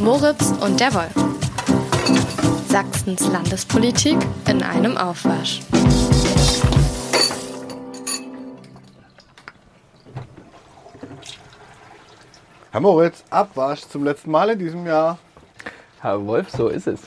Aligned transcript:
Moritz 0.00 0.52
und 0.60 0.80
der 0.80 0.92
Wolf. 0.94 1.12
Sachsens 2.68 3.26
Landespolitik 3.28 4.16
in 4.48 4.62
einem 4.62 4.96
Aufwasch. 4.96 5.60
Herr 12.70 12.80
Moritz, 12.80 13.24
Abwasch 13.30 13.80
zum 13.82 14.04
letzten 14.04 14.30
Mal 14.30 14.50
in 14.50 14.58
diesem 14.58 14.86
Jahr. 14.86 15.18
Herr 16.00 16.24
Wolf, 16.26 16.50
so 16.50 16.68
ist 16.68 16.86
es. 16.86 17.00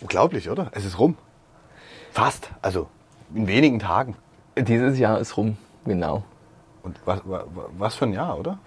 Unglaublich, 0.00 0.48
oder? 0.50 0.70
Es 0.72 0.84
ist 0.84 0.98
rum. 0.98 1.16
Fast. 2.12 2.50
Also 2.62 2.88
in 3.34 3.46
wenigen 3.46 3.78
Tagen. 3.78 4.16
Dieses 4.56 4.98
Jahr 4.98 5.18
ist 5.20 5.36
rum, 5.36 5.58
genau. 5.84 6.24
Und 6.82 6.98
was, 7.04 7.20
wa- 7.24 7.44
wa- 7.54 7.68
was 7.76 7.94
für 7.94 8.06
ein 8.06 8.12
Jahr, 8.14 8.38
oder? 8.38 8.58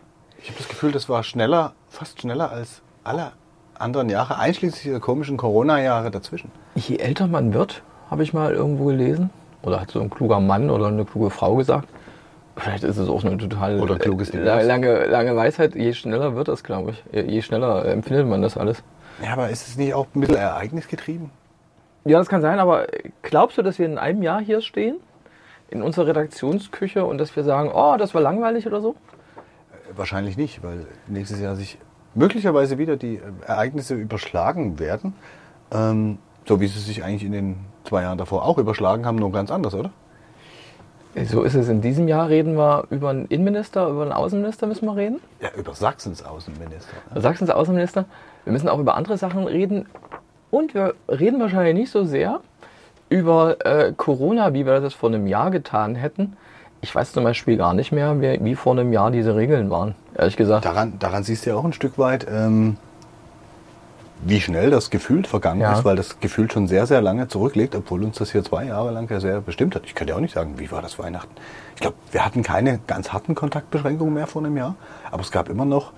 Ich 0.41 0.49
habe 0.49 0.57
das 0.59 0.67
Gefühl, 0.67 0.91
das 0.91 1.09
war 1.09 1.23
schneller, 1.23 1.73
fast 1.89 2.21
schneller 2.21 2.52
als 2.52 2.81
alle 3.03 3.31
anderen 3.79 4.09
Jahre, 4.09 4.38
einschließlich 4.38 4.91
der 4.91 4.99
komischen 4.99 5.38
Corona-Jahre 5.38 6.11
dazwischen. 6.11 6.51
Je 6.75 6.97
älter 6.97 7.27
man 7.27 7.53
wird, 7.53 7.81
habe 8.09 8.23
ich 8.23 8.33
mal 8.33 8.53
irgendwo 8.53 8.85
gelesen, 8.85 9.29
oder 9.61 9.81
hat 9.81 9.91
so 9.91 9.99
ein 10.01 10.09
kluger 10.09 10.39
Mann 10.39 10.70
oder 10.70 10.87
eine 10.87 11.05
kluge 11.05 11.29
Frau 11.29 11.55
gesagt, 11.55 11.87
vielleicht 12.55 12.84
ist 12.84 12.97
es 12.97 13.09
auch 13.09 13.23
eine 13.23 13.37
total 13.37 13.79
Oder 13.79 13.97
kluges 13.97 14.29
äh, 14.29 14.37
Divers. 14.37 14.65
lange, 14.65 15.05
lange 15.05 15.35
Weisheit, 15.35 15.75
je 15.75 15.93
schneller 15.93 16.35
wird 16.35 16.47
das, 16.47 16.63
glaube 16.63 16.91
ich. 16.91 17.03
Je 17.13 17.41
schneller 17.41 17.85
empfindet 17.85 18.27
man 18.27 18.41
das 18.41 18.57
alles. 18.57 18.84
Ja, 19.23 19.34
aber 19.34 19.49
ist 19.49 19.67
es 19.67 19.77
nicht 19.77 19.93
auch 19.93 20.07
ein 20.15 20.21
bisschen 20.21 20.37
ereignisgetrieben? 20.37 21.29
Ja, 22.05 22.17
das 22.20 22.29
kann 22.29 22.41
sein, 22.41 22.59
aber 22.59 22.87
glaubst 23.21 23.57
du, 23.57 23.61
dass 23.61 23.77
wir 23.79 23.85
in 23.85 23.98
einem 23.98 24.23
Jahr 24.23 24.39
hier 24.41 24.61
stehen? 24.61 24.98
In 25.70 25.84
unserer 25.84 26.07
Redaktionsküche 26.07 27.05
und 27.05 27.17
dass 27.20 27.35
wir 27.35 27.43
sagen, 27.43 27.70
oh, 27.73 27.95
das 27.98 28.13
war 28.15 28.21
langweilig 28.21 28.65
oder 28.65 28.81
so? 28.81 28.91
Äh, 28.91 29.98
Wahrscheinlich 29.98 30.35
nicht, 30.37 30.63
weil 30.63 30.87
nächstes 31.07 31.39
Jahr 31.41 31.55
sich 31.55 31.77
möglicherweise 32.20 32.77
wieder 32.77 32.98
die 32.98 33.15
äh, 33.15 33.21
Ereignisse 33.48 33.95
überschlagen 33.95 34.77
werden. 34.77 35.13
Ähm, 35.71 36.20
so 36.45 36.59
wie 36.59 36.67
sie 36.67 36.79
sich 36.79 37.03
eigentlich 37.03 37.23
in 37.23 37.31
den 37.31 37.55
zwei 37.85 38.03
Jahren 38.03 38.17
davor 38.17 38.45
auch 38.45 38.57
überschlagen 38.57 39.05
haben, 39.05 39.15
nur 39.15 39.31
ganz 39.31 39.49
anders, 39.51 39.73
oder? 39.73 39.91
So 41.26 41.41
ist 41.43 41.55
es. 41.55 41.70
In 41.70 41.81
diesem 41.81 42.07
Jahr 42.07 42.29
reden 42.29 42.55
wir 42.55 42.85
über 42.91 43.09
einen 43.09 43.26
Innenminister, 43.26 43.87
über 43.87 44.03
einen 44.03 44.11
Außenminister 44.11 44.67
müssen 44.67 44.85
wir 44.85 44.95
reden. 44.95 45.20
Ja, 45.41 45.49
über 45.57 45.73
Sachsens 45.73 46.23
Außenminister. 46.23 46.93
ne? 47.13 47.21
Sachsens 47.21 47.49
Außenminister. 47.49 48.05
Wir 48.43 48.54
müssen 48.54 48.70
auch 48.70 48.79
über 48.79 48.95
andere 48.95 49.17
Sachen 49.17 49.45
reden. 49.45 49.87
Und 50.51 50.73
wir 50.73 50.93
reden 51.07 51.39
wahrscheinlich 51.39 51.76
nicht 51.76 51.91
so 51.91 52.04
sehr 52.04 52.41
über 53.09 53.65
äh, 53.65 53.91
Corona, 53.95 54.54
wie 54.54 54.65
wir 54.65 54.79
das 54.81 54.93
vor 54.93 55.09
einem 55.09 55.26
Jahr 55.26 55.49
getan 55.51 55.95
hätten. 55.95 56.37
Ich 56.82 56.96
weiß 56.96 57.12
zum 57.12 57.24
Beispiel 57.24 57.58
gar 57.58 57.74
nicht 57.74 57.91
mehr, 57.91 58.22
wie, 58.22 58.55
vor 58.55 58.74
einem 58.74 58.94
Jahr 58.94 59.12
diese 59.12 59.35
Regeln 59.35 59.70
waren, 59.70 59.96
ehrlich 60.16 60.38
gesagt. 60.38 60.63
Daran, 60.66 60.98
daran 60.99 61.24
siehst 61.24 61.46
du 61.46 61.49
ja 61.52 61.55
auch 61.58 61.66
ein 61.66 61.74
Stück 61.74 61.98
weit, 61.98 62.26
ähm, 62.30 62.77
wie 64.22 64.40
schnell 64.41 64.69
das 64.69 64.90
gefühlt 64.90 65.28
vergangen 65.28 65.62
Ja. 65.62 65.74
ist, 65.74 65.85
weil 65.85 65.96
das 65.96 66.19
gefühlt 66.19 66.53
schon 66.53 66.68
sehr, 66.68 66.85
sehr 66.85 67.02
lange 67.02 67.28
zurückliegt, 67.28 67.75
obwohl 67.75 68.03
uns 68.03 68.18
das 68.18 68.31
hier 68.31 68.44
zwei 68.44 68.66
Jahre 68.66 68.91
lang 68.91 69.09
ja 69.09 69.19
sehr 69.19 69.41
bestimmt 69.41 69.75
hat. 69.75 69.84
Ich 69.85 69.96
kann 69.96 70.07
dir 70.07 70.16
auch 70.16 70.19
nicht 70.22 70.34
sagen, 70.34 70.56
wie 70.57 70.72
war 70.72 70.81
das 70.81 71.00
Weihnachten. 71.00 71.31
Ich 71.75 71.81
glaube, 71.81 71.96
wir 72.12 72.25
hatten 72.25 72.44
keine 72.44 72.80
ganz 72.88 73.13
harten 73.13 73.35
Kontaktbeschränkungen 73.35 74.13
mehr 74.13 74.28
vor 74.28 74.44
einem 74.44 74.57
Jahr, 74.57 74.75
aber 75.12 75.22
es 75.22 75.31
gab 75.31 75.50
immer 75.50 75.66
noch 75.66 75.94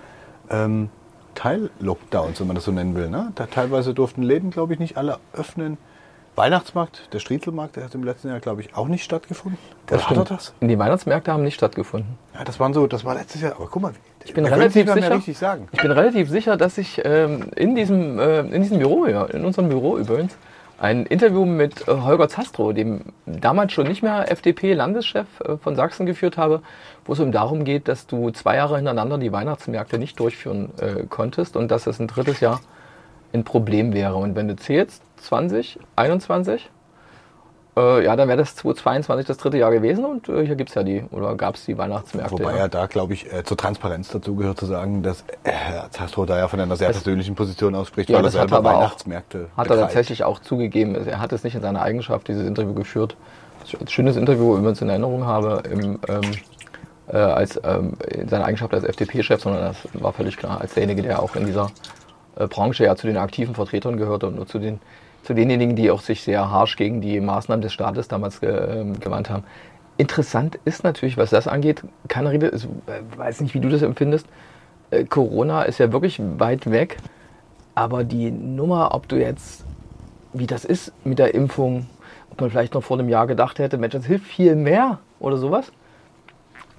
ähm, 0.49 0.89
Teil-Lockdowns, 1.35 2.39
wenn 2.39 2.47
man 2.47 2.55
das 2.55 2.65
so 2.65 2.71
nennen 2.71 2.95
will. 2.95 3.09
Ne? 3.09 3.31
Da 3.35 3.45
teilweise 3.47 3.93
durften 3.93 4.21
Läden, 4.21 4.51
glaube 4.51 4.73
ich, 4.73 4.79
nicht 4.79 4.97
alle 4.97 5.17
öffnen. 5.33 5.77
Weihnachtsmarkt, 6.35 7.09
der 7.13 7.19
Striezelmarkt, 7.19 7.75
der 7.75 7.83
hat 7.83 7.95
im 7.95 8.03
letzten 8.03 8.29
Jahr, 8.29 8.39
glaube 8.39 8.61
ich, 8.61 8.75
auch 8.75 8.87
nicht 8.87 9.03
stattgefunden. 9.03 9.59
Oder 9.89 10.09
hat 10.09 10.17
er 10.17 10.23
das? 10.23 10.53
Die 10.61 10.79
Weihnachtsmärkte 10.79 11.31
haben 11.31 11.43
nicht 11.43 11.55
stattgefunden. 11.55 12.17
Ja, 12.33 12.43
das 12.45 12.59
waren 12.59 12.73
so, 12.73 12.87
das 12.87 13.03
war 13.03 13.15
letztes 13.15 13.41
Jahr. 13.41 13.55
Aber 13.57 13.67
guck 13.67 13.81
mal, 13.81 13.93
Ich 14.23 14.33
bin 14.33 14.45
relativ 14.45 14.89
sicher. 14.91 15.57
Ich 15.71 15.81
bin 15.81 15.91
relativ 15.91 16.29
sicher, 16.29 16.55
dass 16.55 16.77
ich 16.77 17.01
ähm, 17.03 17.49
in 17.55 17.75
diesem 17.75 18.17
äh, 18.17 18.39
in 18.41 18.61
diesem 18.61 18.79
Büro, 18.79 19.05
ja, 19.07 19.25
in 19.25 19.43
unserem 19.43 19.67
Büro 19.67 19.97
übrigens, 19.97 20.37
ein 20.81 21.05
Interview 21.05 21.45
mit 21.45 21.87
äh, 21.87 21.91
Holger 21.91 22.27
Zastrow, 22.29 22.73
dem 22.73 23.01
damals 23.25 23.73
schon 23.73 23.87
nicht 23.87 24.01
mehr 24.01 24.31
FDP-Landeschef 24.31 25.27
äh, 25.41 25.57
von 25.57 25.75
Sachsen 25.75 26.05
geführt 26.05 26.37
habe, 26.37 26.61
wo 27.05 27.13
es 27.13 27.19
um 27.19 27.31
darum 27.31 27.65
geht, 27.65 27.87
dass 27.87 28.07
du 28.07 28.31
zwei 28.31 28.55
Jahre 28.55 28.77
hintereinander 28.77 29.17
die 29.17 29.31
Weihnachtsmärkte 29.31 29.99
nicht 29.99 30.19
durchführen 30.19 30.71
äh, 30.79 31.03
konntest 31.07 31.55
und 31.55 31.69
dass 31.69 31.87
es 31.87 31.99
ein 31.99 32.07
drittes 32.07 32.39
Jahr 32.39 32.61
ein 33.33 33.43
Problem 33.43 33.93
wäre. 33.93 34.15
Und 34.15 34.35
wenn 34.35 34.47
du 34.47 34.55
zählst, 34.55 35.03
20, 35.21 35.79
21, 35.95 36.69
äh, 37.77 38.03
ja, 38.03 38.15
dann 38.17 38.27
wäre 38.27 38.37
das 38.37 38.55
2022 38.57 39.25
das 39.27 39.37
dritte 39.37 39.57
Jahr 39.57 39.71
gewesen 39.71 40.03
und 40.03 40.27
äh, 40.27 40.45
hier 40.45 40.55
gibt's 40.55 40.73
ja 40.73 40.83
die, 40.83 41.03
oder 41.11 41.35
gab's 41.35 41.65
die 41.65 41.77
Weihnachtsmärkte. 41.77 42.33
Wobei 42.33 42.51
ja. 42.51 42.57
ja 42.59 42.67
da, 42.67 42.85
glaube 42.87 43.13
ich, 43.13 43.31
äh, 43.31 43.43
zur 43.45 43.55
Transparenz 43.55 44.09
dazu 44.09 44.35
gehört 44.35 44.59
zu 44.59 44.65
sagen, 44.65 45.03
dass 45.03 45.21
äh, 45.43 45.51
Herr 45.51 45.89
Zastrow 45.91 46.25
da 46.25 46.37
ja 46.37 46.47
von 46.49 46.59
einer 46.59 46.75
sehr 46.75 46.89
persönlichen 46.89 47.35
Position 47.35 47.73
ausspricht, 47.75 48.09
Ja, 48.09 48.17
weil 48.17 48.23
er 48.23 48.31
das 48.31 48.33
hat 48.33 48.49
selber 48.49 48.55
er 48.55 48.59
aber 48.59 48.69
auch- 48.71 48.81
Weihnachtsmärkte 48.81 49.37
Hat 49.55 49.67
er 49.67 49.69
betreibt. 49.69 49.81
tatsächlich 49.81 50.23
auch 50.25 50.39
zugegeben. 50.39 50.95
Er 50.95 51.19
hat 51.21 51.31
es 51.31 51.43
nicht 51.45 51.55
in 51.55 51.61
seiner 51.61 51.81
Eigenschaft, 51.81 52.27
dieses 52.27 52.45
Interview 52.45 52.73
geführt. 52.73 53.15
Ein 53.79 53.87
schönes 53.87 54.17
Interview, 54.17 54.55
wenn 54.55 54.63
man 54.63 54.73
es 54.73 54.81
in 54.81 54.89
Erinnerung 54.89 55.25
habe, 55.25 55.63
im, 55.69 55.99
ähm, 56.09 56.21
äh, 57.07 57.15
als, 57.17 57.59
ähm, 57.63 57.93
in 58.09 58.27
seiner 58.27 58.45
Eigenschaft 58.45 58.73
als 58.73 58.83
FDP-Chef, 58.83 59.41
sondern 59.41 59.61
das 59.63 59.77
war 59.93 60.11
völlig 60.11 60.35
klar, 60.35 60.59
als 60.59 60.73
derjenige, 60.73 61.03
der 61.03 61.21
auch 61.21 61.35
in 61.37 61.45
dieser 61.45 61.69
äh, 62.35 62.47
Branche 62.47 62.83
ja 62.83 62.95
zu 62.97 63.07
den 63.07 63.17
aktiven 63.17 63.55
Vertretern 63.55 63.95
gehörte 63.97 64.27
und 64.27 64.35
nur 64.35 64.47
zu, 64.47 64.59
den, 64.59 64.79
zu 65.23 65.33
denjenigen, 65.33 65.75
die 65.75 65.91
auch 65.91 66.01
sich 66.01 66.21
sehr 66.21 66.49
harsch 66.49 66.75
gegen 66.75 67.01
die 67.01 67.19
Maßnahmen 67.19 67.61
des 67.61 67.73
Staates 67.73 68.07
damals 68.07 68.41
ge, 68.41 68.49
ähm, 68.49 68.99
gewandt 68.99 69.29
haben. 69.29 69.43
Interessant 69.97 70.59
ist 70.65 70.83
natürlich, 70.83 71.17
was 71.17 71.29
das 71.29 71.47
angeht, 71.47 71.83
keine 72.07 72.31
Rede, 72.31 72.51
ich 72.55 72.65
äh, 72.65 73.17
weiß 73.17 73.41
nicht, 73.41 73.53
wie 73.53 73.59
du 73.59 73.69
das 73.69 73.81
empfindest. 73.81 74.27
Äh, 74.89 75.03
Corona 75.05 75.63
ist 75.63 75.77
ja 75.77 75.91
wirklich 75.91 76.19
weit 76.37 76.69
weg. 76.71 76.97
Aber 77.75 78.03
die 78.03 78.31
Nummer, 78.31 78.93
ob 78.93 79.07
du 79.07 79.15
jetzt, 79.17 79.63
wie 80.33 80.47
das 80.47 80.65
ist 80.65 80.91
mit 81.05 81.19
der 81.19 81.33
Impfung, 81.33 81.87
ob 82.31 82.41
man 82.41 82.49
vielleicht 82.49 82.73
noch 82.73 82.83
vor 82.83 82.99
einem 82.99 83.09
Jahr 83.09 83.27
gedacht 83.27 83.59
hätte, 83.59 83.77
Mensch, 83.77 83.93
das 83.93 84.05
hilft 84.05 84.25
viel 84.25 84.55
mehr 84.55 84.99
oder 85.19 85.37
sowas. 85.37 85.71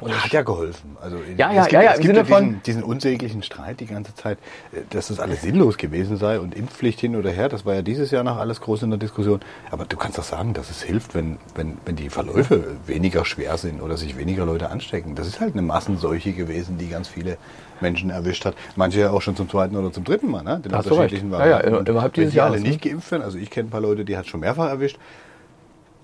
Und 0.03 0.25
hat 0.25 0.33
ja 0.33 0.43
geholfen. 0.43 0.97
Also 1.01 1.17
Ja, 1.37 1.53
ja, 1.53 1.63
es 1.63 1.69
gibt, 1.69 1.73
ja, 1.73 1.83
ja, 1.83 1.93
es 1.93 2.01
gibt 2.01 2.17
ja 2.17 2.23
diesen, 2.23 2.63
diesen 2.65 2.83
unsäglichen 2.83 3.43
Streit 3.43 3.81
die 3.81 3.87
ganze 3.87 4.15
Zeit, 4.15 4.39
äh, 4.73 4.81
dass 4.91 5.09
das 5.09 5.21
alles 5.21 5.43
sinnlos 5.43 5.77
gewesen 5.79 6.17
sei 6.17 6.41
und 6.41 6.55
Impfpflicht 6.57 6.99
hin 7.01 7.15
oder 7.17 7.31
her. 7.31 7.49
Das 7.49 7.65
war 7.65 7.75
ja 7.75 7.83
dieses 7.83 8.11
Jahr 8.11 8.25
noch 8.25 8.37
alles 8.39 8.61
groß 8.61 8.83
in 8.83 8.91
der 8.91 8.99
Diskussion. 8.99 9.41
Aber 9.71 9.85
du 9.85 9.97
kannst 9.97 10.19
doch 10.19 10.25
sagen, 10.25 10.55
dass 10.55 10.71
es 10.71 10.83
hilft, 10.83 11.15
wenn, 11.15 11.39
wenn, 11.55 11.79
wenn 11.85 11.97
die 11.97 12.11
Verläufe 12.11 12.77
weniger 12.87 13.25
schwer 13.25 13.57
sind 13.59 13.81
oder 13.81 13.97
sich 13.97 14.17
weniger 14.19 14.45
Leute 14.45 14.71
anstecken. 14.71 15.15
Das 15.15 15.27
ist 15.27 15.41
halt 15.41 15.53
eine 15.53 15.63
Massenseuche 15.63 16.33
gewesen, 16.33 16.79
die 16.79 16.89
ganz 16.89 17.09
viele 17.09 17.37
Menschen 17.81 18.11
erwischt 18.11 18.45
hat. 18.45 18.55
Manche 18.77 19.01
ja 19.01 19.11
auch 19.11 19.23
schon 19.23 19.37
zum 19.37 19.49
zweiten 19.49 19.77
oder 19.77 19.93
zum 19.93 20.05
dritten 20.05 20.31
Mal, 20.31 20.43
ne? 20.43 20.61
Den 20.61 20.73
Hast 20.75 20.87
du 20.87 20.95
recht. 20.95 21.13
unterschiedlichen 21.13 21.33
Ja, 21.33 21.47
ja. 21.61 21.77
Und 21.79 21.89
innerhalb 21.89 22.17
wenn 22.17 22.23
dieses 22.23 22.33
die 22.35 22.41
alle 22.41 22.61
ne? 22.61 22.69
nicht 22.69 22.83
geimpft 22.83 23.11
werden, 23.11 23.23
also 23.23 23.39
ich 23.39 23.51
kenne 23.51 23.69
ein 23.69 23.71
paar 23.71 23.81
Leute, 23.81 24.05
die 24.05 24.17
hat 24.17 24.27
schon 24.27 24.41
mehrfach 24.41 24.69
erwischt, 24.69 24.99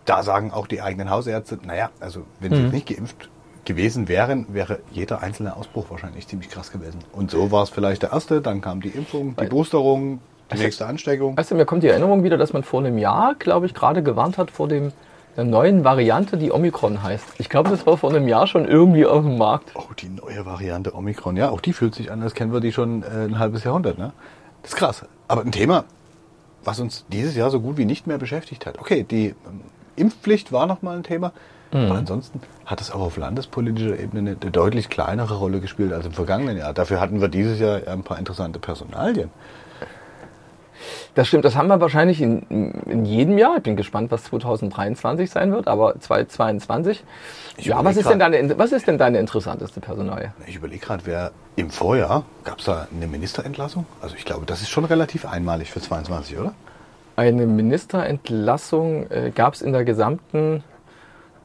da 0.04 0.22
sagen 0.22 0.52
auch 0.52 0.66
die 0.66 0.80
eigenen 0.80 1.10
Hausärzte, 1.10 1.58
naja, 1.64 1.90
also 2.00 2.24
wenn 2.40 2.50
Mhm. 2.52 2.56
sie 2.56 2.62
jetzt 2.62 2.72
nicht 2.72 2.88
geimpft 2.88 3.28
gewesen 3.68 4.08
wären, 4.08 4.46
wäre 4.52 4.80
jeder 4.90 5.22
einzelne 5.22 5.54
Ausbruch 5.54 5.90
wahrscheinlich 5.90 6.26
ziemlich 6.26 6.48
krass 6.50 6.72
gewesen. 6.72 6.98
Und 7.12 7.30
so 7.30 7.52
war 7.52 7.62
es 7.62 7.70
vielleicht 7.70 8.02
der 8.02 8.12
erste, 8.12 8.40
dann 8.40 8.60
kam 8.60 8.80
die 8.80 8.88
Impfung, 8.88 9.36
die 9.36 9.46
Boosterung, 9.46 10.20
die 10.52 10.58
nächste 10.58 10.86
Ansteckung. 10.86 11.36
Weißt 11.36 11.50
du, 11.50 11.54
mir 11.54 11.66
kommt 11.66 11.82
die 11.82 11.88
Erinnerung 11.88 12.24
wieder, 12.24 12.38
dass 12.38 12.52
man 12.52 12.64
vor 12.64 12.80
einem 12.80 12.98
Jahr, 12.98 13.34
glaube 13.38 13.66
ich, 13.66 13.74
gerade 13.74 14.02
gewarnt 14.02 14.38
hat 14.38 14.50
vor 14.50 14.68
dem, 14.68 14.92
der 15.36 15.44
neuen 15.44 15.84
Variante, 15.84 16.38
die 16.38 16.50
Omikron 16.50 17.02
heißt. 17.02 17.24
Ich 17.38 17.50
glaube, 17.50 17.68
das 17.68 17.86
war 17.86 17.98
vor 17.98 18.10
einem 18.10 18.26
Jahr 18.26 18.46
schon 18.46 18.66
irgendwie 18.66 19.04
auf 19.04 19.22
dem 19.22 19.36
Markt. 19.36 19.72
Oh, 19.74 19.92
die 19.96 20.08
neue 20.08 20.46
Variante 20.46 20.94
Omikron, 20.94 21.36
ja, 21.36 21.50
auch 21.50 21.60
die 21.60 21.74
fühlt 21.74 21.94
sich 21.94 22.10
an, 22.10 22.22
als 22.22 22.34
kennen 22.34 22.52
wir 22.52 22.60
die 22.60 22.72
schon 22.72 23.02
äh, 23.02 23.26
ein 23.26 23.38
halbes 23.38 23.64
Jahrhundert, 23.64 23.98
ne? 23.98 24.12
Das 24.62 24.72
ist 24.72 24.76
krass. 24.76 25.04
Aber 25.28 25.42
ein 25.42 25.52
Thema, 25.52 25.84
was 26.64 26.80
uns 26.80 27.04
dieses 27.12 27.36
Jahr 27.36 27.50
so 27.50 27.60
gut 27.60 27.76
wie 27.76 27.84
nicht 27.84 28.06
mehr 28.06 28.18
beschäftigt 28.18 28.66
hat. 28.66 28.78
Okay, 28.78 29.04
die 29.08 29.26
ähm, 29.26 29.60
Impfpflicht 29.94 30.52
war 30.52 30.66
nochmal 30.66 30.96
ein 30.96 31.02
Thema, 31.02 31.32
aber 31.70 31.94
ansonsten 31.96 32.40
hat 32.66 32.80
es 32.80 32.90
auch 32.90 33.00
auf 33.00 33.16
landespolitischer 33.16 33.98
Ebene 33.98 34.36
eine, 34.40 34.50
deutlich 34.50 34.88
kleinere 34.88 35.34
Rolle 35.36 35.60
gespielt 35.60 35.92
als 35.92 36.06
im 36.06 36.12
vergangenen 36.12 36.56
Jahr. 36.56 36.72
Dafür 36.72 37.00
hatten 37.00 37.20
wir 37.20 37.28
dieses 37.28 37.58
Jahr 37.60 37.80
ein 37.86 38.02
paar 38.02 38.18
interessante 38.18 38.58
Personalien. 38.58 39.30
Das 41.14 41.26
stimmt, 41.26 41.44
das 41.44 41.56
haben 41.56 41.66
wir 41.68 41.80
wahrscheinlich 41.80 42.20
in, 42.22 42.42
in 42.86 43.04
jedem 43.04 43.36
Jahr. 43.38 43.56
Ich 43.56 43.62
bin 43.64 43.74
gespannt, 43.76 44.10
was 44.12 44.24
2023 44.24 45.28
sein 45.30 45.50
wird, 45.52 45.66
aber 45.66 45.98
2022. 45.98 47.02
Ich 47.56 47.66
Ja, 47.66 47.84
was 47.84 47.96
ist, 47.96 48.04
grad- 48.04 48.12
denn 48.12 48.18
deine, 48.20 48.58
was 48.58 48.70
ist 48.72 48.86
denn 48.86 48.98
deine 48.98 49.18
interessanteste 49.18 49.80
Personalie? 49.80 50.32
Ich 50.46 50.54
überlege 50.56 50.84
gerade, 50.86 51.04
wer 51.06 51.32
im 51.56 51.70
Vorjahr, 51.70 52.24
gab 52.44 52.60
es 52.60 52.66
da 52.66 52.86
eine 52.94 53.08
Ministerentlassung? 53.08 53.86
Also 54.00 54.14
ich 54.14 54.24
glaube, 54.24 54.46
das 54.46 54.60
ist 54.62 54.68
schon 54.68 54.84
relativ 54.84 55.26
einmalig 55.26 55.72
für 55.72 55.80
22, 55.80 56.38
oder? 56.38 56.54
Eine 57.16 57.46
Ministerentlassung 57.46 59.10
äh, 59.10 59.32
gab 59.34 59.54
es 59.54 59.62
in 59.62 59.72
der 59.72 59.84
gesamten 59.84 60.62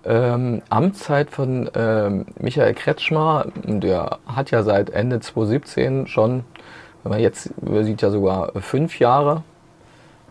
ähm, 0.06 0.62
Amtszeit 0.70 1.30
von 1.30 1.70
ähm, 1.76 2.26
Michael 2.40 2.74
Kretschmer. 2.74 3.48
Der 3.64 4.20
hat 4.26 4.52
ja 4.52 4.64
seit 4.64 4.90
Ende 4.90 5.20
2017 5.20 6.08
schon, 6.08 6.44
wenn 7.04 7.12
man 7.12 7.20
jetzt 7.20 7.52
sieht 7.82 8.02
ja 8.02 8.10
sogar 8.10 8.52
fünf 8.62 9.00
Jahre. 9.00 9.44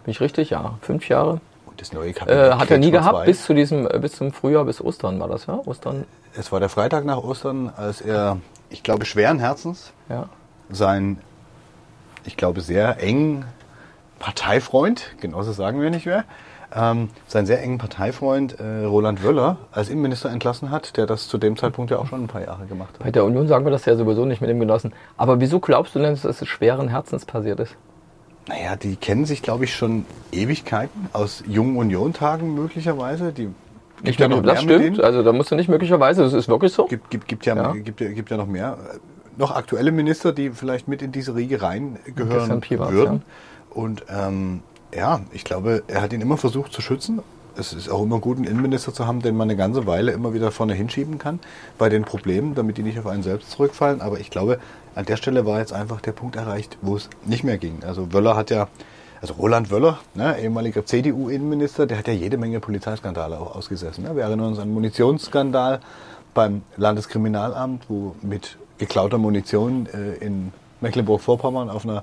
Bin 0.05 0.11
ich 0.13 0.21
richtig? 0.21 0.51
Ja, 0.51 0.79
fünf 0.81 1.09
Jahre. 1.09 1.41
Und 1.67 1.81
das 1.81 1.93
neue 1.93 2.11
Äh, 2.11 2.13
Kabinett 2.13 2.59
hat 2.59 2.71
er 2.71 2.79
nie 2.79 2.91
gehabt, 2.91 3.25
bis 3.25 3.45
zu 3.45 3.55
diesem, 3.55 3.87
äh, 3.87 3.99
bis 3.99 4.13
zum 4.13 4.33
Frühjahr, 4.33 4.65
bis 4.65 4.81
Ostern 4.81 5.19
war 5.21 5.29
das, 5.29 5.47
ja? 5.47 5.61
Ostern, 5.65 6.05
Es 6.35 6.53
war 6.53 6.61
der 6.61 6.69
Freitag 6.69 7.05
nach 7.05 7.19
Ostern, 7.19 7.73
als 7.77 8.01
er, 8.01 8.39
ich 8.71 8.83
glaube, 8.83 9.05
schweren 9.05 9.39
Herzens 9.39 9.93
ja. 10.09 10.29
sein 10.71 11.19
ich 12.25 12.37
glaube, 12.37 12.61
sehr 12.61 13.03
engen 13.03 13.45
Parteifreund, 14.19 15.17
genauso 15.21 15.53
sagen 15.53 15.81
wir 15.81 15.91
nicht 15.91 16.07
mehr, 16.07 16.25
ähm, 16.75 17.09
seinen 17.27 17.47
sehr 17.47 17.63
engen 17.63 17.79
Parteifreund 17.79 18.59
äh, 18.59 18.85
Roland 18.85 19.23
Wöller 19.23 19.59
als 19.73 19.89
Innenminister 19.89 20.31
entlassen 20.31 20.71
hat, 20.71 20.97
der 20.97 21.07
das 21.07 21.29
zu 21.29 21.39
dem 21.39 21.57
Zeitpunkt 21.57 21.91
ja 21.91 21.99
auch 21.99 22.07
schon 22.07 22.25
ein 22.25 22.29
paar 22.29 22.43
Jahre 22.43 22.67
gemacht 22.67 22.95
hat. 22.95 23.05
Bei 23.05 23.11
der 23.11 23.25
Union 23.25 23.49
sagen 23.49 23.65
wir 23.65 23.71
das 23.71 23.85
ja 23.85 23.97
sowieso 23.97 24.25
nicht 24.25 24.41
mit 24.41 24.51
dem 24.51 24.61
Genossen. 24.61 24.93
Aber 25.17 25.41
wieso 25.41 25.61
glaubst 25.61 25.95
du 25.95 25.99
denn, 25.99 26.11
dass 26.11 26.25
es 26.25 26.47
schweren 26.47 26.89
Herzens 26.89 27.25
passiert 27.25 27.61
ist? 27.61 27.77
Naja, 28.49 28.77
die 28.77 28.97
kennen 28.97 29.25
sich, 29.25 29.43
glaube 29.43 29.65
ich, 29.65 29.75
schon 29.75 30.05
Ewigkeiten 30.33 31.09
aus 31.13 31.45
jungen 31.47 31.77
Union-Tagen 31.77 32.55
möglicherweise. 32.55 33.33
Die 33.33 33.51
Nicht 34.03 34.19
ja 34.19 34.29
mehr, 34.29 34.41
das 34.43 34.63
stimmt, 34.63 35.01
also 35.01 35.23
da 35.23 35.33
musst 35.33 35.53
du 35.53 35.55
nicht 35.55 35.69
möglicherweise, 35.69 36.23
das 36.23 36.33
ist 36.33 36.49
wirklich 36.49 36.73
so. 36.73 36.87
Gibt, 36.87 37.11
gibt, 37.11 37.29
gibt, 37.29 37.47
ja, 37.47 37.55
ja. 37.55 37.73
Gibt, 37.73 37.99
gibt 37.99 38.31
ja 38.31 38.37
noch 38.37 38.49
mehr. 38.49 38.79
Noch 39.37 39.55
aktuelle 39.55 39.93
Minister, 39.93 40.33
die 40.33 40.51
vielleicht 40.51 40.89
mit 40.89 41.03
in 41.03 41.13
diese 41.13 41.37
Riege 41.37 41.63
reingehören 41.63 42.63
würden. 42.69 43.15
Ja. 43.15 43.75
Und 43.75 44.05
ähm, 44.09 44.63
ja, 44.95 45.21
ich 45.33 45.45
glaube, 45.45 45.83
er 45.89 46.03
hat 46.03 46.13
ihn 46.13 46.21
immer 46.21 46.37
versucht 46.37 46.73
zu 46.73 46.83
schützen. 46.83 47.21
Es 47.57 47.73
ist 47.73 47.91
auch 47.91 48.03
immer 48.03 48.19
gut, 48.19 48.39
einen 48.39 48.47
Innenminister 48.47 48.95
zu 48.95 49.07
haben, 49.07 49.21
den 49.21 49.37
man 49.37 49.49
eine 49.49 49.57
ganze 49.57 49.87
Weile 49.87 50.13
immer 50.13 50.33
wieder 50.33 50.51
vorne 50.51 50.75
hinschieben 50.75 51.19
kann 51.19 51.39
bei 51.77 51.89
den 51.89 52.05
Problemen, 52.05 52.55
damit 52.55 52.79
die 52.79 52.83
nicht 52.83 52.99
auf 52.99 53.07
einen 53.07 53.23
selbst 53.23 53.51
zurückfallen. 53.51 54.01
Aber 54.01 54.21
ich 54.21 54.31
glaube, 54.31 54.59
an 54.95 55.05
der 55.05 55.17
Stelle 55.17 55.45
war 55.45 55.59
jetzt 55.59 55.73
einfach 55.73 56.01
der 56.01 56.13
Punkt 56.13 56.37
erreicht, 56.37 56.79
wo 56.81 56.97
es 56.97 57.11
nicht 57.27 57.45
mehr 57.45 57.59
ging. 57.59 57.83
Also 57.87 58.13
Wöller 58.13 58.37
hat 58.37 58.51
ja, 58.51 58.69
also 59.21 59.35
Roland 59.35 59.71
Wöller, 59.71 59.99
ne, 60.15 60.39
ehemaliger 60.41 60.87
CDU-Innenminister, 60.87 61.87
der 61.87 61.99
hat 61.99 62.09
ja 62.09 62.15
jede 62.15 62.39
Menge 62.39 62.61
Polizeiskandale 62.61 63.39
auch 63.39 63.55
ausgesessen. 63.55 64.05
Ne? 64.05 64.17
Wir 64.17 64.25
erinnern 64.25 64.49
uns 64.49 64.59
an 64.59 64.65
einen 64.65 64.75
Munitionsskandal 64.75 65.81
beim 66.35 66.63
Landeskriminalamt, 66.79 67.85
wo 67.89 68.15
mit 68.23 68.57
geklauter 68.79 69.19
Munition 69.19 69.87
äh, 69.93 70.25
in 70.25 70.53
Mecklenburg-Vorpommern 70.81 71.69
auf 71.71 71.85
einer 71.85 72.03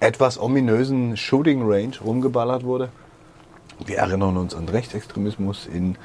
etwas 0.00 0.40
ominösen 0.40 1.16
Shooting 1.16 1.62
Range 1.62 1.92
rumgeballert 2.04 2.64
wurde. 2.64 2.90
Wir 3.84 3.98
erinnern 3.98 4.36
uns 4.36 4.54
an 4.54 4.68
Rechtsextremismus 4.68 5.66
in, 5.66 5.96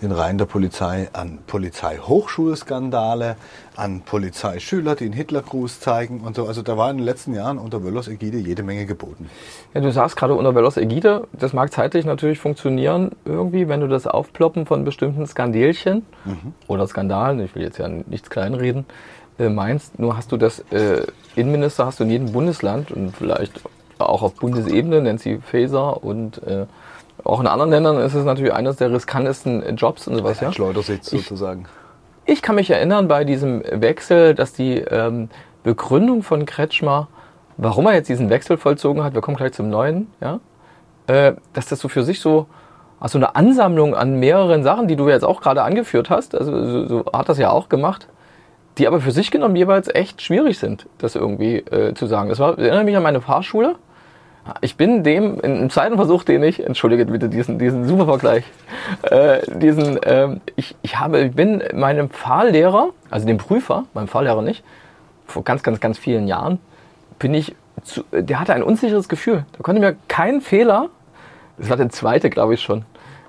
in 0.00 0.10
Reihen 0.10 0.38
der 0.38 0.46
Polizei, 0.46 1.08
an 1.12 1.38
Polizeihochschulskandale, 1.46 3.36
an 3.76 4.00
Polizeischüler, 4.00 4.96
die 4.96 5.04
einen 5.04 5.12
Hitlergruß 5.12 5.80
zeigen 5.80 6.20
und 6.20 6.34
so. 6.34 6.46
Also 6.46 6.62
da 6.62 6.76
war 6.76 6.90
in 6.90 6.98
den 6.98 7.04
letzten 7.04 7.34
Jahren 7.34 7.58
unter 7.58 7.84
Wöllers 7.84 8.08
Ägide 8.08 8.38
jede 8.38 8.62
Menge 8.62 8.86
geboten. 8.86 9.30
Ja, 9.72 9.80
du 9.80 9.92
sagst 9.92 10.16
gerade 10.16 10.34
unter 10.34 10.54
Wöllers 10.54 10.76
Ägide, 10.76 11.28
das 11.32 11.52
mag 11.52 11.72
zeitlich 11.72 12.04
natürlich 12.04 12.38
funktionieren 12.38 13.12
irgendwie, 13.24 13.68
wenn 13.68 13.80
du 13.80 13.88
das 13.88 14.06
Aufploppen 14.06 14.66
von 14.66 14.84
bestimmten 14.84 15.26
Skandelchen 15.26 16.04
mhm. 16.24 16.54
oder 16.66 16.86
Skandalen, 16.88 17.40
ich 17.40 17.54
will 17.54 17.62
jetzt 17.62 17.78
ja 17.78 17.88
nichts 17.88 18.30
kleinreden, 18.30 18.84
äh, 19.38 19.48
meinst. 19.48 19.98
Nur 19.98 20.16
hast 20.16 20.32
du 20.32 20.36
das 20.36 20.60
äh, 20.70 21.06
Innenminister 21.34 21.86
hast 21.86 22.00
du 22.00 22.04
in 22.04 22.10
jedem 22.10 22.32
Bundesland 22.32 22.90
und 22.90 23.16
vielleicht 23.16 23.60
auch 23.98 24.22
auf 24.22 24.34
Bundesebene, 24.34 25.00
Nancy 25.00 25.40
Faeser 25.44 26.02
und 26.02 26.42
äh, 26.46 26.66
auch 27.24 27.40
in 27.40 27.46
anderen 27.46 27.70
Ländern 27.70 27.98
ist 27.98 28.14
es 28.14 28.24
natürlich 28.24 28.52
eines 28.52 28.76
der 28.76 28.92
riskantesten 28.92 29.76
Jobs 29.76 30.06
und 30.06 30.16
sowas. 30.16 30.40
Ja, 30.40 30.52
Schleudersitz 30.52 31.10
sozusagen. 31.10 31.66
Ich 32.24 32.42
kann 32.42 32.56
mich 32.56 32.70
erinnern 32.70 33.08
bei 33.08 33.24
diesem 33.24 33.62
Wechsel, 33.70 34.34
dass 34.34 34.52
die 34.52 34.78
ähm, 34.78 35.28
Begründung 35.62 36.22
von 36.22 36.44
Kretschmer, 36.44 37.08
warum 37.56 37.86
er 37.86 37.94
jetzt 37.94 38.08
diesen 38.08 38.30
Wechsel 38.30 38.58
vollzogen 38.58 39.02
hat, 39.02 39.14
wir 39.14 39.22
kommen 39.22 39.36
gleich 39.36 39.52
zum 39.52 39.70
neuen, 39.70 40.08
ja, 40.20 40.40
äh, 41.06 41.34
dass 41.52 41.66
das 41.66 41.80
so 41.80 41.88
für 41.88 42.02
sich 42.02 42.20
so 42.20 42.46
also 42.98 43.18
eine 43.18 43.36
Ansammlung 43.36 43.94
an 43.94 44.18
mehreren 44.18 44.62
Sachen, 44.62 44.88
die 44.88 44.96
du 44.96 45.08
jetzt 45.08 45.24
auch 45.24 45.40
gerade 45.40 45.62
angeführt 45.62 46.10
hast, 46.10 46.34
also 46.34 46.66
so, 46.66 46.86
so 46.86 47.04
hat 47.12 47.28
das 47.28 47.38
ja 47.38 47.50
auch 47.50 47.68
gemacht, 47.68 48.08
die 48.78 48.86
aber 48.86 49.00
für 49.00 49.10
sich 49.10 49.30
genommen 49.30 49.56
jeweils 49.56 49.88
echt 49.94 50.22
schwierig 50.22 50.58
sind, 50.58 50.86
das 50.98 51.14
irgendwie 51.14 51.56
äh, 51.56 51.94
zu 51.94 52.06
sagen. 52.06 52.28
Das 52.28 52.38
war, 52.38 52.58
erinnere 52.58 52.84
mich 52.84 52.96
an 52.96 53.02
meine 53.02 53.20
Fahrschule. 53.20 53.76
Ich 54.60 54.76
bin 54.76 55.02
dem, 55.02 55.40
in 55.40 55.56
einem 55.56 55.70
zweiten 55.70 55.96
Versuch, 55.96 56.22
den 56.22 56.42
ich, 56.44 56.64
entschuldige 56.64 57.06
bitte 57.06 57.28
diesen, 57.28 57.58
diesen 57.58 57.84
super 57.84 58.04
Vergleich, 58.04 58.44
äh, 59.02 59.40
diesen, 59.58 60.00
äh, 60.02 60.36
ich, 60.54 60.76
ich 60.82 61.00
habe, 61.00 61.20
ich 61.22 61.32
bin 61.32 61.64
meinem 61.74 62.10
Fahrlehrer, 62.10 62.90
also 63.10 63.26
dem 63.26 63.38
Prüfer, 63.38 63.84
meinem 63.92 64.06
Fahrlehrer 64.06 64.42
nicht, 64.42 64.62
vor 65.26 65.42
ganz, 65.42 65.64
ganz, 65.64 65.80
ganz 65.80 65.98
vielen 65.98 66.28
Jahren, 66.28 66.60
bin 67.18 67.34
ich, 67.34 67.56
zu, 67.82 68.04
der 68.12 68.38
hatte 68.38 68.54
ein 68.54 68.62
unsicheres 68.62 69.08
Gefühl. 69.08 69.44
Da 69.56 69.62
konnte 69.62 69.80
mir 69.80 69.96
kein 70.06 70.40
Fehler, 70.40 70.90
das 71.58 71.68
war 71.68 71.76
der 71.76 71.88
zweite, 71.88 72.30
glaube 72.30 72.54
ich 72.54 72.60
schon, 72.60 72.84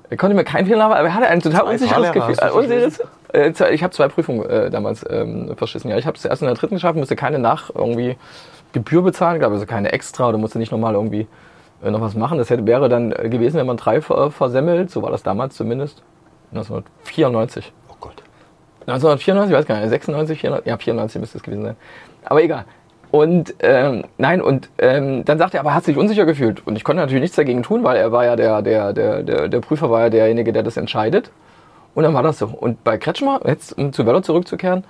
er 0.09 0.17
konnte 0.17 0.35
mir 0.35 0.43
keinen 0.43 0.67
Fehler 0.67 0.87
machen, 0.87 0.99
aber 0.99 1.07
er 1.07 1.15
hatte 1.15 1.27
ein 1.27 1.41
total 1.41 1.63
unsicheres 1.63 2.11
Gefühl. 2.11 2.35
Äh, 2.39 2.51
unsicheres, 2.51 3.01
äh, 3.33 3.51
ich 3.71 3.83
habe 3.83 3.93
zwei 3.93 4.07
Prüfungen 4.07 4.47
äh, 4.49 4.69
damals 4.69 5.05
ähm, 5.09 5.55
verschissen. 5.55 5.89
Ja, 5.89 5.97
ich 5.97 6.05
habe 6.05 6.17
es 6.17 6.25
erst 6.25 6.41
in 6.41 6.47
der 6.47 6.55
dritten 6.55 6.75
geschafft, 6.75 6.97
musste 6.97 7.15
keine 7.15 7.39
nach 7.39 7.69
irgendwie 7.73 8.17
Gebühr 8.73 9.01
bezahlen, 9.01 9.39
glaube 9.39 9.55
also 9.55 9.65
keine 9.65 9.91
extra 9.91 10.29
oder 10.29 10.37
musste 10.37 10.59
nicht 10.59 10.71
nochmal 10.71 10.93
irgendwie 10.93 11.27
äh, 11.83 11.91
noch 11.91 12.01
was 12.01 12.15
machen. 12.15 12.37
Das 12.37 12.49
hätte, 12.49 12.65
wäre 12.65 12.89
dann 12.89 13.11
äh, 13.11 13.29
gewesen, 13.29 13.57
wenn 13.57 13.67
man 13.67 13.77
drei 13.77 14.01
ver 14.01 14.31
versemmelt, 14.31 14.91
so 14.91 15.01
war 15.01 15.11
das 15.11 15.23
damals 15.23 15.55
zumindest. 15.55 16.03
1994. 16.51 17.73
Oh 17.89 17.95
Gott. 17.99 18.23
1994, 18.87 19.51
ich 19.51 19.57
weiß 19.57 19.65
gar 19.65 19.79
nicht, 19.79 19.89
96, 19.89 20.39
94, 20.39 20.67
ja 20.67 20.77
94 20.77 21.19
müsste 21.21 21.37
es 21.37 21.43
gewesen 21.43 21.63
sein. 21.63 21.75
Aber 22.23 22.41
egal. 22.41 22.65
Und 23.09 23.55
ähm, 23.59 24.03
nein, 24.17 24.41
und 24.41 24.69
ähm, 24.79 25.23
dann 25.23 25.37
sagt 25.37 25.53
er, 25.53 25.61
aber 25.61 25.69
er 25.71 25.75
hat 25.75 25.85
sich 25.85 25.97
unsicher 25.97 26.25
gefühlt. 26.25 26.65
Und 26.67 26.75
ich 26.75 26.83
konnte 26.83 27.01
natürlich 27.01 27.21
nichts 27.21 27.37
dagegen 27.37 27.63
tun, 27.63 27.83
weil 27.83 27.95
er 27.97 28.11
war 28.11 28.25
ja 28.25 28.35
der, 28.35 28.61
der, 28.61 28.93
der, 28.93 29.23
der, 29.23 29.47
der 29.47 29.59
Prüfer 29.61 29.89
war 29.89 30.01
ja 30.01 30.09
derjenige, 30.09 30.51
der 30.51 30.63
das 30.63 30.75
entscheidet. 30.77 31.31
Und 31.97 32.03
dann 32.03 32.13
war 32.13 32.21
das 32.21 32.37
so. 32.37 32.45
Und 32.45 32.83
bei 32.83 32.99
Kretschmer, 32.99 33.41
jetzt 33.43 33.75
um 33.75 33.91
zu 33.91 34.05
Wöller 34.05 34.21
zurückzukehren, 34.21 34.83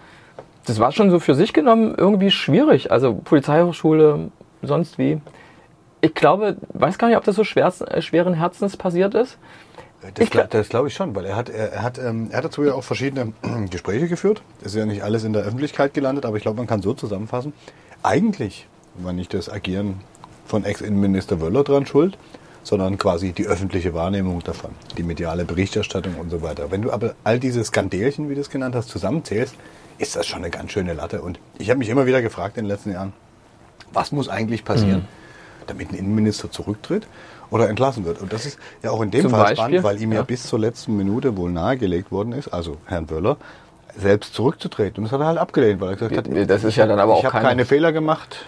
das 0.65 0.77
war 0.77 0.91
schon 0.91 1.09
so 1.09 1.21
für 1.21 1.35
sich 1.35 1.53
genommen 1.53 1.95
irgendwie 1.97 2.31
schwierig. 2.31 2.91
Also 2.91 3.13
Polizeihochschule, 3.13 4.29
sonst 4.61 4.97
wie. 4.97 5.21
Ich 6.01 6.13
glaube, 6.13 6.57
weiß 6.73 6.97
gar 6.97 7.07
nicht, 7.07 7.15
ob 7.15 7.23
das 7.23 7.37
so 7.37 7.45
schwer, 7.45 7.71
äh, 7.87 8.01
schweren 8.01 8.33
Herzens 8.33 8.75
passiert 8.75 9.15
ist. 9.15 9.37
Das, 10.15 10.29
glaub, 10.29 10.49
das 10.49 10.67
glaube 10.67 10.89
ich 10.89 10.95
schon, 10.95 11.15
weil 11.15 11.23
er 11.23 11.37
hat, 11.37 11.47
er, 11.47 11.71
er 11.71 11.81
hat, 11.81 11.97
ähm, 11.97 12.27
er 12.29 12.39
hat 12.39 12.43
dazu 12.43 12.65
ja 12.65 12.73
auch 12.73 12.83
verschiedene 12.83 13.31
Gespräche 13.71 14.09
geführt. 14.09 14.41
Es 14.59 14.73
ist 14.73 14.75
ja 14.75 14.85
nicht 14.85 15.01
alles 15.01 15.23
in 15.23 15.31
der 15.31 15.43
Öffentlichkeit 15.43 15.93
gelandet, 15.93 16.25
aber 16.25 16.35
ich 16.35 16.43
glaube, 16.43 16.57
man 16.57 16.67
kann 16.67 16.81
so 16.81 16.93
zusammenfassen. 16.93 17.53
Eigentlich 18.03 18.67
war 18.95 19.13
nicht 19.13 19.33
das 19.33 19.49
Agieren 19.49 20.01
von 20.45 20.65
Ex-Innenminister 20.65 21.39
Wöller 21.39 21.63
dran 21.63 21.85
schuld, 21.85 22.17
sondern 22.67 22.97
quasi 22.97 23.31
die 23.31 23.47
öffentliche 23.47 23.93
Wahrnehmung 23.93 24.41
davon, 24.43 24.71
die 24.97 25.03
mediale 25.03 25.45
Berichterstattung 25.45 26.15
und 26.15 26.29
so 26.29 26.41
weiter. 26.41 26.69
Wenn 26.69 26.81
du 26.81 26.91
aber 26.91 27.15
all 27.23 27.39
diese 27.39 27.63
Skandelchen, 27.63 28.29
wie 28.29 28.35
du 28.35 28.41
es 28.41 28.49
genannt 28.49 28.75
hast, 28.75 28.89
zusammenzählst, 28.89 29.55
ist 29.99 30.17
das 30.17 30.27
schon 30.27 30.39
eine 30.39 30.49
ganz 30.49 30.73
schöne 30.73 30.93
Latte. 30.93 31.21
Und 31.21 31.39
ich 31.59 31.69
habe 31.69 31.79
mich 31.79 31.87
immer 31.87 32.05
wieder 32.05 32.21
gefragt 32.21 32.57
in 32.57 32.65
den 32.65 32.69
letzten 32.69 32.91
Jahren, 32.91 33.13
was 33.93 34.11
muss 34.11 34.27
eigentlich 34.27 34.65
passieren, 34.65 34.99
mhm. 34.99 35.67
damit 35.67 35.91
ein 35.91 35.95
Innenminister 35.95 36.51
zurücktritt 36.51 37.07
oder 37.51 37.69
entlassen 37.69 38.03
wird? 38.03 38.21
Und 38.21 38.33
das 38.33 38.45
ist 38.45 38.59
ja 38.83 38.91
auch 38.91 39.01
in 39.01 39.11
dem 39.11 39.21
Zum 39.21 39.31
Fall 39.31 39.43
Beispiel? 39.43 39.55
spannend, 39.55 39.83
weil 39.83 40.01
ihm 40.01 40.11
ja. 40.11 40.17
ja 40.17 40.23
bis 40.23 40.43
zur 40.43 40.59
letzten 40.59 40.97
Minute 40.97 41.37
wohl 41.37 41.49
nahegelegt 41.49 42.11
worden 42.11 42.33
ist, 42.33 42.49
also 42.49 42.75
Herrn 42.85 43.09
Wöller, 43.09 43.37
selbst 43.97 44.33
zurückzutreten. 44.33 44.97
Und 44.97 45.03
das 45.05 45.13
hat 45.13 45.21
er 45.21 45.27
halt 45.27 45.37
abgelehnt, 45.37 45.79
weil 45.79 45.91
er 45.91 45.95
gesagt 45.95 46.17
hat, 46.17 46.49
das 46.49 46.65
ist 46.65 46.75
ja 46.75 46.85
dann 46.85 46.99
aber 46.99 47.13
auch 47.13 47.19
ich 47.19 47.25
habe 47.25 47.39
keine 47.39 47.63
Fehler 47.63 47.93
gemacht. 47.93 48.39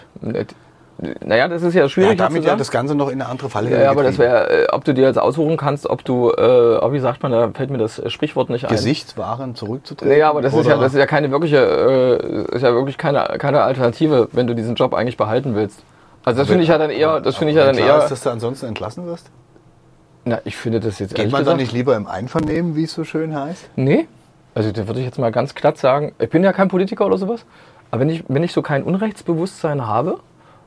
Naja, 1.24 1.48
das 1.48 1.62
ist 1.62 1.74
ja 1.74 1.88
schwierig. 1.88 2.18
Ja, 2.18 2.26
damit 2.26 2.44
ja 2.44 2.56
das 2.56 2.70
Ganze 2.70 2.94
noch 2.94 3.08
in 3.08 3.20
eine 3.20 3.30
andere 3.30 3.48
Falle 3.48 3.70
Ja, 3.70 3.90
aber 3.90 4.02
das 4.02 4.18
wäre, 4.18 4.64
äh, 4.64 4.66
ob 4.70 4.84
du 4.84 4.92
dir 4.92 5.06
jetzt 5.06 5.18
aussuchen 5.18 5.56
kannst, 5.56 5.88
ob 5.88 6.04
du, 6.04 6.30
äh, 6.30 6.92
wie 6.92 6.98
sagt 6.98 7.22
man, 7.22 7.32
da 7.32 7.50
fällt 7.54 7.70
mir 7.70 7.78
das 7.78 8.02
Sprichwort 8.12 8.50
nicht 8.50 8.66
ein. 8.66 8.70
Gesichtswaren 8.70 9.54
zurückzutreten. 9.54 10.12
Naja, 10.12 10.28
aber 10.28 10.42
das 10.42 10.52
ist 10.52 10.66
ja, 10.66 10.76
das 10.76 10.92
ist 10.92 10.98
ja 10.98 11.06
keine 11.06 11.30
wirkliche, 11.30 11.56
äh, 11.58 12.54
ist 12.54 12.62
ja 12.62 12.74
wirklich 12.74 12.98
keine, 12.98 13.20
keine 13.38 13.62
Alternative, 13.62 14.28
wenn 14.32 14.46
du 14.46 14.54
diesen 14.54 14.74
Job 14.74 14.92
eigentlich 14.92 15.16
behalten 15.16 15.54
willst. 15.54 15.82
Also 16.24 16.40
das 16.40 16.48
finde 16.48 16.64
ich 16.64 16.68
ja 16.68 16.76
dann 16.76 16.90
eher, 16.90 17.20
das 17.20 17.36
finde 17.36 17.52
ich 17.52 17.56
ja 17.56 17.64
dann 17.64 17.78
eher. 17.78 17.98
Ist, 17.98 18.10
dass 18.10 18.22
du 18.22 18.30
ansonsten 18.30 18.66
entlassen 18.66 19.06
wirst? 19.06 19.30
Na, 20.26 20.40
ich 20.44 20.56
finde 20.56 20.80
das 20.80 20.98
jetzt. 20.98 21.14
Geht 21.14 21.32
man 21.32 21.46
da 21.46 21.54
nicht 21.54 21.72
lieber 21.72 21.96
im 21.96 22.06
Einvernehmen, 22.06 22.76
wie 22.76 22.84
es 22.84 22.92
so 22.92 23.04
schön 23.04 23.34
heißt? 23.34 23.70
Nee. 23.76 24.06
Also 24.54 24.70
da 24.72 24.86
würde 24.86 25.00
ich 25.00 25.06
jetzt 25.06 25.18
mal 25.18 25.32
ganz 25.32 25.54
glatt 25.54 25.78
sagen, 25.78 26.12
ich 26.18 26.28
bin 26.28 26.44
ja 26.44 26.52
kein 26.52 26.68
Politiker 26.68 27.06
oder 27.06 27.16
sowas, 27.16 27.46
aber 27.90 28.00
wenn 28.00 28.10
ich, 28.10 28.24
wenn 28.28 28.42
ich 28.42 28.52
so 28.52 28.60
kein 28.60 28.82
Unrechtsbewusstsein 28.82 29.86
habe, 29.86 30.18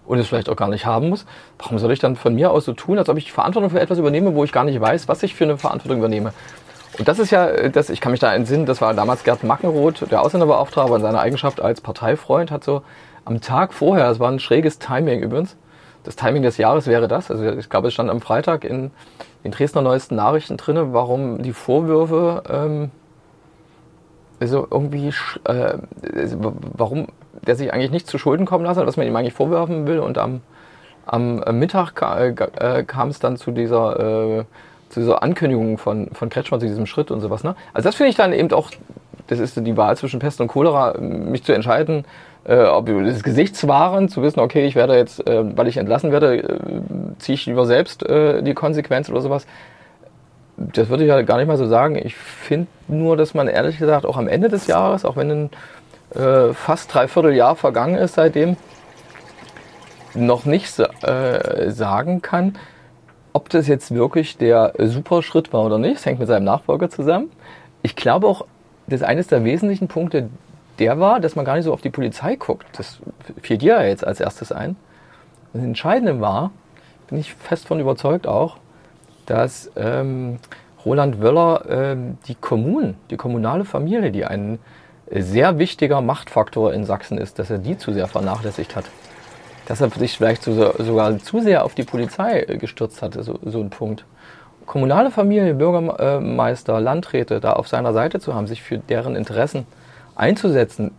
und 0.05 0.19
es 0.19 0.27
vielleicht 0.27 0.50
auch 0.50 0.55
gar 0.55 0.67
nicht 0.67 0.86
haben 0.86 1.10
muss, 1.10 1.25
warum 1.57 1.79
soll 1.79 1.91
ich 1.91 2.00
dann 2.00 2.15
von 2.15 2.36
mir 2.36 2.51
aus 2.51 2.65
so 2.65 2.74
tun, 2.74 2.98
als 2.98 3.10
ob 3.10 3.17
ich 3.17 3.31
Verantwortung 3.31 3.69
für 3.69 3.79
etwas 3.79 3.98
übernehme, 3.98 4.36
wo 4.36 4.43
ich 4.43 4.51
gar 4.51 4.63
nicht 4.63 4.79
weiß, 4.79 5.07
was 5.07 5.24
ich 5.24 5.36
für 5.36 5.45
eine 5.45 5.57
Verantwortung 5.57 6.00
übernehme? 6.00 6.33
Und 6.98 7.07
das 7.07 7.19
ist 7.19 7.31
ja, 7.31 7.69
das, 7.69 7.89
ich 7.89 8.01
kann 8.01 8.12
mich 8.12 8.19
da 8.19 8.33
entsinnen, 8.33 8.65
das 8.65 8.79
war 8.81 8.93
damals 8.93 9.24
Gerd 9.24 9.43
Mackenroth, 9.43 10.12
der 10.12 10.22
Ausländerbeauftragte 10.22 10.95
in 10.95 11.01
seiner 11.01 11.19
Eigenschaft 11.19 11.60
als 11.60 11.81
Parteifreund, 11.81 12.51
hat 12.51 12.63
so 12.63 12.83
am 13.25 13.41
Tag 13.41 13.74
vorher, 13.74 14.07
das 14.07 14.19
war 14.19 14.29
ein 14.29 14.39
schräges 14.39 14.77
Timing 14.77 15.22
übrigens, 15.22 15.55
das 16.03 16.15
Timing 16.15 16.43
des 16.43 16.57
Jahres 16.57 16.86
wäre 16.86 17.07
das, 17.07 17.31
also 17.31 17.43
ich 17.45 17.69
glaube, 17.69 17.88
es 17.88 17.93
stand 17.93 18.10
am 18.10 18.22
Freitag 18.22 18.63
in 18.63 18.91
den 19.43 19.51
Dresdner 19.51 19.81
Neuesten 19.81 20.15
Nachrichten 20.15 20.57
drin, 20.57 20.93
warum 20.93 21.41
die 21.41 21.53
Vorwürfe, 21.53 22.43
ähm, 22.50 22.91
also 24.39 24.67
irgendwie, 24.69 25.13
äh, 25.45 25.77
warum 26.74 27.07
der 27.46 27.56
sich 27.56 27.74
eigentlich 27.74 27.92
nicht 27.92 28.08
zu 28.08 28.18
Schulden 28.18 28.46
kommen 28.46 28.66
lassen, 28.66 28.86
was 28.86 28.98
man 28.98 29.08
ihm 29.08 29.16
eigentlich 29.16 29.34
vorwerfen 29.34 29.88
will. 29.88 30.00
Und 30.00 30.18
am, 30.18 30.42
am 31.06 31.42
Mittag 31.60 31.96
ka, 31.96 32.26
äh, 32.26 32.84
kam 32.84 33.10
es 33.10 33.20
dann 33.20 33.38
zu 33.38 33.52
dieser, 33.52 34.40
äh, 34.40 34.44
zu 34.90 35.00
dieser 35.00 35.24
Ankündigung 35.24 35.78
von, 35.78 36.10
von 36.14 36.30
Kretschmann, 36.30 36.60
zu 36.60 36.68
diesem 36.68 36.86
Schritt 36.86 37.12
und 37.12 37.22
sowas. 37.22 37.44
Ne? 37.44 37.56
Also 37.74 37.90
das 37.90 37.96
finde 37.96 38.10
ich 38.10 38.16
dann 38.16 38.34
eben 38.34 38.52
auch 38.52 38.72
das 39.28 39.40
ist 39.40 39.56
die 39.58 39.78
Wahl 39.78 39.98
zwischen 39.98 40.20
Pest 40.20 40.42
und 40.42 40.48
Cholera, 40.48 40.98
mich 41.00 41.44
zu 41.44 41.54
entscheiden, 41.54 42.06
äh, 42.46 42.64
ob 42.64 42.88
das 42.88 43.24
Gesichtswahren, 43.24 44.10
zu 44.10 44.22
wissen, 44.22 44.40
okay, 44.40 44.66
ich 44.66 44.76
werde 44.76 44.96
jetzt, 44.96 45.26
äh, 45.28 45.58
weil 45.58 45.68
ich 45.68 45.78
entlassen 45.78 46.12
werde, 46.12 46.38
äh, 46.38 46.60
ziehe 47.20 47.36
ich 47.36 47.46
lieber 47.46 47.66
selbst 47.66 48.04
äh, 48.04 48.42
die 48.42 48.54
Konsequenz 48.54 49.10
oder 49.10 49.22
sowas. 49.22 49.46
Das 50.58 50.90
würde 50.90 51.04
ich 51.04 51.10
ja 51.10 51.22
gar 51.24 51.38
nicht 51.38 51.48
mal 51.48 51.58
so 51.58 51.66
sagen. 51.66 51.96
Ich 51.96 52.16
finde 52.16 52.68
nur, 52.88 53.18
dass 53.18 53.34
man 53.34 53.48
ehrlich 53.48 53.80
gesagt 53.80 54.06
auch 54.06 54.18
am 54.18 54.28
Ende 54.28 54.50
des 54.50 54.68
Jahres, 54.68 55.04
auch 55.04 55.16
wenn 55.16 55.32
ein 55.32 55.50
äh, 56.15 56.53
fast 56.53 56.93
dreiviertel 56.93 57.34
Jahr 57.34 57.55
vergangen 57.55 57.96
ist 57.96 58.15
seitdem, 58.15 58.58
noch 60.15 60.46
nicht 60.46 60.77
äh, 60.79 61.72
sagen 61.72 62.22
kann, 62.22 62.58
ob 63.34 63.50
das 63.50 63.67
jetzt 63.67 63.93
wirklich 63.93 64.38
der 64.38 64.74
super 64.77 65.24
Schritt 65.24 65.53
war 65.53 65.65
oder 65.65 65.79
nicht. 65.79 65.98
Es 65.98 66.05
hängt 66.05 66.20
mit 66.20 66.27
seinem 66.27 66.43
Nachfolger 66.43 66.89
zusammen. 66.89 67.32
Ich 67.82 67.96
glaube 67.96 68.27
auch, 68.27 68.46
dass 68.88 69.01
eines 69.01 69.27
der 69.27 69.43
wesentlichen 69.43 69.88
Punkte 69.88 70.29
der 70.79 71.00
war, 71.00 71.20
dass 71.20 71.36
man 71.36 71.46
gar 71.46 71.55
nicht 71.55 71.65
so 71.65 71.74
auf 71.74 71.82
die 71.82 71.89
Polizei 71.89 72.36
guckt. 72.36 72.65
Das 72.74 73.00
fiel 73.41 73.58
dir 73.58 73.75
ja 73.75 73.84
jetzt 73.84 74.05
als 74.05 74.20
erstes 74.20 74.51
ein. 74.51 74.75
Das 75.53 75.63
Entscheidende 75.63 76.20
war, 76.20 76.51
bin 77.08 77.20
ich 77.20 77.34
fest 77.34 77.67
von 77.67 77.79
überzeugt 77.79 78.27
auch, 78.27 78.58
dass 79.25 79.72
ähm, 79.75 80.39
Roland 80.86 81.22
Wöller 81.22 81.65
ähm, 81.70 82.17
die 82.27 82.36
Kommunen, 82.36 82.96
die 83.10 83.17
kommunale 83.17 83.65
Familie, 83.65 84.12
die 84.12 84.25
ein 84.25 84.60
sehr 85.22 85.60
wichtiger 85.60 86.01
Machtfaktor 86.01 86.74
in 86.74 86.86
Sachsen 86.86 87.17
ist, 87.17 87.39
dass 87.39 87.50
er 87.50 87.58
die 87.58 87.77
zu 87.77 87.93
sehr 87.93 88.08
vernachlässigt 88.08 88.75
hat. 88.75 88.86
Dass 89.65 89.82
er 89.82 89.89
sich 89.89 90.17
vielleicht 90.17 90.43
so, 90.43 90.74
sogar 90.77 91.20
zu 91.20 91.39
sehr 91.39 91.63
auf 91.63 91.75
die 91.75 91.84
Polizei 91.84 92.41
gestürzt 92.60 93.01
hat, 93.01 93.13
so, 93.13 93.39
so 93.43 93.60
ein 93.60 93.70
Punkt. 93.70 94.05
Kommunale 94.65 95.12
Familie, 95.12 95.53
Bürgermeister, 95.53 96.79
Landräte 96.79 97.39
da 97.39 97.53
auf 97.53 97.67
seiner 97.67 97.93
Seite 97.93 98.20
zu 98.20 98.34
haben, 98.34 98.48
sich 98.48 98.62
für 98.62 98.77
deren 98.77 99.15
Interessen 99.15 99.65
einzusetzen, 100.15 100.91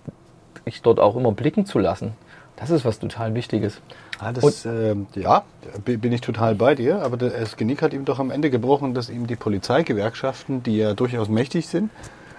sich 0.65 0.83
dort 0.83 1.01
auch 1.01 1.17
immer 1.17 1.33
blicken 1.33 1.67
zu 1.67 1.79
lassen, 1.79 2.15
das 2.57 2.71
ist 2.71 2.85
was 2.85 2.99
total 2.99 3.35
Wichtiges. 3.35 3.81
Ah, 4.21 4.33
das, 4.33 4.65
äh, 4.65 4.95
ja, 5.15 5.45
bin 5.85 6.13
ich 6.13 6.21
total 6.21 6.55
bei 6.55 6.75
dir, 6.75 7.03
aber 7.03 7.17
das 7.17 7.57
Genick 7.57 7.83
hat 7.83 7.93
ihm 7.93 8.05
doch 8.05 8.21
am 8.21 8.31
Ende 8.31 8.49
gebrochen, 8.49 8.95
dass 8.95 9.11
ihm 9.11 9.27
die 9.27 9.37
Polizeigewerkschaften, 9.37 10.63
die 10.63 10.79
ja 10.79 10.95
durchaus 10.95 11.29
mächtig 11.29 11.67
sind 11.67 11.91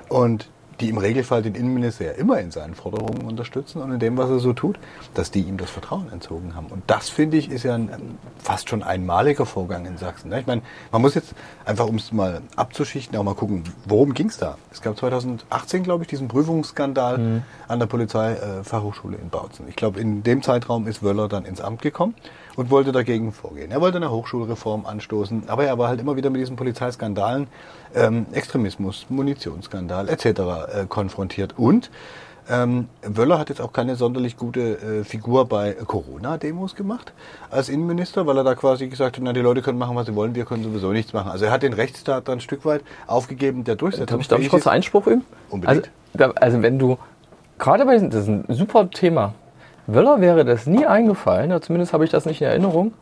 und 0.08 0.48
die 0.80 0.90
im 0.90 0.98
Regelfall 0.98 1.42
den 1.42 1.56
Innenminister 1.56 2.06
ja 2.06 2.12
immer 2.12 2.40
in 2.40 2.52
seinen 2.52 2.76
Forderungen 2.76 3.22
unterstützen 3.22 3.82
und 3.82 3.92
in 3.92 4.00
dem, 4.00 4.18
was 4.18 4.30
er 4.30 4.40
so 4.40 4.54
tut, 4.54 4.78
dass 5.14 5.32
die 5.32 5.42
ihm 5.42 5.58
das 5.58 5.70
Vertrauen 5.70 6.12
entzogen 6.12 6.56
haben. 6.56 6.68
Und 6.68 6.84
das, 6.88 7.10
finde 7.10 7.38
ich, 7.38 7.50
ist 7.50 7.64
ja 7.64 7.76
ein, 7.76 8.18
fast 8.38 8.70
schon 8.70 8.84
einmaliger 8.84 9.46
Vorgang 9.46 9.86
in 9.86 9.98
Sachsen. 9.98 10.30
Ne? 10.30 10.40
Ich 10.42 10.48
meine, 10.48 10.62
man 10.92 11.02
muss 11.02 11.16
jetzt 11.16 11.34
einfach, 11.64 11.88
um 11.88 11.96
es 11.96 12.12
mal 12.12 12.42
abzuschichten, 12.56 13.18
auch 13.18 13.24
mal 13.24 13.36
gucken, 13.36 13.64
worum 13.86 14.14
ging 14.14 14.28
es 14.28 14.38
da? 14.38 14.58
Es 14.72 14.82
gab 14.82 14.98
2018, 14.98 15.84
glaube 15.84 16.04
ich, 16.04 16.10
diesen 16.10 16.28
Prüfungsskandal 16.28 17.18
mhm. 17.18 17.44
an 17.68 17.80
der 17.80 17.86
Polizeifachhochschule 17.86 19.18
in 19.18 19.30
Bautzen. 19.30 19.68
Ich 19.70 19.76
glaube, 19.76 20.00
in 20.00 20.24
dem 20.24 20.42
Zeitraum 20.42 20.88
ist 20.88 21.04
Wöller 21.04 21.28
dann 21.28 21.46
ins 21.46 21.62
Amt 21.62 21.82
gekommen 21.82 22.16
und 22.56 22.70
wollte 22.70 22.92
dagegen 22.92 23.32
vorgehen. 23.32 23.72
Er 23.72 23.82
wollte 23.82 23.98
eine 23.98 24.12
Hochschulreform 24.12 24.86
anstoßen, 24.86 25.44
aber 25.48 25.66
er 25.66 25.78
war 25.78 25.90
halt 25.90 26.00
immer 26.00 26.16
wieder 26.16 26.30
mit 26.30 26.42
diesen 26.42 26.56
Polizeiskandalen, 26.56 27.48
ähm, 27.94 28.26
Extremismus, 28.32 29.06
Munitionsskandal 29.10 30.10
etc. 30.10 30.26
Äh, 30.26 30.86
konfrontiert. 30.88 31.58
Und 31.58 31.90
ähm, 32.48 32.88
Wöller 33.02 33.40
hat 33.40 33.50
jetzt 33.50 33.60
auch 33.60 33.74
keine 33.74 33.96
sonderlich 33.96 34.38
gute 34.38 35.00
äh, 35.00 35.04
Figur 35.04 35.46
bei 35.46 35.74
Corona-Demos 35.74 36.76
gemacht 36.76 37.14
als 37.50 37.70
Innenminister, 37.70 38.28
weil 38.28 38.38
er 38.38 38.44
da 38.44 38.54
quasi 38.54 38.88
gesagt 38.88 39.18
hat, 39.18 39.24
na, 39.24 39.34
die 39.34 39.40
Leute 39.40 39.64
können 39.64 39.80
machen, 39.80 39.96
was 39.96 40.06
sie 40.06 40.16
wollen, 40.16 40.36
wir 40.36 40.46
können 40.46 40.64
sowieso 40.64 40.92
nichts 40.92 41.12
machen. 41.12 41.32
Also 41.32 41.46
er 41.46 41.52
hat 41.52 41.64
den 41.64 41.74
Rechtsstaat 41.74 42.28
dann 42.28 42.38
ein 42.38 42.42
Stück 42.42 42.64
weit 42.66 42.82
aufgegeben, 43.08 43.64
der 43.64 43.76
Durchsetzung. 43.76 44.06
Darf 44.08 44.22
ich, 44.22 44.28
darf 44.28 44.40
ich 44.42 44.50
kurz 44.50 44.68
Einspruch 44.68 45.08
üben? 45.08 45.26
Unbedingt. 45.50 45.90
Also, 46.18 46.34
also 46.36 46.62
wenn 46.62 46.78
du, 46.78 47.00
gerade 47.58 47.86
bei, 47.86 47.98
das 47.98 48.24
ist 48.24 48.28
ein 48.28 48.46
super 48.50 48.92
Thema, 48.92 49.34
Wöller 49.88 50.22
wäre 50.22 50.46
das 50.46 50.66
nie 50.66 50.86
eingefallen, 50.86 51.62
zumindest 51.62 51.94
habe 51.94 52.06
ich 52.06 52.12
das 52.12 52.26
nicht 52.26 52.42
in 52.42 52.48
Erinnerung, 52.48 52.94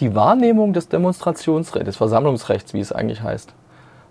die 0.00 0.14
Wahrnehmung 0.14 0.72
des 0.72 0.88
Demonstrationsrechts, 0.88 1.86
des 1.86 1.96
Versammlungsrechts, 1.96 2.74
wie 2.74 2.80
es 2.80 2.92
eigentlich 2.92 3.22
heißt, 3.22 3.52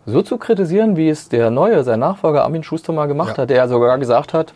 so 0.05 0.21
zu 0.21 0.37
kritisieren, 0.37 0.97
wie 0.97 1.09
es 1.09 1.29
der 1.29 1.49
neue, 1.49 1.83
sein 1.83 1.99
Nachfolger 1.99 2.43
Armin 2.43 2.63
Schuster 2.63 2.93
mal 2.93 3.07
gemacht 3.07 3.37
ja. 3.37 3.43
hat, 3.43 3.49
der 3.49 3.57
ja 3.57 3.67
sogar 3.67 3.97
gesagt 3.97 4.33
hat, 4.33 4.53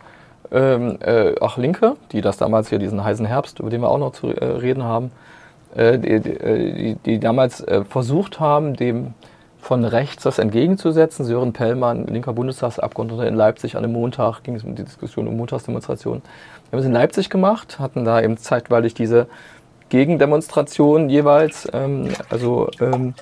ähm, 0.50 0.98
äh, 1.00 1.38
auch 1.40 1.56
Linke, 1.56 1.96
die 2.12 2.20
das 2.20 2.36
damals 2.38 2.68
hier 2.68 2.78
diesen 2.78 3.02
heißen 3.02 3.26
Herbst, 3.26 3.60
über 3.60 3.70
den 3.70 3.80
wir 3.80 3.90
auch 3.90 3.98
noch 3.98 4.12
zu 4.12 4.28
äh, 4.28 4.44
reden 4.44 4.84
haben, 4.84 5.10
äh, 5.74 5.98
die, 5.98 6.20
die, 6.20 6.30
äh, 6.30 6.96
die, 7.04 7.20
damals 7.20 7.60
äh, 7.60 7.84
versucht 7.84 8.40
haben, 8.40 8.74
dem 8.74 9.14
von 9.60 9.84
rechts 9.84 10.22
das 10.22 10.38
entgegenzusetzen. 10.38 11.24
Sören 11.24 11.52
Pellmann, 11.52 12.06
linker 12.06 12.32
Bundestagsabgeordneter 12.32 13.26
in 13.26 13.34
Leipzig 13.34 13.76
an 13.76 13.82
dem 13.82 13.92
Montag, 13.92 14.42
ging 14.42 14.54
es 14.54 14.64
um 14.64 14.74
die 14.74 14.84
Diskussion 14.84 15.26
um 15.28 15.36
Montagsdemonstrationen. 15.36 16.22
Wir 16.70 16.76
haben 16.76 16.80
es 16.80 16.86
in 16.86 16.92
Leipzig 16.92 17.30
gemacht, 17.30 17.78
hatten 17.78 18.04
da 18.04 18.20
eben 18.20 18.36
zeitweilig 18.36 18.94
diese 18.94 19.26
Gegendemonstration 19.88 21.08
jeweils. 21.08 21.66
Ähm, 21.72 22.08
also 22.28 22.68
ähm, 22.80 23.14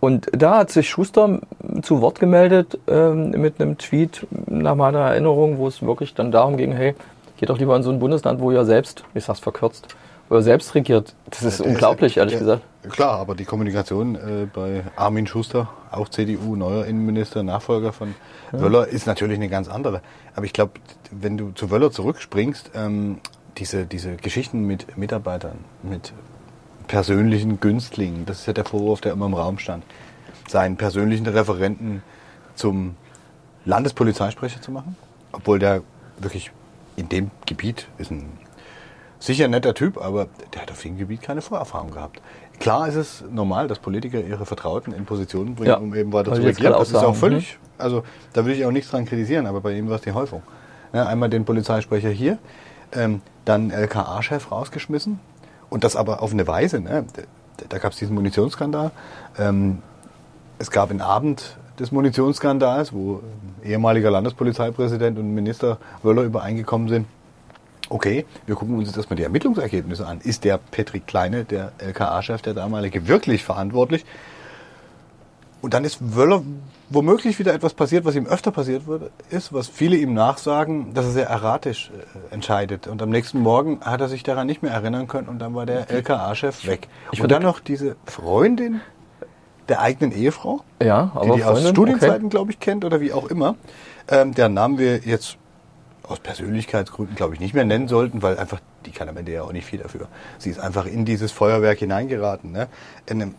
und 0.00 0.28
da 0.32 0.58
hat 0.58 0.70
sich 0.70 0.88
Schuster 0.88 1.40
zu 1.82 2.00
Wort 2.00 2.20
gemeldet 2.20 2.78
ähm, 2.86 3.30
mit 3.30 3.60
einem 3.60 3.76
Tweet 3.76 4.26
nach 4.46 4.74
meiner 4.74 5.00
Erinnerung, 5.00 5.58
wo 5.58 5.66
es 5.68 5.82
wirklich 5.82 6.14
dann 6.14 6.30
darum 6.30 6.56
ging, 6.56 6.72
hey, 6.72 6.94
geht 7.38 7.50
doch 7.50 7.58
lieber 7.58 7.76
in 7.76 7.82
so 7.82 7.90
ein 7.90 7.98
Bundesland, 7.98 8.40
wo 8.40 8.50
ihr 8.50 8.64
selbst, 8.64 9.04
ich 9.14 9.24
sag's 9.24 9.40
verkürzt, 9.40 9.88
ihr 10.30 10.42
selbst 10.42 10.74
regiert. 10.74 11.14
Das 11.30 11.42
ist 11.42 11.60
ja, 11.60 11.66
unglaublich, 11.66 12.12
ist, 12.12 12.16
ehrlich 12.18 12.34
ja, 12.34 12.40
gesagt. 12.40 12.62
Klar, 12.90 13.18
aber 13.18 13.34
die 13.34 13.44
Kommunikation 13.44 14.14
äh, 14.14 14.46
bei 14.52 14.84
Armin 14.96 15.26
Schuster, 15.26 15.68
auch 15.90 16.08
CDU, 16.08 16.56
neuer 16.56 16.86
Innenminister, 16.86 17.42
Nachfolger 17.42 17.92
von 17.92 18.14
ja. 18.52 18.60
Wöller, 18.60 18.88
ist 18.88 19.06
natürlich 19.06 19.36
eine 19.36 19.48
ganz 19.48 19.68
andere. 19.68 20.02
Aber 20.34 20.46
ich 20.46 20.52
glaube, 20.52 20.72
wenn 21.10 21.36
du 21.36 21.50
zu 21.52 21.70
Wöller 21.70 21.90
zurückspringst, 21.90 22.72
ähm, 22.74 23.18
diese, 23.58 23.86
diese 23.86 24.16
Geschichten 24.16 24.66
mit 24.66 24.96
Mitarbeitern, 24.96 25.58
mit 25.82 26.12
persönlichen 26.88 27.60
Günstlingen, 27.60 28.26
das 28.26 28.40
ist 28.40 28.46
ja 28.46 28.52
der 28.52 28.64
Vorwurf, 28.64 29.00
der 29.00 29.12
immer 29.12 29.26
im 29.26 29.34
Raum 29.34 29.58
stand, 29.58 29.84
seinen 30.48 30.76
persönlichen 30.76 31.26
Referenten 31.26 32.02
zum 32.54 32.96
Landespolizeisprecher 33.64 34.60
zu 34.60 34.70
machen, 34.70 34.96
obwohl 35.32 35.58
der 35.58 35.82
wirklich 36.18 36.52
in 36.96 37.08
dem 37.08 37.30
Gebiet 37.46 37.88
ist 37.98 38.10
ein 38.10 38.28
sicher 39.18 39.48
netter 39.48 39.74
Typ, 39.74 39.98
aber 39.98 40.28
der 40.54 40.62
hat 40.62 40.70
auf 40.70 40.82
dem 40.82 40.98
Gebiet 40.98 41.22
keine 41.22 41.42
Vorerfahrung 41.42 41.90
gehabt. 41.90 42.20
Klar 42.58 42.88
ist 42.88 42.94
es 42.94 43.24
normal, 43.30 43.68
dass 43.68 43.78
Politiker 43.78 44.20
ihre 44.20 44.46
Vertrauten 44.46 44.92
in 44.92 45.04
Positionen 45.04 45.54
bringen, 45.54 45.68
ja, 45.68 45.76
um 45.76 45.94
eben 45.94 46.12
weiter 46.12 46.34
zu 46.34 46.42
regieren. 46.42 46.72
Das 46.72 46.88
ist 46.88 46.96
auch 46.96 47.14
völlig, 47.14 47.52
ne? 47.52 47.58
also 47.78 48.02
da 48.32 48.44
will 48.46 48.54
ich 48.54 48.64
auch 48.64 48.70
nichts 48.70 48.90
dran 48.90 49.04
kritisieren, 49.04 49.46
aber 49.46 49.60
bei 49.60 49.76
ihm 49.76 49.88
war 49.88 49.96
es 49.96 50.02
die 50.02 50.12
Häufung. 50.12 50.42
Ja, 50.92 51.06
einmal 51.06 51.28
den 51.28 51.44
Polizeisprecher 51.44 52.08
hier, 52.08 52.38
ähm, 52.92 53.20
dann 53.44 53.70
LKA-Chef 53.70 54.50
rausgeschmissen 54.50 55.20
und 55.68 55.84
das 55.84 55.96
aber 55.96 56.22
auf 56.22 56.32
eine 56.32 56.46
Weise. 56.46 56.80
Ne? 56.80 57.04
Da 57.68 57.78
gab 57.78 57.92
es 57.92 57.98
diesen 57.98 58.14
Munitionsskandal. 58.14 58.90
Ähm, 59.38 59.82
es 60.58 60.70
gab 60.70 60.90
einen 60.90 61.02
Abend 61.02 61.56
des 61.78 61.92
Munitionsskandals, 61.92 62.92
wo 62.92 63.20
ehemaliger 63.62 64.10
Landespolizeipräsident 64.10 65.18
und 65.18 65.34
Minister 65.34 65.78
Wöller 66.02 66.22
übereingekommen 66.22 66.88
sind, 66.88 67.06
okay, 67.88 68.24
wir 68.46 68.54
gucken 68.54 68.76
uns 68.76 68.88
jetzt 68.88 68.96
erstmal 68.96 69.16
die 69.16 69.22
Ermittlungsergebnisse 69.22 70.06
an. 70.06 70.20
Ist 70.20 70.44
der 70.44 70.58
Patrick 70.58 71.06
Kleine, 71.06 71.44
der 71.44 71.72
LKA-Chef, 71.78 72.42
der 72.42 72.54
damalige, 72.54 73.08
wirklich 73.08 73.44
verantwortlich? 73.44 74.04
Und 75.62 75.74
dann 75.74 75.84
ist 75.84 76.14
Wöller 76.16 76.42
womöglich 76.90 77.38
wieder 77.38 77.52
etwas 77.52 77.74
passiert, 77.74 78.04
was 78.04 78.14
ihm 78.14 78.26
öfter 78.26 78.50
passiert 78.50 78.86
wurde, 78.86 79.10
ist, 79.30 79.52
was 79.52 79.68
viele 79.68 79.96
ihm 79.96 80.14
nachsagen, 80.14 80.94
dass 80.94 81.06
er 81.06 81.10
sehr 81.10 81.26
erratisch 81.26 81.90
äh, 81.90 82.34
entscheidet. 82.34 82.86
Und 82.86 83.02
am 83.02 83.10
nächsten 83.10 83.40
Morgen 83.40 83.80
hat 83.80 84.00
er 84.00 84.08
sich 84.08 84.22
daran 84.22 84.46
nicht 84.46 84.62
mehr 84.62 84.72
erinnern 84.72 85.08
können 85.08 85.28
und 85.28 85.38
dann 85.38 85.54
war 85.54 85.66
der 85.66 85.90
LKA-Chef 85.90 86.66
weg. 86.66 86.88
Ich 87.12 87.20
und 87.20 87.30
dann 87.30 87.42
noch 87.42 87.60
diese 87.60 87.96
Freundin 88.04 88.80
der 89.68 89.80
eigenen 89.80 90.12
Ehefrau, 90.12 90.60
ja, 90.80 91.10
aber 91.14 91.34
die 91.34 91.40
die 91.40 91.44
aus 91.44 91.68
Studienzeiten, 91.68 92.26
okay. 92.26 92.28
glaube 92.28 92.52
ich, 92.52 92.60
kennt 92.60 92.84
oder 92.84 93.00
wie 93.00 93.12
auch 93.12 93.26
immer. 93.26 93.56
Ähm, 94.08 94.32
deren 94.32 94.54
Namen 94.54 94.78
wir 94.78 94.98
jetzt 94.98 95.38
aus 96.08 96.20
Persönlichkeitsgründen, 96.20 97.16
glaube 97.16 97.34
ich, 97.34 97.40
nicht 97.40 97.54
mehr 97.54 97.64
nennen 97.64 97.88
sollten, 97.88 98.22
weil 98.22 98.38
einfach, 98.38 98.60
die 98.84 98.92
kann 98.92 99.08
am 99.08 99.16
Ende 99.16 99.32
ja 99.32 99.42
auch 99.42 99.52
nicht 99.52 99.66
viel 99.66 99.80
dafür. 99.80 100.08
Sie 100.38 100.50
ist 100.50 100.60
einfach 100.60 100.86
in 100.86 101.04
dieses 101.04 101.32
Feuerwerk 101.32 101.78
hineingeraten. 101.78 102.52
Ne? 102.52 102.68
In 103.06 103.22
einem 103.22 103.34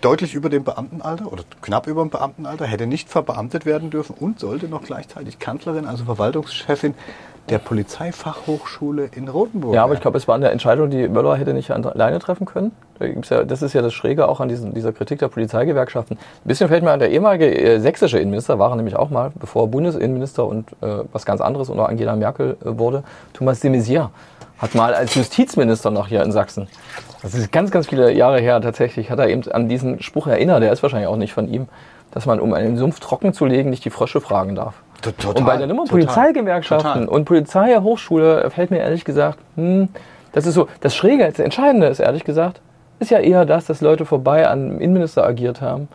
deutlich 0.00 0.34
über 0.34 0.48
dem 0.48 0.64
Beamtenalter 0.64 1.32
oder 1.32 1.44
knapp 1.62 1.86
über 1.86 2.02
dem 2.02 2.10
Beamtenalter, 2.10 2.66
hätte 2.66 2.86
nicht 2.86 3.08
verbeamtet 3.08 3.66
werden 3.66 3.90
dürfen 3.90 4.14
und 4.18 4.40
sollte 4.40 4.68
noch 4.68 4.84
gleichzeitig 4.84 5.38
Kanzlerin, 5.38 5.86
also 5.86 6.04
Verwaltungschefin 6.04 6.94
der 7.48 7.58
Polizeifachhochschule 7.58 9.10
in 9.14 9.28
Rotenburg. 9.28 9.74
Ja, 9.74 9.84
aber 9.84 9.94
ich 9.94 10.00
glaube, 10.00 10.18
es 10.18 10.26
war 10.26 10.34
eine 10.34 10.50
Entscheidung, 10.50 10.90
die 10.90 11.08
Möller 11.08 11.36
hätte 11.36 11.54
nicht 11.54 11.70
alleine 11.70 12.18
treffen 12.18 12.44
können. 12.46 12.72
das 12.98 13.62
ist 13.62 13.72
ja 13.72 13.82
das 13.82 13.94
Schräge 13.94 14.28
auch 14.28 14.40
an 14.40 14.48
diesen, 14.48 14.74
dieser 14.74 14.92
Kritik 14.92 15.20
der 15.20 15.28
Polizeigewerkschaften. 15.28 16.16
Ein 16.16 16.48
bisschen 16.48 16.68
fällt 16.68 16.82
mir 16.82 16.90
an, 16.90 16.98
der 16.98 17.10
ehemalige 17.10 17.46
äh, 17.46 17.78
sächsische 17.78 18.18
Innenminister 18.18 18.58
war 18.58 18.74
nämlich 18.74 18.96
auch 18.96 19.10
mal, 19.10 19.32
bevor 19.38 19.64
er 19.64 19.68
Bundesinnenminister 19.68 20.46
und 20.46 20.72
äh, 20.82 21.04
was 21.12 21.24
ganz 21.24 21.40
anderes 21.40 21.68
unter 21.70 21.88
Angela 21.88 22.16
Merkel 22.16 22.56
äh, 22.64 22.78
wurde, 22.78 23.04
Thomas 23.32 23.60
de 23.60 23.70
Maizière 23.70 24.10
hat 24.58 24.74
mal 24.74 24.94
als 24.94 25.14
Justizminister 25.14 25.90
noch 25.90 26.08
hier 26.08 26.22
in 26.22 26.32
Sachsen, 26.32 26.66
das 27.22 27.34
ist 27.34 27.52
ganz, 27.52 27.70
ganz 27.70 27.88
viele 27.88 28.12
Jahre 28.12 28.40
her 28.40 28.60
tatsächlich, 28.60 29.10
hat 29.10 29.18
er 29.18 29.28
eben 29.28 29.42
an 29.50 29.68
diesen 29.68 30.02
Spruch 30.02 30.26
erinnert, 30.26 30.62
der 30.62 30.72
ist 30.72 30.82
wahrscheinlich 30.82 31.08
auch 31.08 31.16
nicht 31.16 31.32
von 31.32 31.48
ihm, 31.52 31.68
dass 32.10 32.24
man, 32.24 32.40
um 32.40 32.54
einen 32.54 32.76
Sumpf 32.76 33.00
trocken 33.00 33.32
zu 33.32 33.44
legen, 33.44 33.68
nicht 33.68 33.84
die 33.84 33.90
Frösche 33.90 34.20
fragen 34.20 34.54
darf. 34.54 34.74
Total, 35.02 35.34
und 35.34 35.44
bei 35.46 35.56
den 35.56 35.70
immer 35.70 35.84
total, 35.84 36.00
Polizeigewerkschaften 36.00 36.92
total. 36.92 37.08
und 37.08 37.24
Polizei, 37.24 37.76
Hochschule 37.76 38.50
fällt 38.50 38.70
mir 38.70 38.78
ehrlich 38.78 39.04
gesagt, 39.04 39.38
hm, 39.56 39.88
das 40.32 40.46
ist 40.46 40.54
so, 40.54 40.68
das 40.80 40.94
Schräge, 40.94 41.24
das 41.24 41.38
Entscheidende 41.38 41.86
ist 41.86 42.00
ehrlich 42.00 42.24
gesagt, 42.24 42.60
ist 42.98 43.10
ja 43.10 43.18
eher 43.18 43.44
das, 43.44 43.66
dass 43.66 43.80
Leute 43.80 44.04
vorbei 44.04 44.48
an 44.48 44.68
dem 44.68 44.80
Innenminister 44.80 45.24
agiert 45.24 45.60
haben. 45.60 45.88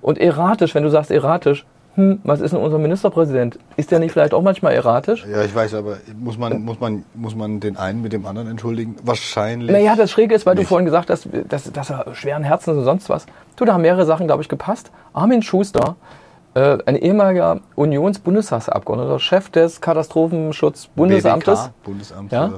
Und 0.00 0.18
erratisch, 0.18 0.74
wenn 0.74 0.82
du 0.82 0.90
sagst 0.90 1.10
erratisch, 1.10 1.64
hm, 1.98 2.20
was 2.22 2.40
ist 2.40 2.52
denn 2.52 2.60
unser 2.60 2.78
Ministerpräsident? 2.78 3.58
Ist 3.76 3.90
der 3.90 3.98
nicht 3.98 4.12
vielleicht 4.12 4.32
auch 4.32 4.42
manchmal 4.42 4.72
erratisch? 4.72 5.26
Ja, 5.28 5.42
ich 5.42 5.52
weiß, 5.52 5.74
aber 5.74 5.96
muss 6.16 6.38
man, 6.38 6.62
muss 6.62 6.78
man, 6.78 7.04
muss 7.14 7.34
man 7.34 7.58
den 7.58 7.76
einen 7.76 8.02
mit 8.02 8.12
dem 8.12 8.24
anderen 8.24 8.48
entschuldigen? 8.48 8.94
Wahrscheinlich. 9.02 9.68
Naja, 9.68 9.96
das 9.96 10.12
Schräge 10.12 10.32
ist, 10.32 10.46
weil 10.46 10.54
du 10.54 10.60
Nicht. 10.60 10.68
vorhin 10.68 10.84
gesagt 10.84 11.10
hast, 11.10 11.28
dass, 11.48 11.72
dass 11.72 11.90
er 11.90 12.14
schweren 12.14 12.44
Herzens 12.44 12.76
und 12.78 12.84
sonst 12.84 13.08
was. 13.08 13.26
Du, 13.56 13.64
da 13.64 13.72
haben 13.72 13.82
mehrere 13.82 14.06
Sachen, 14.06 14.28
glaube 14.28 14.42
ich, 14.42 14.48
gepasst. 14.48 14.92
Armin 15.12 15.42
Schuster, 15.42 15.96
äh, 16.58 16.78
ein 16.86 16.96
ehemaliger 16.96 17.60
Unions-Bundestagsabgeordneter, 17.76 19.20
Chef 19.20 19.48
des 19.50 19.80
Katastrophenschutzbundesamtes. 19.80 21.70
Bundesamt 21.84 22.32
Ja? 22.32 22.50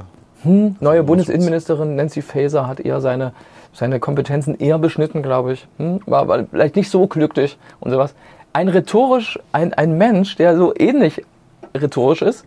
Hm, 0.43 0.77
neue. 0.81 1.03
Bundesinnenministerin 1.03 1.97
Nancy 1.97 2.23
Faeser 2.23 2.67
hat 2.67 2.81
eher 2.81 3.03
seine, 3.03 3.33
seine 3.75 4.01
Kompetenzen 4.01 4.59
eher 4.59 4.79
beschnitten, 4.79 5.23
glaube 5.23 5.53
ich. 5.53 5.69
Hm, 5.77 6.01
war, 6.07 6.29
war 6.29 6.45
vielleicht 6.51 6.77
nicht 6.77 6.91
so 6.91 7.07
glücklich 7.07 7.59
und 7.81 7.91
sowas. 7.91 8.15
Ein 8.55 8.69
rhetorisch, 8.69 9.39
ein, 9.53 9.75
ein 9.75 9.99
Mensch, 9.99 10.37
der 10.37 10.57
so 10.57 10.73
ähnlich 10.77 11.23
rhetorisch 11.77 12.23
ist 12.23 12.47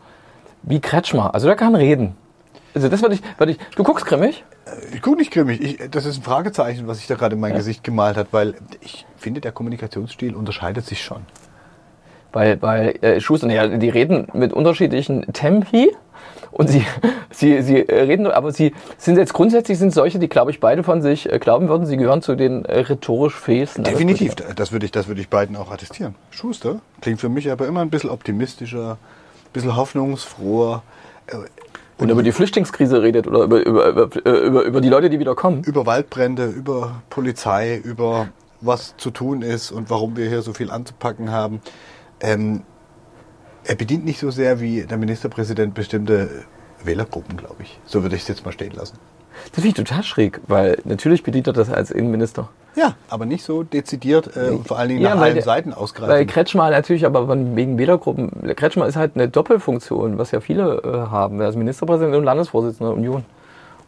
wie 0.63 0.79
Kretschmer. 0.79 1.33
Also 1.35 1.47
der 1.47 1.55
kann 1.55 1.75
reden. 1.75 2.15
Also 2.73 2.89
das 2.89 3.01
würde 3.03 3.15
ich, 3.15 3.21
würde 3.37 3.51
ich, 3.51 3.59
du 3.75 3.83
guckst 3.83 4.05
grimmig? 4.05 4.43
Ich 4.93 5.01
gucke 5.01 5.17
nicht 5.17 5.31
grimmig. 5.31 5.61
Ich, 5.61 5.91
das 5.91 6.05
ist 6.05 6.17
ein 6.17 6.23
Fragezeichen, 6.23 6.87
was 6.87 6.97
sich 6.97 7.07
da 7.07 7.15
gerade 7.15 7.35
in 7.35 7.41
mein 7.41 7.53
Gesicht 7.53 7.83
gemalt 7.83 8.17
hat, 8.17 8.27
weil 8.31 8.55
ich 8.81 9.05
finde, 9.17 9.41
der 9.41 9.51
Kommunikationsstil 9.51 10.35
unterscheidet 10.35 10.85
sich 10.85 11.03
schon. 11.03 11.25
Weil, 12.33 12.61
weil 12.61 12.95
äh, 13.01 13.21
Schuster, 13.21 13.49
ja, 13.49 13.67
die 13.67 13.89
reden 13.89 14.27
mit 14.33 14.53
unterschiedlichen 14.53 15.31
Tempi 15.33 15.95
und 16.51 16.69
sie, 16.69 16.85
sie, 17.31 17.61
sie 17.61 17.87
äh, 17.87 18.01
reden, 18.01 18.27
aber 18.27 18.51
sie 18.51 18.73
sind 18.97 19.17
jetzt 19.17 19.33
grundsätzlich 19.33 19.77
sind 19.77 19.93
solche, 19.93 20.19
die, 20.19 20.27
glaube 20.27 20.51
ich, 20.51 20.59
beide 20.59 20.83
von 20.83 21.01
sich 21.01 21.31
äh, 21.31 21.39
glauben 21.39 21.69
würden, 21.69 21.85
sie 21.85 21.95
gehören 21.95 22.21
zu 22.21 22.35
den 22.35 22.65
äh, 22.65 22.79
rhetorisch 22.79 23.35
fähigsten. 23.35 23.83
Definitiv, 23.83 24.35
das 24.35 24.71
würde 24.71 24.85
ich, 24.85 24.91
das 24.91 25.07
würde 25.07 25.21
ich 25.21 25.29
beiden 25.29 25.55
auch 25.55 25.71
attestieren. 25.71 26.15
Schuster 26.31 26.81
klingt 27.01 27.21
für 27.21 27.29
mich 27.29 27.51
aber 27.51 27.67
immer 27.67 27.81
ein 27.81 27.89
bisschen 27.89 28.09
optimistischer, 28.09 28.93
ein 28.93 29.53
bisschen 29.53 29.75
hoffnungsfroher. 29.75 30.81
äh, 31.27 31.35
Und 31.97 32.09
über 32.09 32.23
die 32.23 32.31
Flüchtlingskrise 32.31 33.03
redet 33.03 33.27
oder 33.27 33.43
über, 33.43 33.63
über, 33.63 33.87
über, 33.87 34.09
äh, 34.25 34.47
über, 34.47 34.63
über 34.63 34.81
die 34.81 34.89
Leute, 34.89 35.09
die 35.11 35.19
wieder 35.19 35.35
kommen. 35.35 35.63
über 35.63 35.85
Waldbrände, 35.85 36.47
über 36.47 37.01
Polizei, 37.09 37.77
über 37.77 38.27
was 38.61 38.95
zu 38.97 39.11
tun 39.11 39.41
ist 39.41 39.71
und 39.71 39.89
warum 39.89 40.15
wir 40.15 40.27
hier 40.29 40.41
so 40.41 40.53
viel 40.53 40.71
anzupacken 40.71 41.31
haben. 41.31 41.61
Ähm, 42.23 42.63
er 43.65 43.75
bedient 43.75 44.03
nicht 44.05 44.19
so 44.19 44.31
sehr 44.31 44.59
wie 44.59 44.81
der 44.83 44.97
Ministerpräsident 44.97 45.73
bestimmte 45.75 46.29
Wählergruppen, 46.83 47.37
glaube 47.37 47.61
ich. 47.63 47.79
So 47.85 48.01
würde 48.01 48.15
ich 48.15 48.23
es 48.23 48.27
jetzt 48.27 48.43
mal 48.45 48.51
stehen 48.51 48.73
lassen. 48.73 48.97
Das 49.51 49.63
finde 49.63 49.67
ich 49.69 49.73
total 49.73 50.03
schräg, 50.03 50.41
weil 50.47 50.77
natürlich 50.83 51.23
bedient 51.23 51.47
er 51.47 51.53
das 51.53 51.69
als 51.69 51.91
Innenminister. 51.91 52.49
Ja, 52.75 52.95
aber 53.09 53.25
nicht 53.25 53.43
so 53.43 53.63
dezidiert 53.63 54.35
äh, 54.35 54.49
und 54.49 54.67
vor 54.67 54.77
allen 54.79 54.89
Dingen 54.89 55.01
Ja, 55.01 55.09
nach 55.11 55.17
weil 55.17 55.23
allen 55.25 55.33
der- 55.35 55.43
Seiten 55.43 55.71
Weil 55.71 55.77
ausgreifen. 55.77 56.27
Kretschmer 56.27 56.69
natürlich, 56.71 57.05
aber 57.05 57.27
wegen 57.55 57.77
Wählergruppen, 57.77 58.31
Kretschmer 58.55 58.85
ist 58.87 58.95
halt 58.95 59.11
eine 59.15 59.27
Doppelfunktion, 59.29 60.17
was 60.17 60.31
ja 60.31 60.39
viele 60.39 60.77
äh, 60.83 61.09
haben. 61.11 61.39
Er 61.41 61.49
ist 61.49 61.55
Ministerpräsident 61.55 62.15
und 62.15 62.23
Landesvorsitzender 62.23 62.91
der 62.91 62.97
Union. 62.97 63.25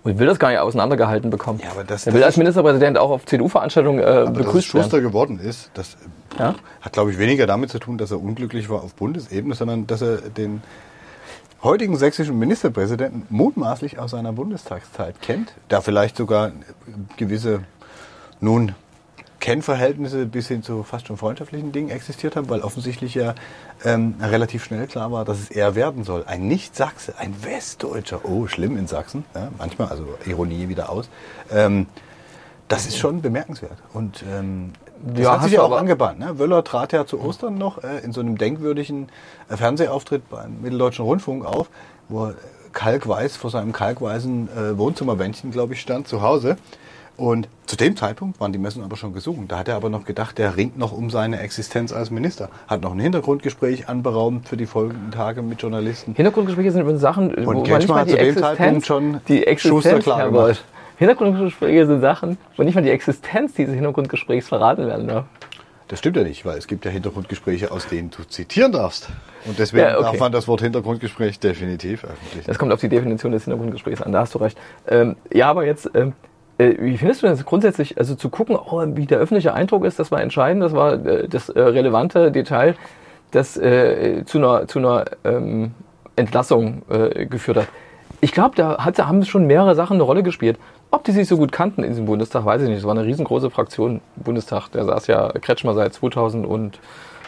Und 0.06 0.20
will 0.20 0.28
das 0.28 0.40
gar 0.40 0.52
nicht 0.52 0.60
auseinandergehalten 0.60 1.30
bekommen. 1.32 1.60
Ja, 1.64 1.72
aber 1.72 1.84
das- 1.84 2.06
er 2.06 2.12
das 2.12 2.14
will 2.16 2.24
als 2.24 2.36
ist- 2.36 2.38
Ministerpräsident 2.38 2.98
auch 2.98 3.10
auf 3.10 3.26
CDU-Veranstaltungen 3.26 4.00
äh, 4.00 4.30
begrüßt 4.32 4.68
Schuster 4.68 4.94
werden. 4.94 5.04
geworden 5.08 5.40
ist, 5.40 5.72
das 5.74 5.96
äh, 6.38 6.40
Ja? 6.40 6.56
hat, 6.82 6.94
glaube 6.94 7.12
ich, 7.12 7.18
weniger 7.18 7.48
damit 7.48 7.72
zu 7.72 7.80
tun, 7.80 7.98
dass 7.98 8.12
er 8.12 8.22
unglücklich 8.22 8.70
war 8.70 8.84
auf 8.84 8.94
Bundesebene, 8.96 9.56
sondern 9.56 9.88
dass 9.88 10.02
er 10.02 10.18
den 10.18 10.62
heutigen 11.64 11.98
sächsischen 11.98 12.38
Ministerpräsidenten 12.38 13.26
mutmaßlich 13.30 13.98
aus 13.98 14.12
seiner 14.12 14.32
Bundestagszeit 14.32 15.20
kennt, 15.22 15.54
da 15.70 15.82
vielleicht 15.82 16.16
sogar 16.18 16.52
gewisse 17.18 17.62
nun 18.40 18.76
Kennverhältnisse 19.46 20.26
bis 20.26 20.48
hin 20.48 20.64
zu 20.64 20.82
fast 20.82 21.06
schon 21.06 21.18
freundschaftlichen 21.18 21.72
Dingen 21.72 21.92
existiert 21.92 22.36
haben, 22.36 22.50
weil 22.50 22.62
offensichtlich 22.62 23.14
ja 23.14 23.36
ähm, 23.84 24.16
relativ 24.20 24.64
schnell 24.64 24.88
klar 24.88 25.12
war, 25.12 25.24
dass 25.24 25.40
es 25.40 25.52
er 25.52 25.76
werden 25.76 26.04
soll. 26.04 26.24
Ein 26.26 26.48
Nicht-Sachse, 26.48 27.14
ein 27.20 27.36
Westdeutscher, 27.44 28.22
oh, 28.26 28.48
schlimm 28.48 28.76
in 28.76 28.88
Sachsen, 28.88 29.24
ja, 29.36 29.50
manchmal, 29.60 29.90
also 29.90 30.08
Ironie 30.26 30.68
wieder 30.68 30.90
aus. 30.90 31.10
Ähm, 31.52 31.86
das 32.70 32.88
ist 32.88 32.98
schon 32.98 33.22
bemerkenswert. 33.22 33.78
Und 33.94 34.24
ähm, 34.28 34.74
das 35.14 35.24
Ja, 35.24 35.34
hat 35.34 35.44
sich 35.44 35.52
ja 35.52 35.62
auch 35.62 35.78
angebahnt. 35.78 36.18
Ne? 36.18 36.40
Wöller 36.40 36.64
trat 36.64 36.92
ja 36.92 37.06
zu 37.06 37.22
Ostern 37.22 37.56
noch 37.60 37.84
äh, 37.84 38.00
in 38.00 38.14
so 38.14 38.22
einem 38.22 38.40
denkwürdigen 38.40 39.10
äh, 39.48 39.58
Fernsehauftritt 39.58 40.28
beim 40.28 40.60
Mitteldeutschen 40.64 41.06
Rundfunk 41.06 41.46
auf, 41.46 41.70
wo 42.10 42.30
er 42.30 42.36
kalkweiß 42.74 43.36
vor 43.36 43.52
seinem 43.52 43.74
kalkweißen 43.74 44.50
äh, 44.50 44.76
Wohnzimmerwändchen, 44.80 45.52
glaube 45.52 45.74
ich, 45.74 45.82
stand 45.82 46.08
zu 46.08 46.24
Hause. 46.24 46.58
Und 47.18 47.48
zu 47.66 47.78
dem 47.78 47.96
Zeitpunkt 47.96 48.40
waren 48.40 48.52
die 48.52 48.60
Messen 48.60 48.84
aber 48.84 48.98
schon 48.98 49.14
gesungen. 49.14 49.48
Da 49.48 49.60
hat 49.60 49.68
er 49.68 49.76
aber 49.76 49.90
noch 49.90 50.06
gedacht, 50.06 50.38
der 50.38 50.58
ringt 50.58 50.78
noch 50.78 50.92
um 50.92 51.10
seine 51.10 51.40
Existenz 51.40 51.94
als 51.94 52.12
Minister. 52.12 52.50
Hat 52.68 52.82
noch 52.82 52.92
ein 52.92 53.00
Hintergrundgespräch 53.00 53.88
anberaumt 53.88 54.48
für 54.50 54.58
die 54.58 54.66
folgenden 54.66 55.12
Tage 55.12 55.42
mit 55.42 55.62
Journalisten. 55.62 56.14
Hintergrundgespräche 56.14 56.72
sind 56.72 56.82
übrigens 56.82 57.02
Sachen, 57.02 57.34
wo 57.46 57.54
man 57.54 57.62
nicht 57.64 57.88
mal 57.88 58.02
hat 58.02 58.08
die 58.08 58.12
zu 58.12 58.18
dem 58.18 58.28
Existenz, 58.28 58.58
Zeitpunkt 58.58 58.86
schon 58.86 59.22
die 59.28 59.38
Schuster 59.38 59.50
Existenz 59.50 60.04
klar 60.04 60.26
gemacht. 60.26 60.66
Hintergrundgespräche 60.98 61.88
sind 61.88 62.02
Sachen, 62.02 62.38
wo 62.56 62.64
nicht 62.64 62.76
mal 62.76 62.82
die 62.82 62.90
Existenz 62.90 63.54
dieses 63.54 63.74
Hintergrundgesprächs 63.74 64.48
verraten 64.48 64.88
werden 64.88 65.08
darf. 65.08 65.26
Das 65.88 66.00
stimmt 66.00 66.18
ja 66.18 66.24
nicht, 66.24 66.46
weil 66.46 66.58
es 66.58 66.68
gibt 66.68 66.84
ja 66.86 66.92
Hintergrundgespräche, 66.92 67.72
aus 67.72 67.88
denen 67.88 68.10
du 68.10 68.24
zitieren 68.24 68.72
darfst. 68.72 69.10
Und 69.46 69.60
deswegen 69.60 69.86
Ja, 69.86 69.96
okay. 69.96 70.04
darf 70.04 70.20
man 70.20 70.32
das 70.32 70.48
Wort 70.48 70.62
Hintergrundgespräch 70.62 71.40
definitiv 71.40 72.04
öffentlich. 72.06 72.46
Das 72.46 72.58
kommt 72.58 72.72
auf 72.72 72.80
die 72.80 72.90
Definition 72.90 73.32
des 73.32 73.44
Hintergrundgesprächs 73.44 74.02
an, 74.02 74.12
da 74.12 74.22
hast 74.22 74.34
du 74.34 74.40
recht. 74.40 74.58
Ähm, 74.88 75.16
ja, 75.32 75.48
aber 75.48 75.66
jetzt, 75.66 75.92
ähm, 75.94 76.10
äh, 76.10 76.12
wie 76.58 76.98
findest 76.98 77.24
du 77.24 77.28
das 77.28 77.46
grundsätzlich, 77.46 77.98
also 77.98 78.16
zu 78.16 78.30
gucken, 78.30 78.56
oh, 78.56 78.82
wie 78.96 79.06
der 79.06 79.20
öffentliche 79.20 79.54
Eindruck 79.54 79.84
ist, 79.86 80.00
das 80.00 80.12
war 80.12 80.22
entscheidend, 80.22 80.64
das 80.64 80.74
war 80.74 80.94
äh, 81.06 81.28
das 81.28 81.50
äh, 81.50 81.60
relevante 81.60 82.32
Detail, 82.32 82.76
das 83.32 83.58
äh, 83.58 84.24
zu 84.26 84.38
einer, 84.38 84.68
zu 84.68 84.80
einer 84.80 85.06
ähm, 85.24 85.72
Entlassung 86.16 86.84
äh, 86.90 87.26
geführt 87.26 87.58
hat. 87.58 87.68
Ich 88.22 88.32
glaube, 88.32 88.56
da 88.56 88.78
hat, 88.78 88.98
haben 89.00 89.24
schon 89.26 89.46
mehrere 89.46 89.76
Sachen 89.76 89.96
eine 89.96 90.04
Rolle 90.04 90.24
gespielt. 90.24 90.58
Ob 90.92 91.04
die 91.04 91.12
sich 91.12 91.28
so 91.28 91.36
gut 91.36 91.52
kannten 91.52 91.84
in 91.84 91.90
diesem 91.90 92.06
Bundestag, 92.06 92.46
weiß 92.46 92.62
ich 92.62 92.70
nicht. 92.70 92.78
Es 92.78 92.86
war 92.86 92.92
eine 92.92 93.04
riesengroße 93.04 93.50
Fraktion 93.50 94.00
im 94.16 94.24
Bundestag. 94.24 94.70
Da 94.72 94.86
saß 94.86 95.08
ja 95.08 95.30
Kretschmer 95.34 95.74
seit 95.74 96.00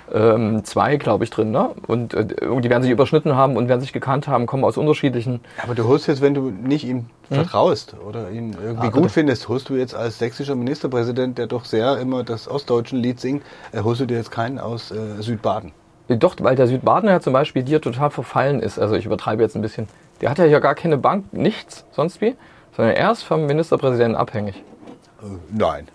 2002, 0.09 0.97
glaube 0.97 1.23
ich, 1.23 1.29
drin. 1.29 1.51
Ne? 1.51 1.69
Und 1.87 2.13
äh, 2.13 2.25
die 2.25 2.69
werden 2.69 2.83
sich 2.83 2.91
überschnitten 2.91 3.35
haben 3.35 3.57
und 3.57 3.67
werden 3.67 3.81
sich 3.81 3.93
gekannt 3.93 4.27
haben, 4.27 4.45
kommen 4.45 4.63
aus 4.63 4.77
unterschiedlichen 4.77 5.41
Aber 5.63 5.75
du 5.75 5.87
holst 5.87 6.07
jetzt, 6.07 6.21
wenn 6.21 6.33
du 6.33 6.49
nicht 6.49 6.85
ihm 6.85 7.07
vertraust 7.29 7.95
oder 8.07 8.29
ihn 8.31 8.55
irgendwie 8.63 8.87
Ah, 8.87 8.91
gut 8.91 9.11
findest, 9.11 9.49
holst 9.49 9.69
du 9.69 9.75
jetzt 9.75 9.95
als 9.95 10.17
sächsischer 10.17 10.55
Ministerpräsident, 10.55 11.37
der 11.37 11.47
doch 11.47 11.65
sehr 11.65 11.97
immer 11.97 12.23
das 12.23 12.47
ostdeutschen 12.47 12.99
Lied 12.99 13.19
singt, 13.19 13.43
äh, 13.71 13.81
holst 13.81 14.01
du 14.01 14.05
dir 14.05 14.17
jetzt 14.17 14.31
keinen 14.31 14.59
aus 14.59 14.91
äh, 14.91 15.21
Südbaden. 15.21 15.71
Doch, 16.09 16.35
weil 16.39 16.55
der 16.55 16.67
Südbadener 16.67 17.11
ja 17.11 17.19
zum 17.19 17.33
Beispiel 17.33 17.63
dir 17.63 17.81
total 17.81 18.11
verfallen 18.11 18.61
ist. 18.61 18.79
Also 18.79 18.95
ich 18.95 19.05
übertreibe 19.05 19.43
jetzt 19.43 19.55
ein 19.55 19.61
bisschen. 19.61 19.87
Der 20.21 20.29
hat 20.29 20.37
ja 20.37 20.45
hier 20.45 20.61
gar 20.61 20.73
keine 20.73 20.97
Bank, 20.97 21.33
nichts, 21.33 21.85
sonst 21.91 22.21
wie, 22.21 22.35
sondern 22.75 22.95
er 22.95 23.11
ist 23.11 23.23
vom 23.23 23.45
Ministerpräsidenten 23.45 24.15
abhängig. 24.15 24.63
Äh, 25.21 25.25
nein. 25.51 25.87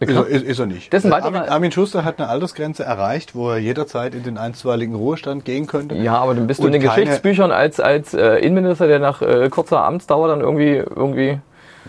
Ist 0.00 0.16
er, 0.16 0.26
ist, 0.26 0.44
ist 0.44 0.58
er 0.58 0.66
nicht. 0.66 0.92
Das 0.92 1.04
ist 1.04 1.12
ein 1.12 1.12
Äh, 1.12 1.16
weiterer- 1.22 1.36
Armin, 1.40 1.50
Armin 1.50 1.72
Schuster 1.72 2.04
hat 2.04 2.18
eine 2.18 2.28
Altersgrenze 2.28 2.84
erreicht, 2.84 3.34
wo 3.34 3.50
er 3.50 3.58
jederzeit 3.58 4.14
in 4.14 4.22
den 4.22 4.38
einstweiligen 4.38 4.94
Ruhestand 4.94 5.44
gehen 5.44 5.66
könnte. 5.66 5.94
Ja, 5.96 6.16
aber 6.18 6.34
dann 6.34 6.46
bist 6.46 6.60
du 6.62 6.66
in 6.66 6.72
den 6.72 6.80
Geschichtsbüchern 6.82 7.52
als, 7.52 7.80
als 7.80 8.14
äh, 8.14 8.36
Innenminister, 8.36 8.86
der 8.86 8.98
nach 8.98 9.20
äh, 9.22 9.48
kurzer 9.50 9.84
Amtsdauer 9.84 10.28
dann 10.28 10.40
irgendwie, 10.40 10.76
irgendwie 10.76 11.38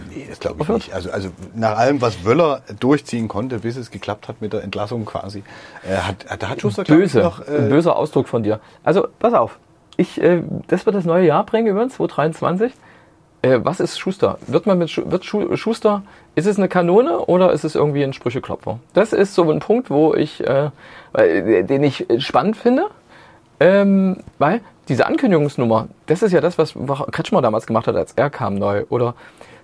Nee, 0.09 0.25
das 0.29 0.39
glaube 0.39 0.55
ich 0.57 0.61
Aufhört? 0.61 0.77
nicht. 0.79 0.93
Also, 0.93 1.11
also 1.11 1.29
nach 1.53 1.77
allem, 1.77 2.01
was 2.01 2.23
Wöller 2.25 2.61
durchziehen 2.79 3.27
konnte, 3.27 3.59
bis 3.59 3.75
es 3.77 3.91
geklappt 3.91 4.27
hat 4.29 4.41
mit 4.41 4.51
der 4.53 4.63
Entlassung 4.63 5.05
quasi, 5.05 5.43
äh, 5.89 5.95
hat, 5.97 6.25
da 6.41 6.49
hat 6.49 6.61
Schuster 6.61 6.83
glaub 6.83 6.97
ich, 6.99 7.03
böse, 7.13 7.19
noch... 7.19 7.45
ein 7.47 7.67
Äh, 7.67 7.69
böser 7.69 7.95
Ausdruck 7.95 8.27
von 8.27 8.41
dir. 8.43 8.59
Also, 8.83 9.07
pass 9.19 9.33
auf. 9.33 9.57
Ich, 9.97 10.19
äh, 10.21 10.41
das 10.67 10.85
wird 10.85 10.95
das 10.95 11.05
neue 11.05 11.27
Jahr 11.27 11.45
bringen 11.45 11.67
übrigens, 11.67 11.93
2023. 11.95 12.71
Äh, 13.41 13.59
was 13.63 13.79
ist 13.79 13.97
Schuster? 13.97 14.37
Wird 14.47 14.65
man 14.65 14.77
mit 14.77 14.89
Schu 14.89 15.03
wird 15.05 15.25
Schu 15.25 15.55
Schuster, 15.55 16.03
ist 16.35 16.45
es 16.45 16.57
eine 16.57 16.67
Kanone 16.67 17.19
oder 17.19 17.51
ist 17.51 17.63
es 17.63 17.75
irgendwie 17.75 18.03
ein 18.03 18.13
Sprücheklopfer? 18.13 18.79
Das 18.93 19.13
ist 19.13 19.33
so 19.33 19.49
ein 19.49 19.59
Punkt, 19.59 19.89
wo 19.89 20.13
ich, 20.13 20.45
äh, 20.45 20.69
äh, 21.13 21.63
den 21.63 21.83
ich 21.83 22.09
äh, 22.09 22.19
spannend 22.19 22.55
finde, 22.55 22.87
ähm, 23.59 24.17
weil 24.37 24.61
diese 24.89 25.07
Ankündigungsnummer, 25.07 25.87
das 26.05 26.21
ist 26.21 26.33
ja 26.33 26.41
das, 26.41 26.57
was 26.57 26.73
Kretschmer 27.11 27.41
damals 27.41 27.65
gemacht 27.65 27.87
hat, 27.87 27.95
als 27.95 28.13
er 28.13 28.29
kam 28.29 28.55
neu. 28.55 28.83
Oder 28.89 29.15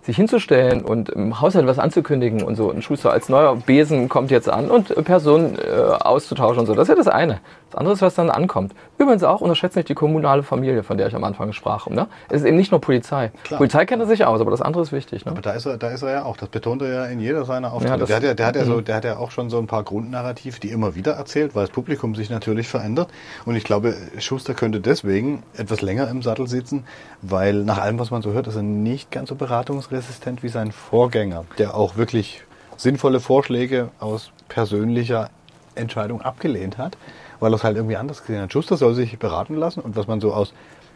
sich 0.08 0.16
hinzustellen 0.16 0.84
und 0.84 1.10
im 1.10 1.42
Haushalt 1.42 1.68
was 1.68 1.80
anzukündigen 1.80 2.42
und 2.42 2.56
so. 2.56 2.72
Ein 2.72 2.82
Schuster 2.82 3.12
als 3.12 3.28
neuer 3.28 3.58
Besen 3.58 4.08
kommt 4.08 4.32
jetzt 4.32 4.50
an 4.50 4.72
und 4.72 4.96
Personen 5.04 5.60
äh, 5.60 5.70
auszutauschen 6.00 6.62
und 6.62 6.66
so. 6.66 6.74
Das 6.74 6.84
ist 6.84 6.90
ja 6.90 6.96
das 6.96 7.10
eine. 7.10 7.42
Das 7.70 7.80
andere 7.80 7.94
ist, 7.96 8.02
was 8.02 8.16
dann 8.16 8.30
ankommt. 8.30 8.74
Übrigens 8.98 9.24
auch 9.24 9.42
unterschätzt 9.42 9.76
nicht 9.76 9.90
die 9.90 9.94
kommunale 9.94 10.42
Familie, 10.42 10.84
von 10.84 10.98
der 10.98 11.08
ich 11.08 11.16
am 11.16 11.24
Anfang 11.24 11.52
sprach. 11.52 11.88
Ne? 11.88 12.08
Es 12.30 12.42
ist 12.42 12.48
eben 12.48 12.56
nicht 12.56 12.72
nur 12.72 12.80
Polizei. 12.80 13.32
Klar. 13.44 13.58
Polizei 13.58 13.86
kennt 13.86 14.02
er 14.02 14.08
sich 14.08 14.24
aus, 14.26 14.40
aber 14.40 14.52
das 14.52 14.62
andere 14.62 14.84
ist 14.84 14.94
wichtig. 14.94 15.26
Ne? 15.26 15.32
Aber 15.32 15.42
da 15.42 15.52
ist, 15.52 15.66
er, 15.66 15.78
da 15.78 15.90
ist 15.90 16.02
er 16.02 16.12
ja 16.12 16.24
auch. 16.24 16.38
Das 16.38 16.48
betont 16.48 16.82
er 16.82 16.94
ja 16.94 17.06
in 17.06 17.20
jeder 17.20 17.44
seiner 17.44 17.74
Auftritte. 17.74 18.00
Ja, 18.00 18.06
der, 18.06 18.16
hat 18.16 18.24
ja, 18.24 18.34
der, 18.34 18.46
hat 18.46 18.56
ja 18.56 18.64
so, 18.66 18.78
mhm. 18.78 18.86
der 18.86 18.96
hat 18.96 19.04
ja 19.04 19.18
auch 19.18 19.32
schon 19.32 19.50
so 19.50 19.58
ein 19.58 19.68
paar 19.68 19.84
Grundnarrative, 19.84 20.60
die 20.62 20.70
immer 20.70 20.96
wieder 20.96 21.14
erzählt, 21.14 21.56
weil 21.56 21.66
das 21.66 21.72
Publikum 21.72 22.16
sich 22.16 22.30
natürlich 22.30 22.70
verändert. 22.70 23.10
Und 23.46 23.56
ich 23.56 23.66
glaube, 23.66 23.96
Schuster 24.20 24.54
könnte 24.54 24.80
deswegen 24.80 25.44
etwas 25.56 25.82
länger 25.82 26.10
im 26.10 26.22
Sattel 26.22 26.48
sitzen, 26.48 26.86
weil 27.22 27.64
nach 27.64 27.80
allem, 27.80 28.00
was 28.00 28.12
man 28.12 28.22
so 28.22 28.32
hört, 28.32 28.48
ist 28.48 28.56
er 28.56 28.64
nicht 28.64 29.12
ganz 29.12 29.30
so 29.30 29.36
beratungsresistent 29.36 30.42
wie 30.42 30.50
sein 30.50 30.72
Vorgänger, 30.72 31.44
der 31.58 31.76
auch 31.76 31.98
wirklich 31.98 32.44
sinnvolle 32.78 33.20
Vorschläge 33.20 33.90
aus 34.00 34.32
persönlicher 34.48 35.30
Entscheidung 35.76 36.22
abgelehnt 36.22 36.78
hat 36.78 36.98
weil 37.40 37.52
er 37.52 37.56
es 37.56 37.64
halt 37.64 37.78
irgendwie 37.78 37.98
anders 37.98 38.22
gesehen 38.22 38.42
hat. 38.42 38.54
Schuster 38.54 38.78
soll 38.78 38.94
sich 38.94 39.18
beraten 39.20 39.56
lassen 39.56 39.82
und 39.82 39.96
was 39.96 40.08
man 40.08 40.22
so 40.22 40.34
aus 40.34 40.54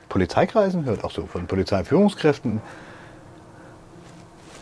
Polizeikreisen 0.09 0.85
hört, 0.85 1.03
auch 1.03 1.11
so 1.11 1.25
von 1.25 1.47
Polizeiführungskräften, 1.47 2.61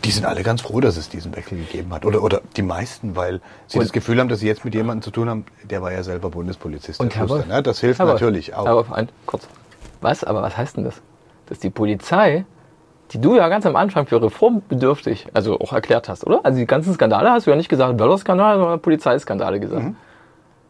die 0.04 0.10
sind 0.10 0.24
alle 0.24 0.42
ganz 0.42 0.62
froh, 0.62 0.80
dass 0.80 0.96
es 0.96 1.08
diesen 1.08 1.34
Wechsel 1.36 1.58
gegeben 1.58 1.92
hat. 1.92 2.06
Oder, 2.06 2.22
oder 2.22 2.40
die 2.56 2.62
meisten, 2.62 3.16
weil 3.16 3.40
sie 3.66 3.78
und 3.78 3.84
das 3.84 3.92
Gefühl 3.92 4.18
haben, 4.18 4.28
dass 4.28 4.40
sie 4.40 4.46
jetzt 4.46 4.64
mit 4.64 4.74
jemandem 4.74 5.02
zu 5.02 5.10
tun 5.10 5.28
haben, 5.28 5.44
der 5.62 5.82
war 5.82 5.92
ja 5.92 6.02
selber 6.02 6.30
Bundespolizist. 6.30 7.00
Und 7.00 7.14
Herr 7.16 7.28
Wolf, 7.28 7.46
ne? 7.46 7.62
Das 7.62 7.80
hilft 7.80 7.98
Herr 7.98 8.06
natürlich 8.06 8.54
auch. 8.54 8.66
Aber 8.66 8.96
ein, 8.96 9.08
kurz. 9.26 9.46
Was? 10.00 10.24
Aber 10.24 10.40
was 10.40 10.56
heißt 10.56 10.76
denn 10.76 10.84
das? 10.84 11.02
Dass 11.46 11.58
die 11.58 11.70
Polizei, 11.70 12.46
die 13.10 13.20
du 13.20 13.36
ja 13.36 13.48
ganz 13.48 13.66
am 13.66 13.76
Anfang 13.76 14.06
für 14.06 14.22
reformbedürftig, 14.22 15.26
also 15.34 15.60
auch 15.60 15.72
erklärt 15.72 16.08
hast, 16.08 16.26
oder? 16.26 16.40
Also 16.44 16.58
die 16.58 16.66
ganzen 16.66 16.94
Skandale 16.94 17.30
hast 17.30 17.46
du 17.46 17.50
ja 17.50 17.56
nicht 17.56 17.68
gesagt, 17.68 17.96
Böller-Skandal, 17.96 18.58
sondern 18.58 18.80
Polizeiskandale 18.80 19.60
gesagt. 19.60 19.82
Mhm. 19.82 19.96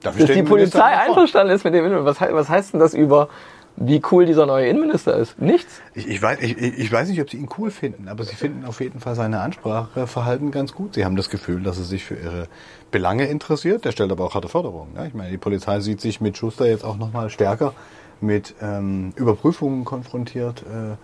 Dass 0.02 0.16
die 0.16 0.42
Polizei 0.42 0.82
einverstanden 0.82 1.54
ist 1.54 1.64
mit 1.64 1.74
dem 1.74 1.84
Innenminister. 1.84 2.26
Was, 2.26 2.34
was 2.34 2.48
heißt 2.48 2.72
denn 2.72 2.80
das 2.80 2.94
über, 2.94 3.28
wie 3.76 4.02
cool 4.10 4.26
dieser 4.26 4.46
neue 4.46 4.68
Innenminister 4.68 5.16
ist? 5.16 5.40
Nichts. 5.40 5.80
Ich, 5.94 6.08
ich, 6.08 6.22
weiß, 6.22 6.38
ich, 6.40 6.56
ich 6.58 6.92
weiß 6.92 7.08
nicht, 7.08 7.20
ob 7.20 7.30
Sie 7.30 7.36
ihn 7.36 7.48
cool 7.58 7.70
finden, 7.70 8.08
aber 8.08 8.24
Sie 8.24 8.34
finden 8.34 8.64
auf 8.64 8.80
jeden 8.80 9.00
Fall 9.00 9.14
seine 9.14 9.40
Anspracheverhalten 9.40 10.50
ganz 10.50 10.74
gut. 10.74 10.94
Sie 10.94 11.04
haben 11.04 11.16
das 11.16 11.30
Gefühl, 11.30 11.62
dass 11.62 11.78
er 11.78 11.84
sich 11.84 12.04
für 12.04 12.14
Ihre 12.14 12.48
Belange 12.90 13.26
interessiert. 13.26 13.84
Der 13.84 13.92
stellt 13.92 14.10
aber 14.12 14.24
auch 14.24 14.34
harte 14.34 14.48
Forderungen. 14.48 14.94
Ne? 14.94 15.06
Ich 15.08 15.14
meine, 15.14 15.30
die 15.30 15.38
Polizei 15.38 15.80
sieht 15.80 16.00
sich 16.00 16.20
mit 16.20 16.36
Schuster 16.36 16.66
jetzt 16.66 16.84
auch 16.84 16.96
nochmal 16.96 17.30
stärker 17.30 17.74
mit 18.20 18.54
ähm, 18.60 19.12
Überprüfungen 19.16 19.84
konfrontiert. 19.84 20.62
Äh, 20.62 20.96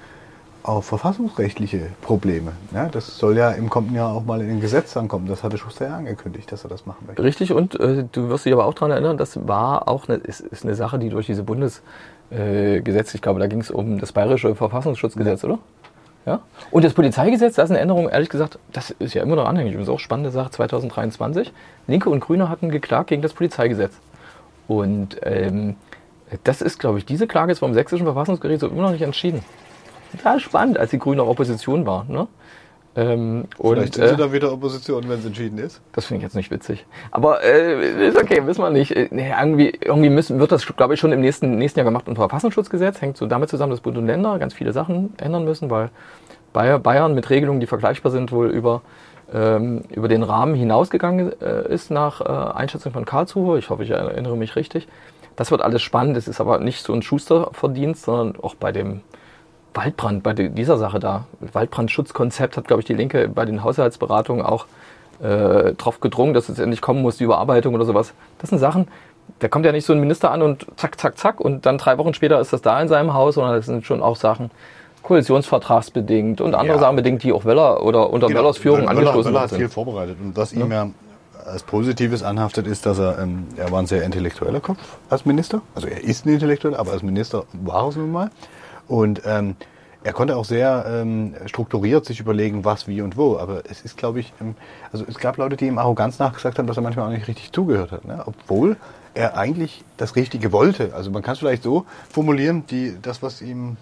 auch 0.68 0.82
verfassungsrechtliche 0.82 1.88
Probleme. 2.02 2.52
Ja, 2.74 2.88
das 2.88 3.18
soll 3.18 3.36
ja 3.36 3.50
im 3.52 3.70
kommenden 3.70 3.96
Jahr 3.96 4.12
auch 4.12 4.24
mal 4.24 4.40
in 4.40 4.48
den 4.48 4.60
Gesetz 4.60 4.96
ankommen. 4.96 5.26
Das 5.26 5.42
hatte 5.42 5.58
Schuster 5.58 5.88
ja 5.88 5.96
angekündigt, 5.96 6.50
dass 6.50 6.64
er 6.64 6.70
das 6.70 6.86
machen 6.86 7.06
möchte. 7.06 7.22
Richtig, 7.22 7.52
und 7.52 7.78
äh, 7.78 8.04
du 8.10 8.28
wirst 8.28 8.46
dich 8.46 8.52
aber 8.52 8.66
auch 8.66 8.74
daran 8.74 8.90
erinnern, 8.90 9.16
das 9.16 9.46
war 9.46 9.88
auch 9.88 10.08
eine, 10.08 10.18
ist, 10.18 10.40
ist 10.40 10.64
eine 10.64 10.74
Sache, 10.74 10.98
die 10.98 11.08
durch 11.08 11.26
diese 11.26 11.42
Bundesgesetze, 11.42 13.12
äh, 13.12 13.16
ich 13.16 13.22
glaube, 13.22 13.40
da 13.40 13.46
ging 13.46 13.60
es 13.60 13.70
um 13.70 13.98
das 13.98 14.12
bayerische 14.12 14.54
Verfassungsschutzgesetz, 14.54 15.42
ja. 15.42 15.48
oder? 15.48 15.58
Ja? 16.26 16.40
Und 16.72 16.84
das 16.84 16.92
Polizeigesetz, 16.92 17.54
da 17.54 17.62
ist 17.62 17.70
eine 17.70 17.78
Änderung, 17.78 18.08
ehrlich 18.08 18.28
gesagt, 18.28 18.58
das 18.72 18.90
ist 18.90 19.14
ja 19.14 19.22
immer 19.22 19.36
noch 19.36 19.46
anhängig. 19.46 19.74
Das 19.74 19.82
ist 19.82 19.88
auch 19.88 19.94
eine 19.94 20.00
spannende 20.00 20.30
Sache 20.30 20.50
2023. 20.50 21.52
Linke 21.86 22.10
und 22.10 22.20
Grüne 22.20 22.48
hatten 22.48 22.70
geklagt 22.70 23.08
gegen 23.08 23.22
das 23.22 23.32
Polizeigesetz. 23.32 23.92
Und 24.66 25.18
ähm, 25.22 25.76
das 26.42 26.60
ist, 26.60 26.80
glaube 26.80 26.98
ich, 26.98 27.06
diese 27.06 27.28
Klage 27.28 27.52
ist 27.52 27.60
vom 27.60 27.74
sächsischen 27.74 28.04
Verfassungsgericht 28.04 28.60
so 28.60 28.66
immer 28.66 28.82
noch 28.82 28.90
nicht 28.90 29.02
entschieden 29.02 29.44
total 30.12 30.40
spannend, 30.40 30.78
als 30.78 30.90
die 30.90 30.98
Grünen 30.98 31.20
auch 31.20 31.28
Opposition 31.28 31.86
war. 31.86 32.04
Ne? 32.08 32.26
Ähm, 32.96 33.44
Vielleicht 33.60 33.60
und, 33.60 33.94
sind 33.94 34.08
sie 34.08 34.14
äh, 34.14 34.16
dann 34.16 34.32
wieder 34.32 34.52
Opposition, 34.52 35.06
wenn 35.06 35.18
es 35.18 35.26
entschieden 35.26 35.58
ist. 35.58 35.82
Das 35.92 36.06
finde 36.06 36.18
ich 36.18 36.22
jetzt 36.22 36.34
nicht 36.34 36.50
witzig. 36.50 36.86
Aber 37.10 37.44
äh, 37.44 38.08
ist 38.08 38.16
okay, 38.16 38.46
wissen 38.46 38.62
wir 38.62 38.70
nicht. 38.70 38.96
Äh, 38.96 39.08
irgendwie 39.12 39.78
irgendwie 39.84 40.08
müssen, 40.08 40.38
wird 40.40 40.50
das, 40.50 40.64
glaube 40.64 40.94
ich, 40.94 41.00
schon 41.00 41.12
im 41.12 41.20
nächsten, 41.20 41.58
nächsten 41.58 41.78
Jahr 41.78 41.84
gemacht. 41.84 42.08
Und 42.08 42.16
Verfassungsschutzgesetz 42.16 43.02
hängt 43.02 43.18
so 43.18 43.26
damit 43.26 43.50
zusammen, 43.50 43.70
dass 43.70 43.80
Bund 43.80 43.98
und 43.98 44.06
Länder 44.06 44.38
ganz 44.38 44.54
viele 44.54 44.72
Sachen 44.72 45.12
ändern 45.18 45.44
müssen, 45.44 45.70
weil 45.70 45.90
Bayern 46.54 47.14
mit 47.14 47.28
Regelungen, 47.28 47.60
die 47.60 47.66
vergleichbar 47.66 48.10
sind, 48.10 48.32
wohl 48.32 48.48
über, 48.48 48.80
ähm, 49.30 49.82
über 49.94 50.08
den 50.08 50.22
Rahmen 50.22 50.54
hinausgegangen 50.54 51.38
äh, 51.42 51.68
ist 51.68 51.90
nach 51.90 52.22
äh, 52.22 52.56
Einschätzung 52.56 52.92
von 52.92 53.04
Karlsruhe. 53.04 53.58
Ich 53.58 53.68
hoffe, 53.68 53.82
ich 53.82 53.90
erinnere 53.90 54.38
mich 54.38 54.56
richtig. 54.56 54.88
Das 55.36 55.50
wird 55.50 55.60
alles 55.60 55.82
spannend. 55.82 56.16
Es 56.16 56.28
ist 56.28 56.40
aber 56.40 56.60
nicht 56.60 56.82
so 56.82 56.94
ein 56.94 57.02
Schusterverdienst, 57.02 58.04
sondern 58.04 58.42
auch 58.42 58.54
bei 58.54 58.72
dem 58.72 59.02
Waldbrand, 59.76 60.22
bei 60.22 60.32
dieser 60.32 60.78
Sache 60.78 60.98
da. 60.98 61.26
Waldbrandschutzkonzept 61.52 62.56
hat, 62.56 62.66
glaube 62.66 62.80
ich, 62.80 62.86
die 62.86 62.94
Linke 62.94 63.28
bei 63.28 63.44
den 63.44 63.62
Haushaltsberatungen 63.62 64.44
auch 64.44 64.66
äh, 65.22 65.74
drauf 65.74 66.00
gedrungen, 66.00 66.34
dass 66.34 66.48
es 66.48 66.58
endlich 66.58 66.80
kommen 66.80 67.02
muss, 67.02 67.16
die 67.18 67.24
Überarbeitung 67.24 67.74
oder 67.74 67.84
sowas. 67.84 68.12
Das 68.38 68.50
sind 68.50 68.58
Sachen, 68.58 68.88
da 69.38 69.48
kommt 69.48 69.66
ja 69.66 69.72
nicht 69.72 69.84
so 69.84 69.92
ein 69.92 70.00
Minister 70.00 70.30
an 70.30 70.42
und 70.42 70.66
zack, 70.76 70.98
zack, 71.00 71.18
zack 71.18 71.40
und 71.40 71.66
dann 71.66 71.78
drei 71.78 71.98
Wochen 71.98 72.14
später 72.14 72.40
ist 72.40 72.52
das 72.52 72.62
da 72.62 72.80
in 72.80 72.88
seinem 72.88 73.14
Haus, 73.14 73.34
sondern 73.34 73.54
das 73.54 73.66
sind 73.66 73.84
schon 73.84 74.02
auch 74.02 74.16
Sachen 74.16 74.50
koalitionsvertragsbedingt 75.02 76.40
und 76.40 76.54
andere 76.54 76.76
ja. 76.76 76.80
Sachen 76.80 76.96
bedingt, 76.96 77.22
die 77.22 77.32
auch 77.32 77.44
Weller 77.44 77.82
oder 77.82 78.10
unter 78.10 78.26
genau. 78.26 78.40
Wellers 78.40 78.58
Führung 78.58 78.80
Weller, 78.80 78.90
angestoßen 78.90 79.32
Weller 79.32 79.42
hat 79.42 79.52
viel 79.52 79.68
vorbereitet 79.68 80.16
und 80.22 80.36
was 80.36 80.52
ja. 80.52 80.64
ihm 80.64 80.72
ja 80.72 80.90
als 81.44 81.62
Positives 81.62 82.24
anhaftet, 82.24 82.66
ist, 82.66 82.86
dass 82.86 82.98
er, 82.98 83.20
ähm, 83.20 83.46
er 83.56 83.70
war 83.70 83.78
ein 83.78 83.86
sehr 83.86 84.02
intellektueller 84.02 84.58
Kopf 84.58 84.78
als 85.08 85.24
Minister. 85.24 85.62
Also 85.76 85.86
er 85.86 86.02
ist 86.02 86.26
ein 86.26 86.30
Intellektueller, 86.30 86.76
aber 86.76 86.90
als 86.90 87.04
Minister 87.04 87.44
war 87.52 87.84
er 87.84 87.88
es 87.90 87.96
nun 87.96 88.10
mal. 88.10 88.30
Und 88.88 89.22
ähm, 89.24 89.56
er 90.06 90.12
konnte 90.12 90.36
auch 90.36 90.44
sehr 90.44 90.84
ähm, 90.88 91.34
strukturiert 91.46 92.04
sich 92.04 92.20
überlegen, 92.20 92.64
was, 92.64 92.86
wie 92.86 93.00
und 93.00 93.16
wo. 93.16 93.38
Aber 93.38 93.62
es 93.68 93.82
ist, 93.82 93.96
glaube 93.96 94.20
ich, 94.20 94.32
ähm, 94.40 94.54
also 94.92 95.04
es 95.08 95.18
gab 95.18 95.36
Leute, 95.36 95.56
die 95.56 95.66
ihm 95.66 95.78
Arroganz 95.78 96.18
nachgesagt 96.18 96.58
haben, 96.58 96.66
dass 96.66 96.76
er 96.76 96.82
manchmal 96.82 97.06
auch 97.06 97.10
nicht 97.10 97.26
richtig 97.26 97.52
zugehört 97.52 97.90
hat. 97.90 98.04
Ne? 98.04 98.22
Obwohl 98.24 98.76
er 99.14 99.36
eigentlich 99.36 99.82
das 99.96 100.14
Richtige 100.14 100.52
wollte. 100.52 100.94
Also 100.94 101.10
man 101.10 101.22
kann 101.22 101.32
es 101.32 101.40
vielleicht 101.40 101.62
so 101.62 101.86
formulieren, 102.08 102.64
die, 102.66 102.96
das, 103.02 103.22
was 103.22 103.42
ihm 103.42 103.78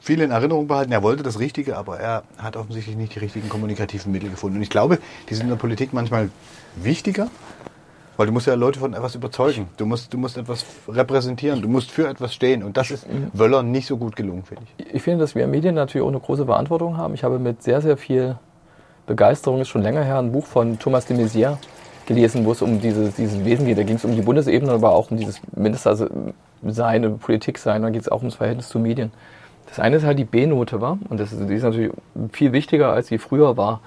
viele 0.00 0.24
in 0.24 0.30
Erinnerung 0.30 0.66
behalten, 0.66 0.90
er 0.90 1.02
wollte 1.02 1.22
das 1.22 1.38
Richtige, 1.38 1.76
aber 1.76 2.00
er 2.00 2.24
hat 2.38 2.56
offensichtlich 2.56 2.96
nicht 2.96 3.14
die 3.14 3.18
richtigen 3.18 3.48
kommunikativen 3.48 4.10
Mittel 4.10 4.30
gefunden. 4.30 4.56
Und 4.56 4.62
ich 4.62 4.70
glaube, 4.70 4.98
die 5.28 5.34
sind 5.34 5.44
in 5.44 5.50
der 5.50 5.56
Politik 5.56 5.92
manchmal 5.92 6.30
wichtiger 6.74 7.28
weil 8.20 8.26
du 8.26 8.34
musst 8.34 8.46
ja 8.46 8.52
Leute 8.52 8.78
von 8.78 8.92
etwas 8.92 9.14
überzeugen. 9.14 9.70
Du 9.78 9.86
musst, 9.86 10.12
du 10.12 10.18
musst 10.18 10.36
etwas 10.36 10.66
repräsentieren, 10.86 11.62
du 11.62 11.68
musst 11.68 11.90
für 11.90 12.06
etwas 12.06 12.34
stehen. 12.34 12.62
Und 12.62 12.76
das 12.76 12.90
ist 12.90 13.06
Wöller 13.32 13.62
nicht 13.62 13.86
so 13.86 13.96
gut 13.96 14.14
gelungen, 14.14 14.42
finde 14.42 14.64
ich. 14.76 14.94
Ich 14.94 15.00
finde, 15.00 15.20
dass 15.20 15.34
wir 15.34 15.46
Medien 15.46 15.74
natürlich 15.74 16.04
auch 16.04 16.10
eine 16.10 16.20
große 16.20 16.44
Verantwortung 16.44 16.98
haben. 16.98 17.14
Ich 17.14 17.24
habe 17.24 17.38
mit 17.38 17.62
sehr, 17.62 17.80
sehr 17.80 17.96
viel 17.96 18.36
Begeisterung, 19.06 19.62
ist 19.62 19.68
schon 19.68 19.80
länger 19.80 20.04
her, 20.04 20.18
ein 20.18 20.32
Buch 20.32 20.44
von 20.44 20.78
Thomas 20.78 21.06
de 21.06 21.16
Maizière 21.16 21.56
gelesen, 22.04 22.44
wo 22.44 22.52
es 22.52 22.60
um 22.60 22.78
dieses, 22.78 23.14
dieses 23.14 23.42
Wesen 23.42 23.64
geht. 23.64 23.78
Da 23.78 23.84
ging 23.84 23.96
es 23.96 24.04
um 24.04 24.14
die 24.14 24.20
Bundesebene, 24.20 24.70
aber 24.70 24.90
auch 24.90 25.10
um 25.10 25.16
dieses 25.16 25.40
Minister 25.56 25.96
sein, 26.62 27.18
Politik 27.20 27.56
sein. 27.56 27.80
Da 27.80 27.88
geht 27.88 28.02
es 28.02 28.08
auch 28.10 28.18
ums 28.18 28.34
Verhältnis 28.34 28.68
zu 28.68 28.78
Medien. 28.78 29.12
Das 29.66 29.78
eine 29.78 29.96
ist 29.96 30.04
halt 30.04 30.18
die 30.18 30.26
B-Note 30.26 30.82
war 30.82 30.98
und 31.08 31.18
das 31.18 31.32
ist, 31.32 31.48
die 31.48 31.54
ist 31.54 31.62
natürlich 31.62 31.90
viel 32.32 32.52
wichtiger, 32.52 32.92
als 32.92 33.06
sie 33.06 33.16
früher 33.16 33.56
war 33.56 33.80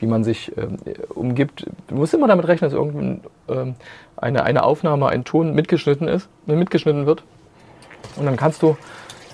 wie 0.00 0.06
man 0.06 0.24
sich 0.24 0.52
ähm, 0.56 0.78
umgibt. 1.14 1.66
Du 1.88 1.94
musst 1.94 2.14
immer 2.14 2.26
damit 2.26 2.48
rechnen, 2.48 2.70
dass 2.70 2.76
irgendeine 2.76 3.20
ähm, 3.48 3.74
eine, 4.16 4.42
eine 4.42 4.64
Aufnahme, 4.64 5.08
ein 5.08 5.24
Ton 5.24 5.54
mitgeschnitten 5.54 6.08
ist, 6.08 6.28
ne, 6.46 6.56
mitgeschnitten 6.56 7.06
wird. 7.06 7.22
Und 8.16 8.26
dann 8.26 8.36
kannst 8.36 8.62
du 8.62 8.76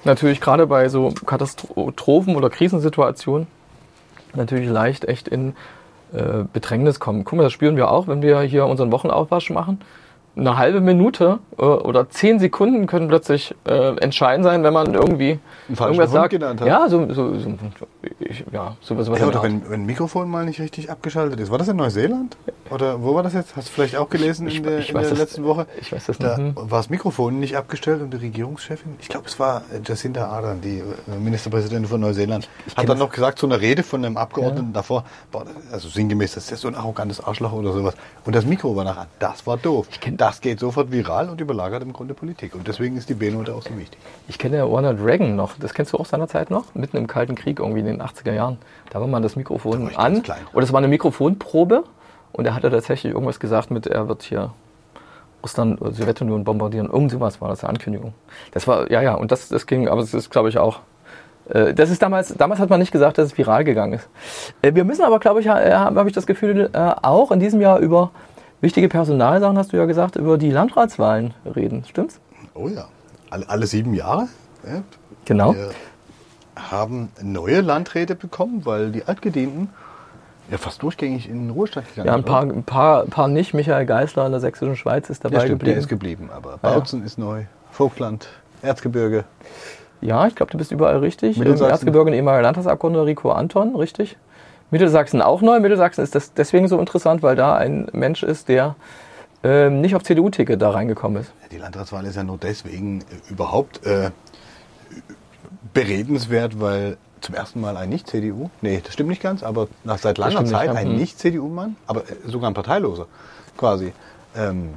natürlich 0.05 0.41
gerade 0.41 0.67
bei 0.67 0.89
so 0.89 1.13
Katastrophen 1.25 2.37
oder 2.37 2.51
Krisensituationen 2.51 3.47
natürlich 4.35 4.69
leicht 4.69 5.07
echt 5.07 5.29
in 5.29 5.55
äh, 6.13 6.45
Bedrängnis 6.53 7.01
kommen. 7.01 7.25
Guck 7.25 7.39
mal, 7.39 7.45
das 7.45 7.53
spüren 7.53 7.77
wir 7.77 7.91
auch, 7.91 8.07
wenn 8.07 8.23
wir 8.23 8.41
hier 8.41 8.67
unseren 8.67 8.93
Wochenaufwasch 8.93 9.51
machen 9.51 9.81
eine 10.37 10.57
halbe 10.59 10.81
Minute 10.81 11.39
äh, 11.59 11.63
oder 11.63 12.11
zehn 12.11 12.39
Sekunden 12.39 12.87
können 12.87 13.09
plötzlich 13.09 13.55
äh, 13.67 13.97
entscheidend 13.97 14.45
sein, 14.45 14.63
wenn 14.63 14.75
man 14.75 14.93
irgendwie 14.95 15.39
irgendwas 15.69 16.13
sagt. 16.13 16.31
Genannt 16.31 16.61
hat. 16.61 16.69
Ja, 16.69 16.89
so, 16.89 17.13
so, 17.13 17.39
so 17.39 17.51
ich, 18.19 18.45
ja, 18.53 18.77
sowas. 18.81 19.11
Was 19.11 19.21
ja, 19.21 19.27
oder 19.27 19.43
wenn, 19.43 19.69
wenn 19.69 19.83
ein 19.83 19.87
Mikrofon 19.87 20.31
mal 20.31 20.45
nicht 20.45 20.61
richtig 20.61 20.91
abgeschaltet 20.91 21.41
ist. 21.41 21.51
War 21.51 21.59
das 21.59 21.69
in 21.69 21.77
Neuseeland? 21.77 22.37
Oder 22.71 23.03
wo 23.03 23.15
war 23.15 23.23
das 23.23 23.35
jetzt? 23.35 23.57
Hast 23.57 23.69
du 23.69 23.73
vielleicht 23.73 23.97
auch 23.97 24.09
gelesen 24.09 24.49
ich, 24.49 24.59
in 24.59 24.63
der, 24.65 24.79
in 24.79 24.95
der 24.95 25.03
das, 25.03 25.19
letzten 25.19 25.45
Woche? 25.45 25.67
Ich 25.81 25.93
weiß 25.93 26.07
das 26.07 26.19
nicht. 26.19 26.31
Da 26.31 26.39
mhm. 26.39 26.55
war 26.57 26.79
das 26.79 26.91
Mikrofon 26.91 27.39
nicht 27.39 27.57
abgestellt 27.57 28.03
und 28.03 28.13
die 28.13 28.19
Regierungschefin, 28.19 28.97
ich 29.01 29.09
glaube, 29.09 29.27
es 29.27 29.39
war 29.39 29.63
Jacinda 29.85 30.27
Ardern, 30.27 30.61
die 30.61 30.79
äh, 30.79 31.19
Ministerpräsidentin 31.19 31.89
von 31.89 32.01
Neuseeland, 32.01 32.49
ich 32.67 32.77
hat 32.77 32.89
dann 32.89 32.99
noch 32.99 33.11
gesagt, 33.11 33.39
so 33.39 33.47
eine 33.47 33.61
Rede 33.61 33.83
von 33.83 34.05
einem 34.05 34.17
Abgeordneten 34.17 34.69
ja. 34.69 34.75
davor, 34.75 35.05
also 35.71 35.89
sinngemäß, 35.89 36.35
das 36.35 36.51
ist 36.51 36.61
so 36.61 36.69
ein 36.69 36.75
arrogantes 36.75 37.23
Arschloch 37.23 37.53
oder 37.53 37.73
sowas. 37.73 37.95
Und 38.25 38.35
das 38.35 38.45
Mikro 38.45 38.75
war 38.75 38.85
nachher, 38.85 39.07
das 39.19 39.47
war 39.47 39.57
doof. 39.57 39.89
Das 40.17 40.41
geht 40.41 40.61
sofort 40.61 40.91
viral 40.91 41.29
und 41.29 41.41
überlagert 41.41 41.83
im 41.83 41.93
Grunde 41.93 42.15
Politik. 42.15 42.55
Und 42.55 42.67
deswegen 42.67 42.97
ist 42.97 43.09
die 43.09 43.15
B-Note 43.15 43.55
auch 43.55 43.63
so 43.63 43.77
wichtig. 43.77 43.99
Ich 44.29 44.39
kenne 44.39 44.63
Ronald 44.63 45.01
Reagan 45.03 45.37
noch, 45.37 45.57
das 45.59 45.75
kennst 45.75 45.93
du 45.93 45.99
auch 45.99 46.07
seinerzeit 46.07 46.51
noch, 46.51 46.75
mitten 46.75 46.97
im 46.97 47.07
Kalten 47.07 47.35
Krieg, 47.35 47.61
irgendwie 47.61 47.81
in 47.81 47.87
den 47.87 47.96
80er 48.03 48.33
Jahren. 48.33 48.59
Da 48.91 49.01
war 49.01 49.07
man 49.09 49.23
das 49.23 49.37
Mikrofon 49.37 49.95
an. 49.97 50.23
Und 50.53 50.63
es 50.63 50.73
war 50.73 50.79
eine 50.79 50.89
Mikrofonprobe 50.89 51.85
und 52.33 52.47
er 52.47 52.55
hatte 52.55 52.71
tatsächlich 52.71 53.13
irgendwas 53.13 53.41
gesagt 53.41 53.71
mit, 53.71 53.87
er 53.87 54.09
wird 54.09 54.23
hier 54.23 54.53
Russland, 55.43 55.81
äh, 55.81 55.93
Sowjetunion 55.93 56.45
bombardieren. 56.45 56.89
Irgend 56.91 57.11
sowas 57.11 57.41
war 57.41 57.49
das, 57.49 57.63
eine 57.63 57.71
Ankündigung. 57.71 58.15
Das 58.53 58.67
war, 58.67 58.91
ja, 58.91 59.01
ja, 59.03 59.15
und 59.15 59.31
das, 59.33 59.49
das 59.49 59.67
ging, 59.67 59.89
aber 59.89 60.01
es 60.01 60.13
ist, 60.15 60.31
glaube 60.31 60.49
ich, 60.49 60.59
auch. 60.59 60.81
äh, 61.51 61.73
Das 61.75 61.91
ist 61.91 62.03
damals, 62.03 62.35
damals 62.37 62.59
hat 62.61 62.71
man 62.71 62.81
nicht 62.81 62.93
gesagt, 62.93 63.19
dass 63.19 63.27
es 63.27 63.39
viral 63.39 63.65
gegangen 63.65 63.95
ist. 63.95 64.09
Äh, 64.63 64.75
Wir 64.75 64.85
müssen 64.85 65.03
aber, 65.03 65.19
glaube 65.21 65.41
ich, 65.41 65.49
habe 65.49 65.79
hab 65.79 66.07
ich 66.07 66.13
das 66.13 66.27
Gefühl, 66.27 66.71
äh, 66.73 66.79
auch 67.03 67.31
in 67.31 67.39
diesem 67.41 67.61
Jahr 67.61 67.79
über 67.79 68.11
wichtige 68.61 68.89
Personalsachen, 68.89 69.57
hast 69.59 69.73
du 69.73 69.77
ja 69.77 69.85
gesagt, 69.85 70.17
über 70.17 70.39
die 70.39 70.51
Landratswahlen 70.51 71.35
reden. 71.55 71.85
Stimmt's? 71.89 72.19
Oh 72.55 72.69
ja. 72.69 72.87
Alle, 73.31 73.49
alle 73.49 73.67
sieben 73.67 73.93
Jahre. 73.95 74.29
Ja. 74.67 74.83
Genau. 75.27 75.55
Wir 75.55 75.71
haben 76.57 77.11
neue 77.23 77.61
Landräte 77.61 78.15
bekommen, 78.15 78.63
weil 78.65 78.91
die 78.91 79.05
Altgedienten 79.05 79.71
ja 80.51 80.59
fast 80.59 80.83
durchgängig 80.83 81.29
in 81.29 81.47
den 81.47 81.51
Ruhestand 81.51 81.89
gegangen 81.89 82.07
Ja, 82.07 82.15
ein 82.15 82.19
sind. 82.21 82.27
paar, 82.27 82.43
ein 82.43 82.63
paar, 82.65 83.03
ein 83.03 83.11
paar 83.11 83.29
nicht. 83.29 83.53
Michael 83.55 83.85
Geisler 83.87 84.27
in 84.27 84.33
der 84.33 84.41
sächsischen 84.41 84.77
Schweiz 84.77 85.11
ist 85.11 85.25
Der, 85.25 85.31
dabei 85.31 85.45
stimmt, 85.45 85.63
der 85.63 85.75
geblieben. 85.75 85.79
ist 85.81 85.89
geblieben, 85.89 86.31
aber 86.35 86.59
Ah, 86.63 86.69
ja. 86.71 86.75
Bautzen 86.75 87.05
ist 87.05 87.19
neu, 87.19 87.45
Vogtland, 87.71 88.29
Erzgebirge. 88.63 89.25
Ja, 90.01 90.27
ich 90.27 90.35
glaube, 90.35 90.53
du 90.53 90.59
bist 90.59 90.73
überall 90.73 90.99
richtig. 90.99 91.37
Im 91.37 91.41
Mittelsachsen. 91.43 91.71
Erzgebirge 91.73 92.11
ein 92.11 92.15
ehemaliger 92.15 92.43
Landtagsabgeordneter 92.43 93.07
Rico 93.07 93.31
Anton, 93.33 93.75
richtig. 93.77 94.17
Mittelsachsen 94.71 95.23
auch 95.23 95.43
neu. 95.43 95.59
Mittelsachsen 95.61 96.05
ist 96.05 96.15
das 96.15 96.33
deswegen 96.35 96.69
so 96.69 96.79
interessant, 96.79 97.23
weil 97.23 97.35
da 97.37 97.57
ein 97.57 97.89
Mensch 97.93 98.23
ist, 98.23 98.49
der 98.49 98.77
ähm, 99.43 99.81
nicht 99.81 99.95
auf 99.97 100.03
CDU-Ticket 100.03 100.61
da 100.61 100.71
reingekommen 100.71 101.23
ist. 101.23 101.33
Ja, 101.43 101.49
Die 101.51 101.59
Landratswahl 101.59 102.05
ist 102.07 102.17
ja 102.17 102.25
nur 102.25 102.37
deswegen 102.39 103.01
äh, 103.01 103.05
überhaupt 103.31 103.85
äh, 103.87 104.11
beredenswert, 105.77 106.61
weil 106.61 106.97
zum 107.21 107.35
ersten 107.35 107.61
Mal 107.61 107.77
ein 107.77 107.89
Nicht-CDU, 107.89 108.51
nee, 108.63 108.81
das 108.85 108.95
stimmt 108.95 109.11
nicht 109.11 109.23
ganz, 109.23 109.43
aber 109.43 109.69
nach 109.85 109.99
seit 109.99 110.19
langer 110.19 110.41
nicht, 110.43 110.51
Zeit 110.51 110.67
ja. 110.67 110.73
ein 110.75 110.89
Hm. 110.89 110.97
Nicht-CDU-Mann, 110.97 111.77
aber 111.87 112.01
äh, 112.03 112.15
sogar 112.27 112.51
ein 112.51 112.55
Parteiloser 112.55 113.07
quasi, 113.57 113.93
ähm, 114.37 114.71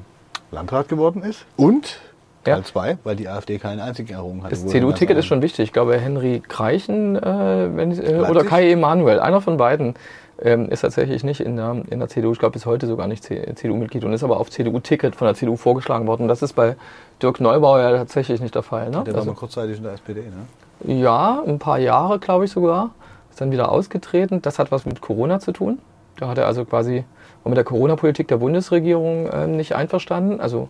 Landrat 0.51 0.87
geworden 0.89 1.21
ist. 1.23 1.45
Und 1.57 1.99
Ja. 2.45 2.55
Teil 2.55 2.63
2, 2.63 2.97
weil 3.03 3.15
die 3.15 3.27
AfD 3.27 3.59
keine 3.59 3.83
einzige 3.83 4.13
errungen 4.13 4.43
hat. 4.43 4.51
Das 4.51 4.65
CDU-Ticket 4.65 5.17
ist 5.17 5.25
schon 5.25 5.41
wichtig. 5.41 5.65
Ich 5.65 5.73
glaube, 5.73 5.97
Henry 5.99 6.41
Kreichen 6.47 7.15
äh, 7.17 7.69
wenn, 7.75 7.91
äh, 7.91 8.19
oder? 8.21 8.43
Kai 8.45 8.71
Emanuel, 8.71 9.19
einer 9.19 9.41
von 9.41 9.57
beiden, 9.57 9.95
ähm, 10.41 10.69
ist 10.69 10.81
tatsächlich 10.81 11.23
nicht 11.25 11.41
in 11.41 11.57
der, 11.57 11.83
in 11.89 11.99
der 11.99 12.07
CDU. 12.07 12.31
Ich 12.31 12.39
glaube, 12.39 12.53
bis 12.53 12.65
heute 12.65 12.87
sogar 12.87 13.07
nicht 13.07 13.25
CDU-Mitglied 13.25 14.05
und 14.05 14.13
ist 14.13 14.23
aber 14.23 14.39
auf 14.39 14.49
CDU-Ticket 14.49 15.15
von 15.15 15.25
der 15.27 15.35
CDU 15.35 15.57
vorgeschlagen 15.57 16.07
worden. 16.07 16.27
Das 16.29 16.41
ist 16.41 16.53
bei 16.53 16.77
Dirk 17.21 17.41
Neubauer 17.41 17.79
ja 17.81 17.91
tatsächlich 17.97 18.39
nicht 18.39 18.55
der 18.55 18.63
Fall. 18.63 18.85
Ne? 18.89 19.03
Der 19.05 19.13
war 19.13 19.19
Also- 19.19 19.31
mal 19.31 19.37
kurzzeitig 19.37 19.77
in 19.77 19.83
der 19.83 19.93
SPD, 19.93 20.21
ne? 20.21 20.47
Ja, 20.85 21.43
ein 21.45 21.59
paar 21.59 21.79
Jahre, 21.79 22.19
glaube 22.19 22.45
ich 22.45 22.51
sogar. 22.51 22.91
Ist 23.29 23.41
dann 23.41 23.51
wieder 23.51 23.71
ausgetreten. 23.71 24.41
Das 24.41 24.59
hat 24.59 24.71
was 24.71 24.85
mit 24.85 25.01
Corona 25.01 25.39
zu 25.39 25.51
tun. 25.51 25.79
Da 26.17 26.27
hat 26.27 26.37
er 26.37 26.47
also 26.47 26.65
quasi 26.65 27.03
mit 27.45 27.57
der 27.57 27.63
Corona-Politik 27.63 28.27
der 28.27 28.37
Bundesregierung 28.37 29.29
ähm, 29.31 29.57
nicht 29.57 29.75
einverstanden. 29.75 30.39
Also 30.39 30.69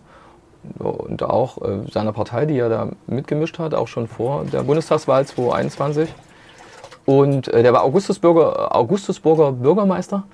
und 0.78 1.22
auch 1.22 1.62
äh, 1.62 1.90
seiner 1.90 2.12
Partei, 2.12 2.46
die 2.46 2.54
ja 2.54 2.68
da 2.68 2.88
mitgemischt 3.06 3.58
hat, 3.58 3.74
auch 3.74 3.88
schon 3.88 4.06
vor 4.06 4.44
der 4.44 4.62
Bundestagswahl 4.62 5.26
2021. 5.26 6.12
Und 7.06 7.48
äh, 7.48 7.62
der 7.62 7.72
war 7.72 7.82
Augustusburger, 7.82 8.74
Augustusburger 8.74 9.52
Bürgermeister. 9.52 10.24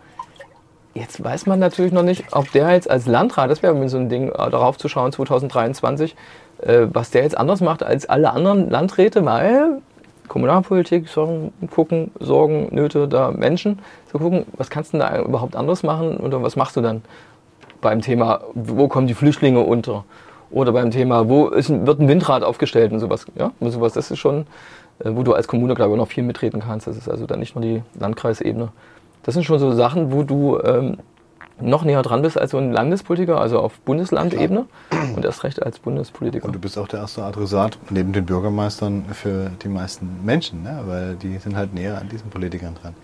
Jetzt 0.95 1.23
weiß 1.23 1.47
man 1.47 1.59
natürlich 1.59 1.93
noch 1.93 2.03
nicht, 2.03 2.25
ob 2.33 2.51
der 2.53 2.71
jetzt 2.71 2.91
als 2.91 3.07
Landrat, 3.07 3.51
das 3.51 3.63
wäre 3.63 3.89
so 3.89 3.99
ein 3.99 4.09
Ding, 4.09 4.31
äh, 4.31 4.51
darauf 4.51 4.79
zu 4.79 4.89
schauen, 4.89 5.13
2023, 5.13 6.17
äh, 6.63 6.87
was 6.93 7.11
der 7.11 7.23
jetzt 7.23 7.37
anders 7.37 7.61
macht 7.61 7.83
als 7.83 8.09
alle 8.09 8.33
anderen 8.33 8.71
Landräte, 8.71 9.25
weil 9.25 9.81
Kommunalpolitik, 10.29 11.09
Sorgen, 11.09 11.53
gucken, 11.71 12.11
Sorgen, 12.19 12.69
Nöte 12.75 13.09
der 13.09 13.31
Menschen, 13.31 13.79
zu 14.11 14.19
gucken, 14.19 14.47
was 14.57 14.71
kannst 14.71 14.93
du 14.93 14.99
da 14.99 15.23
überhaupt 15.23 15.57
anders 15.57 15.83
machen 15.83 16.17
oder 16.17 16.43
was 16.43 16.57
machst 16.57 16.77
du 16.77 16.81
dann 16.81 17.03
beim 17.81 18.01
Thema, 18.01 18.41
wo 18.55 18.89
kommen 18.89 19.07
die 19.07 19.15
Flüchtlinge 19.15 19.61
unter? 19.61 20.05
Oder 20.51 20.73
beim 20.73 20.91
Thema, 20.91 21.29
wo 21.29 21.49
ist 21.49 21.71
wird 21.71 22.01
ein 22.01 22.09
Windrad 22.09 22.43
aufgestellt 22.43 22.93
und 22.93 23.01
sowas. 23.01 23.27
Ja, 23.37 23.53
und 23.59 23.71
sowas, 23.71 23.93
das 23.95 24.11
ist 24.11 24.19
schon, 24.19 24.47
äh, 25.01 25.11
wo 25.13 25.23
du 25.23 25.33
als 25.35 25.49
Kommune, 25.49 25.75
glaube 25.75 25.93
ich, 25.93 25.99
noch 25.99 26.09
viel 26.09 26.23
mitreden 26.23 26.61
kannst. 26.61 26.87
Das 26.87 26.97
ist 26.97 27.09
also 27.09 27.27
dann 27.27 27.41
nicht 27.41 27.55
nur 27.55 27.63
die 27.63 27.83
Landkreisebene. 27.99 28.69
Das 29.25 29.35
sind 29.35 29.45
schon 29.45 29.59
so 29.59 29.73
Sachen, 29.73 30.13
wo 30.13 30.23
du 30.23 30.59
ähm, 30.61 30.99
noch 31.61 31.85
näher 31.85 32.03
dran 32.03 32.23
bist 32.23 32.39
als 32.39 32.51
so 32.51 32.59
ein 32.59 32.73
Landespolitiker, 32.73 33.41
also 33.41 33.61
auf 33.61 33.79
Bundeslandebene 33.81 34.67
und 35.17 35.25
erst 35.25 35.45
recht 35.45 35.63
als 35.63 35.79
Bundespolitiker. 35.79 36.45
Und 36.45 36.55
du 36.55 36.59
bist 36.59 36.77
auch 36.79 36.89
der 36.89 37.01
erste 37.01 37.23
Adressat 37.25 37.79
neben 37.91 38.13
den 38.13 38.27
Bürgermeistern 38.27 39.07
für 39.13 39.51
die 39.63 39.69
meisten 39.69 40.25
Menschen, 40.25 40.63
ne? 40.63 40.83
weil 40.87 41.17
die 41.17 41.39
sind 41.39 41.57
halt 41.57 41.75
näher 41.75 41.99
an 41.99 42.09
diesen 42.09 42.31
Politikern 42.31 42.75
dran. 42.75 42.95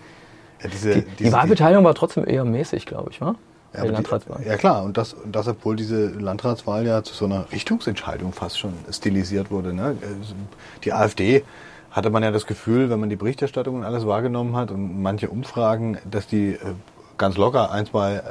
Ja, 0.61 0.69
diese, 0.69 1.01
Die, 1.01 1.23
die 1.23 1.31
Wahlbeteiligung 1.31 1.83
war 1.83 1.95
trotzdem 1.95 2.27
eher 2.27 2.45
mäßig, 2.45 2.85
glaube 2.85 3.09
ich, 3.11 3.21
wa? 3.21 3.35
Ja, 3.75 3.85
die, 3.85 4.47
ja 4.47 4.55
klar, 4.55 4.83
und 4.83 4.97
das, 4.97 5.15
und 5.15 5.35
das, 5.35 5.47
obwohl 5.47 5.75
diese 5.75 6.09
Landratswahl 6.09 6.85
ja 6.85 7.01
zu 7.01 7.15
so 7.15 7.25
einer 7.25 7.51
Richtungsentscheidung 7.51 8.31
fast 8.31 8.59
schon 8.59 8.73
stilisiert 8.91 9.49
wurde. 9.49 9.73
Ne? 9.73 9.97
Die 10.83 10.93
AfD 10.93 11.43
hatte 11.89 12.11
man 12.11 12.21
ja 12.21 12.29
das 12.29 12.45
Gefühl, 12.45 12.91
wenn 12.91 12.99
man 12.99 13.09
die 13.09 13.15
Berichterstattung 13.15 13.77
und 13.77 13.83
alles 13.83 14.05
wahrgenommen 14.05 14.55
hat 14.55 14.69
und 14.69 15.01
manche 15.01 15.29
Umfragen, 15.29 15.97
dass 16.09 16.27
die 16.27 16.49
äh, 16.49 16.59
ganz 17.23 17.37
locker 17.37 17.71
ein, 17.71 17.85
zwei 17.85 18.15
äh, 18.15 18.21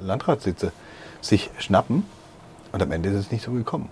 Landratssitze 0.00 0.72
sich 1.20 1.50
schnappen. 1.58 2.04
Und 2.72 2.82
am 2.82 2.90
Ende 2.90 3.08
ist 3.10 3.16
es 3.16 3.30
nicht 3.30 3.44
so 3.44 3.52
gekommen. 3.52 3.88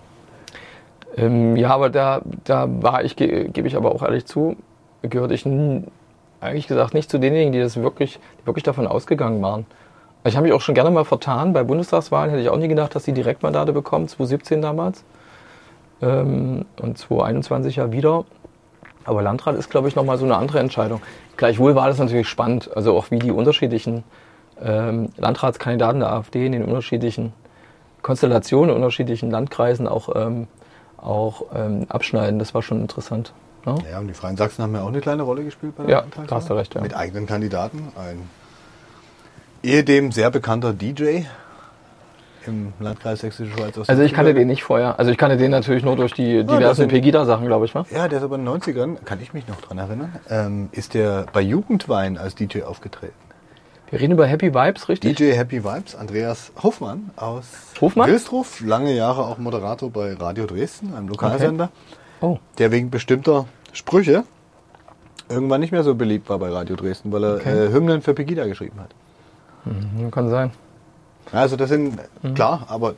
Ähm, 1.15 1.55
ja, 1.55 1.69
aber 1.69 1.89
da, 1.89 2.21
da 2.43 2.67
war 2.69 3.03
ich, 3.05 3.15
ge- 3.15 3.47
gebe 3.47 3.67
ich 3.69 3.77
aber 3.77 3.93
auch 3.95 4.03
ehrlich 4.03 4.25
zu, 4.25 4.57
gehörte 5.01 5.33
ich 5.33 5.45
eigentlich 6.41 6.67
gesagt 6.67 6.93
nicht 6.93 7.09
zu 7.09 7.19
denjenigen, 7.19 7.53
die 7.53 7.59
das 7.61 7.77
wirklich, 7.77 8.19
die 8.41 8.47
wirklich 8.47 8.63
davon 8.63 8.85
ausgegangen 8.85 9.41
waren. 9.41 9.65
Ich 10.25 10.35
habe 10.35 10.45
mich 10.45 10.53
auch 10.53 10.59
schon 10.61 10.75
gerne 10.75 10.91
mal 10.91 11.05
vertan. 11.05 11.53
Bei 11.53 11.63
Bundestagswahlen 11.63 12.29
hätte 12.31 12.41
ich 12.41 12.49
auch 12.49 12.57
nie 12.57 12.67
gedacht, 12.67 12.93
dass 12.95 13.03
die 13.03 13.13
Direktmandate 13.13 13.71
bekommen, 13.71 14.09
2017 14.09 14.61
damals. 14.61 15.05
Ähm, 16.01 16.65
und 16.81 16.97
2021 16.97 17.77
ja 17.77 17.93
wieder. 17.93 18.25
Aber 19.05 19.21
Landrat 19.21 19.55
ist, 19.55 19.69
glaube 19.69 19.87
ich, 19.87 19.95
nochmal 19.95 20.17
so 20.17 20.25
eine 20.25 20.35
andere 20.35 20.59
Entscheidung. 20.59 21.01
Gleichwohl 21.37 21.75
war 21.75 21.87
das 21.87 21.97
natürlich 21.97 22.27
spannend. 22.27 22.69
Also 22.75 22.95
auch 22.97 23.09
wie 23.11 23.19
die 23.19 23.31
unterschiedlichen 23.31 24.03
ähm, 24.63 25.09
Landratskandidaten 25.17 25.99
der 26.01 26.11
AfD 26.11 26.45
in 26.45 26.51
den 26.53 26.63
unterschiedlichen 26.65 27.33
Konstellationen, 28.01 28.69
in 28.71 28.75
unterschiedlichen 28.77 29.29
Landkreisen 29.31 29.87
auch, 29.87 30.09
ähm, 30.15 30.47
auch 30.97 31.43
ähm, 31.55 31.85
abschneiden. 31.89 32.39
Das 32.39 32.53
war 32.53 32.61
schon 32.61 32.81
interessant. 32.81 33.33
Ne? 33.65 33.75
Ja, 33.91 33.99
und 33.99 34.07
die 34.07 34.13
Freien 34.13 34.37
Sachsen 34.37 34.63
haben 34.63 34.73
ja 34.73 34.81
auch 34.83 34.87
eine 34.87 35.01
kleine 35.01 35.23
Rolle 35.23 35.43
gespielt 35.43 35.75
bei 35.75 35.83
der 35.83 35.91
Ja, 35.91 36.03
da 36.27 36.35
hast 36.35 36.49
du 36.49 36.53
recht, 36.53 36.75
ja. 36.75 36.81
Mit 36.81 36.95
eigenen 36.95 37.25
Kandidaten. 37.27 37.89
Ein 37.97 38.29
ehedem 39.63 40.11
sehr 40.11 40.31
bekannter 40.31 40.73
DJ 40.73 41.21
im 42.47 42.71
Landkreis 42.79 43.19
Sächsische 43.19 43.51
Schweiz. 43.51 43.77
aus 43.77 43.89
Also 43.89 44.01
ich 44.01 44.13
kannte 44.13 44.33
den 44.33 44.47
nicht 44.47 44.63
vorher. 44.63 44.97
Also 44.97 45.11
ich 45.11 45.17
kannte 45.17 45.35
den 45.35 45.51
natürlich 45.51 45.83
nur 45.83 45.97
durch 45.97 46.13
die 46.13 46.43
diversen 46.45 46.75
sind- 46.83 46.89
Pegida-Sachen, 46.89 47.45
glaube 47.45 47.65
ich, 47.65 47.75
wa? 47.75 47.85
Ja, 47.91 48.07
der 48.07 48.19
ist 48.19 48.23
aber 48.23 48.35
in 48.35 48.45
den 48.45 48.47
90ern, 48.61 49.03
kann 49.03 49.19
ich 49.21 49.33
mich 49.33 49.47
noch 49.47 49.59
dran 49.59 49.77
erinnern, 49.77 50.15
ähm, 50.29 50.69
ist 50.71 50.93
der 50.93 51.25
bei 51.33 51.41
Jugendwein 51.41 52.17
als 52.17 52.35
DJ 52.35 52.63
aufgetreten. 52.63 53.13
Wir 53.89 53.99
reden 53.99 54.13
über 54.13 54.27
Happy 54.27 54.53
Vibes, 54.53 54.87
richtig? 54.89 55.17
DJ 55.17 55.31
Happy 55.33 55.63
Vibes, 55.63 55.95
Andreas 55.95 56.51
Hofmann 56.61 57.09
aus 57.15 57.45
Hofmann? 57.81 58.09
Wilsdruff, 58.09 58.61
lange 58.61 58.93
Jahre 58.93 59.25
auch 59.25 59.37
Moderator 59.39 59.89
bei 59.89 60.13
Radio 60.13 60.45
Dresden, 60.45 60.93
einem 60.93 61.07
Lokalsender, 61.07 61.69
Oh. 62.21 62.37
der 62.59 62.71
wegen 62.71 62.89
bestimmter 62.91 63.45
Sprüche 63.73 64.25
irgendwann 65.29 65.61
nicht 65.61 65.71
mehr 65.71 65.83
so 65.83 65.95
beliebt 65.95 66.29
war 66.29 66.37
bei 66.39 66.49
Radio 66.49 66.75
Dresden, 66.75 67.11
weil 67.11 67.23
er 67.23 67.35
Okay. 67.35 67.65
äh, 67.67 67.71
Hymnen 67.71 68.01
für 68.01 68.13
Pegida 68.13 68.45
geschrieben 68.45 68.79
hat. 68.79 68.89
Mhm, 69.65 70.11
Kann 70.11 70.29
sein. 70.29 70.51
Also 71.31 71.55
das 71.55 71.69
sind, 71.69 71.97
Mhm. 72.21 72.33
klar, 72.35 72.65
aber 72.69 72.93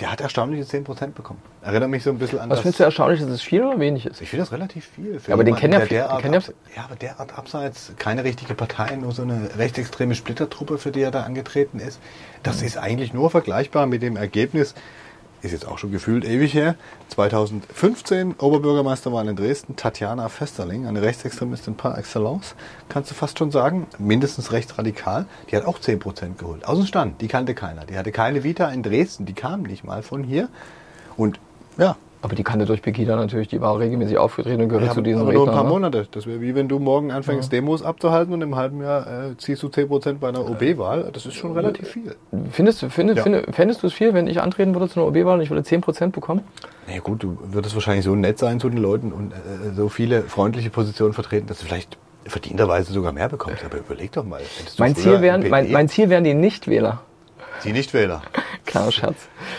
der 0.00 0.10
hat 0.10 0.20
erstaunliche 0.20 0.64
10% 0.64 1.12
bekommen. 1.12 1.40
Erinnert 1.62 1.88
mich 1.88 2.02
so 2.02 2.10
ein 2.10 2.18
bisschen 2.18 2.40
an 2.40 2.50
Was 2.50 2.58
das... 2.58 2.62
findest 2.62 2.80
du 2.80 2.84
erstaunlich, 2.84 3.20
dass 3.20 3.28
es 3.30 3.42
viel 3.42 3.62
oder 3.62 3.78
wenig 3.78 4.06
ist? 4.06 4.20
Ich 4.20 4.28
finde 4.28 4.42
das 4.44 4.52
relativ 4.52 4.86
viel. 4.86 5.20
Für 5.20 5.30
Ja, 5.30 5.34
aber 5.34 5.44
den 5.44 5.54
kennen 5.54 5.72
ja 5.72 5.78
der 5.78 5.88
viel- 5.88 5.96
derart 5.98 6.24
den 6.24 6.32
kennen 6.32 6.44
ja 6.76 6.84
aber 6.84 6.96
derart 6.96 7.38
abseits, 7.38 7.92
keine 7.98 8.24
richtige 8.24 8.54
Partei, 8.54 8.96
nur 8.96 9.12
so 9.12 9.22
eine 9.22 9.50
rechtsextreme 9.56 10.14
Splittertruppe, 10.14 10.78
für 10.78 10.90
die 10.90 11.00
er 11.02 11.10
da 11.10 11.22
angetreten 11.22 11.78
ist. 11.78 12.00
Das 12.42 12.60
ist 12.62 12.76
eigentlich 12.76 13.12
nur 13.14 13.30
vergleichbar 13.30 13.86
mit 13.86 14.02
dem 14.02 14.16
Ergebnis, 14.16 14.74
ist 15.44 15.52
jetzt 15.52 15.68
auch 15.68 15.78
schon 15.78 15.92
gefühlt 15.92 16.24
ewig 16.24 16.54
her, 16.54 16.74
2015 17.08 18.34
Oberbürgermeisterwahl 18.38 19.28
in 19.28 19.36
Dresden, 19.36 19.76
Tatjana 19.76 20.28
Festerling, 20.28 20.86
eine 20.86 21.02
Rechtsextremistin 21.02 21.76
par 21.76 21.98
excellence, 21.98 22.54
kannst 22.88 23.10
du 23.10 23.14
fast 23.14 23.38
schon 23.38 23.50
sagen, 23.50 23.86
mindestens 23.98 24.52
rechtsradikal, 24.52 25.26
die 25.50 25.56
hat 25.56 25.66
auch 25.66 25.78
10% 25.78 26.36
geholt. 26.36 26.66
Aus 26.66 26.78
dem 26.78 26.86
Stand, 26.86 27.20
die 27.20 27.28
kannte 27.28 27.54
keiner. 27.54 27.84
Die 27.84 27.98
hatte 27.98 28.10
keine 28.10 28.42
Vita 28.42 28.68
in 28.68 28.82
Dresden, 28.82 29.26
die 29.26 29.34
kam 29.34 29.62
nicht 29.62 29.84
mal 29.84 30.02
von 30.02 30.24
hier. 30.24 30.48
Und 31.16 31.38
ja, 31.76 31.96
Aber 32.24 32.34
die 32.34 32.42
kannte 32.42 32.64
durch 32.64 32.80
Pegida 32.80 33.16
natürlich, 33.16 33.48
die 33.48 33.60
war 33.60 33.78
regelmäßig 33.78 34.16
aufgetreten 34.16 34.62
und 34.62 34.68
gehörte 34.70 34.86
ja, 34.86 34.92
zu 34.94 35.02
diesen 35.02 35.20
aber 35.20 35.32
nur 35.34 35.42
ein 35.42 35.46
paar 35.46 35.56
Rednern. 35.56 35.66
Ne? 35.66 35.72
Monate. 35.72 36.08
Das 36.10 36.26
wäre 36.26 36.40
wie 36.40 36.54
wenn 36.54 36.68
du 36.68 36.78
morgen 36.78 37.12
anfängst, 37.12 37.52
Demos 37.52 37.82
abzuhalten 37.82 38.32
und 38.32 38.40
im 38.40 38.56
halben 38.56 38.82
Jahr 38.82 39.06
äh, 39.06 39.36
ziehst 39.36 39.62
du 39.62 39.66
10% 39.68 40.14
bei 40.14 40.28
einer 40.30 40.40
OB-Wahl. 40.48 41.10
Das 41.12 41.26
ist 41.26 41.34
schon 41.34 41.52
relativ 41.52 41.86
viel. 41.88 42.16
Findest, 42.50 42.80
du- 42.82 42.88
findest, 42.88 43.18
Ja. 43.18 43.22
findest, 43.24 43.54
fändest 43.54 43.82
du 43.82 43.88
es 43.88 43.92
viel, 43.92 44.14
wenn 44.14 44.26
ich 44.26 44.40
antreten 44.40 44.74
würde 44.74 44.88
zu 44.88 45.00
einer 45.00 45.08
OB-Wahl 45.08 45.34
und 45.36 45.42
ich 45.42 45.50
würde 45.50 45.62
10% 45.62 46.12
bekommen? 46.12 46.40
Na 46.88 46.94
ja, 46.94 47.00
gut, 47.00 47.22
du 47.22 47.36
würdest 47.44 47.74
wahrscheinlich 47.74 48.04
so 48.06 48.14
nett 48.14 48.38
sein 48.38 48.58
zu 48.58 48.70
den 48.70 48.78
Leuten 48.80 49.12
und 49.12 49.32
äh, 49.32 49.74
so 49.76 49.90
viele 49.90 50.22
freundliche 50.22 50.70
Positionen 50.70 51.12
vertreten, 51.12 51.46
dass 51.46 51.58
du 51.58 51.66
vielleicht 51.66 51.98
verdienterweise 52.24 52.90
sogar 52.94 53.12
mehr 53.12 53.28
bekommst. 53.28 53.62
Aber 53.66 53.76
überleg 53.76 54.12
doch 54.12 54.24
mal. 54.24 54.40
Mein 54.78 54.96
Ziel, 54.96 55.20
wären, 55.20 55.46
mein, 55.50 55.70
mein 55.70 55.90
Ziel 55.90 56.08
wären 56.08 56.24
die 56.24 56.32
Nichtwähler. 56.32 57.02
Die 57.64 57.72
Nichtwähler. 57.72 58.22
Kleiner 58.64 58.90
Scherz. 58.90 59.16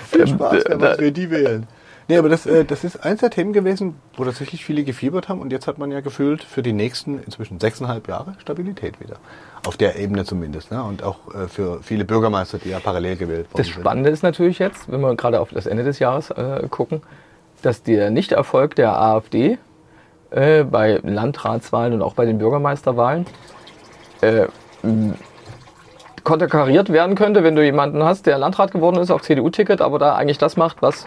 Viel 0.09 0.25
Spaß, 0.27 0.63
wenn 0.67 0.81
wir 0.81 1.11
die 1.11 1.29
wählen. 1.29 1.67
Nee, 2.07 2.17
aber 2.17 2.29
das, 2.29 2.45
äh, 2.45 2.65
das 2.65 2.83
ist 2.83 3.03
eins 3.03 3.21
der 3.21 3.31
Themen 3.31 3.51
gewesen, 3.51 3.95
wo 4.15 4.23
tatsächlich 4.25 4.63
viele 4.63 4.83
gefiebert 4.83 5.27
haben 5.27 5.41
und 5.41 5.51
jetzt 5.51 5.65
hat 5.65 5.79
man 5.79 5.91
ja 5.91 6.01
gefühlt 6.01 6.43
für 6.43 6.61
die 6.61 6.73
nächsten 6.73 7.21
inzwischen 7.23 7.59
sechseinhalb 7.59 8.07
Jahre 8.07 8.35
Stabilität 8.39 8.99
wieder. 8.99 9.15
Auf 9.65 9.75
der 9.77 9.97
Ebene 9.97 10.23
zumindest. 10.23 10.71
Ne? 10.71 10.83
Und 10.83 11.01
auch 11.01 11.33
äh, 11.33 11.47
für 11.47 11.81
viele 11.81 12.05
Bürgermeister, 12.05 12.59
die 12.59 12.69
ja 12.69 12.79
parallel 12.79 13.15
gewählt 13.15 13.47
Das 13.53 13.67
Spannende 13.67 14.11
ist 14.11 14.21
natürlich 14.21 14.59
jetzt, 14.59 14.91
wenn 14.91 15.01
wir 15.01 15.15
gerade 15.15 15.39
auf 15.39 15.49
das 15.49 15.65
Ende 15.65 15.83
des 15.83 15.97
Jahres 15.97 16.29
äh, 16.29 16.67
gucken, 16.69 17.01
dass 17.63 17.81
der 17.81 18.11
Nichterfolg 18.11 18.75
der 18.75 18.99
AfD 19.01 19.57
äh, 20.29 20.63
bei 20.63 20.99
Landratswahlen 21.01 21.93
und 21.93 22.03
auch 22.03 22.13
bei 22.13 22.25
den 22.25 22.37
Bürgermeisterwahlen 22.37 23.25
äh, 24.21 24.45
konterkariert 26.23 26.91
werden 26.91 27.15
könnte, 27.15 27.43
wenn 27.43 27.55
du 27.55 27.63
jemanden 27.63 28.03
hast, 28.03 28.27
der 28.27 28.37
Landrat 28.37 28.71
geworden 28.71 28.97
ist 28.97 29.09
auf 29.09 29.23
CDU-Ticket, 29.23 29.81
aber 29.81 29.97
da 29.97 30.15
eigentlich 30.15 30.37
das 30.37 30.57
macht, 30.57 30.81
was, 30.81 31.05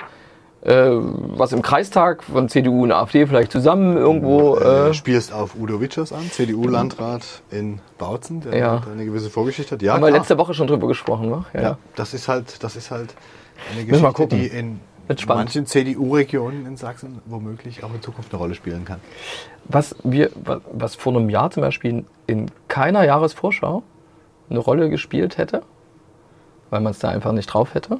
äh, 0.62 0.90
was 0.90 1.52
im 1.52 1.62
Kreistag 1.62 2.24
von 2.24 2.48
CDU 2.48 2.82
und 2.82 2.92
AfD 2.92 3.26
vielleicht 3.26 3.52
zusammen 3.52 3.96
irgendwo. 3.96 4.56
äh, 4.56 4.90
Äh, 4.90 4.94
spielst 4.94 5.32
auf 5.32 5.54
Udo 5.54 5.80
Witschers 5.80 6.12
an, 6.12 6.30
CDU-Landrat 6.30 7.42
in 7.50 7.80
Bautzen, 7.98 8.40
der 8.40 8.56
Ja. 8.58 8.82
eine 8.90 9.04
gewisse 9.04 9.30
Vorgeschichte 9.30 9.74
hat. 9.76 9.82
Ja, 9.82 9.94
haben 9.94 10.02
wir 10.02 10.08
klar. 10.08 10.18
letzte 10.20 10.36
Woche 10.38 10.54
schon 10.54 10.66
drüber 10.66 10.88
gesprochen, 10.88 11.30
wa? 11.30 11.44
Ja, 11.54 11.78
das 11.96 12.12
ist 12.14 12.28
halt, 12.28 12.62
das 12.62 12.74
ist 12.76 12.90
halt 12.90 13.14
eine 13.72 13.86
wir 13.86 13.92
Geschichte, 13.92 14.26
die 14.26 14.46
in 14.46 14.80
manchen 15.26 15.64
CDU-Regionen 15.64 16.66
in 16.66 16.76
Sachsen 16.76 17.22
womöglich 17.26 17.82
auch 17.84 17.94
in 17.94 18.02
Zukunft 18.02 18.32
eine 18.32 18.38
Rolle 18.40 18.54
spielen 18.54 18.84
kann. 18.84 18.98
Was 19.64 19.94
wir, 20.04 20.30
wa- 20.44 20.60
was 20.72 20.96
vor 20.96 21.14
einem 21.16 21.30
Jahr 21.30 21.50
zum 21.50 21.62
Beispiel 21.62 22.04
in 22.26 22.50
keiner 22.68 23.04
Jahresvorschau 23.04 23.82
eine 24.50 24.58
Rolle 24.58 24.90
gespielt 24.90 25.38
hätte, 25.38 25.62
weil 26.70 26.80
man 26.80 26.90
es 26.90 26.98
da 26.98 27.08
einfach 27.08 27.32
nicht 27.32 27.46
drauf 27.46 27.74
hätte. 27.74 27.98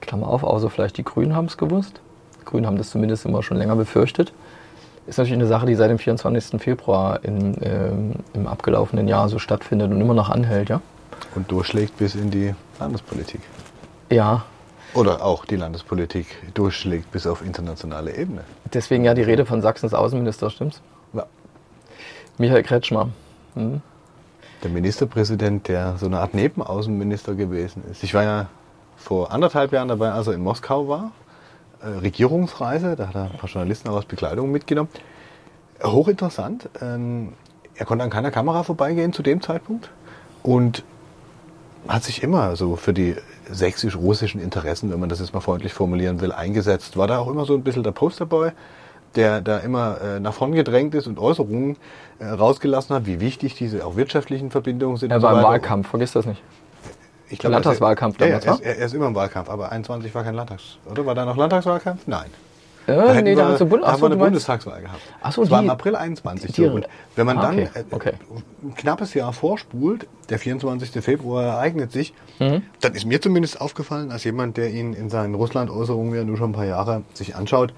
Klammer 0.00 0.28
auf, 0.28 0.42
außer 0.42 0.70
vielleicht 0.70 0.96
die 0.98 1.04
Grünen 1.04 1.34
haben 1.34 1.46
es 1.46 1.56
gewusst. 1.56 2.00
Die 2.40 2.44
Grünen 2.44 2.66
haben 2.66 2.78
das 2.78 2.90
zumindest 2.90 3.24
immer 3.24 3.42
schon 3.42 3.56
länger 3.56 3.76
befürchtet. 3.76 4.32
Ist 5.06 5.16
natürlich 5.16 5.38
eine 5.38 5.46
Sache, 5.46 5.64
die 5.64 5.74
seit 5.74 5.90
dem 5.90 5.98
24. 5.98 6.60
Februar 6.60 7.24
in, 7.24 7.56
ähm, 7.62 8.12
im 8.34 8.46
abgelaufenen 8.46 9.08
Jahr 9.08 9.28
so 9.30 9.38
stattfindet 9.38 9.90
und 9.90 10.00
immer 10.00 10.14
noch 10.14 10.28
anhält, 10.28 10.68
ja? 10.68 10.82
Und 11.34 11.50
durchschlägt 11.50 11.96
bis 11.96 12.14
in 12.14 12.30
die 12.30 12.54
Landespolitik. 12.78 13.40
Ja, 14.10 14.44
Oder 14.94 15.24
auch 15.24 15.44
die 15.44 15.56
Landespolitik 15.56 16.26
durchschlägt 16.54 17.10
bis 17.10 17.26
auf 17.26 17.44
internationale 17.44 18.16
Ebene. 18.16 18.42
deswegen 18.72 19.04
ja 19.04 19.14
die 19.14 19.22
Rede 19.22 19.44
von 19.44 19.60
Sachsens 19.60 19.94
Außenminister, 19.94 20.50
stimmt's? 20.50 20.80
Ja. 21.12 21.26
Michael 22.38 22.62
Kretschmer. 22.62 23.08
Hm? 23.54 23.80
Der 24.62 24.70
Ministerpräsident, 24.70 25.68
der 25.68 25.96
so 25.98 26.06
eine 26.06 26.20
Art 26.20 26.34
Nebenaußenminister 26.34 27.34
gewesen 27.34 27.82
ist. 27.90 28.02
Ich 28.02 28.14
war 28.14 28.24
ja 28.24 28.46
vor 29.08 29.32
anderthalb 29.32 29.72
Jahren 29.72 29.88
dabei, 29.88 30.10
als 30.10 30.26
er 30.26 30.34
in 30.34 30.42
Moskau 30.42 30.86
war. 30.86 31.12
Äh, 31.80 32.00
Regierungsreise, 32.00 32.94
da 32.94 33.08
hat 33.08 33.14
er 33.14 33.22
ein 33.22 33.38
paar 33.38 33.48
Journalisten 33.48 33.88
aus 33.88 34.04
Bekleidung 34.04 34.52
mitgenommen. 34.52 34.90
Hochinteressant. 35.82 36.68
Ähm, 36.82 37.32
er 37.74 37.86
konnte 37.86 38.04
an 38.04 38.10
keiner 38.10 38.30
Kamera 38.30 38.64
vorbeigehen 38.64 39.14
zu 39.14 39.22
dem 39.22 39.40
Zeitpunkt 39.40 39.88
und 40.42 40.84
hat 41.86 42.04
sich 42.04 42.22
immer 42.22 42.54
so 42.54 42.76
für 42.76 42.92
die 42.92 43.16
sächsisch-russischen 43.50 44.42
Interessen, 44.42 44.92
wenn 44.92 45.00
man 45.00 45.08
das 45.08 45.20
jetzt 45.20 45.32
mal 45.32 45.40
freundlich 45.40 45.72
formulieren 45.72 46.20
will, 46.20 46.30
eingesetzt. 46.30 46.98
War 46.98 47.06
da 47.06 47.18
auch 47.18 47.28
immer 47.28 47.46
so 47.46 47.54
ein 47.54 47.62
bisschen 47.62 47.84
der 47.84 47.92
Posterboy, 47.92 48.50
der 49.14 49.40
da 49.40 49.56
immer 49.56 50.02
äh, 50.02 50.20
nach 50.20 50.34
vorn 50.34 50.52
gedrängt 50.52 50.94
ist 50.94 51.06
und 51.06 51.18
Äußerungen 51.18 51.78
äh, 52.18 52.26
rausgelassen 52.26 52.94
hat, 52.94 53.06
wie 53.06 53.20
wichtig 53.20 53.54
diese 53.54 53.86
auch 53.86 53.96
wirtschaftlichen 53.96 54.50
Verbindungen 54.50 54.98
sind. 54.98 55.12
Er 55.12 55.22
war 55.22 55.32
so 55.32 55.38
im. 55.38 55.44
Wahlkampf, 55.44 55.88
vergiss 55.88 56.12
das 56.12 56.26
nicht. 56.26 56.42
Ich 57.30 57.38
glaube, 57.38 57.52
Landtagswahlkampf 57.54 58.20
er, 58.20 58.28
ja, 58.28 58.38
damals, 58.38 58.60
ja, 58.60 58.64
er, 58.66 58.72
ist, 58.72 58.78
er, 58.80 58.86
ist 58.86 58.94
immer 58.94 59.06
im 59.08 59.14
Wahlkampf, 59.14 59.50
aber 59.50 59.70
21 59.72 60.14
war 60.14 60.24
kein 60.24 60.34
Landtags, 60.34 60.78
oder? 60.90 61.04
War 61.06 61.14
da 61.14 61.24
noch 61.24 61.36
Landtagswahlkampf? 61.36 62.06
Nein. 62.06 62.26
Ja, 62.86 63.08
hätten 63.12 63.24
nee, 63.24 63.34
da 63.34 63.50
wir, 63.60 63.66
Bund 63.66 63.82
da 63.82 63.88
haben 63.88 63.94
Achso, 63.96 64.02
wir 64.04 64.06
eine 64.12 64.16
Bundestagswahl 64.16 64.80
gehabt. 64.80 65.02
Ach 65.20 65.30
so, 65.30 65.42
das 65.42 65.50
war 65.50 65.60
im 65.62 65.68
April 65.68 65.94
21 65.94 66.52
die- 66.52 66.64
so. 66.64 66.70
Und 66.70 66.88
wenn 67.16 67.26
man 67.26 67.36
Ah, 67.36 67.42
dann 67.42 67.58
okay, 67.58 67.68
äh, 67.74 67.84
okay. 67.90 68.12
ein 68.62 68.74
knappes 68.76 69.12
Jahr 69.12 69.34
vorspult, 69.34 70.06
der 70.30 70.38
24. 70.38 71.02
Februar 71.04 71.44
ereignet 71.44 71.92
sich, 71.92 72.14
Mhm. 72.38 72.62
dann 72.80 72.94
ist 72.94 73.04
mir 73.04 73.20
zumindest 73.20 73.60
aufgefallen, 73.60 74.10
als 74.10 74.24
jemand, 74.24 74.56
der 74.56 74.70
ihn 74.70 74.94
in 74.94 75.10
seinen 75.10 75.34
Russland-Äußerungen 75.34 76.14
ja 76.14 76.24
nur 76.24 76.38
schon 76.38 76.48
ein 76.50 76.54
paar 76.54 76.64
Jahre 76.64 77.02
sich 77.12 77.36
anschaut, 77.36 77.74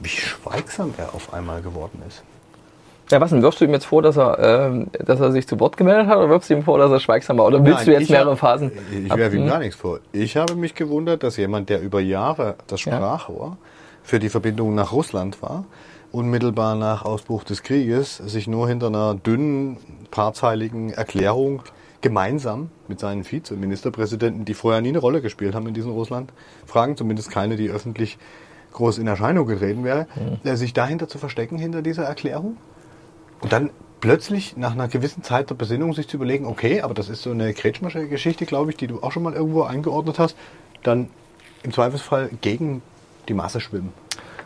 wie 0.00 0.10
schweigsam 0.10 0.92
er 0.98 1.14
auf 1.14 1.32
einmal 1.32 1.62
geworden 1.62 2.02
ist. 2.06 2.22
Ja, 3.10 3.20
was 3.20 3.30
denn? 3.30 3.40
Wirfst 3.42 3.60
du 3.60 3.64
ihm 3.64 3.72
jetzt 3.72 3.86
vor, 3.86 4.02
dass 4.02 4.18
er, 4.18 4.38
ähm, 4.68 4.88
dass 4.92 5.18
er 5.20 5.32
sich 5.32 5.46
zu 5.48 5.58
Wort 5.60 5.76
gemeldet 5.76 6.08
hat 6.08 6.18
oder 6.18 6.28
wirfst 6.28 6.50
du 6.50 6.54
ihm 6.54 6.62
vor, 6.62 6.78
dass 6.78 6.90
er 6.90 7.00
schweigsam 7.00 7.38
war? 7.38 7.46
Oder 7.46 7.64
willst 7.64 7.78
Nein, 7.78 7.86
du 7.86 7.92
jetzt 8.00 8.10
mehrere 8.10 8.32
hab- 8.32 8.38
Phasen? 8.38 8.70
Ich 8.92 9.14
werfe 9.16 9.36
ihm 9.36 9.42
hm? 9.42 9.48
gar 9.48 9.58
nichts 9.60 9.76
vor. 9.76 10.00
Ich 10.12 10.36
habe 10.36 10.54
mich 10.56 10.74
gewundert, 10.74 11.22
dass 11.22 11.36
jemand, 11.38 11.70
der 11.70 11.80
über 11.80 12.00
Jahre 12.00 12.56
das 12.66 12.84
Ja. 12.84 12.96
Sprachrohr 12.96 13.56
für 14.02 14.18
die 14.18 14.28
Verbindung 14.28 14.74
nach 14.74 14.92
Russland 14.92 15.40
war, 15.42 15.64
unmittelbar 16.12 16.74
nach 16.74 17.04
Ausbruch 17.04 17.44
des 17.44 17.62
Krieges, 17.62 18.16
sich 18.18 18.46
nur 18.46 18.68
hinter 18.68 18.88
einer 18.88 19.14
dünnen, 19.14 19.78
paarzeiligen 20.10 20.90
Erklärung 20.92 21.62
gemeinsam 22.00 22.70
mit 22.88 23.00
seinen 23.00 23.24
Vizeministerpräsidenten, 23.30 24.44
die 24.44 24.54
vorher 24.54 24.80
nie 24.80 24.88
eine 24.90 24.98
Rolle 24.98 25.20
gespielt 25.20 25.54
haben 25.54 25.66
in 25.66 25.74
diesen 25.74 25.92
Russland-Fragen, 25.92 26.96
zumindest 26.96 27.30
keine, 27.30 27.56
die 27.56 27.70
öffentlich 27.70 28.18
groß 28.72 28.98
in 28.98 29.06
Erscheinung 29.06 29.46
getreten 29.46 29.82
wäre, 29.84 30.06
Hm. 30.14 30.38
äh, 30.50 30.56
sich 30.56 30.72
dahinter 30.74 31.08
zu 31.08 31.18
verstecken, 31.18 31.58
hinter 31.58 31.82
dieser 31.82 32.04
Erklärung. 32.04 32.56
Und 33.40 33.52
dann 33.52 33.70
plötzlich 34.00 34.56
nach 34.56 34.72
einer 34.72 34.88
gewissen 34.88 35.22
Zeit 35.22 35.50
der 35.50 35.54
Besinnung 35.54 35.92
sich 35.92 36.08
zu 36.08 36.16
überlegen, 36.16 36.46
okay, 36.46 36.82
aber 36.82 36.94
das 36.94 37.08
ist 37.08 37.22
so 37.22 37.30
eine 37.30 37.52
Kretschmersche 37.54 38.06
Geschichte, 38.08 38.46
glaube 38.46 38.70
ich, 38.70 38.76
die 38.76 38.86
du 38.86 39.02
auch 39.02 39.12
schon 39.12 39.22
mal 39.22 39.32
irgendwo 39.34 39.62
eingeordnet 39.62 40.18
hast, 40.18 40.36
dann 40.82 41.08
im 41.62 41.72
Zweifelsfall 41.72 42.30
gegen 42.40 42.82
die 43.28 43.34
Masse 43.34 43.60
schwimmen, 43.60 43.92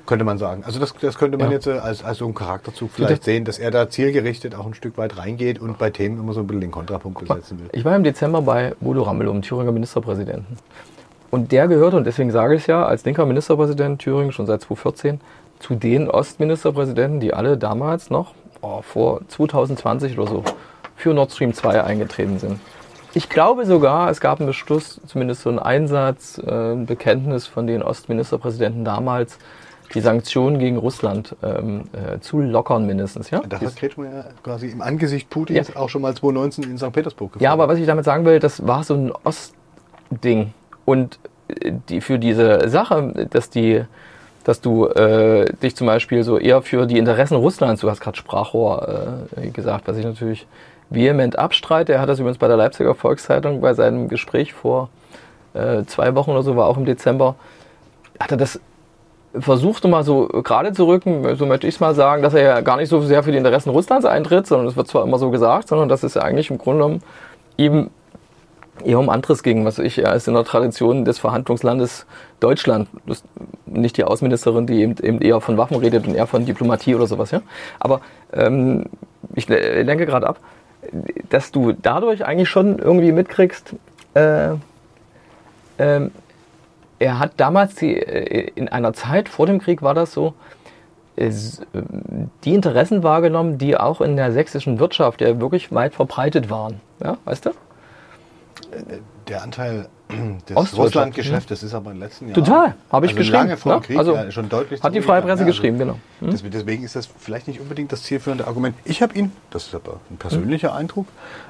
könnte 0.06 0.24
man 0.24 0.38
sagen. 0.38 0.64
Also 0.64 0.80
das, 0.80 0.94
das 1.00 1.18
könnte 1.18 1.36
man 1.36 1.48
Ja. 1.48 1.52
jetzt 1.52 1.66
äh, 1.66 1.72
als, 1.72 2.02
als 2.02 2.18
so 2.18 2.24
einen 2.24 2.34
Charakterzug 2.34 2.90
vielleicht 2.92 3.18
das- 3.18 3.24
sehen, 3.26 3.44
dass 3.44 3.58
er 3.58 3.70
da 3.70 3.88
zielgerichtet 3.90 4.54
auch 4.54 4.66
ein 4.66 4.74
Stück 4.74 4.96
weit 4.98 5.18
reingeht 5.18 5.60
und 5.60 5.78
bei 5.78 5.90
Themen 5.90 6.18
immer 6.18 6.32
so 6.32 6.40
ein 6.40 6.46
bisschen 6.46 6.62
den 6.62 6.70
Kontrapunkt 6.70 7.20
besetzen 7.20 7.60
will. 7.60 7.68
Ich 7.72 7.84
war 7.84 7.94
im 7.94 8.02
Dezember 8.04 8.40
bei 8.42 8.74
Bodo 8.80 9.02
Ramelow, 9.02 9.32
dem 9.32 9.42
Thüringer 9.42 9.72
Ministerpräsidenten. 9.72 10.56
Und 11.30 11.52
der 11.52 11.68
gehörte, 11.68 11.96
und 11.96 12.04
deswegen 12.04 12.30
sage 12.30 12.54
ich 12.54 12.62
es 12.62 12.66
ja, 12.66 12.84
als 12.84 13.04
linker 13.04 13.24
Ministerpräsident 13.26 14.00
Thüringen 14.00 14.32
schon 14.32 14.46
seit 14.46 14.62
2014, 14.62 15.20
zu 15.60 15.74
den 15.76 16.10
Ostministerpräsidenten, 16.10 17.20
die 17.20 17.32
alle 17.34 17.56
damals 17.56 18.10
noch, 18.10 18.34
oh, 18.62 18.80
vor 18.82 19.20
2020 19.28 20.18
oder 20.18 20.28
so, 20.30 20.44
für 20.96 21.12
Nord 21.14 21.32
Stream 21.32 21.52
2 21.52 21.84
eingetreten 21.84 22.38
sind. 22.38 22.58
Ich 23.14 23.28
glaube 23.28 23.66
sogar, 23.66 24.08
es 24.10 24.20
gab 24.20 24.40
einen 24.40 24.46
Beschluss, 24.46 24.98
zumindest 25.06 25.42
so 25.42 25.50
einen 25.50 25.58
Einsatz, 25.58 26.38
äh, 26.38 26.72
ein 26.72 26.86
Bekenntnis 26.86 27.46
von 27.46 27.66
den 27.66 27.82
Ostministerpräsidenten 27.82 28.84
damals, 28.84 29.38
die 29.92 30.00
Sanktionen 30.00 30.58
gegen 30.58 30.78
Russland 30.78 31.36
ähm, 31.42 31.82
äh, 31.92 32.18
zu 32.20 32.40
lockern 32.40 32.86
mindestens. 32.86 33.28
Ja? 33.28 33.42
Da 33.46 33.58
Dies- 33.58 33.68
hat 33.68 33.76
Kretschmer 33.76 34.04
ja 34.06 34.24
quasi 34.42 34.68
im 34.68 34.80
Angesicht 34.80 35.28
Putins 35.28 35.68
Ja. 35.68 35.76
auch 35.76 35.90
schon 35.90 36.00
mal 36.00 36.14
2019 36.14 36.64
in 36.64 36.78
St. 36.78 36.90
Petersburg 36.92 37.32
Ja, 37.40 37.52
aber 37.52 37.68
was 37.68 37.78
ich 37.78 37.84
damit 37.84 38.06
sagen 38.06 38.24
will, 38.24 38.38
das 38.38 38.66
war 38.66 38.82
so 38.84 38.94
ein 38.94 39.12
Ostding. 39.24 40.54
Und 40.86 41.18
äh, 41.48 41.72
die, 41.90 42.00
für 42.00 42.18
diese 42.18 42.68
Sache, 42.70 43.28
dass 43.30 43.50
die, 43.50 43.84
dass 44.44 44.60
du 44.60 44.86
äh, 44.86 45.52
dich 45.62 45.76
zum 45.76 45.86
Beispiel 45.86 46.24
so 46.24 46.38
eher 46.38 46.62
für 46.62 46.86
die 46.86 46.98
Interessen 46.98 47.36
Russlands, 47.36 47.80
du 47.80 47.90
hast 47.90 48.00
gerade 48.00 48.16
Sprachrohr 48.16 49.26
äh, 49.36 49.48
gesagt, 49.50 49.88
was 49.88 49.96
ich 49.96 50.04
natürlich 50.04 50.46
vehement 50.90 51.38
abstreite. 51.38 51.92
Er 51.92 52.00
hat 52.00 52.08
das 52.08 52.18
übrigens 52.18 52.38
bei 52.38 52.48
der 52.48 52.56
Leipziger 52.56 52.94
Volkszeitung 52.94 53.60
bei 53.60 53.74
seinem 53.74 54.08
Gespräch 54.08 54.52
vor 54.52 54.88
äh, 55.54 55.84
zwei 55.84 56.14
Wochen 56.14 56.30
oder 56.30 56.42
so, 56.42 56.56
war 56.56 56.66
auch 56.66 56.76
im 56.76 56.84
Dezember, 56.84 57.36
hat 58.18 58.30
er 58.30 58.36
das 58.36 58.60
versucht 59.38 59.84
mal 59.84 60.04
so 60.04 60.26
gerade 60.28 60.72
zu 60.72 60.86
rücken, 60.86 61.36
so 61.36 61.46
möchte 61.46 61.66
ich 61.66 61.74
es 61.74 61.80
mal 61.80 61.94
sagen, 61.94 62.22
dass 62.22 62.34
er 62.34 62.42
ja 62.42 62.60
gar 62.60 62.76
nicht 62.76 62.90
so 62.90 63.00
sehr 63.00 63.22
für 63.22 63.32
die 63.32 63.38
Interessen 63.38 63.70
Russlands 63.70 64.04
eintritt, 64.04 64.46
sondern 64.46 64.66
es 64.68 64.76
wird 64.76 64.88
zwar 64.88 65.04
immer 65.04 65.18
so 65.18 65.30
gesagt, 65.30 65.68
sondern 65.68 65.88
dass 65.88 66.02
es 66.02 66.14
ja 66.14 66.22
eigentlich 66.22 66.50
im 66.50 66.58
Grunde 66.58 66.82
genommen 66.82 67.02
ihm 67.56 67.90
eher 68.84 68.98
um 68.98 69.10
anderes 69.10 69.42
ging, 69.42 69.64
was 69.64 69.78
ich 69.78 70.06
als 70.06 70.26
in 70.28 70.34
der 70.34 70.44
Tradition 70.44 71.04
des 71.04 71.18
Verhandlungslandes 71.18 72.06
Deutschland, 72.40 72.88
nicht 73.66 73.96
die 73.96 74.04
Außenministerin, 74.04 74.66
die 74.66 74.80
eben, 74.82 74.96
eben 75.02 75.20
eher 75.20 75.40
von 75.40 75.56
Waffen 75.56 75.76
redet 75.76 76.06
und 76.06 76.14
eher 76.14 76.26
von 76.26 76.44
Diplomatie 76.44 76.94
oder 76.94 77.06
sowas, 77.06 77.30
ja. 77.30 77.42
Aber 77.78 78.00
ähm, 78.32 78.86
ich 79.34 79.48
le- 79.48 79.82
lenke 79.82 80.06
gerade 80.06 80.26
ab, 80.26 80.40
dass 81.28 81.52
du 81.52 81.72
dadurch 81.72 82.24
eigentlich 82.24 82.48
schon 82.48 82.78
irgendwie 82.78 83.12
mitkriegst, 83.12 83.74
äh, 84.14 84.54
ähm, 85.78 86.10
er 86.98 87.18
hat 87.18 87.32
damals 87.36 87.74
die, 87.76 87.96
äh, 87.96 88.50
in 88.54 88.68
einer 88.68 88.92
Zeit 88.92 89.28
vor 89.28 89.46
dem 89.46 89.60
Krieg 89.60 89.82
war 89.82 89.94
das 89.94 90.12
so, 90.12 90.34
äh, 91.16 91.30
die 92.44 92.54
Interessen 92.54 93.02
wahrgenommen, 93.02 93.58
die 93.58 93.76
auch 93.76 94.00
in 94.00 94.16
der 94.16 94.32
sächsischen 94.32 94.80
Wirtschaft 94.80 95.20
ja 95.20 95.40
wirklich 95.40 95.72
weit 95.72 95.94
verbreitet 95.94 96.50
waren. 96.50 96.80
Ja, 97.02 97.18
weißt 97.24 97.46
du? 97.46 97.50
Der 99.28 99.42
Anteil 99.42 99.88
Das 100.46 100.56
Ostwirtschaft, 100.56 100.78
Russland-Geschäft, 100.78 101.50
das 101.50 101.62
ist 101.62 101.74
aber 101.74 101.90
in 101.90 101.96
den 101.96 102.02
letzten 102.02 102.28
Jahren. 102.28 102.34
Total, 102.34 102.74
habe 102.90 103.06
ich 103.06 103.12
also 103.12 103.20
geschrieben. 103.20 103.32
Lange 103.32 103.56
vor 103.56 103.72
dem 103.72 103.80
ne? 103.80 103.86
Krieg, 103.86 103.98
also 103.98 104.14
ja, 104.14 104.30
schon 104.30 104.48
deutlich 104.48 104.82
hat 104.82 104.94
die 104.94 105.00
Freie 105.00 105.22
Presse 105.22 105.42
ja, 105.42 105.46
geschrieben, 105.46 105.78
genau. 105.78 105.98
Hm? 106.20 106.30
Deswegen, 106.30 106.84
ist 106.84 106.96
das 106.96 107.08
vielleicht 107.18 107.48
nicht 107.48 107.60
unbedingt 107.60 107.92
das 107.92 108.02
zielführende 108.02 108.46
Argument. 108.46 108.74
Ich 108.84 109.02
habe 109.02 109.14
ihn, 109.18 109.32
das 109.50 109.68
ist 109.68 109.74
aber 109.74 110.00
ein 110.10 110.16
persönlicher 110.16 110.74
Eindruck 110.74 111.06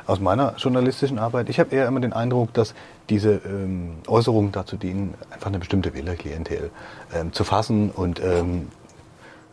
aus 0.07 0.20
meiner 0.20 0.55
journalistischen 0.57 1.18
Arbeit, 1.18 1.49
ich 1.49 1.59
habe 1.59 1.74
eher 1.74 1.87
immer 1.87 2.01
den 2.01 2.12
Eindruck, 2.12 2.53
dass 2.55 2.74
diese 3.09 3.41
ähm, 3.45 3.95
Äußerungen 4.07 4.53
dazu 4.53 4.77
dienen, 4.77 5.14
einfach 5.31 5.49
eine 5.49 5.59
bestimmte 5.59 5.95
Wählerklientel 5.95 6.70
ähm, 7.14 7.33
zu 7.33 7.45
fassen 7.45 7.91
und 7.91 8.20
ähm, 8.20 8.68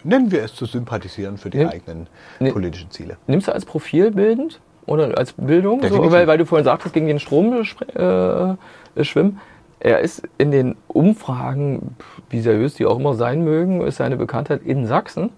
nennen 0.03 0.31
wir 0.31 0.43
es 0.43 0.53
zu 0.53 0.65
sympathisieren 0.65 1.37
für 1.37 1.49
die 1.49 1.59
Nee. 1.59 1.65
eigenen 1.65 2.07
politischen 2.39 2.91
Ziele. 2.91 3.17
Nimmst 3.27 3.47
du 3.47 3.51
als 3.53 3.65
Profil 3.65 4.11
bildend 4.11 4.59
oder 4.89 5.17
als 5.17 5.33
Bildung, 5.33 5.81
so, 5.87 6.11
weil, 6.11 6.27
weil 6.27 6.37
du 6.37 6.45
vorhin 6.45 6.65
sagtest, 6.65 6.93
gegen 6.93 7.07
den 7.07 7.19
Strom 7.19 7.53
spr- 7.61 8.57
äh, 8.97 9.03
schwimmen. 9.03 9.39
Er 9.79 9.99
ist 9.99 10.23
in 10.37 10.51
den 10.51 10.75
Umfragen, 10.89 11.95
wie 12.29 12.41
seriös 12.41 12.73
die 12.73 12.85
auch 12.85 12.99
immer 12.99 13.13
sein 13.13 13.43
mögen, 13.43 13.81
ist 13.81 13.97
seine 13.97 14.17
Bekanntheit 14.17 14.61
in 14.65 14.85
Sachsen 14.87 15.29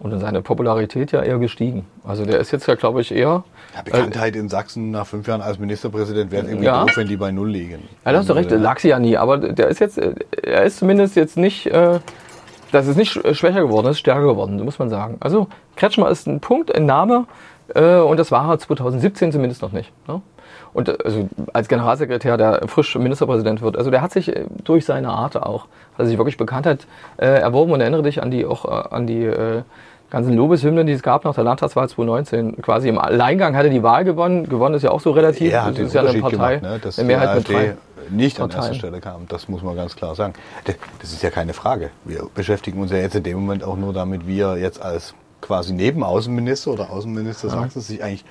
und 0.00 0.18
seine 0.18 0.42
Popularität 0.42 1.12
ja 1.12 1.22
eher 1.22 1.38
gestiegen. 1.38 1.86
Also 2.04 2.24
der 2.24 2.40
ist 2.40 2.50
jetzt 2.50 2.66
ja, 2.66 2.74
glaube 2.74 3.00
ich, 3.02 3.12
eher. 3.12 3.44
Ja, 3.76 3.82
Bekanntheit 3.84 4.34
in 4.34 4.48
Sachsen 4.48 4.90
nach 4.90 5.06
fünf 5.06 5.28
Jahren 5.28 5.40
als 5.42 5.58
Ministerpräsident 5.60 6.32
wäre 6.32 6.46
irgendwie 6.46 6.64
Ja. 6.66 6.82
doof, 6.84 6.96
wenn 6.96 7.06
die 7.06 7.16
bei 7.16 7.30
Null 7.30 7.50
liegen. 7.50 7.82
Ja, 8.04 8.12
da 8.12 8.18
hast 8.18 8.28
du 8.28 8.32
recht, 8.32 8.50
lag 8.50 8.80
sie 8.80 8.88
ja 8.88 8.98
nie, 8.98 9.16
aber 9.16 9.38
der 9.38 9.68
ist 9.68 9.78
jetzt, 9.78 9.98
äh, 9.98 10.14
er 10.42 10.64
ist 10.64 10.78
zumindest 10.78 11.14
jetzt 11.14 11.36
nicht, 11.36 11.66
äh, 11.66 12.00
das 12.72 12.86
ist 12.88 12.96
nicht 12.96 13.12
sch- 13.12 13.34
schwächer 13.34 13.60
geworden, 13.60 13.86
das 13.86 13.96
ist 13.96 14.00
stärker 14.00 14.26
geworden, 14.26 14.60
muss 14.64 14.78
man 14.80 14.88
sagen. 14.88 15.16
Also 15.20 15.46
Kretschmer 15.76 16.08
ist 16.10 16.26
ein 16.26 16.40
Punkt, 16.40 16.74
ein 16.74 16.86
Name 16.86 17.26
äh, 17.26 17.59
und 17.74 18.18
das 18.18 18.32
war 18.32 18.50
er 18.50 18.58
2017 18.58 19.32
zumindest 19.32 19.62
noch 19.62 19.72
nicht. 19.72 19.92
Ne? 20.08 20.20
Und 20.72 20.88
äh, 20.88 20.96
also 21.04 21.28
als 21.52 21.68
Generalsekretär, 21.68 22.36
der 22.36 22.62
frisch 22.68 22.96
Ministerpräsident 22.96 23.62
wird, 23.62 23.76
also 23.76 23.90
der 23.90 24.02
hat 24.02 24.12
sich 24.12 24.34
äh, 24.34 24.44
durch 24.64 24.84
seine 24.84 25.08
Art 25.08 25.36
auch, 25.36 25.66
hat 25.98 26.06
sich 26.06 26.18
wirklich 26.18 26.36
Bekanntheit 26.36 26.86
äh, 27.16 27.26
erworben 27.26 27.72
und 27.72 27.80
erinnere 27.80 28.02
dich 28.02 28.22
an 28.22 28.30
die 28.30 28.46
auch 28.46 28.64
äh, 28.64 28.94
an 28.94 29.06
die 29.06 29.24
äh, 29.24 29.62
ganzen 30.10 30.34
Lobeshymnen, 30.34 30.86
die 30.86 30.92
es 30.92 31.02
gab 31.02 31.24
nach 31.24 31.34
der 31.34 31.44
Landtagswahl 31.44 31.88
2019. 31.88 32.62
Quasi 32.62 32.88
im 32.88 32.98
Alleingang 32.98 33.56
hat 33.56 33.64
er 33.64 33.70
die 33.70 33.82
Wahl 33.82 34.04
gewonnen. 34.04 34.48
Gewonnen 34.48 34.74
ist 34.74 34.82
ja 34.82 34.90
auch 34.90 35.00
so 35.00 35.12
relativ. 35.12 35.52
Er 35.52 35.66
hat 35.66 35.78
das 35.78 35.86
ist 35.86 35.94
ja 35.94 36.02
eine 36.02 36.20
Partei, 36.20 36.56
gemacht, 36.56 36.62
ne, 36.62 36.78
dass 36.80 36.98
eine 36.98 37.08
die 37.08 37.14
Mehrheit 37.14 37.36
mit 37.36 37.48
drei. 37.48 37.76
nicht 38.10 38.40
an 38.40 38.48
Parteien. 38.48 38.72
erster 38.72 38.74
Stelle 38.74 39.00
kam. 39.00 39.26
Das 39.28 39.48
muss 39.48 39.62
man 39.62 39.76
ganz 39.76 39.94
klar 39.94 40.16
sagen. 40.16 40.34
Das 41.00 41.12
ist 41.12 41.22
ja 41.22 41.30
keine 41.30 41.52
Frage. 41.52 41.90
Wir 42.04 42.26
beschäftigen 42.34 42.80
uns 42.80 42.90
ja 42.90 42.98
jetzt 42.98 43.14
in 43.14 43.22
dem 43.22 43.38
Moment 43.38 43.62
auch 43.62 43.76
nur 43.76 43.92
damit, 43.92 44.26
wie 44.26 44.40
er 44.40 44.56
jetzt 44.56 44.82
als 44.82 45.14
quasi 45.40 45.72
Nebenaußenminister 45.72 46.72
oder 46.72 46.90
Außenminister 46.90 47.50
Sachsens 47.50 47.86
sich 47.86 48.02
eigentlich 48.02 48.24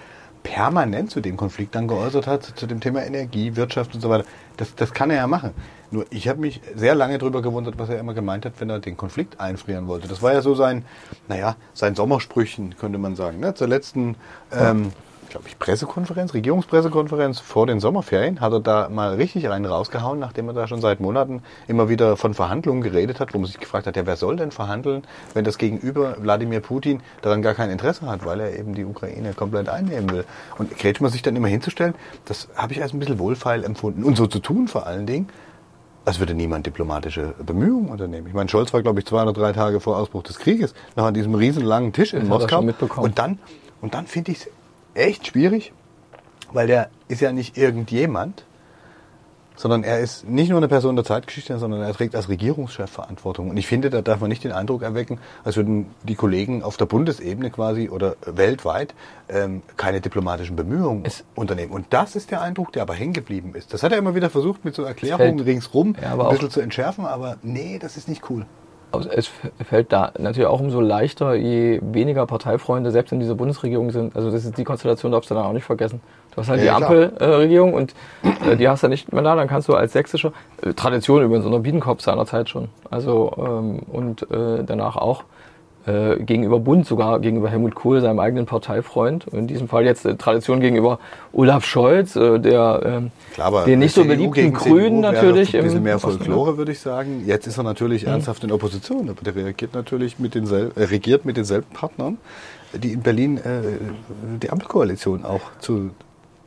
permanent 0.43 1.11
zu 1.11 1.21
dem 1.21 1.37
Konflikt 1.37 1.75
dann 1.75 1.87
geäußert 1.87 2.27
hat, 2.27 2.43
zu 2.43 2.65
dem 2.65 2.79
Thema 2.79 3.03
Energie, 3.03 3.55
Wirtschaft 3.55 3.93
und 3.93 4.01
so 4.01 4.09
weiter. 4.09 4.25
Das, 4.57 4.73
das 4.75 4.93
kann 4.93 5.09
er 5.09 5.17
ja 5.17 5.27
machen. 5.27 5.51
Nur 5.91 6.05
ich 6.11 6.27
habe 6.27 6.39
mich 6.39 6.61
sehr 6.75 6.95
lange 6.95 7.17
darüber 7.17 7.41
gewundert, 7.41 7.77
was 7.77 7.89
er 7.89 7.99
immer 7.99 8.13
gemeint 8.13 8.45
hat, 8.45 8.53
wenn 8.59 8.69
er 8.69 8.79
den 8.79 8.95
Konflikt 8.95 9.39
einfrieren 9.39 9.87
wollte. 9.87 10.07
Das 10.07 10.21
war 10.21 10.33
ja 10.33 10.41
so 10.41 10.55
sein, 10.55 10.85
naja, 11.27 11.55
sein 11.73 11.95
Sommersprüchen, 11.95 12.75
könnte 12.77 12.99
man 12.99 13.15
sagen. 13.15 13.39
Ne? 13.39 13.53
Zur 13.53 13.67
letzten, 13.67 14.15
ähm, 14.51 14.91
glaube 15.29 15.47
ich, 15.47 15.57
Pressekonferenz, 15.59 16.33
Regierungspressekonferenz 16.33 17.39
vor 17.39 17.67
den 17.67 17.79
Sommerferien 17.79 18.41
hat 18.41 18.51
er 18.51 18.59
da 18.59 18.89
mal 18.89 19.15
richtig 19.15 19.49
einen 19.49 19.65
rausgehauen, 19.65 20.19
nachdem 20.19 20.47
er 20.49 20.53
da 20.53 20.67
schon 20.67 20.81
seit 20.81 20.99
Monaten 20.99 21.43
immer 21.67 21.89
wieder 21.89 22.17
von 22.17 22.33
Verhandlungen 22.33 22.81
geredet 22.81 23.19
hat, 23.19 23.33
wo 23.33 23.37
man 23.37 23.47
sich 23.47 23.59
gefragt 23.59 23.87
hat, 23.87 23.95
ja, 23.95 24.05
wer 24.05 24.15
soll 24.15 24.35
denn 24.35 24.51
verhandeln, 24.51 25.03
wenn 25.33 25.45
das 25.45 25.57
Gegenüber 25.57 26.17
Wladimir 26.19 26.59
Putin 26.59 27.01
daran 27.21 27.41
gar 27.41 27.53
kein 27.53 27.69
Interesse 27.69 28.07
hat, 28.07 28.25
weil 28.25 28.39
er 28.39 28.57
eben 28.57 28.73
die 28.73 28.85
Ukraine 28.85 29.33
komplett 29.33 29.69
einnehmen 29.69 30.09
will. 30.11 30.25
Und 30.57 30.75
Kretschmer 30.77 31.09
sich 31.09 31.21
dann 31.21 31.35
immer 31.35 31.47
hinzustellen, 31.47 31.95
das 32.25 32.47
habe 32.55 32.73
ich 32.73 32.81
als 32.81 32.93
ein 32.93 32.99
bisschen 32.99 33.19
wohlfeil 33.19 33.63
empfunden. 33.63 34.03
Und 34.03 34.17
so 34.17 34.27
zu 34.27 34.39
tun 34.39 34.67
vor 34.67 34.87
allen 34.87 35.05
Dingen, 35.05 35.29
als 36.05 36.19
würde 36.19 36.33
niemand 36.33 36.65
diplomatische 36.65 37.35
Bemühungen 37.45 37.89
unternehmen. 37.89 38.27
Ich 38.27 38.33
meine, 38.33 38.49
Scholz 38.49 38.73
war, 38.73 38.81
glaube 38.81 38.99
ich, 38.99 39.05
zwei 39.05 39.21
oder 39.21 39.33
drei 39.33 39.53
Tage 39.53 39.79
vor 39.79 39.97
Ausbruch 39.97 40.23
des 40.23 40.39
Krieges 40.39 40.73
noch 40.95 41.05
an 41.05 41.13
diesem 41.13 41.35
riesenlangen 41.35 41.93
Tisch 41.93 42.13
in 42.13 42.21
Das 42.21 42.29
Moskau. 42.29 42.63
Und 42.97 43.19
dann, 43.19 43.37
und 43.81 43.93
dann 43.93 44.07
finde 44.07 44.31
ich 44.31 44.39
es 44.39 44.47
echt 44.93 45.27
schwierig, 45.27 45.73
weil 46.51 46.67
der 46.67 46.89
ist 47.07 47.21
ja 47.21 47.31
nicht 47.31 47.57
irgendjemand, 47.57 48.43
sondern 49.55 49.83
er 49.83 49.99
ist 49.99 50.25
nicht 50.25 50.47
nur 50.49 50.57
eine 50.57 50.69
Person 50.69 50.95
der 50.95 51.03
Zeitgeschichte, 51.03 51.59
sondern 51.59 51.81
er 51.81 51.93
trägt 51.93 52.15
als 52.15 52.29
Regierungschef 52.29 52.89
Verantwortung. 52.89 53.49
Und 53.49 53.57
ich 53.57 53.67
finde, 53.67 53.89
da 53.89 54.01
darf 54.01 54.21
man 54.21 54.29
nicht 54.29 54.45
den 54.45 54.53
Eindruck 54.53 54.83
erwecken, 54.83 55.19
als 55.43 55.57
würden 55.57 55.87
die 56.03 56.15
Kollegen 56.15 56.63
auf 56.63 56.77
der 56.77 56.85
Bundesebene 56.85 57.49
quasi 57.51 57.89
oder 57.89 58.15
weltweit 58.25 58.95
ähm, 59.27 59.61
keine 59.75 59.99
diplomatischen 59.99 60.55
Bemühungen 60.55 61.03
Es- 61.03 61.25
unternehmen. 61.35 61.73
Und 61.73 61.87
das 61.89 62.15
ist 62.15 62.31
der 62.31 62.41
Eindruck, 62.41 62.71
der 62.71 62.83
aber 62.83 62.93
hängen 62.93 63.11
geblieben 63.11 63.53
ist. 63.53 63.73
Das 63.73 63.83
hat 63.83 63.91
er 63.91 63.97
immer 63.97 64.15
wieder 64.15 64.29
versucht, 64.29 64.63
mit 64.63 64.75
so 64.75 64.83
Erklärungen 64.83 65.41
ringsrum 65.41 65.93
Ja, 66.01 66.13
ein 66.17 66.29
bisschen 66.29 66.49
zu 66.51 66.61
entschärfen, 66.61 67.05
aber 67.05 67.35
nee, 67.43 67.79
das 67.81 67.97
ist 67.97 68.07
nicht 68.07 68.29
cool. 68.29 68.45
Es 69.15 69.29
fällt 69.67 69.91
da 69.91 70.11
natürlich 70.17 70.47
auch 70.47 70.59
umso 70.59 70.81
leichter, 70.81 71.35
je 71.35 71.79
weniger 71.83 72.25
Parteifreunde 72.25 72.89
selbst 72.91 73.11
in 73.11 73.19
dieser 73.19 73.35
Bundesregierung 73.35 73.91
sind. 73.91 74.15
Also 74.15 74.31
das 74.31 74.45
ist 74.45 74.57
die 74.57 74.63
Konstellation, 74.63 75.11
darfst 75.11 75.29
du 75.29 75.35
dann 75.35 75.45
auch 75.45 75.53
nicht 75.53 75.65
vergessen. 75.65 76.01
Du 76.31 76.37
hast 76.37 76.49
halt 76.49 76.63
Ja, 76.63 76.77
die. 76.77 76.83
Ampelregierung 76.83 77.73
und 77.73 77.93
äh, 78.49 78.55
die 78.55 78.67
hast 78.67 78.83
du 78.83 78.87
nicht 78.87 79.11
mehr 79.13 79.21
da. 79.21 79.35
Dann 79.35 79.47
kannst 79.47 79.67
du 79.67 79.75
als 79.75 79.93
sächsischer, 79.93 80.33
äh, 80.63 80.73
Tradition 80.73 81.21
übrigens 81.21 81.45
unter 81.45 81.59
Biedenkopf 81.59 82.01
seinerzeit 82.01 82.49
schon, 82.49 82.69
also 82.89 83.31
ähm, 83.37 83.79
und 83.91 84.23
äh, 84.31 84.63
danach 84.65 84.95
auch 84.95 85.23
äh, 85.85 86.17
gegenüber 86.17 86.59
Bund, 86.59 86.85
sogar 86.85 87.19
gegenüber 87.19 87.49
Helmut 87.49 87.75
Kohl, 87.75 88.01
seinem 88.01 88.19
eigenen 88.19 88.45
Parteifreund. 88.45 89.27
In 89.31 89.47
diesem 89.47 89.67
Fall 89.67 89.85
jetzt 89.85 90.05
äh, 90.05 90.15
Tradition 90.15 90.59
gegenüber 90.59 90.99
Olaf 91.31 91.65
Scholz, 91.65 92.15
äh, 92.15 92.39
der 92.39 92.81
ähm, 92.83 93.11
Klar, 93.33 93.65
den 93.65 93.79
nicht 93.79 93.93
so 93.93 94.01
CDU 94.01 94.15
beliebten 94.15 94.33
gegen 94.33 94.53
Grünen 94.53 94.99
natürlich. 94.99 95.55
Ein 95.55 95.63
bisschen 95.63 95.83
mehr? 95.83 95.99
Folklore, 95.99 96.57
würde 96.57 96.71
ich 96.71 96.79
sagen. 96.79 97.23
Jetzt 97.25 97.47
ist 97.47 97.57
er 97.57 97.63
natürlich 97.63 98.05
ernsthaft 98.05 98.43
in 98.43 98.51
Opposition, 98.51 99.09
aber 99.09 99.21
der 99.23 99.35
reagiert 99.35 99.73
natürlich 99.73 100.19
mit 100.19 100.35
denselben, 100.35 100.79
äh, 100.79 100.85
regiert 100.85 101.25
mit 101.25 101.37
denselben 101.37 101.71
Partnern, 101.73 102.17
die 102.73 102.93
in 102.93 103.01
Berlin 103.01 103.37
äh, 103.37 103.61
die 104.41 104.49
Ampelkoalition 104.49 105.23
auch 105.25 105.41
zu 105.59 105.91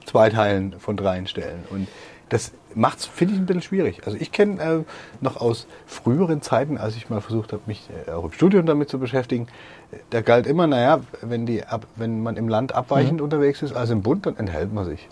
zwei 0.04 0.28
Teilen 0.30 0.74
von 0.78 0.96
dreien 0.96 1.26
stellen. 1.26 1.64
Und 1.70 1.88
das 2.32 2.52
macht's, 2.74 3.04
finde 3.04 3.34
ich, 3.34 3.40
ein 3.40 3.44
bisschen 3.46 3.60
schwierig. 3.62 4.06
Also 4.06 4.16
ich 4.18 4.32
kenne 4.32 4.62
äh, 4.62 4.84
noch 5.20 5.36
aus 5.36 5.66
früheren 5.86 6.40
Zeiten, 6.40 6.78
als 6.78 6.96
ich 6.96 7.10
mal 7.10 7.20
versucht 7.20 7.52
habe, 7.52 7.62
mich 7.66 7.88
äh, 8.06 8.10
auch 8.12 8.24
im 8.24 8.32
Studium 8.32 8.64
damit 8.64 8.88
zu 8.88 8.98
beschäftigen, 8.98 9.48
da 10.10 10.22
galt 10.22 10.46
immer, 10.46 10.66
naja, 10.66 11.00
wenn, 11.20 11.44
die, 11.44 11.64
ab, 11.64 11.86
wenn 11.96 12.22
man 12.22 12.36
im 12.36 12.48
Land 12.48 12.74
abweichend 12.74 13.18
Mhm. 13.18 13.24
unterwegs 13.24 13.60
ist, 13.60 13.74
also 13.76 13.92
im 13.92 14.00
Bund, 14.00 14.24
dann 14.24 14.38
enthält 14.38 14.72
man 14.72 14.86
sich. 14.86 15.08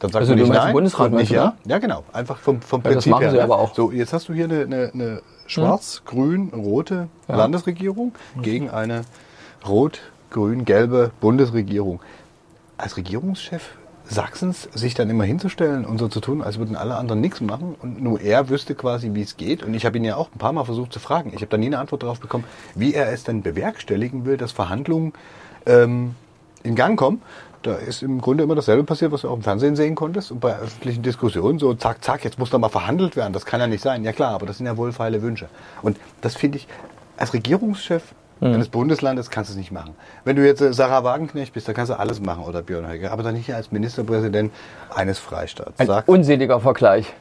Dann 0.00 0.10
sagt 0.12 0.20
Also 0.22 0.32
man 0.32 0.42
nicht 0.42 0.52
nein, 0.52 0.72
Bundesrat, 0.74 1.06
und 1.06 1.16
nicht 1.18 1.30
meinst 1.30 1.30
du, 1.30 1.34
ja. 1.34 1.56
Ja, 1.74 1.78
genau. 1.78 2.04
Einfach 2.12 2.38
vom, 2.38 2.60
vom 2.60 2.80
Ja, 2.80 2.84
das 2.84 2.92
Prinzip 2.94 3.10
machen 3.12 3.22
her. 3.22 3.30
sie 3.30 3.36
ne? 3.38 3.42
aber 3.42 3.58
auch. 3.58 3.74
So, 3.74 3.90
jetzt 3.90 4.12
hast 4.12 4.28
du 4.28 4.34
hier 4.34 4.44
eine, 4.44 4.60
eine, 4.62 4.90
eine 4.92 5.22
schwarz-grün-rote 5.46 7.08
Ja. 7.28 7.36
Landesregierung 7.36 8.12
gegen 8.42 8.68
eine 8.70 9.02
rot-grün-gelbe 9.66 11.10
Bundesregierung. 11.20 12.00
Als 12.76 12.96
Regierungschef 12.96 13.76
Sachsens 14.10 14.68
sich 14.74 14.94
dann 14.94 15.08
immer 15.08 15.22
hinzustellen 15.22 15.84
und 15.84 15.98
so 15.98 16.08
zu 16.08 16.20
tun, 16.20 16.42
als 16.42 16.58
würden 16.58 16.74
alle 16.74 16.96
anderen 16.96 17.20
nichts 17.20 17.40
machen 17.40 17.76
und 17.80 18.02
nur 18.02 18.20
er 18.20 18.48
wüsste 18.48 18.74
quasi, 18.74 19.14
wie 19.14 19.22
es 19.22 19.36
geht. 19.36 19.62
Und 19.62 19.72
ich 19.72 19.86
habe 19.86 19.98
ihn 19.98 20.04
ja 20.04 20.16
auch 20.16 20.32
ein 20.34 20.38
paar 20.38 20.52
Mal 20.52 20.64
versucht 20.64 20.92
zu 20.92 20.98
fragen. 20.98 21.30
Ich 21.32 21.42
habe 21.42 21.46
da 21.46 21.56
nie 21.56 21.66
eine 21.66 21.78
Antwort 21.78 22.02
darauf 22.02 22.18
bekommen, 22.18 22.42
wie 22.74 22.92
er 22.92 23.12
es 23.12 23.22
denn 23.22 23.42
bewerkstelligen 23.42 24.24
will, 24.24 24.36
dass 24.36 24.50
Verhandlungen 24.50 25.12
ähm, 25.64 26.16
in 26.64 26.74
Gang 26.74 26.98
kommen. 26.98 27.22
Da 27.62 27.76
ist 27.76 28.02
im 28.02 28.20
Grunde 28.20 28.42
immer 28.42 28.56
dasselbe 28.56 28.82
passiert, 28.82 29.12
was 29.12 29.20
du 29.20 29.28
auch 29.28 29.36
im 29.36 29.42
Fernsehen 29.42 29.76
sehen 29.76 29.94
konntest 29.94 30.32
und 30.32 30.40
bei 30.40 30.58
öffentlichen 30.58 31.02
Diskussionen 31.02 31.60
so 31.60 31.74
zack, 31.74 32.02
zack, 32.02 32.24
jetzt 32.24 32.38
muss 32.38 32.50
da 32.50 32.58
mal 32.58 32.68
verhandelt 32.68 33.14
werden. 33.14 33.32
Das 33.32 33.46
kann 33.46 33.60
ja 33.60 33.68
nicht 33.68 33.82
sein. 33.82 34.02
Ja 34.02 34.12
klar, 34.12 34.34
aber 34.34 34.46
das 34.46 34.56
sind 34.56 34.66
ja 34.66 34.76
wohlfeile 34.76 35.22
Wünsche. 35.22 35.48
Und 35.82 35.98
das 36.20 36.34
finde 36.34 36.58
ich, 36.58 36.66
als 37.16 37.32
Regierungschef 37.32 38.02
eines 38.40 38.68
Bundeslandes 38.68 39.30
kannst 39.30 39.50
du 39.50 39.52
es 39.52 39.58
nicht 39.58 39.70
machen. 39.70 39.94
Wenn 40.24 40.36
du 40.36 40.44
jetzt 40.46 40.60
äh, 40.60 40.72
Sarah 40.72 41.04
Wagenknecht 41.04 41.52
bist, 41.52 41.68
dann 41.68 41.74
kannst 41.74 41.90
du 41.90 41.98
alles 41.98 42.20
machen 42.20 42.44
oder 42.44 42.62
Björn 42.62 42.88
Höcke, 42.90 43.10
aber 43.10 43.22
dann 43.22 43.34
nicht 43.34 43.52
als 43.54 43.70
Ministerpräsident 43.70 44.52
eines 44.94 45.18
Freistaats. 45.18 45.78
Ein 45.78 45.86
Sag, 45.86 46.08
unseliger 46.08 46.60
Vergleich. 46.60 47.12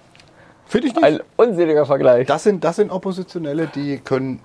finde 0.65 0.87
ich 0.87 0.95
nicht. 0.95 1.03
Ein 1.03 1.19
unseliger 1.35 1.85
Vergleich. 1.85 2.27
Das 2.27 2.43
sind, 2.43 2.63
das 2.63 2.77
sind 2.77 2.89
Oppositionelle, 2.91 3.67
die 3.67 3.97
können 3.97 4.39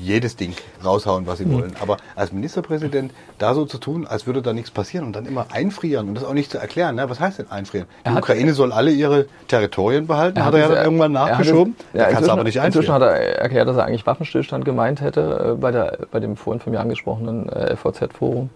jedes 0.00 0.36
Ding 0.36 0.54
raushauen, 0.84 1.26
was 1.26 1.38
sie 1.38 1.44
Mhm. 1.44 1.52
wollen. 1.54 1.72
Aber 1.80 1.98
als 2.16 2.32
Ministerpräsident 2.32 3.12
da 3.38 3.54
so 3.54 3.64
zu 3.66 3.78
tun, 3.78 4.06
als 4.06 4.26
würde 4.26 4.42
da 4.42 4.52
nichts 4.52 4.70
passieren 4.70 5.06
und 5.06 5.14
dann 5.14 5.26
immer 5.26 5.46
einfrieren 5.52 6.08
und 6.08 6.14
das 6.14 6.24
auch 6.24 6.32
nicht 6.32 6.50
zu 6.50 6.58
erklären. 6.58 6.96
Ne? 6.96 7.08
Was 7.10 7.20
heißt 7.20 7.38
denn 7.38 7.50
einfrieren? 7.50 7.86
Die 8.06 8.10
Er 8.10 8.16
Ukraine 8.16 8.52
soll 8.54 8.72
alle 8.72 8.90
ihre 8.90 9.26
Territorien 9.48 10.06
behalten, 10.06 10.44
hat 10.44 10.54
er 10.54 10.60
ja 10.60 10.68
dann 10.68 10.84
irgendwann 10.84 11.14
er 11.14 11.20
hat 11.22 11.30
es- 11.32 11.38
nachgeschoben. 11.38 11.76
ja, 11.92 12.04
inzwischen- 12.06 12.30
aber 12.30 12.44
nicht 12.44 12.56
Inzwischen 12.56 12.90
einfrieren. 12.92 13.12
hat 13.14 13.20
er 13.20 13.38
erklärt, 13.40 13.68
dass 13.68 13.76
er 13.76 13.84
eigentlich 13.84 14.06
Waffenstillstand 14.06 14.64
gemeint 14.64 15.00
hätte 15.00 15.52
äh, 15.52 15.60
bei, 15.60 15.70
der, 15.70 15.98
bei 16.10 16.20
dem 16.20 16.36
vorhin 16.36 16.60
von 16.60 16.72
mir 16.72 16.80
angesprochenen 16.80 17.48
äh, 17.48 17.76
FVZ-Forum. 17.76 18.50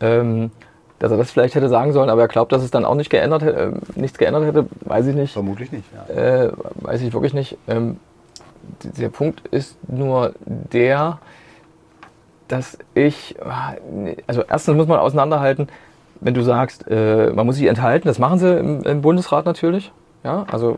Ähm, 0.00 0.50
dass 1.00 1.12
er 1.12 1.16
das 1.16 1.30
vielleicht 1.30 1.54
hätte 1.54 1.68
sagen 1.68 1.92
sollen, 1.92 2.10
aber 2.10 2.22
er 2.22 2.28
glaubt, 2.28 2.50
dass 2.50 2.62
es 2.62 2.72
dann 2.72 2.84
auch 2.84 2.96
nicht 2.96 3.08
geändert, 3.10 3.42
hätte- 3.42 3.56
äh, 3.96 4.00
nichts 4.00 4.18
geändert 4.18 4.44
hätte, 4.44 4.66
weiß 4.80 5.06
ich 5.06 5.14
nicht. 5.14 5.32
Vermutlich 5.32 5.70
nicht. 5.70 5.84
Ja. 6.08 6.14
Äh, 6.44 6.52
weiß 6.74 7.00
ich 7.02 7.12
wirklich 7.12 7.34
nicht. 7.34 7.56
Ähm, 7.68 7.98
der 8.82 9.08
Punkt 9.08 9.46
ist 9.48 9.76
nur 9.88 10.32
der, 10.46 11.18
dass 12.48 12.78
ich, 12.94 13.36
also 14.26 14.42
erstens 14.48 14.76
muss 14.76 14.86
man 14.86 14.98
auseinanderhalten, 14.98 15.68
wenn 16.20 16.34
du 16.34 16.42
sagst, 16.42 16.84
äh, 16.88 17.30
man 17.30 17.46
muss 17.46 17.56
sich 17.56 17.66
enthalten, 17.66 18.08
das 18.08 18.18
machen 18.18 18.38
sie 18.38 18.50
im, 18.58 18.82
im 18.82 19.02
Bundesrat 19.02 19.46
natürlich. 19.46 19.92
Ja, 20.24 20.44
also 20.50 20.76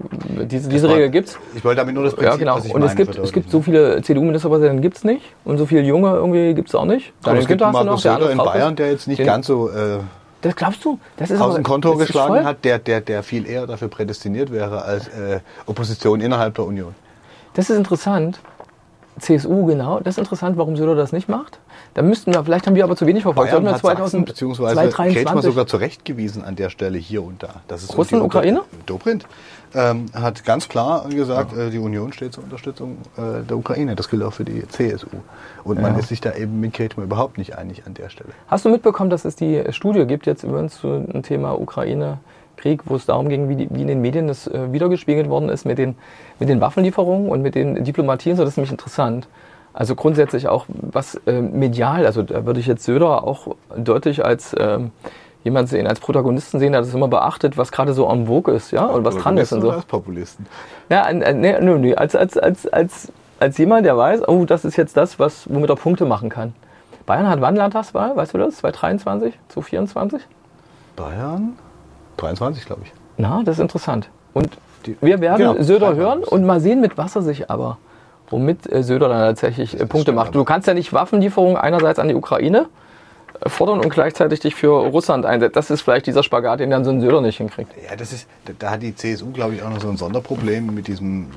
diese, 0.51 0.68
diese 0.68 0.86
war- 0.88 0.97
Regel 0.97 1.09
gibt's. 1.11 1.38
Ich 1.55 1.64
wollte 1.64 1.80
damit 1.80 1.95
nur 1.95 2.05
das 2.05 2.12
Prinzip, 2.14 2.32
Ja, 2.32 2.36
genau. 2.36 2.57
was 2.57 2.66
ich 2.66 2.74
Und 2.74 2.82
es 2.82 2.95
gibt, 2.95 3.16
es 3.16 3.32
gibt 3.32 3.51
so 3.51 3.62
viele 3.62 4.03
CDU-Ministerpräsidenten 4.03 4.82
gibt's 4.82 5.03
nicht 5.03 5.22
und 5.47 5.57
so 5.57 5.64
viele 5.64 5.80
Junge 5.80 6.11
irgendwie 6.11 6.53
gibt's 6.53 6.74
auch 6.74 6.84
nicht. 6.84 7.12
Aber 7.22 7.38
es 7.38 7.47
gibt 7.47 7.61
Markus 7.62 8.03
der 8.03 8.12
Söder 8.18 8.30
in 8.32 8.38
Bayern, 8.38 8.76
der 8.76 8.91
jetzt 8.91 9.09
nicht 9.09 9.18
Den- 9.18 9.26
ganz 9.26 9.47
so 9.47 9.70
äh, 9.70 10.01
Das 10.43 10.55
glaubst 10.55 10.84
du? 10.84 10.99
Das 11.16 11.30
ist 11.30 11.41
aus 11.41 11.55
dem 11.55 11.64
Konto 11.64 11.97
geschlagen 11.97 12.45
hat, 12.45 12.64
der, 12.66 12.78
der, 12.78 13.01
der 13.01 13.22
viel 13.22 13.47
eher 13.49 13.66
dafür 13.66 13.88
prädestiniert 13.88 14.53
wäre 14.53 14.82
als 14.82 15.09
äh, 15.09 15.41
Opposition 15.64 16.20
innerhalb 16.20 16.55
der 16.57 16.66
Union. 16.66 16.95
Das 17.55 17.70
ist 17.70 17.76
interessant. 17.76 18.40
CSU, 19.18 19.66
genau. 19.66 20.01
Das 20.01 20.14
ist 20.14 20.18
interessant, 20.18 20.57
warum 20.57 20.76
Söder 20.76 20.94
das 20.94 21.12
nicht 21.12 21.28
macht. 21.28 21.59
Da 21.94 22.03
müssten 22.03 22.32
wir, 22.32 22.42
vielleicht 22.44 22.66
haben 22.66 22.74
wir 22.74 22.84
aber 22.84 22.96
zu 22.96 23.07
wenig 23.07 23.22
verfolgt. 23.22 23.51
Bayern 23.51 23.66
hat 23.66 23.82
Sachsen 23.82 24.24
2000, 24.24 24.26
bzw. 24.26 24.55
Kretschmer 24.55 24.90
2023 24.90 25.51
sogar 25.51 25.66
zurechtgewiesen 25.66 26.44
an 26.44 26.57
der 26.57 26.70
Stelle 26.70 26.98
hier 26.98 27.22
und 27.22 27.42
da. 27.42 27.61
Das 27.68 27.82
ist 27.82 27.96
Russland, 27.98 28.24
Ukraine? 28.24 28.62
Dobrindt 28.86 29.26
ähm, 29.74 30.07
hat 30.14 30.44
ganz 30.44 30.68
klar 30.68 31.09
gesagt, 31.09 31.57
äh, 31.57 31.70
die 31.70 31.78
Union 31.78 32.12
steht 32.12 32.32
zur 32.32 32.44
Unterstützung 32.44 32.98
äh, 33.16 33.42
der 33.46 33.57
Ukraine. 33.57 33.94
Das 33.96 34.09
gilt 34.09 34.22
auch 34.22 34.32
für 34.32 34.44
die 34.44 34.66
CSU. 34.68 35.09
Und 35.64 35.80
man 35.80 35.94
Ja. 35.94 35.98
ist 35.98 36.09
sich 36.09 36.20
da 36.20 36.34
eben 36.34 36.61
mit 36.61 36.72
Kretschmer 36.72 37.05
überhaupt 37.05 37.38
nicht 37.38 37.59
einig 37.59 37.86
an 37.86 37.94
der 37.94 38.09
Stelle. 38.09 38.30
Hast 38.48 38.64
du 38.64 38.68
mitbekommen, 38.70 39.11
dass 39.11 39.24
es 39.24 39.36
die 39.36 39.62
Studie 39.70 40.07
gibt 40.07 40.26
jetzt 40.26 40.44
übrigens 40.44 40.78
zu 40.80 41.01
dem 41.01 41.22
Thema 41.22 41.59
Ukraine-Krieg, 42.61 42.82
wo 42.84 42.96
es 42.96 43.06
darum 43.06 43.28
ging, 43.28 43.48
wie, 43.48 43.56
die, 43.56 43.68
wie 43.70 43.82
in 43.82 43.88
den 43.88 44.00
Medien 44.00 44.28
das 44.28 44.46
äh, 44.46 44.72
wiedergespiegelt 44.72 45.28
worden 45.28 45.48
ist 45.48 45.64
mit 45.64 45.78
den, 45.78 45.96
mit 46.38 46.48
den 46.48 46.61
Waffenlieferungen 46.61 47.28
und 47.28 47.42
mit 47.42 47.54
den 47.54 47.84
Diplomatien? 47.84 48.36
So, 48.36 48.42
das 48.42 48.52
ist 48.52 48.56
nämlich 48.56 48.72
interessant. 48.72 49.28
Also 49.72 49.94
grundsätzlich 49.94 50.48
auch 50.48 50.66
was 50.68 51.14
äh, 51.26 51.40
medial, 51.40 52.04
also 52.04 52.22
da 52.22 52.44
würde 52.44 52.61
ich 52.61 52.66
jetzt 52.66 52.84
Söder 52.84 53.24
auch 53.24 53.54
deutlich 53.76 54.24
als 54.24 54.54
ähm, 54.58 54.90
jemand 55.44 55.68
sehen, 55.68 55.86
als 55.86 56.00
Protagonisten 56.00 56.58
sehen, 56.58 56.72
der 56.72 56.80
das 56.80 56.92
immer 56.92 57.08
beachtet, 57.08 57.56
was 57.56 57.70
gerade 57.70 57.94
so 57.94 58.11
en 58.11 58.26
vogue 58.26 58.52
ist, 58.52 58.72
ja, 58.72 58.84
und 58.84 59.04
was 59.04 59.16
dran 59.16 59.38
ist 59.38 59.52
und 59.52 59.61
so. 59.62 59.70
Als 59.70 59.84
Populisten. 59.84 60.46
Ja, 60.88 61.08
äh, 61.08 61.18
äh, 61.18 61.34
nee, 61.34 61.58
nee, 61.61 61.74
nee, 61.78 61.94
als, 61.94 62.16
als, 62.16 62.36
als, 62.36 62.66
als, 62.66 63.12
als 63.38 63.58
jemand, 63.58 63.86
der 63.86 63.96
weiß, 63.96 64.26
oh, 64.28 64.44
das 64.44 64.64
ist 64.64 64.76
jetzt 64.76 64.96
das, 64.96 65.18
was, 65.18 65.48
womit 65.48 65.70
er 65.70 65.76
Punkte 65.76 66.04
machen 66.04 66.28
kann. 66.28 66.52
Bayern 67.06 67.28
hat 67.28 67.40
wann 67.40 67.56
Landtagswahl, 67.56 68.14
weißt 68.16 68.34
du 68.34 68.38
das? 68.38 68.56
2023, 68.56 69.38
2024? 69.48 70.22
Bayern? 70.96 71.56
23, 72.20 72.64
glaube 72.64 72.82
ich. 72.84 72.92
Na, 73.16 73.42
das 73.44 73.56
ist 73.56 73.62
interessant. 73.62 74.08
Und 74.32 74.48
wir 75.00 75.20
werden 75.20 75.38
genau, 75.38 75.62
Söder 75.62 75.92
23. 75.92 75.98
hören 75.98 76.24
und 76.24 76.44
mal 76.44 76.60
sehen, 76.60 76.80
mit 76.80 76.96
was 76.96 77.16
er 77.16 77.22
sich 77.22 77.50
aber, 77.50 77.78
womit 78.30 78.70
äh, 78.70 78.82
Söder 78.82 79.08
dann 79.08 79.20
tatsächlich 79.20 79.74
äh, 79.74 79.78
Punkte 79.78 80.00
stimmt 80.02 80.16
macht. 80.16 80.34
Du 80.34 80.44
kannst 80.44 80.66
ja 80.68 80.74
nicht 80.74 80.92
Waffenlieferungen 80.92 81.56
einerseits 81.56 81.98
an 81.98 82.08
die 82.08 82.14
Ukraine 82.14 82.66
fordern 83.47 83.80
und 83.80 83.91
gleichzeitig 83.91 84.41
dich 84.41 84.55
für 84.55 84.86
Russland 84.86 85.24
einsetzen. 85.24 85.55
Das 85.55 85.70
ist 85.70 85.82
vielleicht 85.82 86.07
dieser 86.07 86.22
Spagat, 86.22 86.61
den 86.61 86.70
dann 86.70 86.84
so 86.84 86.91
ein 86.91 87.01
Söder 87.01 87.20
nicht 87.20 87.38
hinkriegt. 87.38 87.72
Ja, 87.88 87.97
das 87.97 88.12
ist, 88.12 88.28
da, 88.59 88.70
hat 88.70 88.82
die 88.82 88.95
CSU, 88.95 89.30
glaube 89.32 89.55
ich, 89.55 89.62
auch 89.62 89.70
noch 89.70 89.80
so 89.80 89.88
ein 89.88 89.97
Sonderproblem 89.97 90.74
mit 90.74 90.88
diesem, 90.88 91.28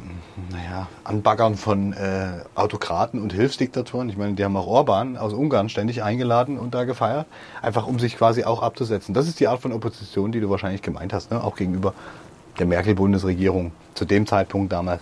naja, 0.52 0.88
Anbaggern 1.04 1.56
von 1.56 1.94
äh, 1.94 2.42
Autokraten 2.56 3.22
und 3.22 3.34
Hilfsdiktatoren. 3.34 4.10
Ich 4.10 4.18
meine, 4.18 4.34
die 4.34 4.44
haben 4.44 4.58
auch 4.58 4.68
Orban 4.68 5.16
aus 5.18 5.34
Ungarn 5.34 5.70
ständig 5.70 6.04
eingeladen 6.04 6.60
und 6.60 6.74
da 6.74 6.84
gefeiert, 6.84 7.26
einfach 7.62 7.88
um 7.88 8.00
sich 8.00 8.18
quasi 8.18 8.44
auch 8.44 8.62
abzusetzen. 8.62 9.14
Das 9.14 9.28
ist 9.28 9.40
die 9.40 9.48
Art 9.48 9.62
von 9.62 9.72
Opposition, 9.72 10.32
die 10.32 10.42
du 10.42 10.50
wahrscheinlich 10.50 10.82
gemeint 10.82 11.14
hast, 11.14 11.32
ne? 11.32 11.42
auch 11.42 11.56
gegenüber 11.56 11.94
der 12.60 12.66
Merkel-Bundesregierung 12.66 13.72
zu 13.94 14.06
dem 14.06 14.28
Zeitpunkt 14.28 14.72
damals. 14.72 15.02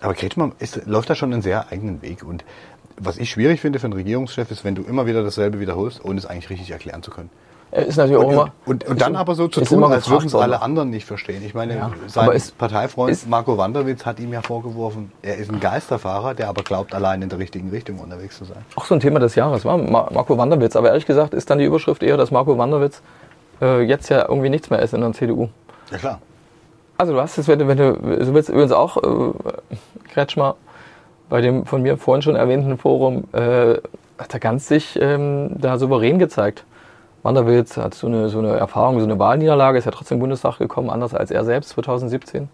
Aber 0.00 0.14
Kretschmann 0.14 0.52
läuft 0.84 1.08
da 1.08 1.14
schon 1.14 1.32
einen 1.32 1.42
sehr 1.42 1.72
eigenen 1.72 2.02
Weg. 2.02 2.22
Und 2.22 2.44
was 2.98 3.18
ich 3.18 3.30
schwierig 3.30 3.60
finde 3.60 3.78
für 3.78 3.86
einen 3.86 3.92
Regierungschef, 3.94 4.50
ist, 4.50 4.64
wenn 4.64 4.74
du 4.74 4.82
immer 4.82 5.06
wieder 5.06 5.22
dasselbe 5.22 5.60
wiederholst, 5.60 6.04
ohne 6.04 6.18
es 6.18 6.26
eigentlich 6.26 6.50
richtig 6.50 6.70
erklären 6.70 7.02
zu 7.02 7.10
können. 7.10 7.30
Er 7.72 7.84
ist 7.84 7.96
natürlich 7.96 8.18
auch 8.22 8.26
Und, 8.28 8.32
immer. 8.32 8.52
und, 8.64 8.84
und 8.86 9.00
dann 9.00 9.16
aber 9.16 9.34
so 9.34 9.48
zu 9.48 9.60
tun, 9.60 9.82
als 9.84 10.08
würden 10.08 10.26
es 10.26 10.34
alle 10.36 10.62
anderen 10.62 10.88
nicht 10.90 11.04
verstehen. 11.04 11.42
Ich 11.44 11.52
meine, 11.52 11.74
Ja, 11.76 11.90
sein 12.06 12.30
ist- 12.30 12.56
Parteifreund 12.56 13.10
ist- 13.10 13.28
Marco 13.28 13.58
Wanderwitz 13.58 14.06
hat 14.06 14.20
ihm 14.20 14.32
ja 14.32 14.40
vorgeworfen, 14.40 15.10
er 15.20 15.36
ist 15.36 15.50
ein 15.50 15.58
Geisterfahrer, 15.58 16.34
der 16.34 16.48
aber 16.48 16.62
glaubt, 16.62 16.94
allein 16.94 17.22
in 17.22 17.28
der 17.28 17.38
richtigen 17.40 17.68
Richtung 17.70 17.98
unterwegs 17.98 18.38
zu 18.38 18.44
sein. 18.44 18.58
Auch 18.76 18.84
so 18.84 18.94
ein 18.94 19.00
Thema 19.00 19.18
des 19.18 19.34
Jahres 19.34 19.64
war 19.64 19.76
Mar- 19.78 20.10
Marco 20.14 20.38
Wanderwitz. 20.38 20.76
Aber 20.76 20.88
ehrlich 20.88 21.06
gesagt 21.06 21.34
ist 21.34 21.50
dann 21.50 21.58
die 21.58 21.64
Überschrift 21.64 22.02
eher, 22.04 22.16
dass 22.16 22.30
Marco 22.30 22.56
Wanderwitz 22.56 23.02
äh, 23.60 23.80
jetzt 23.82 24.08
ja 24.10 24.26
irgendwie 24.28 24.48
nichts 24.48 24.70
mehr 24.70 24.78
ist 24.80 24.94
in 24.94 25.00
der 25.00 25.12
CDU. 25.12 25.48
Ja 25.90 25.98
klar. 25.98 26.20
Also 26.98 27.12
du 27.14 27.20
hast 27.20 27.36
es, 27.36 27.48
wenn 27.48 27.58
du, 27.58 27.66
wenn 27.68 27.76
du, 27.76 27.92
du 27.94 28.32
willst 28.32 28.48
übrigens 28.48 28.72
auch, 28.72 28.96
äh, 28.96 29.32
Kretschmer, 30.12 30.54
bei 31.28 31.40
dem 31.40 31.66
von 31.66 31.82
mir 31.82 31.96
vorhin 31.96 32.22
schon 32.22 32.36
erwähnten 32.36 32.78
Forum, 32.78 33.24
äh, 33.32 33.74
hat 34.18 34.32
er 34.32 34.40
ganz 34.40 34.68
sich 34.68 34.98
ähm, 35.00 35.50
da 35.58 35.78
souverän 35.78 36.18
gezeigt. 36.18 36.64
Wanderwitz 37.22 37.76
hat 37.76 37.94
so 37.94 38.06
eine, 38.06 38.28
so 38.28 38.38
eine 38.38 38.56
Erfahrung, 38.56 39.00
so 39.00 39.04
eine 39.04 39.18
Wahlniederlage, 39.18 39.78
ist 39.78 39.84
ja 39.84 39.90
trotzdem 39.90 40.20
Bundestag 40.20 40.58
gekommen, 40.58 40.90
anders 40.90 41.12
als 41.12 41.30
er 41.30 41.44
selbst 41.44 41.70
2017, 41.70 42.48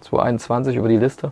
2021 0.00 0.76
über 0.76 0.88
die 0.88 0.96
Liste, 0.96 1.30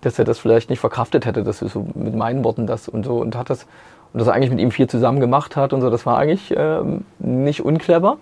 dass 0.00 0.18
er 0.18 0.24
das 0.24 0.38
vielleicht 0.38 0.70
nicht 0.70 0.80
verkraftet 0.80 1.26
hätte, 1.26 1.44
das 1.44 1.60
ist 1.62 1.72
so 1.72 1.86
mit 1.94 2.14
meinen 2.14 2.42
Worten 2.42 2.66
das 2.66 2.88
und 2.88 3.04
so 3.04 3.18
und 3.18 3.36
hat 3.36 3.50
das 3.50 3.66
und 4.12 4.20
dass 4.20 4.28
er 4.28 4.34
eigentlich 4.34 4.50
mit 4.50 4.60
ihm 4.60 4.70
viel 4.70 4.88
zusammen 4.88 5.20
gemacht 5.20 5.56
hat 5.56 5.74
und 5.74 5.82
so, 5.82 5.90
das 5.90 6.06
war 6.06 6.16
eigentlich 6.16 6.54
ähm, 6.56 7.04
nicht 7.18 7.62
unclever. 7.62 8.16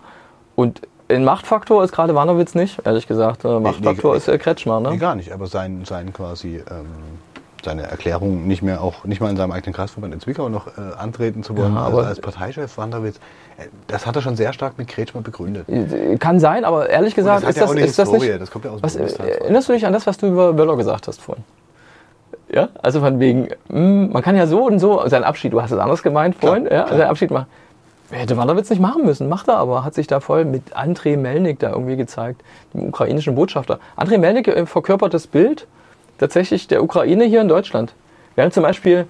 Und 0.56 0.82
ein 1.08 1.22
Machtfaktor 1.22 1.84
ist 1.84 1.92
gerade 1.92 2.16
Wanderwitz 2.16 2.56
nicht, 2.56 2.84
ehrlich 2.84 3.06
gesagt. 3.06 3.44
Äh, 3.44 3.60
Machtfaktor 3.60 4.12
nee, 4.12 4.18
ist 4.18 4.26
äh, 4.26 4.36
Kretschmer, 4.38 4.80
Nee, 4.80 4.90
ne? 4.90 4.98
gar 4.98 5.14
nicht, 5.14 5.30
aber 5.30 5.46
sein, 5.46 5.84
sein 5.84 6.12
quasi, 6.12 6.56
ähm, 6.56 6.86
seine 7.64 7.82
Erklärung 7.84 8.46
nicht 8.46 8.62
mehr 8.62 8.82
auch, 8.82 9.04
nicht 9.04 9.20
mal 9.20 9.30
in 9.30 9.36
seinem 9.36 9.52
eigenen 9.52 9.74
Kreisverband 9.74 10.14
in 10.14 10.20
Zwickau 10.20 10.48
noch 10.48 10.66
äh, 10.66 10.80
antreten 10.98 11.42
zu 11.42 11.56
wollen, 11.56 11.74
Ja, 11.74 11.84
also 11.84 11.98
aber- 11.98 12.06
als 12.08 12.20
Parteichef 12.20 12.76
Wanderwitz, 12.78 13.16
äh, 13.58 13.64
das 13.86 14.06
hat 14.06 14.16
er 14.16 14.22
schon 14.22 14.36
sehr 14.36 14.52
stark 14.52 14.78
mit 14.78 14.88
Kretschmer 14.88 15.22
begründet. 15.22 15.68
Äh, 15.68 16.16
Kann 16.18 16.38
sein, 16.40 16.64
aber 16.64 16.88
ehrlich 16.90 17.14
gesagt 17.14 17.42
das 17.42 17.50
ist 17.50 17.56
ja 17.56 17.62
das, 17.62 17.72
ist 17.72 18.12
nicht. 18.20 18.40
das 18.40 18.50
kommt 18.50 18.64
ja 18.64 18.70
aus 18.70 18.80
dem 18.80 18.84
Was, 18.84 18.96
äh, 18.96 19.28
erinnerst 19.40 19.68
du 19.68 19.72
dich 19.72 19.86
an 19.86 19.92
das, 19.92 20.06
was 20.06 20.18
du 20.18 20.26
über 20.28 20.52
Böller 20.52 20.76
gesagt 20.76 21.08
hast 21.08 21.20
vorhin? 21.20 21.44
Ja, 22.52 22.68
also 22.82 23.00
von 23.00 23.18
wegen, 23.18 23.48
mh, 23.68 24.12
man 24.12 24.22
kann 24.22 24.36
ja 24.36 24.46
so 24.46 24.66
und 24.66 24.78
so, 24.78 25.02
sein 25.08 25.24
Abschied, 25.24 25.52
du 25.52 25.60
hast 25.62 25.72
es 25.72 25.78
anders 25.78 26.02
gemeint 26.02 26.36
vorhin, 26.36 26.64
ja, 26.64 26.84
klar. 26.84 26.98
sein 26.98 27.08
Abschied 27.08 27.30
machen. 27.30 27.46
Hätte 28.10 28.36
Wanderwitz 28.36 28.70
nicht 28.70 28.80
machen 28.82 29.04
müssen, 29.04 29.28
macht 29.28 29.48
er 29.48 29.56
aber, 29.56 29.82
hat 29.82 29.94
sich 29.94 30.06
da 30.06 30.20
voll 30.20 30.44
mit 30.44 30.76
Andrei 30.76 31.16
Melnik 31.16 31.58
da 31.58 31.70
irgendwie 31.70 31.96
gezeigt, 31.96 32.42
dem 32.72 32.88
ukrainischen 32.88 33.34
Botschafter. 33.34 33.80
Andrei 33.96 34.18
Melnik 34.18 34.68
verkörpert 34.68 35.14
das 35.14 35.26
Bild 35.26 35.66
tatsächlich 36.18 36.68
der 36.68 36.82
Ukraine 36.82 37.24
hier 37.24 37.40
in 37.40 37.48
Deutschland. 37.48 37.94
Während 38.36 38.52
zum 38.54 38.62
Beispiel 38.62 39.06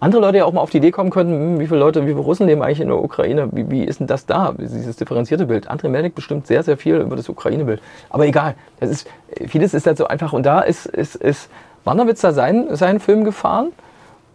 andere 0.00 0.20
Leute 0.20 0.38
ja 0.38 0.44
auch 0.44 0.52
mal 0.52 0.60
auf 0.60 0.70
die 0.70 0.76
Idee 0.78 0.90
kommen 0.90 1.10
könnten, 1.10 1.32
hm, 1.32 1.60
wie 1.60 1.66
viele 1.66 1.80
Leute, 1.80 2.02
wie 2.02 2.10
viele 2.10 2.20
Russen 2.20 2.46
leben 2.46 2.62
eigentlich 2.62 2.80
in 2.80 2.88
der 2.88 3.02
Ukraine, 3.02 3.48
wie, 3.52 3.70
wie 3.70 3.84
ist 3.84 4.00
denn 4.00 4.06
das 4.06 4.26
da, 4.26 4.54
dieses 4.58 4.96
differenzierte 4.96 5.46
Bild. 5.46 5.68
Andrei 5.68 5.88
Melnik 5.88 6.14
bestimmt 6.14 6.46
sehr, 6.46 6.62
sehr 6.62 6.76
viel 6.76 6.96
über 6.96 7.16
das 7.16 7.28
Ukraine-Bild. 7.28 7.80
Aber 8.10 8.26
egal, 8.26 8.54
das 8.80 8.90
ist, 8.90 9.08
vieles 9.46 9.72
ist 9.72 9.86
halt 9.86 9.96
so 9.96 10.06
einfach 10.06 10.32
und 10.32 10.44
da 10.44 10.60
ist, 10.60 10.86
ist, 10.86 11.16
ist 11.16 11.48
Wanderwitz 11.84 12.20
da 12.20 12.32
seinen, 12.32 12.76
seinen 12.76 13.00
Film 13.00 13.24
gefahren 13.24 13.72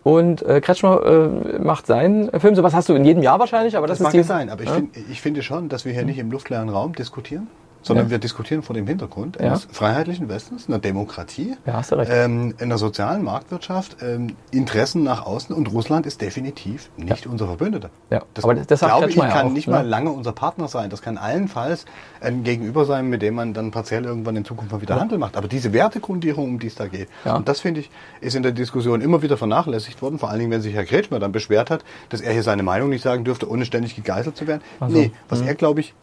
und 0.04 0.42
äh, 0.44 0.62
Kretschmer 0.62 1.06
äh, 1.06 1.60
macht 1.60 1.86
seinen 1.86 2.32
Film. 2.40 2.56
Sowas 2.56 2.74
hast 2.74 2.90
du 2.90 2.94
in 2.96 3.06
jedem 3.06 3.22
Jahr 3.22 3.40
wahrscheinlich, 3.40 3.76
aber 3.78 3.86
das, 3.88 4.00
Das 4.00 4.08
ist 4.08 4.14
mag 4.14 4.22
die, 4.22 4.28
sein, 4.28 4.50
aber 4.50 4.64
ich, 4.64 4.70
Ja? 4.70 4.76
find, 4.76 4.98
ich 4.98 5.22
finde 5.22 5.44
schon, 5.44 5.70
dass 5.70 5.86
wir 5.86 5.94
hier 5.94 6.06
nicht 6.06 6.20
im 6.20 6.32
luftleeren 6.32 6.70
Raum 6.70 6.96
diskutieren, 6.96 7.48
sondern 7.82 8.08
Ja. 8.08 8.12
wir 8.12 8.18
diskutieren 8.20 8.62
vor 8.62 8.74
dem 8.76 8.86
Hintergrund 8.88 9.38
Ja. 9.40 9.48
eines 9.48 9.66
freiheitlichen 9.72 10.28
Westens, 10.30 10.68
einer 10.68 10.80
Demokratie, 10.80 11.56
Ja, 11.66 11.74
hast 11.74 11.92
du 11.92 11.96
recht. 11.96 12.12
ähm, 12.14 12.54
einer 12.60 12.78
sozialen 12.78 13.24
Marktwirtschaft, 13.24 13.98
ähm, 14.02 14.36
Interessen 14.52 15.04
nach 15.04 15.26
außen 15.26 15.56
und 15.56 15.72
Russland 15.72 16.06
ist 16.06 16.22
definitiv 16.22 16.90
nicht 16.98 17.26
unser 17.28 17.48
Verbündeter. 17.48 17.90
Ja, 18.10 18.24
aber 18.42 18.56
das- 18.56 18.68
das 18.68 18.80
sagt 18.82 18.92
glaube 18.94 19.10
ich, 19.10 19.16
ja 19.16 19.28
kann 19.28 19.48
auch, 19.48 19.52
nicht 19.52 19.68
ne? 19.68 19.74
mal 19.76 19.88
lange 19.88 20.12
unser 20.12 20.32
Partner 20.34 20.68
sein. 20.68 20.90
Das 20.90 21.02
kann 21.02 21.18
allenfalls 21.18 21.86
ein 22.22 22.44
Gegenüber 22.44 22.86
sein, 22.86 23.08
mit 23.08 23.22
dem 23.22 23.36
man 23.36 23.54
dann 23.54 23.72
partiell 23.72 24.06
irgendwann 24.06 24.36
in 24.36 24.46
Zukunft 24.46 24.72
mal 24.72 24.82
wieder 24.82 25.00
Handel 25.00 25.18
macht. 25.18 25.38
Aber 25.38 25.48
diese 25.48 25.72
Wertegrundierung, 25.74 26.46
um 26.46 26.60
die 26.60 26.68
es 26.68 26.76
da 26.76 26.88
geht, 26.88 27.08
Ja. 27.26 27.36
und 27.36 27.48
das 27.48 27.60
finde 27.62 27.82
ich, 27.82 27.90
ist 28.22 28.36
in 28.36 28.44
der 28.44 28.52
Diskussion 28.52 29.02
immer 29.02 29.22
wieder 29.22 29.38
vernachlässigt 29.38 30.02
worden, 30.02 30.20
vor 30.20 30.30
allen 30.30 30.40
Dingen, 30.40 30.52
wenn 30.52 30.62
sich 30.62 30.74
Herr 30.74 30.86
Kretschmer 30.86 31.20
dann 31.20 31.32
beschwert 31.32 31.70
hat, 31.70 31.84
dass 32.10 32.22
er 32.22 32.34
hier 32.34 32.44
seine 32.44 32.64
Meinung 32.64 32.90
nicht 32.90 33.04
sagen 33.04 33.24
dürfte, 33.24 33.50
ohne 33.50 33.66
ständig 33.66 33.96
gegeißelt 33.96 34.36
zu 34.36 34.48
werden. 34.48 34.62
Ach 34.80 34.90
so. 34.90 34.96
Nee, 34.98 35.12
was 35.30 35.42
Mhm. 35.42 35.48
er, 35.48 35.56
glaube 35.56 35.80
ich, 35.80 35.94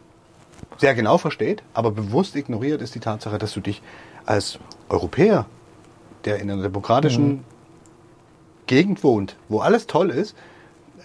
sehr 0.77 0.93
genau 0.95 1.17
versteht, 1.17 1.63
aber 1.73 1.91
bewusst 1.91 2.35
ignoriert, 2.35 2.81
ist 2.81 2.93
die 2.95 2.99
Tatsache, 2.99 3.37
dass 3.37 3.53
du 3.53 3.61
dich 3.61 3.81
als 4.25 4.59
Europäer, 4.89 5.45
der 6.25 6.39
in 6.39 6.51
einer 6.51 6.61
demokratischen 6.63 7.27
Mhm. 7.29 7.43
Gegend 8.67 9.03
wohnt, 9.03 9.37
wo 9.47 9.59
alles 9.59 9.87
toll 9.87 10.09
ist, 10.09 10.35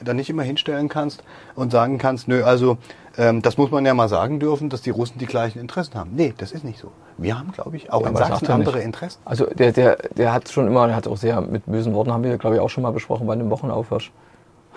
dann 0.02 0.16
nicht 0.16 0.28
immer 0.28 0.42
hinstellen 0.42 0.88
kannst 0.88 1.22
und 1.54 1.70
sagen 1.70 1.98
kannst, 1.98 2.26
nö, 2.26 2.42
also 2.42 2.76
ähm, 3.16 3.40
das 3.40 3.56
muss 3.56 3.70
man 3.70 3.86
ja 3.86 3.94
mal 3.94 4.08
sagen 4.08 4.40
dürfen, 4.40 4.68
dass 4.68 4.82
die 4.82 4.90
Russen 4.90 5.18
die 5.18 5.26
gleichen 5.26 5.60
Interessen 5.60 5.94
haben. 5.94 6.10
Nee, 6.16 6.34
das 6.36 6.50
ist 6.50 6.64
nicht 6.64 6.80
so. 6.80 6.90
Wir 7.18 7.38
haben, 7.38 7.52
glaube 7.52 7.76
ich, 7.76 7.92
auch 7.92 8.02
Ja, 8.02 8.08
in 8.08 8.16
Sachsen 8.16 8.46
er 8.48 8.58
nicht. 8.58 8.66
andere 8.66 8.80
Interessen. 8.82 9.20
Also 9.24 9.46
der, 9.46 9.70
der, 9.70 9.96
der 10.16 10.32
hat 10.32 10.48
schon 10.48 10.66
immer, 10.66 10.88
der 10.88 10.96
hat 10.96 11.06
auch 11.06 11.16
sehr 11.16 11.40
mit 11.40 11.64
bösen 11.66 11.94
Worten, 11.94 12.10
haben 12.12 12.24
wir 12.24 12.36
glaube 12.36 12.56
ich 12.56 12.60
auch 12.60 12.70
schon 12.70 12.82
mal 12.82 12.90
besprochen 12.90 13.26
bei 13.28 13.36
dem 13.36 13.48
Wochenaufwasch. 13.50 14.10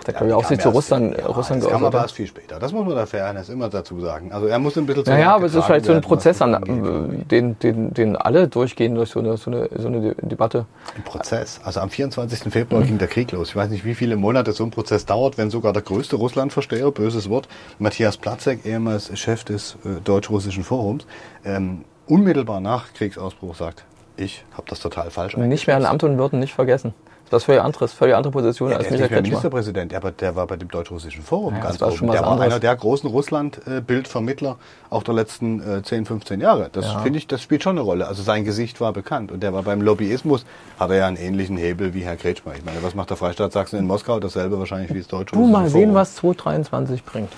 Der 0.06 0.14
ja, 0.14 0.20
glaube 0.20 0.30
ich 0.30 0.34
auch 0.34 0.44
sich 0.44 0.60
zu 0.60 0.68
Russland, 0.68 1.16
ja, 1.16 1.26
Russland 1.26 1.62
das 1.62 1.70
kam 1.70 1.84
aber 1.84 2.00
erst 2.00 2.14
viel 2.14 2.26
später. 2.26 2.58
Das 2.58 2.72
muss 2.72 2.86
man 2.86 2.94
der 2.94 3.06
Fairness 3.06 3.48
immer 3.48 3.68
dazu 3.68 4.00
sagen. 4.00 4.32
Also 4.32 4.46
er 4.46 4.58
muss 4.58 4.76
ein 4.76 4.86
bisschen 4.86 5.04
Naja, 5.06 5.34
aber 5.34 5.46
es 5.46 5.54
ist 5.54 5.64
vielleicht 5.64 5.86
so 5.86 5.92
ein 5.92 6.00
Prozess, 6.00 6.40
an, 6.42 7.24
den, 7.30 7.58
den, 7.58 7.94
den 7.94 8.16
alle 8.16 8.48
durchgehen 8.48 8.94
durch 8.94 9.10
so 9.10 9.20
eine, 9.20 9.36
so 9.36 9.50
eine, 9.50 9.68
so 9.76 9.88
eine 9.88 10.14
Debatte. 10.16 10.66
Ein 10.94 11.02
Prozess. 11.02 11.60
Also 11.64 11.80
am 11.80 11.90
24. 11.90 12.52
Februar 12.52 12.82
mhm. 12.82 12.86
ging 12.86 12.98
der 12.98 13.08
Krieg 13.08 13.32
los. 13.32 13.48
Ich 13.48 13.56
weiß 13.56 13.70
nicht, 13.70 13.84
wie 13.84 13.94
viele 13.94 14.16
Monate 14.16 14.52
so 14.52 14.64
ein 14.64 14.70
Prozess 14.70 15.06
dauert, 15.06 15.38
wenn 15.38 15.50
sogar 15.50 15.72
der 15.72 15.82
größte 15.82 16.16
Russlandversteher, 16.16 16.90
böses 16.90 17.28
Wort, 17.30 17.48
Matthias 17.78 18.16
Platzek, 18.16 18.64
ehemals 18.64 19.16
Chef 19.18 19.44
des 19.44 19.76
äh, 19.84 20.00
deutsch-russischen 20.04 20.62
Forums, 20.62 21.06
ähm, 21.44 21.84
unmittelbar 22.06 22.60
nach 22.60 22.92
Kriegsausbruch 22.92 23.56
sagt, 23.56 23.84
ich 24.16 24.44
habe 24.52 24.66
das 24.68 24.80
total 24.80 25.10
falsch 25.10 25.36
Nicht 25.36 25.66
mehr 25.66 25.76
an 25.76 25.84
Amt 25.84 26.04
und 26.04 26.18
Würden 26.18 26.38
nicht 26.38 26.54
vergessen. 26.54 26.94
Das 27.30 27.42
ist 27.42 27.46
völlig 27.46 27.62
anderes, 27.62 27.92
völlig 27.92 28.14
andere 28.14 28.32
Position 28.32 28.70
ja, 28.70 28.76
als 28.76 28.90
Michael 28.90 29.08
Kretschmer. 29.08 29.22
Ministerpräsident, 29.22 29.94
aber 29.94 30.12
der 30.12 30.36
war 30.36 30.46
bei 30.46 30.56
dem 30.56 30.68
deutsch-russischen 30.68 31.22
Forum 31.22 31.54
ja, 31.54 31.60
ganz 31.60 31.82
oben. 31.82 32.12
Der 32.12 32.22
war 32.22 32.40
einer 32.40 32.60
der 32.60 32.76
großen 32.76 33.10
Russland-Bildvermittler 33.10 34.56
auch 34.90 35.02
der 35.02 35.14
letzten 35.14 35.60
äh, 35.60 35.82
10, 35.82 36.06
15 36.06 36.40
Jahre. 36.40 36.70
Das 36.72 36.84
ja. 36.84 36.98
finde 37.00 37.18
ich, 37.18 37.26
das 37.26 37.42
spielt 37.42 37.62
schon 37.62 37.76
eine 37.76 37.80
Rolle. 37.80 38.06
Also 38.06 38.22
sein 38.22 38.44
Gesicht 38.44 38.80
war 38.80 38.92
bekannt 38.92 39.32
und 39.32 39.42
der 39.42 39.52
war 39.52 39.62
beim 39.62 39.82
Lobbyismus, 39.82 40.46
hat 40.78 40.90
er 40.90 40.96
ja 40.96 41.06
einen 41.06 41.16
ähnlichen 41.16 41.56
Hebel 41.56 41.94
wie 41.94 42.02
Herr 42.02 42.16
Kretschmer. 42.16 42.54
Ich 42.54 42.64
meine, 42.64 42.82
was 42.82 42.94
macht 42.94 43.10
der 43.10 43.16
Freistaat 43.16 43.52
Sachsen 43.52 43.78
in 43.78 43.86
Moskau? 43.86 44.20
Dasselbe 44.20 44.58
wahrscheinlich 44.58 44.94
wie 44.94 44.98
das 44.98 45.08
deutsch-russische 45.08 45.52
Du 45.52 45.58
mal 45.58 45.68
sehen, 45.68 45.94
was 45.94 46.14
2023 46.16 47.04
bringt. 47.04 47.32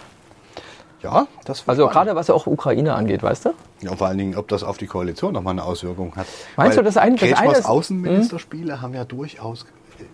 Ja, 1.02 1.28
das 1.44 1.62
Also 1.66 1.86
gerade 1.86 2.16
was 2.16 2.28
auch 2.28 2.46
Ukraine 2.46 2.94
angeht, 2.94 3.22
weißt 3.22 3.46
du? 3.46 3.50
Ja, 3.80 3.94
vor 3.94 4.08
allen 4.08 4.18
Dingen, 4.18 4.36
ob 4.36 4.48
das 4.48 4.64
auf 4.64 4.78
die 4.78 4.86
Koalition 4.86 5.32
nochmal 5.32 5.52
eine 5.52 5.62
Auswirkung 5.62 6.16
hat. 6.16 6.26
Meinst 6.56 6.76
Weil 6.76 6.82
du, 6.82 6.88
das 6.88 6.96
eine, 6.96 7.16
das 7.16 7.32
eine 7.34 7.52
ist, 7.52 7.66
Außenministerspiele 7.66 8.74
hm? 8.74 8.80
haben 8.80 8.94
ja 8.94 9.04
durchaus 9.04 9.66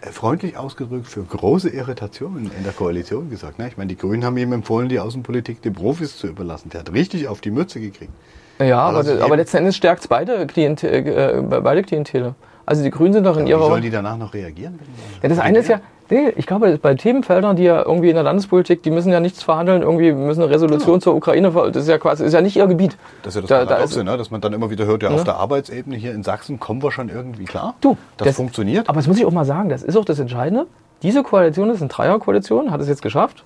äh, 0.02 0.10
freundlich 0.10 0.58
ausgedrückt 0.58 1.06
für 1.06 1.22
große 1.22 1.70
Irritationen 1.70 2.50
in 2.56 2.64
der 2.64 2.72
Koalition 2.72 3.30
gesagt. 3.30 3.58
Ne? 3.58 3.68
Ich 3.68 3.78
meine, 3.78 3.88
die 3.88 3.96
Grünen 3.96 4.24
haben 4.24 4.36
ihm 4.36 4.52
empfohlen, 4.52 4.88
die 4.88 5.00
Außenpolitik 5.00 5.62
den 5.62 5.72
Profis 5.72 6.18
zu 6.18 6.26
überlassen. 6.26 6.68
Der 6.70 6.80
hat 6.80 6.92
richtig 6.92 7.28
auf 7.28 7.40
die 7.40 7.50
Mütze 7.50 7.80
gekriegt. 7.80 8.12
Ja, 8.58 8.80
aber, 8.80 9.22
aber 9.22 9.36
letzten 9.36 9.58
Endes 9.58 9.76
stärkt 9.76 10.02
es 10.02 10.08
beide, 10.08 10.46
Klient, 10.46 10.84
äh, 10.84 11.42
beide 11.42 11.82
Klientele. 11.82 12.34
Also 12.66 12.82
die 12.82 12.90
Grünen 12.90 13.12
sind 13.12 13.24
doch 13.24 13.36
in 13.36 13.46
ja, 13.46 13.56
ihrer. 13.56 13.66
Wie 13.66 13.70
sollen 13.70 13.82
die 13.82 13.90
danach 13.90 14.16
noch 14.16 14.32
reagieren? 14.32 14.78
Ja, 15.22 15.28
das 15.28 15.38
eine 15.38 15.58
ist 15.58 15.68
ja, 15.68 15.80
Nee, 16.10 16.32
ich 16.36 16.46
glaube, 16.46 16.78
bei 16.80 16.94
Themenfeldern, 16.94 17.56
die 17.56 17.64
ja 17.64 17.82
irgendwie 17.82 18.10
in 18.10 18.14
der 18.14 18.24
Landespolitik, 18.24 18.82
die 18.82 18.90
müssen 18.90 19.10
ja 19.10 19.20
nichts 19.20 19.42
verhandeln, 19.42 19.82
irgendwie 19.82 20.12
müssen 20.12 20.42
eine 20.42 20.50
Resolution 20.50 20.96
ja. 20.96 21.00
zur 21.00 21.14
Ukraine, 21.14 21.50
das 21.50 21.84
ist 21.84 21.88
ja 21.88 21.98
quasi, 21.98 22.24
ist 22.24 22.34
ja 22.34 22.42
nicht 22.42 22.56
ihr 22.56 22.66
Gebiet. 22.66 22.96
Das 23.22 23.34
ist 23.34 23.48
ja 23.48 23.64
das 23.64 23.68
da, 23.68 23.86
da 23.86 24.02
ne? 24.02 24.18
dass 24.18 24.30
man 24.30 24.40
dann 24.40 24.52
immer 24.52 24.70
wieder 24.70 24.84
hört, 24.84 25.02
ja, 25.02 25.08
ja, 25.08 25.14
auf 25.14 25.24
der 25.24 25.36
Arbeitsebene 25.36 25.96
hier 25.96 26.12
in 26.12 26.22
Sachsen 26.22 26.60
kommen 26.60 26.82
wir 26.82 26.90
schon 26.90 27.08
irgendwie 27.08 27.44
klar. 27.44 27.74
Du, 27.80 27.96
das, 28.18 28.28
das 28.28 28.36
funktioniert. 28.36 28.88
Aber 28.88 28.98
das 28.98 29.06
muss 29.06 29.18
ich 29.18 29.24
auch 29.24 29.32
mal 29.32 29.46
sagen, 29.46 29.70
das 29.70 29.82
ist 29.82 29.96
auch 29.96 30.04
das 30.04 30.18
Entscheidende. 30.18 30.66
Diese 31.02 31.22
Koalition 31.22 31.70
ist 31.70 31.80
eine 31.80 31.88
Dreierkoalition, 31.88 32.70
hat 32.70 32.80
es 32.80 32.88
jetzt 32.88 33.02
geschafft, 33.02 33.44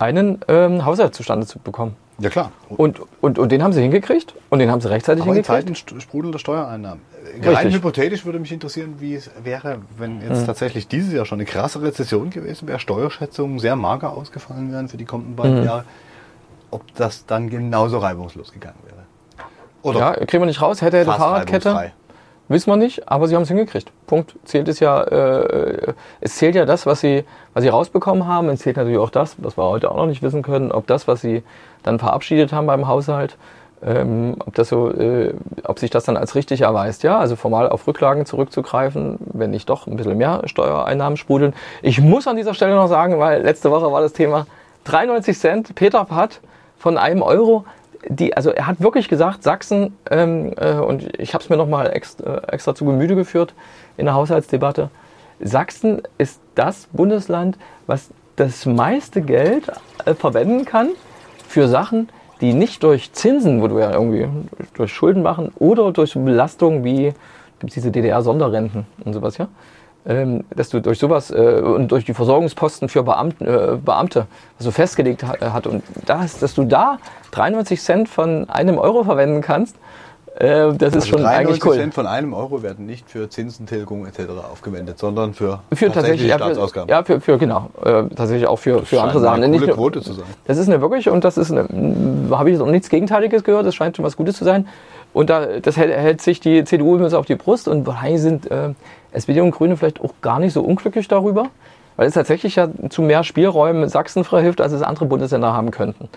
einen 0.00 0.40
ähm, 0.48 0.84
Haushalt 0.84 1.14
zustande 1.14 1.46
zu 1.46 1.58
bekommen. 1.58 1.94
Ja 2.18 2.28
klar. 2.28 2.52
Und, 2.68 3.00
und, 3.20 3.38
und 3.38 3.52
den 3.52 3.62
haben 3.62 3.72
sie 3.72 3.80
hingekriegt 3.80 4.34
und 4.50 4.58
den 4.58 4.70
haben 4.70 4.80
sie 4.80 4.90
rechtzeitig 4.90 5.22
Aber 5.22 5.32
hingekriegt. 5.32 5.68
In 5.68 5.74
Zeiten 5.74 6.00
sprudelnder 6.00 6.38
Steuereinnahmen. 6.38 7.02
Rein 7.42 7.70
hypothetisch 7.70 8.24
würde 8.24 8.38
mich 8.38 8.52
interessieren, 8.52 8.96
wie 8.98 9.14
es 9.14 9.30
wäre, 9.42 9.78
wenn 9.96 10.20
jetzt 10.20 10.42
mhm. 10.42 10.46
tatsächlich 10.46 10.88
dieses 10.88 11.12
Jahr 11.12 11.24
schon 11.24 11.38
eine 11.38 11.46
krasse 11.46 11.80
Rezession 11.80 12.30
gewesen 12.30 12.66
wäre, 12.68 12.78
Steuerschätzungen 12.78 13.58
sehr 13.58 13.76
mager 13.76 14.12
ausgefallen 14.12 14.72
wären 14.72 14.88
für 14.88 14.96
die 14.96 15.04
kommenden 15.04 15.36
beiden 15.36 15.60
mhm. 15.60 15.64
Jahre, 15.64 15.84
ob 16.70 16.82
das 16.94 17.26
dann 17.26 17.48
genauso 17.48 17.98
reibungslos 17.98 18.52
gegangen 18.52 18.78
wäre. 18.84 19.00
Oder 19.82 20.00
ja, 20.00 20.26
kriegen 20.26 20.42
wir 20.42 20.46
nicht 20.46 20.60
raus, 20.60 20.82
hätte 20.82 20.98
er 20.98 21.04
die 21.04 21.10
Fahrradkette. 21.10 21.92
Wissen 22.50 22.68
wir 22.68 22.76
nicht, 22.76 23.08
aber 23.08 23.28
sie 23.28 23.36
haben 23.36 23.44
es 23.44 23.48
hingekriegt. 23.48 23.92
Punkt. 24.08 24.34
Zählt 24.42 24.66
es 24.66 24.80
ja, 24.80 25.04
äh, 25.04 25.94
es 26.20 26.34
zählt 26.34 26.56
ja 26.56 26.64
das, 26.64 26.84
was 26.84 27.00
sie, 27.00 27.22
was 27.54 27.62
sie 27.62 27.68
rausbekommen 27.68 28.26
haben. 28.26 28.48
Es 28.48 28.58
zählt 28.58 28.76
natürlich 28.76 28.98
auch 28.98 29.10
das, 29.10 29.36
was 29.38 29.56
wir 29.56 29.62
heute 29.62 29.88
auch 29.88 29.96
noch 29.96 30.06
nicht 30.06 30.20
wissen 30.20 30.42
können, 30.42 30.72
ob 30.72 30.88
das, 30.88 31.06
was 31.06 31.20
sie 31.20 31.44
dann 31.84 32.00
verabschiedet 32.00 32.52
haben 32.52 32.66
beim 32.66 32.88
Haushalt, 32.88 33.36
ähm, 33.86 34.34
ob, 34.44 34.52
das 34.56 34.68
so, 34.68 34.90
äh, 34.90 35.32
ob 35.62 35.78
sich 35.78 35.90
das 35.90 36.02
dann 36.02 36.16
als 36.16 36.34
richtig 36.34 36.62
erweist, 36.62 37.04
ja, 37.04 37.20
also 37.20 37.36
formal 37.36 37.68
auf 37.68 37.86
Rücklagen 37.86 38.26
zurückzugreifen, 38.26 39.18
wenn 39.32 39.52
nicht 39.52 39.68
doch 39.68 39.86
ein 39.86 39.94
bisschen 39.94 40.18
mehr 40.18 40.42
Steuereinnahmen 40.46 41.16
sprudeln. 41.16 41.54
Ich 41.82 42.00
muss 42.00 42.26
an 42.26 42.34
dieser 42.34 42.54
Stelle 42.54 42.74
noch 42.74 42.88
sagen, 42.88 43.20
weil 43.20 43.42
letzte 43.42 43.70
Woche 43.70 43.92
war 43.92 44.00
das 44.00 44.12
Thema 44.12 44.48
93 44.86 45.38
Cent, 45.38 45.74
Peter 45.76 46.04
Patt 46.04 46.40
von 46.78 46.98
einem 46.98 47.22
Euro. 47.22 47.64
Die, 48.08 48.34
also 48.36 48.50
er 48.50 48.66
hat 48.66 48.80
wirklich 48.80 49.08
gesagt, 49.08 49.42
Sachsen, 49.42 49.94
ähm, 50.10 50.52
äh, 50.56 50.72
und 50.74 51.20
ich 51.20 51.34
habe 51.34 51.44
es 51.44 51.50
mir 51.50 51.56
nochmal 51.56 51.92
extra, 51.92 52.38
äh, 52.38 52.52
extra 52.52 52.74
zu 52.74 52.84
Gemüte 52.84 53.14
geführt 53.14 53.54
in 53.96 54.06
der 54.06 54.14
Haushaltsdebatte, 54.14 54.90
Sachsen 55.40 56.02
ist 56.18 56.40
das 56.54 56.88
Bundesland, 56.92 57.58
was 57.86 58.10
das 58.36 58.64
meiste 58.66 59.20
Geld 59.20 59.70
äh, 60.04 60.14
verwenden 60.14 60.64
kann 60.64 60.90
für 61.46 61.68
Sachen, 61.68 62.08
die 62.40 62.54
nicht 62.54 62.82
durch 62.82 63.12
Zinsen, 63.12 63.60
wo 63.60 63.68
du 63.68 63.78
ja 63.78 63.92
irgendwie 63.92 64.28
durch 64.74 64.92
Schulden 64.92 65.22
machen 65.22 65.52
oder 65.58 65.92
durch 65.92 66.14
Belastungen 66.14 66.84
wie 66.84 67.12
gibt's 67.58 67.74
diese 67.74 67.90
DDR-Sonderrenten 67.90 68.86
und 69.04 69.12
sowas, 69.12 69.36
ja, 69.36 69.48
ähm, 70.06 70.44
dass 70.54 70.70
du 70.70 70.80
durch 70.80 70.98
sowas 70.98 71.30
äh, 71.30 71.60
und 71.62 71.92
durch 71.92 72.04
die 72.04 72.14
Versorgungsposten 72.14 72.88
für 72.88 73.02
Beamten, 73.02 73.46
äh, 73.46 73.76
Beamte 73.82 74.26
also 74.58 74.70
festgelegt 74.70 75.24
hat, 75.24 75.40
hat 75.40 75.66
und 75.66 75.82
das, 76.06 76.38
dass 76.38 76.54
du 76.54 76.64
da 76.64 76.98
93 77.32 77.80
Cent 77.80 78.08
von 78.08 78.48
einem 78.48 78.78
Euro 78.78 79.04
verwenden 79.04 79.42
kannst, 79.42 79.76
äh, 80.40 80.72
das 80.72 80.94
ist 80.94 81.02
also 81.02 81.18
schon 81.18 81.26
eigentlich 81.26 81.64
cool. 81.66 81.74
Cent 81.74 81.92
von 81.92 82.06
einem 82.06 82.32
Euro 82.32 82.62
werden 82.62 82.86
nicht 82.86 83.10
für 83.10 83.28
Zinsentilgung 83.28 84.06
etc. 84.06 84.20
aufgewendet, 84.50 84.98
sondern 84.98 85.34
für, 85.34 85.60
für 85.72 85.92
tatsächlich 85.92 86.32
Staatsausgaben. 86.32 86.88
Ja, 86.88 87.02
für, 87.02 87.20
für 87.20 87.36
genau, 87.36 87.68
äh, 87.84 88.04
tatsächlich 88.14 88.46
auch 88.46 88.58
für, 88.58 88.82
für 88.86 89.02
andere 89.02 89.20
Sachen. 89.20 89.42
Eine 89.42 89.58
coole 89.58 89.72
Quote 89.72 90.00
zu 90.00 90.14
sein. 90.14 90.24
Das 90.46 90.56
ist 90.56 90.68
eine 90.68 90.80
wirklich 90.80 91.10
und 91.10 91.24
das 91.24 91.36
ist 91.36 91.50
eine, 91.50 91.66
habe 92.30 92.48
ich 92.48 92.54
jetzt 92.54 92.64
noch 92.64 92.70
nichts 92.70 92.88
Gegenteiliges 92.88 93.44
gehört. 93.44 93.66
Das 93.66 93.74
scheint 93.74 93.96
schon 93.96 94.04
was 94.04 94.16
Gutes 94.16 94.36
zu 94.36 94.44
sein. 94.44 94.66
Und 95.12 95.30
da, 95.30 95.58
das 95.60 95.76
hält, 95.76 95.96
hält 95.96 96.20
sich 96.20 96.40
die 96.40 96.64
CDU 96.64 97.08
so 97.08 97.18
auf 97.18 97.26
die 97.26 97.34
Brust 97.34 97.68
und 97.68 97.86
wahrscheinlich 97.86 98.20
sind 98.20 98.50
äh, 98.50 98.70
SPD 99.12 99.40
und 99.40 99.50
Grüne 99.50 99.76
vielleicht 99.76 100.00
auch 100.00 100.14
gar 100.20 100.38
nicht 100.38 100.52
so 100.52 100.62
unglücklich 100.62 101.08
darüber, 101.08 101.46
weil 101.96 102.06
es 102.06 102.14
tatsächlich 102.14 102.56
ja 102.56 102.68
zu 102.88 103.02
mehr 103.02 103.24
Spielräumen 103.24 103.88
Sachsen 103.88 104.24
verhilft, 104.24 104.60
als 104.60 104.72
es 104.72 104.82
andere 104.82 105.06
Bundesländer 105.06 105.52
haben 105.52 105.70
könnten. 105.70 106.08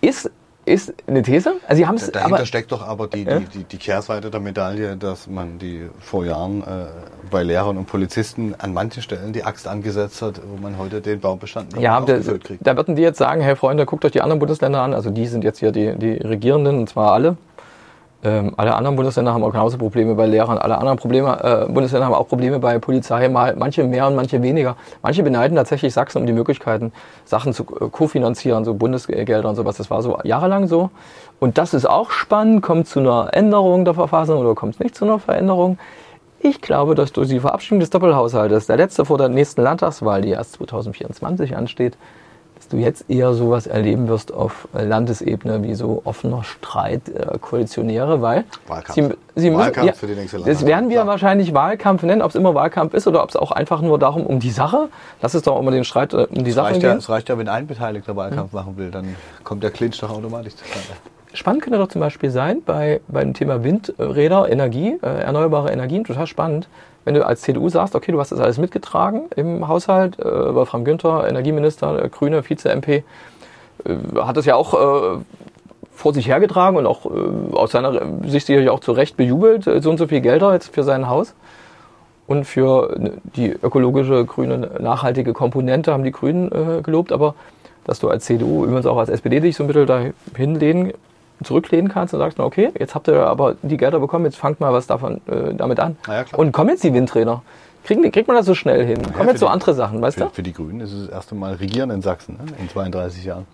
Ist 0.00 0.30
ist 0.66 0.94
eine 1.06 1.22
These. 1.22 1.54
Also 1.66 1.76
sie 1.76 1.86
haben 1.86 1.96
es. 1.96 2.10
Dahinter 2.10 2.36
aber, 2.36 2.46
steckt 2.46 2.72
doch 2.72 2.82
aber 2.86 3.06
die, 3.06 3.24
die, 3.24 3.44
die, 3.52 3.64
die, 3.64 3.76
Kehrseite 3.76 4.30
der 4.30 4.40
Medaille, 4.40 4.96
dass 4.96 5.26
man 5.26 5.58
die 5.58 5.88
vor 6.00 6.24
Jahren 6.24 6.62
äh, 6.62 6.86
bei 7.30 7.42
Lehrern 7.42 7.76
und 7.76 7.86
Polizisten 7.86 8.54
an 8.58 8.72
manchen 8.72 9.02
Stellen 9.02 9.32
die 9.32 9.44
Axt 9.44 9.68
angesetzt 9.68 10.22
hat, 10.22 10.40
wo 10.46 10.60
man 10.60 10.78
heute 10.78 11.00
den 11.00 11.20
Baumbestand 11.20 11.72
nicht 11.72 11.82
ja, 11.82 11.98
aufgefüllt 11.98 12.44
kriegt. 12.44 12.66
Da 12.66 12.76
würden 12.76 12.96
die 12.96 13.02
jetzt 13.02 13.18
sagen, 13.18 13.42
hey 13.42 13.56
Freunde, 13.56 13.84
guckt 13.84 14.04
euch 14.04 14.12
die 14.12 14.22
anderen 14.22 14.38
Bundesländer 14.38 14.80
an. 14.80 14.94
Also 14.94 15.10
die 15.10 15.26
sind 15.26 15.44
jetzt 15.44 15.58
hier 15.58 15.72
die, 15.72 15.96
die 15.96 16.14
Regierenden, 16.14 16.78
und 16.78 16.88
zwar 16.88 17.12
alle. 17.12 17.36
Ähm, 18.24 18.54
alle 18.56 18.74
anderen 18.74 18.96
Bundesländer 18.96 19.34
haben 19.34 19.44
auch 19.44 19.52
genauso 19.52 19.76
Probleme 19.76 20.14
bei 20.14 20.24
Lehrern. 20.24 20.56
Alle 20.56 20.78
anderen 20.78 20.96
Probleme, 20.96 21.66
äh, 21.68 21.70
Bundesländer 21.70 22.06
haben 22.06 22.14
auch 22.14 22.26
Probleme 22.26 22.58
bei 22.58 22.78
Polizei. 22.78 23.28
Mal, 23.28 23.54
manche 23.54 23.84
mehr 23.84 24.06
und 24.06 24.16
manche 24.16 24.42
weniger. 24.42 24.76
Manche 25.02 25.22
beneiden 25.22 25.56
tatsächlich 25.56 25.92
Sachsen 25.92 26.22
um 26.22 26.26
die 26.26 26.32
Möglichkeiten, 26.32 26.92
Sachen 27.26 27.52
zu 27.52 27.64
äh, 27.64 27.90
kofinanzieren, 27.90 28.64
so 28.64 28.72
Bundesgelder 28.72 29.46
und 29.46 29.56
sowas. 29.56 29.76
Das 29.76 29.90
war 29.90 30.00
so 30.00 30.18
jahrelang 30.24 30.68
so. 30.68 30.88
Und 31.38 31.58
das 31.58 31.74
ist 31.74 31.84
auch 31.84 32.10
spannend. 32.10 32.62
Kommt 32.62 32.88
zu 32.88 33.00
einer 33.00 33.28
Änderung 33.32 33.84
der 33.84 33.92
Verfassung 33.92 34.38
oder 34.38 34.54
kommt 34.54 34.74
es 34.74 34.80
nicht 34.80 34.94
zu 34.94 35.04
einer 35.04 35.18
Veränderung? 35.18 35.78
Ich 36.40 36.62
glaube, 36.62 36.94
dass 36.94 37.12
durch 37.12 37.28
die 37.28 37.40
Verabschiedung 37.40 37.80
des 37.80 37.90
Doppelhaushaltes, 37.90 38.66
der 38.66 38.78
letzte 38.78 39.04
vor 39.04 39.18
der 39.18 39.28
nächsten 39.28 39.60
Landtagswahl, 39.62 40.22
die 40.22 40.30
erst 40.30 40.54
2024 40.54 41.56
ansteht, 41.56 41.98
dass 42.56 42.68
du 42.68 42.76
jetzt 42.76 43.10
eher 43.10 43.34
sowas 43.34 43.66
erleben 43.66 44.08
wirst 44.08 44.32
auf 44.32 44.68
Landesebene 44.72 45.62
wie 45.62 45.74
so 45.74 46.02
offener 46.04 46.44
Streit 46.44 47.08
äh, 47.08 47.38
Koalitionäre, 47.38 48.22
weil 48.22 48.44
Wahlkampf. 48.66 48.94
sie, 48.94 49.08
sie 49.34 49.52
Wahlkampf 49.52 49.76
müssen, 49.76 49.86
ja, 49.86 49.92
für 49.92 50.06
die 50.06 50.14
nächste 50.14 50.38
Das 50.38 50.64
werden 50.64 50.88
wir 50.88 51.06
wahrscheinlich 51.06 51.52
Wahlkampf 51.52 52.02
nennen, 52.02 52.22
ob 52.22 52.30
es 52.30 52.36
immer 52.36 52.54
Wahlkampf 52.54 52.94
ist 52.94 53.06
oder 53.06 53.22
ob 53.22 53.30
es 53.30 53.36
auch 53.36 53.50
einfach 53.50 53.80
nur 53.80 53.98
darum 53.98 54.24
um 54.24 54.40
die 54.40 54.50
Sache. 54.50 54.88
Lass 55.20 55.34
es 55.34 55.42
doch 55.42 55.58
immer 55.58 55.70
den 55.70 55.84
Streit 55.84 56.14
äh, 56.14 56.26
um 56.30 56.44
die 56.44 56.50
es 56.50 56.54
Sache 56.54 56.68
reicht 56.68 56.80
gehen. 56.80 56.90
Ja, 56.90 56.96
es 56.96 57.08
reicht 57.08 57.28
ja, 57.28 57.38
wenn 57.38 57.48
ein 57.48 57.66
Beteiligter 57.66 58.16
Wahlkampf 58.16 58.52
mhm. 58.52 58.58
machen 58.58 58.76
will, 58.76 58.90
dann 58.90 59.16
kommt 59.42 59.62
der 59.62 59.70
Clinch 59.70 59.98
doch 60.00 60.10
automatisch 60.10 60.54
zustande. 60.56 60.88
Spannend 61.32 61.62
könnte 61.64 61.80
doch 61.80 61.88
zum 61.88 62.00
Beispiel 62.00 62.30
sein 62.30 62.62
bei 62.64 63.00
beim 63.08 63.34
Thema 63.34 63.64
Windräder, 63.64 64.48
Energie, 64.48 64.96
äh, 65.02 65.22
erneuerbare 65.22 65.72
Energien, 65.72 66.04
total 66.04 66.28
spannend 66.28 66.68
wenn 67.04 67.14
du 67.14 67.26
als 67.26 67.42
CDU 67.42 67.68
sagst, 67.68 67.94
okay, 67.94 68.12
du 68.12 68.20
hast 68.20 68.32
das 68.32 68.40
alles 68.40 68.58
mitgetragen 68.58 69.24
im 69.36 69.68
Haushalt, 69.68 70.18
äh, 70.18 70.54
Wolfram 70.54 70.84
Günther, 70.84 71.26
Energieminister, 71.28 72.08
Grüne, 72.08 72.42
Vize-MP, 72.42 73.04
äh, 73.84 73.96
hat 74.20 74.36
das 74.36 74.46
ja 74.46 74.54
auch 74.54 74.74
äh, 74.74 75.18
vor 75.92 76.12
sich 76.12 76.28
hergetragen 76.28 76.76
und 76.76 76.86
auch 76.86 77.06
äh, 77.06 77.54
aus 77.54 77.72
seiner 77.72 78.00
Sicht 78.26 78.46
sicherlich 78.46 78.70
auch 78.70 78.80
zu 78.80 78.92
Recht 78.92 79.16
bejubelt, 79.16 79.66
äh, 79.66 79.80
so 79.80 79.90
und 79.90 79.98
so 79.98 80.06
viel 80.06 80.20
Gelder 80.20 80.52
jetzt 80.52 80.74
für 80.74 80.82
sein 80.82 81.08
Haus. 81.08 81.34
Und 82.26 82.46
für 82.46 82.96
die 83.36 83.50
ökologische, 83.50 84.24
grüne, 84.24 84.70
nachhaltige 84.80 85.34
Komponente 85.34 85.92
haben 85.92 86.04
die 86.04 86.10
Grünen 86.10 86.50
äh, 86.50 86.80
gelobt, 86.82 87.12
aber 87.12 87.34
dass 87.84 88.00
du 88.00 88.08
als 88.08 88.24
CDU, 88.24 88.64
übrigens 88.64 88.86
auch 88.86 88.96
als 88.96 89.10
SPD 89.10 89.40
dich 89.40 89.56
so 89.56 89.64
ein 89.64 89.66
bisschen 89.66 89.86
da 89.86 90.00
hinlehnen 90.34 90.94
zurücklehnen 91.42 91.88
kannst 91.90 92.14
und 92.14 92.20
sagst, 92.20 92.38
na 92.38 92.44
okay, 92.44 92.70
jetzt 92.78 92.94
habt 92.94 93.08
ihr 93.08 93.26
aber 93.26 93.56
die 93.62 93.76
Gelder 93.76 93.98
bekommen, 94.00 94.24
jetzt 94.24 94.36
fangt 94.36 94.60
mal 94.60 94.72
was 94.72 94.86
davon 94.86 95.20
äh, 95.26 95.54
damit 95.54 95.80
an. 95.80 95.96
Ja, 96.06 96.24
und 96.36 96.52
kommen 96.52 96.70
jetzt 96.70 96.84
die 96.84 96.94
Windräder. 96.94 97.42
Kriegen, 97.84 98.10
kriegt 98.12 98.28
man 98.28 98.36
das 98.36 98.46
so 98.46 98.54
schnell 98.54 98.84
hin? 98.86 98.98
kommen 99.12 99.28
jetzt 99.28 99.40
so 99.40 99.46
die- 99.46 99.52
andere 99.52 99.74
Sachen, 99.74 100.00
weißt 100.00 100.16
Für, 100.18 100.24
du? 100.24 100.30
für 100.30 100.42
die 100.42 100.52
Grünen 100.54 100.80
ist 100.80 100.92
es 100.92 101.06
das 101.06 101.14
erste 101.14 101.34
Mal 101.34 101.54
regieren 101.54 101.90
in 101.90 102.00
Sachsen 102.02 102.36
ne? 102.36 102.44
in 102.58 102.68
32 102.68 103.24
Jahren. 103.24 103.46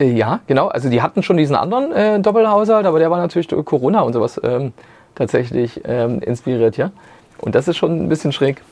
Äh, 0.00 0.10
Ja, 0.12 0.40
genau. 0.46 0.68
Also 0.68 0.88
die 0.90 1.02
hatten 1.02 1.22
schon 1.22 1.36
diesen 1.36 1.54
anderen 1.54 1.92
äh, 1.92 2.18
Doppelhaushalt, 2.20 2.84
aber 2.86 2.98
der 2.98 3.10
war 3.10 3.18
natürlich 3.18 3.46
durch 3.48 3.64
Corona 3.64 4.00
und 4.00 4.12
sowas 4.12 4.40
ähm, 4.42 4.72
tatsächlich 5.14 5.82
ähm, 5.84 6.20
inspiriert, 6.20 6.76
ja. 6.76 6.90
Und 7.38 7.54
das 7.54 7.68
ist 7.68 7.76
schon 7.76 8.04
ein 8.04 8.08
bisschen 8.08 8.32
schräg. 8.32 8.62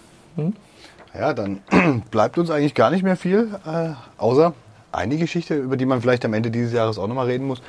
Ja, 1.16 1.32
dann 1.32 1.60
bleibt 2.10 2.38
uns 2.38 2.50
eigentlich 2.50 2.74
gar 2.74 2.90
nicht 2.90 3.02
mehr 3.04 3.16
viel, 3.16 3.50
äh, 3.66 3.90
außer 4.18 4.52
eine 4.90 5.16
Geschichte, 5.16 5.54
über 5.54 5.76
die 5.76 5.86
man 5.86 6.00
vielleicht 6.00 6.24
am 6.24 6.34
Ende 6.34 6.50
dieses 6.50 6.72
Jahres 6.72 6.98
auch 6.98 7.06
nochmal 7.06 7.26
reden 7.26 7.46
muss. 7.46 7.62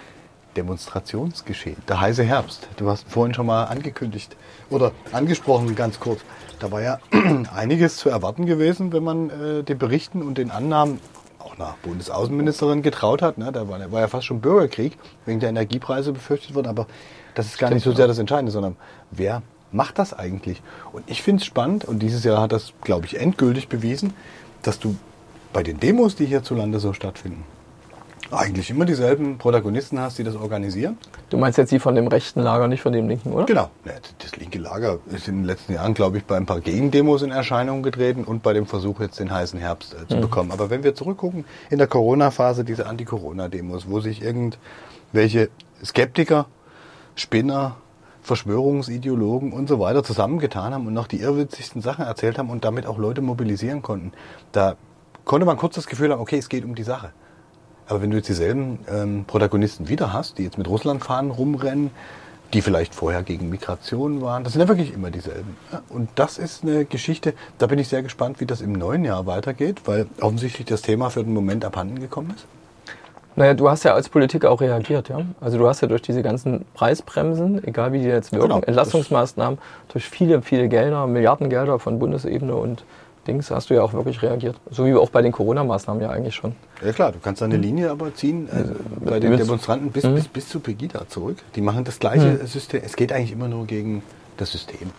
Demonstrationsgeschehen, 0.56 1.78
der 1.88 2.01
heiße 2.01 2.24
Herbst. 2.24 2.68
Du 2.78 2.89
hast 2.89 3.08
vorhin 3.10 3.34
schon 3.34 3.45
mal 3.45 3.66
angekündigt 3.66 4.36
oder 4.70 4.91
angesprochen, 5.12 5.76
ganz 5.76 5.99
kurz. 5.99 6.22
Da 6.60 6.72
war 6.72 6.82
ja 6.82 6.99
einiges 7.56 7.97
zu 7.97 8.10
erwarten 8.10 8.45
gewesen, 8.45 8.93
wenn 8.93 9.03
man 9.03 9.30
äh, 9.30 9.64
den 9.64 9.78
Berichten 9.78 10.22
und 10.22 10.38
den 10.38 10.51
Annahmen 10.51 10.99
auch 11.39 11.58
nach 11.58 11.76
Bundesaußenministerin 11.78 12.82
getraut 12.82 13.22
hat. 13.22 13.38
Ne? 13.38 13.51
Da 13.51 13.70
war, 13.70 13.80
da 13.80 13.91
war 13.91 14.01
ja 14.01 14.08
fast 14.08 14.26
schon 14.26 14.41
Bürgerkrieg, 14.41 14.97
wegen 15.26 15.39
der 15.39 15.49
Energiepreise 15.49 16.12
befürchtet 16.12 16.56
worden. 16.56 16.68
Aber 16.68 16.88
das 17.36 17.47
ist 17.47 17.58
gar 17.58 17.70
nicht 17.70 17.84
so 17.84 17.93
sehr 17.93 18.08
das 18.08 18.18
Entscheidende, 18.18 18.51
sondern 18.51 18.76
wer 19.12 19.41
macht 19.72 19.99
das 19.99 20.14
eigentlich? 20.14 20.62
Und 20.93 21.03
ich 21.10 21.22
finde 21.22 21.41
es 21.41 21.45
spannend, 21.45 21.86
und 21.86 21.99
dieses 21.99 22.24
Jahr 22.24 22.41
hat 22.41 22.51
das, 22.51 22.74
glaube 22.82 23.06
ich, 23.06 23.20
endgültig 23.20 23.68
bewiesen, 23.68 24.14
dass 24.62 24.80
du 24.80 24.95
bei 25.53 25.64
den 25.64 25.80
Demos, 25.80 26.16
die 26.16 26.26
hierzulande 26.26 26.80
so 26.80 26.93
stattfinden, 26.93 27.43
eigentlich 28.38 28.70
immer 28.70 28.86
dieselben 28.86 29.38
Protagonisten 29.38 30.00
hast, 30.00 30.18
die 30.18 30.24
das 30.24 30.36
organisieren. 30.36 30.98
Du 31.30 31.38
meinst 31.38 31.58
jetzt 31.58 31.72
die 31.72 31.80
von 31.80 31.96
dem 31.96 32.08
rechten 32.08 32.42
Lager, 32.42 32.68
nicht 32.68 32.82
von 32.82 32.94
dem 32.94 33.08
linken, 33.08 33.32
oder? 33.34 33.46
Genau. 33.46 33.70
Das 34.20 34.36
linke 34.38 34.60
Lager 34.60 35.00
ist 35.12 35.28
in 35.28 35.38
den 35.38 35.46
letzten 35.46 35.74
Jahren, 35.74 35.94
glaube 35.94 36.18
ich, 36.18 36.26
bei 36.26 36.38
ein 36.38 36.46
paar 36.46 36.60
Gegendemos 36.62 37.22
in 37.22 37.32
Erscheinung 37.32 37.84
getreten 37.84 38.24
und 38.24 38.44
bei 38.44 38.54
dem 38.54 38.66
Versuch, 38.66 39.00
jetzt 39.00 39.20
den 39.20 39.32
heißen 39.32 39.60
Herbst 39.60 39.94
äh, 39.96 40.08
zu 40.08 40.20
bekommen. 40.20 40.52
Aber 40.52 40.70
wenn 40.70 40.84
wir 40.84 40.96
zurückgucken, 40.96 41.46
in 41.70 41.78
der 41.78 41.88
Corona-Phase, 41.88 42.64
diese 42.64 42.88
Anti-Corona-Demos, 42.88 43.90
wo 43.90 44.00
sich 44.00 44.22
irgendwelche 44.22 45.50
Skeptiker, 45.84 46.48
Spinner, 47.16 47.78
Verschwörungsideologen 48.22 49.54
und 49.54 49.70
so 49.70 49.80
weiter 49.80 50.04
zusammengetan 50.04 50.74
haben 50.74 50.88
und 50.88 50.94
noch 50.94 51.08
die 51.08 51.22
irrwitzigsten 51.22 51.82
Sachen 51.82 52.06
erzählt 52.06 52.40
haben 52.40 52.50
und 52.50 52.66
damit 52.66 52.88
auch 52.88 52.98
Leute 52.98 53.22
mobilisieren 53.22 53.84
konnten, 53.84 54.14
da 54.52 54.76
konnte 55.26 55.46
man 55.46 55.58
kurz 55.58 55.76
das 55.76 55.86
Gefühl 55.86 56.12
haben, 56.12 56.20
okay, 56.20 56.38
es 56.38 56.50
geht 56.50 56.66
um 56.66 56.74
die 56.74 56.84
Sache. 56.84 57.12
Aber 57.88 58.02
wenn 58.02 58.10
du 58.12 58.18
jetzt 58.18 58.30
dieselben 58.30 58.80
ähm, 58.92 59.26
Protagonisten 59.26 59.88
wieder 59.90 60.12
hast, 60.14 60.38
die 60.38 60.44
jetzt 60.44 60.58
mit 60.58 60.68
Russlandfahnen 60.68 61.32
rumrennen, 61.32 61.92
die 62.54 62.62
vielleicht 62.62 62.96
vorher 62.96 63.24
gegen 63.24 63.50
Migration 63.50 64.22
waren, 64.22 64.44
das 64.44 64.54
sind 64.54 64.62
ja 64.62 64.68
wirklich 64.68 64.94
immer 64.94 65.12
dieselben. 65.12 65.58
Ja, 65.72 65.82
Und 65.90 66.10
das 66.16 66.38
ist 66.38 66.64
eine 66.64 66.86
Geschichte, 66.86 67.34
da 67.58 67.68
bin 67.68 67.80
ich 67.80 67.88
sehr 67.88 68.02
gespannt, 68.04 68.40
wie 68.40 68.46
das 68.46 68.62
im 68.62 68.72
neuen 68.72 69.04
Jahr 69.04 69.26
weitergeht, 69.26 69.82
weil 69.86 70.08
offensichtlich 70.22 70.66
das 70.66 70.82
Thema 70.82 71.10
für 71.10 71.24
den 71.24 71.34
Moment 71.34 71.66
abhanden 71.66 72.00
gekommen 72.00 72.34
ist. 72.36 72.46
Naja, 73.38 73.54
du 73.54 73.70
hast 73.70 73.84
ja 73.84 73.94
als 73.94 74.08
Politiker 74.08 74.50
auch 74.50 74.62
reagiert, 74.62 75.10
ja. 75.10 75.22
Also 75.42 75.58
du 75.58 75.68
hast 75.68 75.82
ja 75.82 75.90
durch 75.90 76.02
diese 76.02 76.22
ganzen 76.24 76.64
Preisbremsen, 76.74 77.62
egal 77.68 77.92
wie 77.92 78.00
die 78.00 78.06
jetzt 78.06 78.32
wirken, 78.32 78.48
Genau. 78.48 78.62
Entlastungsmaßnahmen, 78.62 79.60
durch 79.90 80.08
viele, 80.08 80.42
viele 80.42 80.70
Gelder, 80.70 81.06
Milliardengelder 81.06 81.78
von 81.80 82.00
Bundesebene 82.00 82.56
und 82.56 82.86
Dings, 83.28 83.51
hast 83.51 83.69
du 83.69 83.73
ja 83.73 83.82
auch 83.84 83.93
wirklich 83.93 84.21
reagiert. 84.21 84.55
So 84.69 84.86
wie 84.86 84.93
auch 84.93 85.09
bei 85.09 85.21
den 85.21 85.32
Corona-Maßnahmen 85.32 86.01
ja 86.01 86.09
eigentlich 86.09 86.36
schon. 86.36 86.55
Ja 86.84 86.91
klar, 86.93 87.11
du 87.11 87.19
kannst 87.19 87.41
eine 87.43 87.57
Linie 87.57 87.91
aber 87.91 88.13
ziehen 88.13 88.47
äh, 88.49 88.63
bei 89.03 89.19
den 89.19 89.36
Demonstranten 89.38 89.91
bis, 89.91 90.03
bis, 90.03 90.28
bis 90.28 90.49
zu 90.49 90.59
Pegida 90.59 91.07
zurück. 91.07 91.38
Die 91.55 91.61
machen 91.61 91.84
das 91.84 91.99
gleiche 91.99 92.45
System. 92.47 92.82
Es 92.86 92.95
geht 92.95 93.11
eigentlich 93.11 93.32
immer 93.32 93.47
nur 93.47 93.65
gegen 93.65 94.03
das 94.38 94.51
System. 94.51 94.91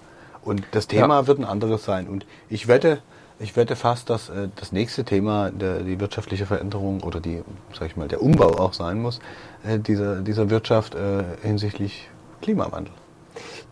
Und 0.42 0.62
das 0.72 0.86
Thema 0.86 1.20
Ja. 1.20 1.26
wird 1.26 1.38
ein 1.38 1.44
anderes 1.44 1.84
sein. 1.84 2.06
Und 2.08 2.24
ich 2.48 2.68
wette, 2.68 3.00
ich 3.38 3.56
wette 3.56 3.76
fast, 3.76 4.10
dass 4.10 4.28
äh, 4.28 4.48
das 4.56 4.72
nächste 4.72 5.04
Thema 5.04 5.50
der, 5.50 5.80
die 5.80 5.98
wirtschaftliche 6.00 6.46
Veränderung 6.46 7.02
oder 7.02 7.20
die, 7.20 7.42
sag 7.78 7.88
ich 7.88 7.96
mal, 7.96 8.08
der 8.08 8.22
Umbau 8.22 8.58
auch 8.58 8.72
sein 8.72 9.00
muss, 9.02 9.20
äh, 9.66 9.78
dieser, 9.78 10.20
dieser 10.22 10.48
Wirtschaft 10.50 10.94
äh, 10.94 11.24
hinsichtlich 11.42 12.08
Klimawandel. 12.42 12.92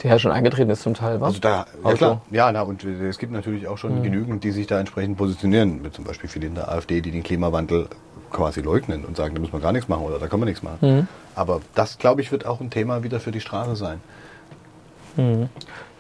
Der 0.03 0.11
ja 0.11 0.19
schon 0.19 0.33
eingetreten 0.33 0.71
ist 0.71 0.83
zum 0.83 0.95
Teil, 0.95 1.21
was? 1.21 1.29
Also 1.29 1.41
da, 1.41 1.67
ja 1.85 1.93
klar, 1.95 2.21
ja, 2.31 2.53
na, 2.53 2.63
und 2.63 2.85
äh, 2.85 3.09
es 3.09 3.19
gibt 3.19 3.33
natürlich 3.33 3.69
auch 3.69 3.79
schon 3.79 4.03
genügend, 4.03 4.45
die 4.45 4.51
sich 4.51 4.67
da 4.67 4.81
entsprechend 4.81 5.17
positionieren, 5.17 5.85
wie 5.85 5.91
zum 5.91 6.05
Beispiel 6.05 6.29
viele 6.29 6.47
in 6.47 6.55
der 6.55 6.71
AfD, 6.71 7.01
die 7.01 7.11
den 7.11 7.23
Klimawandel 7.23 7.89
quasi 8.33 8.61
leugnen 8.61 9.05
und 9.05 9.17
sagen, 9.17 9.35
da 9.35 9.41
müssen 9.41 9.53
wir 9.53 9.61
gar 9.61 9.73
nichts 9.73 9.89
machen 9.89 10.05
oder 10.05 10.19
da 10.19 10.27
kann 10.27 10.41
man 10.41 10.49
nichts 10.49 10.63
machen. 10.63 11.09
Aber 11.35 11.61
das, 11.75 11.99
glaube 11.99 12.21
ich, 12.21 12.33
wird 12.33 12.45
auch 12.47 12.61
ein 12.61 12.71
Thema 12.71 13.03
wieder 13.05 13.21
für 13.21 13.31
die 13.31 13.41
Straße 13.41 13.77
sein. 13.77 14.01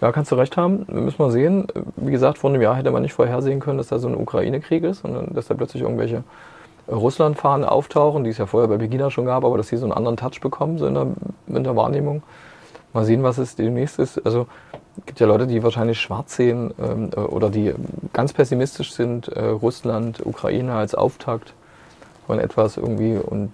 Ja, 0.00 0.12
kannst 0.12 0.32
du 0.32 0.34
recht 0.34 0.56
haben. 0.56 0.84
Müssen 0.88 1.18
wir 1.18 1.30
sehen. 1.30 1.68
Wie 1.96 2.10
gesagt, 2.10 2.38
vor 2.38 2.50
einem 2.50 2.60
Jahr 2.60 2.76
hätte 2.76 2.90
man 2.90 3.02
nicht 3.02 3.12
vorhersehen 3.12 3.60
können, 3.60 3.78
dass 3.78 3.88
da 3.88 3.98
so 3.98 4.08
ein 4.08 4.16
Ukraine-Krieg 4.16 4.82
ist 4.82 5.04
und 5.04 5.34
dass 5.36 5.46
da 5.46 5.54
plötzlich 5.54 5.82
irgendwelche 5.82 6.24
Russland-Fahnen 6.88 7.64
auftauchen, 7.64 8.24
die 8.24 8.30
es 8.30 8.38
ja 8.38 8.46
vorher 8.46 8.68
bei 8.68 8.76
Begina 8.76 9.10
schon 9.10 9.26
gab, 9.26 9.44
aber 9.44 9.56
dass 9.56 9.68
sie 9.68 9.76
so 9.76 9.86
einen 9.86 9.92
anderen 9.92 10.16
Touch 10.16 10.40
bekommen, 10.40 10.78
so 10.78 10.86
in 10.86 10.94
der, 10.94 11.06
in 11.46 11.64
der 11.64 11.76
Wahrnehmung. 11.76 12.22
Mal 12.94 13.04
sehen, 13.04 13.22
was 13.22 13.38
es 13.38 13.56
demnächst 13.56 13.98
ist. 13.98 14.24
Also 14.24 14.46
es 14.96 15.06
gibt 15.06 15.20
ja 15.20 15.26
Leute, 15.26 15.46
die 15.46 15.62
wahrscheinlich 15.62 16.00
schwarz 16.00 16.36
sehen 16.36 16.72
ähm, 16.80 17.10
äh, 17.14 17.20
oder 17.20 17.50
die 17.50 17.74
ganz 18.12 18.32
pessimistisch 18.32 18.92
sind, 18.92 19.28
äh, 19.28 19.44
Russland, 19.44 20.24
Ukraine 20.24 20.74
als 20.74 20.94
Auftakt 20.94 21.52
von 22.26 22.38
etwas 22.38 22.76
irgendwie 22.76 23.16
und 23.16 23.52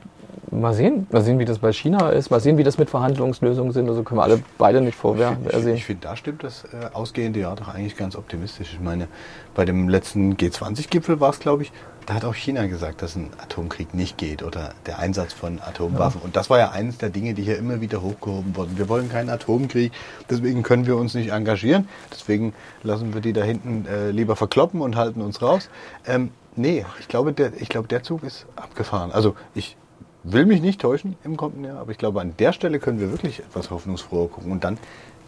mal 0.51 0.75
sehen, 0.75 1.07
mal 1.11 1.23
sehen, 1.23 1.39
wie 1.39 1.45
das 1.45 1.59
bei 1.59 1.73
China 1.73 2.11
ist, 2.11 2.31
mal 2.31 2.41
sehen, 2.41 2.59
wie 2.59 2.65
das 2.65 2.79
mit 2.79 2.91
Verhandlungslösungen 2.91 3.73
sind. 3.73 3.89
Also 3.89 4.03
können 4.03 4.19
wir 4.19 4.25
alle 4.25 4.43
beide 4.59 4.81
nicht 4.81 4.91
Ich, 4.91 4.97
vorher 4.97 5.37
ich, 5.49 5.57
sehen. 5.57 5.75
ich 5.75 5.85
finde, 5.85 6.03
da 6.03 6.17
stimmt 6.17 6.45
das 6.45 6.65
äh, 6.65 6.93
ausgehende 6.93 7.41
Jahr 7.41 7.57
doch 7.57 7.69
eigentlich 7.69 7.97
ganz 7.97 8.17
optimistisch. 8.17 8.75
Ich 8.75 8.81
meine, 8.81 9.09
bei 9.55 9.65
dem 9.65 9.89
letzten 9.89 10.35
G20-Gipfel 10.35 11.21
war 11.21 11.31
es, 11.31 11.41
glaube 11.41 11.63
ich, 11.63 11.73
da 12.11 12.17
hat 12.17 12.25
auch 12.25 12.35
China 12.35 12.67
gesagt, 12.67 13.03
dass 13.03 13.15
ein 13.15 13.31
Atomkrieg 13.41 13.95
nicht 13.95 14.19
geht 14.19 14.43
oder 14.43 14.75
der 14.85 14.99
Einsatz 14.99 15.33
von 15.33 15.61
Atomwaffen. 15.61 16.21
Und 16.21 16.35
das 16.35 16.51
war 16.51 16.59
ja 16.59 16.73
eines 16.73 16.99
der 16.99 17.09
Dinge, 17.09 17.35
die 17.35 17.45
hier 17.45 17.57
immer 17.57 17.81
wieder 17.81 18.03
hochgehoben 18.03 18.57
wurden. 18.57 18.77
Wir 18.77 18.89
wollen 18.89 19.09
keinen 19.09 19.31
Atomkrieg, 19.31 19.93
deswegen 20.29 20.65
können 20.65 20.89
wir 20.89 20.97
uns 20.97 21.15
nicht 21.15 21.31
engagieren. 21.31 21.89
Deswegen 22.11 22.53
lassen 22.83 23.15
wir 23.15 23.21
die 23.21 23.33
da 23.33 23.45
hinten 23.45 23.87
äh, 23.87 24.11
lieber 24.11 24.35
verkloppen 24.35 24.81
und 24.81 24.97
halten 24.97 25.21
uns 25.21 25.41
raus. 25.41 25.71
Ähm, 26.05 26.33
nee, 26.57 26.85
ich 26.99 27.07
glaube, 27.07 27.33
der, 27.33 27.53
ich 27.61 27.69
glaube, 27.69 27.87
der 27.87 28.03
Zug 28.03 28.25
ist 28.25 28.45
abgefahren. 28.57 29.13
Also 29.13 29.37
ich 29.55 29.77
will 30.25 30.47
mich 30.47 30.61
nicht 30.61 30.81
täuschen 30.81 31.15
im 31.23 31.37
kommenden 31.37 31.67
Jahr, 31.67 31.79
aber 31.79 31.93
ich 31.93 31.99
glaube, 31.99 32.21
an 32.21 32.35
der 32.41 32.53
Stelle 32.53 32.81
können 32.81 32.99
wir 32.99 33.13
wirklich 33.13 33.39
etwas 33.39 33.71
hoffnungsfroher 33.71 34.31
gucken. 34.31 34.51
Und 34.51 34.65
dann 34.65 34.79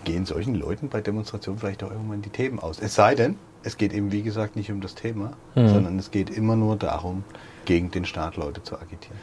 gehen 0.02 0.26
solchen 0.26 0.56
Leuten 0.56 0.88
bei 0.88 1.00
Demonstrationen 1.00 1.60
vielleicht 1.60 1.84
auch 1.84 1.92
irgendwann 1.92 2.22
die 2.22 2.30
Themen 2.30 2.58
aus. 2.58 2.80
Es 2.80 2.96
sei 2.96 3.14
denn, 3.14 3.38
es 3.64 3.76
geht 3.76 3.92
eben, 3.92 4.12
wie 4.12 4.22
gesagt, 4.22 4.56
nicht 4.56 4.70
um 4.70 4.80
das 4.80 4.94
Thema, 4.94 5.32
sondern 5.54 5.98
es 5.98 6.10
geht 6.10 6.30
immer 6.30 6.56
nur 6.56 6.76
darum, 6.76 7.24
gegen 7.64 7.90
den 7.90 8.04
Staat 8.04 8.36
Leute 8.36 8.62
zu 8.62 8.76
agitieren. 8.76 9.18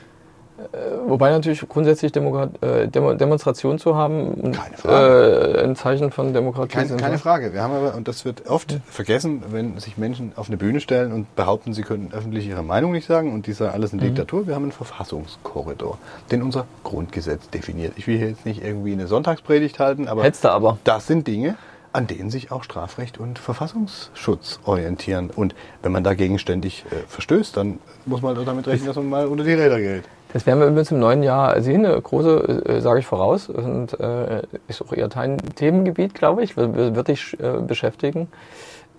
Wobei 1.07 1.29
natürlich 1.31 1.61
grundsätzlich 1.67 2.13
äh, 2.15 2.87
Demo 2.87 3.13
Demonstrationen 3.13 3.79
zu 3.79 3.95
haben. 3.95 4.53
Äh, 4.83 5.63
ein 5.63 5.75
Zeichen 5.75 6.11
von 6.11 6.33
Demokratie 6.33 6.73
Keine, 6.73 6.87
sind. 6.89 6.99
keine 6.99 7.13
ne? 7.13 7.17
Frage. 7.19 7.53
Wir 7.53 7.61
haben 7.63 7.73
aber, 7.73 7.95
und 7.95 8.07
das 8.07 8.25
wird 8.25 8.47
oft 8.47 8.77
vergessen, 8.85 9.41
wenn 9.51 9.77
sich 9.79 9.97
Menschen 9.97 10.33
auf 10.35 10.47
eine 10.47 10.57
Bühne 10.57 10.81
stellen 10.81 11.13
und 11.13 11.33
behaupten, 11.35 11.73
sie 11.73 11.83
könnten 11.83 12.13
öffentlich 12.13 12.45
ihre 12.47 12.63
Meinung 12.63 12.91
nicht 12.91 13.07
sagen 13.07 13.33
und 13.33 13.47
die 13.47 13.53
sagen 13.53 13.73
alles 13.73 13.93
Mhm. 13.93 13.99
in 13.99 14.05
Diktatur. 14.07 14.47
Wir 14.47 14.55
haben 14.55 14.63
einen 14.63 14.71
Verfassungskorridor, 14.73 15.97
den 16.31 16.41
unser 16.43 16.65
Grundgesetz 16.83 17.49
definiert. 17.49 17.93
Ich 17.95 18.07
will 18.07 18.17
hier 18.17 18.27
jetzt 18.27 18.45
nicht 18.45 18.61
irgendwie 18.63 18.91
eine 18.93 19.07
Sonntagspredigt 19.07 19.79
halten, 19.79 20.07
aber 20.09 20.23
Hättest 20.23 20.43
du 20.43 20.49
aber. 20.49 20.77
das 20.83 21.07
sind 21.07 21.25
Dinge, 21.27 21.55
an 21.91 22.07
denen 22.07 22.29
sich 22.29 22.51
auch 22.51 22.63
Strafrecht 22.63 23.17
und 23.17 23.39
Verfassungsschutz 23.39 24.59
orientieren. 24.65 25.31
Und 25.35 25.55
wenn 25.81 25.91
man 25.91 26.03
dagegen 26.03 26.39
ständig 26.39 26.85
äh, 26.91 26.95
verstößt, 27.07 27.57
dann 27.57 27.79
muss 28.05 28.21
man 28.21 28.35
damit 28.45 28.67
rechnen, 28.67 28.87
dass 28.87 28.95
man 28.95 29.09
mal 29.09 29.27
unter 29.27 29.43
die 29.43 29.53
Räder 29.53 29.79
gerät. 29.79 30.03
Das 30.31 30.45
werden 30.45 30.59
wir 30.59 30.67
übrigens 30.67 30.91
im 30.91 30.99
neuen 30.99 31.23
Jahr 31.23 31.59
sehen. 31.61 31.85
Eine 31.85 31.99
große, 31.99 32.65
äh, 32.65 32.81
sage 32.81 32.99
ich 32.99 33.07
voraus, 33.07 33.49
und 33.49 33.99
äh, 33.99 34.43
ist 34.67 34.81
auch 34.83 34.93
eher 34.93 35.07
dein 35.07 35.37
Themengebiet, 35.55 36.13
glaube 36.13 36.43
ich, 36.43 36.55
wird, 36.55 36.95
wird 36.95 37.07
dich 37.07 37.35
äh, 37.39 37.59
beschäftigen, 37.61 38.27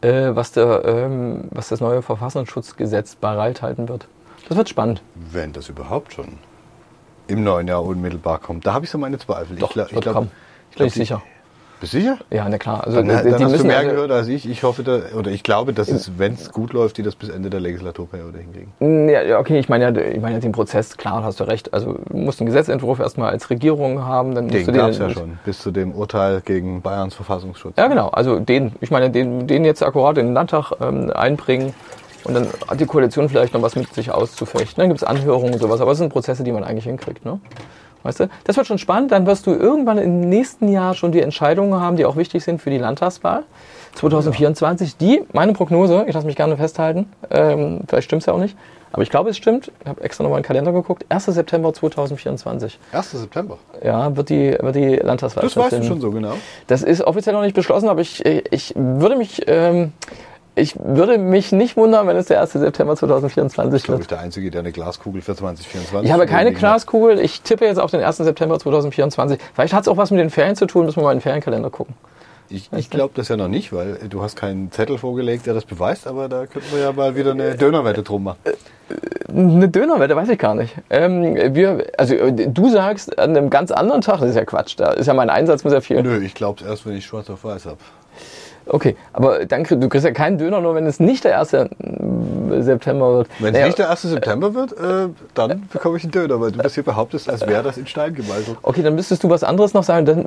äh, 0.01 0.31
was, 0.35 0.51
der, 0.51 0.85
ähm, 0.85 1.45
was 1.51 1.69
das 1.69 1.81
neue 1.81 2.03
Verfassungsschutzgesetz 2.03 3.15
bereithalten 3.15 3.89
wird. 3.89 4.09
Das 4.49 4.57
wird 4.57 4.69
spannend. 4.69 5.03
Wenn 5.15 5.53
das 5.53 5.69
überhaupt 5.69 6.15
schon 6.15 6.39
im 7.29 7.45
neuen 7.45 7.69
Jahr 7.69 7.85
unmittelbar 7.85 8.41
kommt. 8.41 8.67
Da 8.67 8.75
habe 8.75 8.85
ich 8.85 8.91
so 8.91 8.99
meine 8.99 9.19
Zweifel. 9.19 9.57
Doch, 9.57 9.73
glaub- 9.73 9.93
wird 9.93 10.03
glaub- 10.03 10.15
kommen. 10.15 10.31
Ich 10.71 10.77
glaube 10.77 10.91
Bin 10.91 11.03
ich 11.03 11.09
sicher. 11.09 11.23
Bist 11.81 11.95
du 11.95 11.99
sicher? 11.99 12.19
Ja, 12.31 12.47
na 12.49 12.59
klar. 12.59 12.85
Also 12.85 12.99
Dann, 12.99 13.07
die- 13.09 13.31
dann 13.31 13.39
die 13.39 13.45
hast 13.45 13.59
du 13.61 13.67
mehr 13.67 13.79
also- 13.79 13.91
gehört 13.91 14.11
als 14.11 14.29
ich. 14.29 14.49
Ich 14.49 14.63
hoffe, 14.65 14.83
da, 14.83 15.01
oder 15.19 15.31
ich 15.31 15.43
glaube, 15.43 15.73
dass 15.73 15.89
es, 15.89 16.19
wenn 16.19 16.35
es 16.35 16.53
gut 16.53 16.75
läuft, 16.75 16.99
die 16.99 17.03
das 17.03 17.15
bis 17.17 17.31
Ende 17.31 17.49
der 17.49 17.61
Legislaturperiode 17.61 18.39
hinkriegen. 18.39 19.09
Ja, 19.09 19.39
okay, 19.39 19.59
ich 19.59 19.69
meine 19.71 19.85
ja, 19.85 20.03
ich 20.13 20.21
meine 20.21 20.35
ja 20.35 20.41
den 20.41 20.53
Prozess, 20.53 20.97
klar, 20.99 21.25
hast 21.25 21.41
du 21.41 21.45
recht. 21.45 21.73
Also 21.73 21.95
du 22.07 22.17
musst 22.17 22.39
einen 22.41 22.47
Gesetzentwurf 22.49 23.01
erstmal 23.01 23.31
als 23.31 23.49
Regierung 23.49 24.05
haben, 24.05 24.35
dann 24.35 24.45
musst 24.49 24.57
Den 24.57 24.67
du 24.67 24.73
gab 24.73 24.91
es 24.91 24.99
den, 24.99 25.09
ja 25.09 25.15
schon, 25.15 25.39
bis 25.45 25.59
zu 25.61 25.71
dem 25.71 25.93
Urteil 25.93 26.43
gegen 26.45 26.83
Bayerns 26.83 27.15
Verfassungsschutz. 27.15 27.75
Ja, 27.79 27.87
genau. 27.89 28.09
Also 28.09 28.39
den, 28.41 28.73
ich 28.83 28.91
meine, 28.91 29.11
den, 29.11 29.47
den 29.47 29.65
jetzt 29.65 29.83
akkurat 29.83 30.19
in 30.19 30.27
den 30.27 30.35
Landtag 30.35 30.73
ähm, 30.83 31.11
einbringen 31.15 31.73
und 32.25 32.35
dann 32.35 32.47
hat 32.69 32.79
die 32.79 32.85
Koalition 32.85 33.31
vielleicht 33.31 33.55
noch 33.55 33.63
was 33.63 33.75
mit 33.75 33.95
sich 33.95 34.11
auszufechten. 34.13 34.83
Dann 34.83 34.89
gibt 34.91 35.01
es 35.01 35.05
Anhörungen 35.09 35.55
und 35.55 35.61
sowas, 35.61 35.81
aber 35.81 35.93
das 35.93 35.99
sind 35.99 36.13
Prozesse, 36.13 36.45
die 36.45 36.53
man 36.53 36.63
eigentlich 36.63 36.85
hinkriegt. 36.85 37.25
Ne? 37.25 37.41
Weißt 38.03 38.21
du? 38.21 38.29
Das 38.45 38.57
wird 38.57 38.67
schon 38.67 38.79
spannend. 38.79 39.13
Dann 39.13 39.27
wirst 39.27 39.47
du 39.47 39.53
irgendwann 39.53 39.99
im 39.99 40.21
nächsten 40.21 40.69
Jahr 40.69 40.95
schon 40.95 41.13
die 41.13 41.21
Entscheidungen 41.21 41.81
haben, 41.81 41.97
die 41.97 42.05
auch 42.05 42.17
wichtig 42.17 42.45
sind 42.45 42.61
für 42.61 42.71
die 42.71 42.79
Landtagswahl 42.79 43.45
2024. 43.95 44.97
Die, 44.97 45.23
meine 45.33 45.53
Prognose, 45.53 46.05
ich 46.07 46.15
lasse 46.15 46.27
mich 46.27 46.37
gerne 46.37 46.57
festhalten, 46.57 47.11
ähm, 47.31 47.81
vielleicht 47.89 48.07
stimmt 48.07 48.23
es 48.23 48.27
ja 48.27 48.33
auch 48.33 48.39
nicht, 48.39 48.57
aber 48.93 49.03
ich 49.03 49.11
glaube, 49.11 49.31
es 49.31 49.37
stimmt. 49.37 49.71
Ich 49.83 49.89
habe 49.89 50.01
extra 50.03 50.25
nochmal 50.25 50.39
in 50.39 50.43
den 50.43 50.47
Kalender 50.47 50.73
geguckt. 50.73 51.05
1. 51.09 51.27
September 51.27 51.73
2024. 51.73 52.79
1. 52.93 53.11
September. 53.13 53.59
Ja, 53.83 54.17
wird 54.17 54.31
die, 54.31 54.57
wird 54.59 54.75
die 54.75 54.97
Landtagswahl 54.97 55.45
Das 55.45 55.57
weißt 55.57 55.79
du 55.79 55.83
schon 55.85 56.01
so 56.01 56.11
genau. 56.11 56.35
Das 56.67 56.83
ist 56.83 57.03
offiziell 57.03 57.35
noch 57.35 57.43
nicht 57.43 57.55
beschlossen, 57.55 57.89
aber 57.89 58.01
ich, 58.01 58.25
ich 58.25 58.75
würde 58.77 59.17
mich, 59.17 59.43
ähm, 59.47 59.93
ich 60.61 60.75
würde 60.79 61.19
mich 61.19 61.53
nicht 61.53 61.77
wundern, 61.77 62.07
wenn 62.07 62.17
es 62.17 62.27
der 62.27 62.41
1. 62.41 62.53
September 62.53 62.95
2024 62.95 63.83
Glaube 63.83 63.99
wird. 63.99 64.03
ich 64.03 64.09
der 64.09 64.21
Einzige, 64.21 64.51
der 64.51 64.61
eine 64.61 64.73
Glaskugel 64.73 65.23
für 65.23 65.35
2024 65.35 66.07
Ich 66.07 66.13
habe 66.13 66.27
keine. 66.27 66.53
Glaskugel. 66.53 67.19
Ich 67.21 67.41
tippe 67.43 67.65
jetzt 67.65 67.79
auf 67.79 67.91
den 67.91 68.03
1. 68.03 68.19
September 68.19 68.59
2024. 68.59 69.39
Vielleicht 69.55 69.73
hat 69.73 69.83
es 69.83 69.89
auch 69.89 69.97
was 69.97 70.11
mit 70.11 70.21
den 70.21 70.31
Ferien 70.31 70.57
zu 70.57 70.67
tun, 70.67 70.85
müssen 70.85 70.99
wir 70.99 71.05
mal 71.05 71.13
in 71.13 71.19
den 71.19 71.23
Ferienkalender 71.23 71.71
gucken. 71.71 71.95
Ich, 72.53 72.69
ich 72.77 72.91
glaube 72.91 73.13
das 73.15 73.29
ja 73.29 73.37
noch 73.37 73.47
nicht, 73.47 73.73
weil 73.73 73.97
äh, 74.03 74.09
du 74.09 74.23
hast 74.23 74.37
keinen 74.37 74.73
Zettel 74.73 74.99
vorgelegt, 74.99 75.47
der 75.47 75.55
das 75.55 75.65
beweist, 75.65 76.09
aber 76.09 76.29
da 76.29 76.47
könnten 76.47 76.73
wir 76.73 76.81
ja 76.81 76.93
mal 76.93 77.15
wieder 77.15 77.31
eine 77.31 77.55
Dönerwette 77.55 78.03
drum 78.03 78.25
machen. 78.25 78.39
Eine 79.29 79.69
Dönerwette, 79.69 80.17
weiß 80.17 80.29
ich 80.31 80.39
gar 80.39 80.57
nicht. 80.57 80.75
Ähm, 80.91 81.55
wir, 81.55 81.87
also 81.97 82.15
äh, 82.15 82.49
du 82.49 82.69
sagst 82.69 83.17
an 83.21 83.37
einem 83.37 83.51
ganz 83.51 83.71
anderen 83.71 84.01
Tag, 84.01 84.19
das 84.19 84.31
ist 84.31 84.37
ja 84.37 84.45
Quatsch, 84.45 84.75
da 84.77 84.91
ist 84.91 85.07
ja 85.07 85.15
mein 85.15 85.31
Einsatz 85.31 85.63
muss 85.63 85.73
ja 85.73 85.81
viel. 85.81 86.03
Nö, 86.03 86.21
ich 86.25 86.35
glaube 86.35 86.61
es 86.61 86.69
erst, 86.69 86.87
wenn 86.87 86.97
ich 86.97 87.07
schwarz 87.07 87.31
auf 87.31 87.45
weiß 87.45 87.67
habe. 87.67 87.79
Okay, 88.67 88.97
aber 89.13 89.47
dann 89.47 89.65
du 89.65 89.89
kriegst 89.89 90.05
ja 90.05 90.13
keinen 90.13 90.39
Döner, 90.39 90.61
nur 90.61 90.75
wenn 90.75 90.87
es 90.87 91.01
nicht 91.01 91.25
der 91.25 91.41
1. 91.41 91.51
September 91.51 93.15
wird. 93.15 93.29
Wenn 93.39 93.49
es 93.49 93.53
Naja, 93.53 93.67
nicht 93.67 93.79
der 93.79 93.91
1. 93.91 94.03
September 94.03 94.55
wird, 94.55 94.73
äh, 94.73 95.09
dann 95.35 95.69
bekomme 95.73 95.97
ich 95.97 96.05
einen 96.05 96.13
Döner, 96.13 96.41
weil 96.41 96.53
du 96.53 96.59
das 96.59 96.75
hier 96.75 96.83
behauptest, 96.83 97.29
als 97.29 97.47
wäre 97.47 97.63
das 97.63 97.79
in 97.79 97.87
Stein 97.87 98.15
gemeißelt. 98.15 98.59
Okay, 98.63 98.83
dann 98.83 98.95
müsstest 98.95 99.25
du 99.25 99.31
was 99.31 99.43
anderes 99.43 99.75
noch 99.75 99.85
sagen. 99.85 100.07
Dann, 100.07 100.27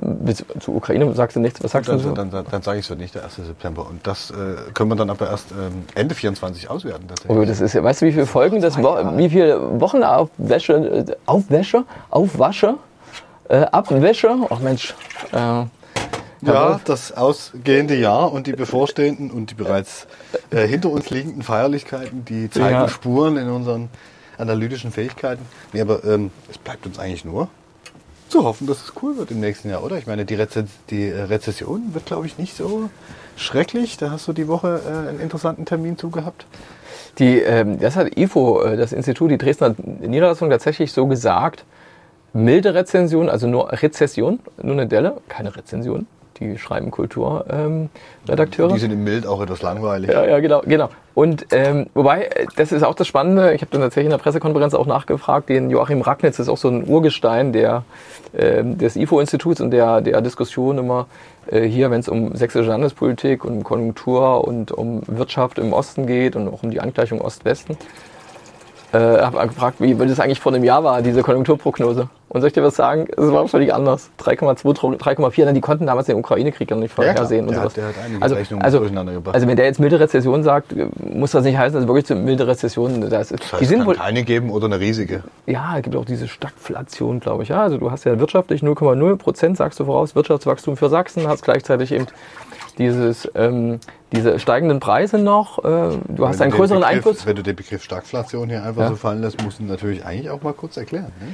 zu 0.59 0.75
Ukraine 0.75 1.13
sagst 1.13 1.35
du 1.35 1.39
nichts. 1.39 1.63
Was 1.63 1.71
sagst 1.71 1.87
du? 1.87 1.93
Dann, 1.93 2.01
so? 2.01 2.11
dann, 2.11 2.31
dann, 2.31 2.45
dann 2.49 2.61
sage 2.61 2.79
ich, 2.79 2.85
es 2.85 2.89
wird 2.89 2.99
nicht 2.99 3.15
der 3.15 3.23
1. 3.23 3.35
September. 3.35 3.87
Und 3.89 4.05
das 4.05 4.31
äh, 4.31 4.71
können 4.73 4.89
wir 4.89 4.95
dann 4.95 5.09
aber 5.09 5.29
erst 5.29 5.51
ähm, 5.51 5.85
Ende 5.95 6.15
24 6.15 6.69
auswerten. 6.69 7.07
Tatsächlich. 7.07 7.37
Oh, 7.37 7.45
das 7.45 7.61
ist 7.61 7.73
ja, 7.73 7.83
weißt 7.83 8.01
du, 8.01 8.05
wie 8.07 8.11
viele 8.11 8.25
Folgen 8.25 8.61
das, 8.61 8.77
Wo 8.77 8.97
wie 9.17 9.29
viele 9.29 9.79
Wochen 9.79 10.03
auf 10.03 10.29
Wäsche, 10.37 10.73
äh, 10.73 11.05
Aufwäsche, 11.25 11.83
Aufwasche, 12.09 12.75
äh, 13.49 13.57
Abwäsche, 13.71 14.35
ach 14.49 14.59
Mensch, 14.59 14.93
äh, 15.31 15.65
Ja, 16.45 16.79
das 16.83 17.11
ausgehende 17.11 17.95
Jahr 17.95 18.31
und 18.31 18.47
die 18.47 18.53
bevorstehenden 18.53 19.31
und 19.31 19.51
die 19.51 19.55
bereits 19.55 20.07
äh, 20.51 20.67
hinter 20.67 20.89
uns 20.89 21.09
liegenden 21.09 21.43
Feierlichkeiten, 21.43 22.25
die 22.25 22.49
zeigen 22.49 22.75
Ja. 22.75 22.87
Spuren 22.87 23.37
in 23.37 23.49
unseren 23.49 23.89
analytischen 24.37 24.91
Fähigkeiten. 24.91 25.45
Nee, 25.73 25.81
aber 25.81 26.03
ähm, 26.03 26.31
es 26.49 26.57
bleibt 26.57 26.85
uns 26.85 26.99
eigentlich 26.99 27.25
nur 27.25 27.49
zu 28.29 28.43
hoffen, 28.43 28.65
dass 28.65 28.83
es 28.83 28.93
cool 29.01 29.15
wird 29.17 29.29
im 29.29 29.39
nächsten 29.39 29.69
Jahr, 29.69 29.83
oder? 29.83 29.97
Ich 29.97 30.07
meine, 30.07 30.25
die, 30.25 30.33
Reze 30.33 30.65
die 30.89 31.07
äh, 31.07 31.21
Rezession 31.21 31.93
wird, 31.93 32.07
glaube 32.07 32.25
ich, 32.25 32.39
nicht 32.39 32.57
so 32.57 32.89
schrecklich. 33.35 33.97
Da 33.97 34.09
hast 34.09 34.27
du 34.27 34.33
die 34.33 34.47
Woche 34.47 34.81
äh, 34.85 35.09
einen 35.09 35.19
interessanten 35.19 35.65
Termin 35.65 35.97
zugehabt. 35.97 36.47
Die, 37.19 37.39
ähm, 37.39 37.79
das 37.79 37.95
hat 37.95 38.17
IFO, 38.17 38.63
äh, 38.63 38.75
das 38.75 38.91
Institut, 38.91 39.29
die 39.29 39.37
Dresdner 39.37 39.75
Niederlassung, 39.77 40.49
tatsächlich 40.49 40.91
so 40.91 41.05
gesagt. 41.05 41.63
Milde 42.33 42.73
Rezension, 42.73 43.29
also 43.29 43.45
nur 43.45 43.71
Rezession, 43.71 44.39
nur 44.59 44.73
eine 44.73 44.87
Delle, 44.87 45.21
keine 45.27 45.55
Rezension. 45.55 46.07
Die 46.39 46.57
schreiben 46.57 46.91
Kulturredakteure. 46.91 48.69
Ähm. 48.69 48.73
Die 48.73 48.79
sind 48.79 48.91
im 48.91 49.03
Mild 49.03 49.27
auch 49.27 49.41
etwas 49.41 49.61
langweilig. 49.61 50.09
Ja, 50.09 50.25
ja, 50.25 50.39
genau, 50.39 50.61
genau. 50.65 50.89
Und 51.15 51.45
ähm, 51.51 51.87
wobei, 51.93 52.23
äh, 52.23 52.47
das 52.55 52.71
ist 52.71 52.83
auch 52.83 52.95
das 52.95 53.07
Spannende, 53.07 53.53
ich 53.53 53.61
habe 53.61 53.71
dann 53.71 53.81
tatsächlich 53.81 54.05
in 54.05 54.11
der 54.11 54.17
Pressekonferenz 54.17 54.73
auch 54.73 54.87
nachgefragt, 54.87 55.49
den 55.49 55.69
Joachim 55.69 56.01
Ragnitz 56.01 56.39
ist 56.39 56.49
auch 56.49 56.57
so 56.57 56.69
ein 56.69 56.87
Urgestein 56.87 57.53
der, 57.53 57.83
ähm, 58.35 58.77
des 58.77 58.95
IFO-Instituts 58.95 59.61
und 59.61 59.71
der, 59.71 60.01
der 60.01 60.21
Diskussion 60.21 60.79
immer 60.79 61.07
äh, 61.47 61.61
hier, 61.61 61.91
wenn 61.91 61.99
es 61.99 62.09
um 62.09 62.35
sächsische 62.35 62.69
Landespolitik 62.69 63.45
und 63.45 63.57
um 63.57 63.63
Konjunktur 63.63 64.47
und 64.47 64.71
um 64.71 65.01
Wirtschaft 65.05 65.59
im 65.59 65.73
Osten 65.73 66.07
geht 66.07 66.35
und 66.35 66.47
auch 66.47 66.63
um 66.63 66.71
die 66.71 66.79
Angleichung 66.79 67.21
Ost-Westen. 67.21 67.77
Äh, 68.91 68.97
habe 68.97 69.47
gefragt, 69.47 69.77
wie 69.79 69.95
das 69.95 70.19
eigentlich 70.19 70.39
vor 70.39 70.53
einem 70.53 70.63
Jahr 70.63 70.83
war, 70.83 71.01
diese 71.01 71.23
Konjunkturprognose. 71.23 72.09
Und 72.33 72.41
soll 72.41 72.47
ich 72.47 72.53
dir 72.53 72.63
was 72.63 72.75
sagen? 72.75 73.07
Es 73.15 73.31
war 73.31 73.47
völlig 73.47 73.73
anders. 73.73 74.09
3,2, 74.19 74.97
3,4. 74.97 75.45
Denn 75.45 75.53
Die 75.53 75.61
konnten 75.61 75.85
damals 75.85 76.07
den 76.07 76.17
Ukraine-Krieg 76.17 76.69
noch 76.71 76.77
nicht 76.77 76.89
Ja, 76.97 77.03
klar. 77.03 77.13
vorhersehen 77.13 77.41
und 77.47 77.51
Der 77.51 77.59
sowas. 77.59 77.71
hat- 77.73 77.77
der 77.77 77.87
hat 77.89 77.95
einige 78.03 78.21
also, 78.23 78.35
Rechnungen 78.35 78.63
also, 78.65 78.79
durcheinander 78.79 79.13
gebracht. 79.13 79.35
also 79.35 79.47
wenn 79.47 79.55
der 79.55 79.65
jetzt 79.67 79.79
milde 79.79 79.99
Rezession 79.99 80.43
sagt, 80.43 80.73
muss 80.99 81.31
das 81.31 81.43
nicht 81.43 81.57
heißen, 81.57 81.79
dass 81.79 81.87
wirklich 81.87 82.09
eine 82.11 82.21
milde 82.21 82.47
Rezession 82.47 83.01
das 83.09 83.31
ist. 83.31 83.43
Das 83.43 83.53
heißt, 83.53 83.59
die 83.61 83.63
es 83.65 83.69
sind 83.69 83.79
kann 83.79 83.87
wohl, 83.87 83.95
keine 83.95 84.23
geben 84.23 84.49
oder 84.49 84.65
eine 84.65 84.79
riesige. 84.79 85.23
ja, 85.45 85.77
es 85.77 85.83
gibt 85.83 85.95
auch 85.95 86.05
diese 86.05 86.27
Stagflation, 86.27 87.19
glaube 87.19 87.43
ich. 87.43 87.49
Ja, 87.49 87.61
also 87.61 87.77
du 87.77 87.91
hast 87.91 88.03
ja 88.03 88.19
wirtschaftlich 88.19 88.63
0,0 88.63 89.15
Prozent, 89.15 89.57
sagst 89.57 89.79
du 89.79 89.85
voraus, 89.85 90.15
Wirtschaftswachstum 90.15 90.75
für 90.75 90.89
Sachsen, 90.89 91.27
hast 91.27 91.43
gleichzeitig 91.43 91.91
eben 91.91 92.07
dieses, 92.79 93.29
ähm, 93.35 93.79
diese 94.15 94.39
steigenden 94.39 94.79
Preise 94.79 95.17
noch. 95.17 95.59
Äh, 95.59 95.61
du 95.63 95.67
hast 95.75 96.05
Wenn 96.07 96.21
einen 96.21 96.37
du 96.37 96.43
den 96.43 96.51
größeren 96.51 96.81
Begriff, 96.81 96.95
Einfluss. 96.97 97.25
Wenn 97.25 97.35
du 97.35 97.43
den 97.43 97.55
Begriff 97.55 97.83
Stagflation 97.83 98.49
hier 98.49 98.63
einfach 98.63 98.81
Ja. 98.83 98.87
so 98.89 98.95
fallen 98.95 99.21
lässt, 99.21 99.43
musst 99.43 99.59
du 99.59 99.63
natürlich 99.63 100.05
eigentlich 100.05 100.29
auch 100.29 100.41
mal 100.41 100.53
kurz 100.53 100.77
erklären. 100.77 101.11
Ne? 101.19 101.27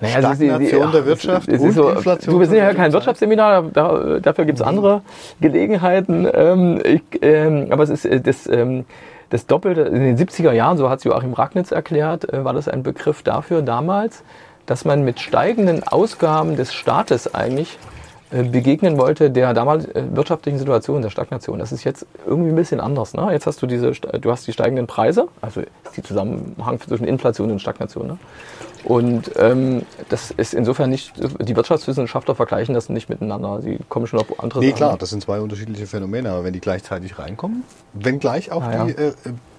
Naja, 0.00 0.20
das 0.20 0.32
ist 0.32 0.40
die- 0.42 0.44
die- 0.46 0.50
Stagnation 0.50 0.92
der 0.92 1.00
ach, 1.02 1.06
Wirtschaft 1.06 1.48
es 1.48 1.54
ist 1.54 1.60
und 1.62 1.72
so, 1.72 1.88
Inflation 1.90 2.38
wir 2.40 2.46
sind 2.46 2.58
ja 2.58 2.74
kein 2.74 2.92
Wirtschaftsseminar, 2.92 3.62
da, 3.72 4.18
dafür 4.20 4.44
gibt 4.44 4.60
es 4.60 4.64
andere 4.66 5.02
Gelegenheiten. 5.40 6.28
Ähm, 6.32 6.80
ich, 6.84 7.02
ähm, 7.22 7.68
aber 7.70 7.82
es 7.84 7.90
ist 7.90 8.04
äh, 8.04 8.20
das, 8.20 8.46
ähm, 8.46 8.84
das 9.30 9.46
Doppelte, 9.46 9.82
in 9.82 10.00
den 10.00 10.16
70er 10.16 10.52
Jahren, 10.52 10.76
so 10.76 10.90
hat 10.90 10.98
es 10.98 11.04
Joachim 11.04 11.32
Ragnitz 11.32 11.70
erklärt, 11.72 12.32
äh, 12.32 12.44
war 12.44 12.52
das 12.52 12.68
ein 12.68 12.82
Begriff 12.82 13.22
dafür 13.22 13.62
damals, 13.62 14.22
dass 14.66 14.84
man 14.84 15.04
mit 15.04 15.20
steigenden 15.20 15.82
Ausgaben 15.86 16.56
des 16.56 16.74
Staates 16.74 17.34
eigentlich 17.34 17.78
begegnen 18.30 18.98
wollte 18.98 19.30
der 19.30 19.54
damals 19.54 19.84
äh, 19.86 20.02
wirtschaftlichen 20.12 20.58
Situation, 20.58 21.02
der 21.02 21.10
Stagnation. 21.10 21.58
Das 21.58 21.70
ist 21.72 21.84
jetzt 21.84 22.06
irgendwie 22.26 22.50
ein 22.50 22.56
bisschen 22.56 22.80
anders. 22.80 23.14
Ne? 23.14 23.28
Jetzt 23.32 23.46
hast 23.46 23.62
du 23.62 23.66
diese, 23.66 23.92
du 23.92 24.30
hast 24.30 24.46
die 24.46 24.52
steigenden 24.52 24.86
Preise, 24.86 25.28
also 25.40 25.60
ist 25.60 25.96
die 25.96 26.02
Zusammenhang 26.02 26.80
zwischen 26.80 27.06
Inflation 27.06 27.50
und 27.50 27.60
Stagnation. 27.60 28.06
Ne? 28.08 28.18
Und 28.84 29.30
ähm, 29.36 29.82
das 30.08 30.30
ist 30.30 30.54
insofern 30.54 30.90
nicht, 30.90 31.12
die 31.40 31.56
Wirtschaftswissenschaftler 31.56 32.34
vergleichen 32.34 32.74
das 32.74 32.88
nicht 32.88 33.08
miteinander. 33.08 33.60
Sie 33.62 33.78
kommen 33.88 34.06
schon 34.06 34.20
auf 34.20 34.40
andere 34.42 34.60
Nee, 34.60 34.66
Sachen. 34.70 34.76
klar, 34.76 34.96
das 34.98 35.10
sind 35.10 35.22
zwei 35.22 35.40
unterschiedliche 35.40 35.86
Phänomene, 35.86 36.30
aber 36.30 36.44
wenn 36.44 36.52
die 36.52 36.60
gleichzeitig 36.60 37.18
reinkommen, 37.18 37.64
wenngleich 37.94 38.52
auch 38.52 38.62
Ah, 38.62 38.72
ja. 38.72 38.84
die 38.84 38.92
äh, 38.92 39.08
äh, 39.08 39.12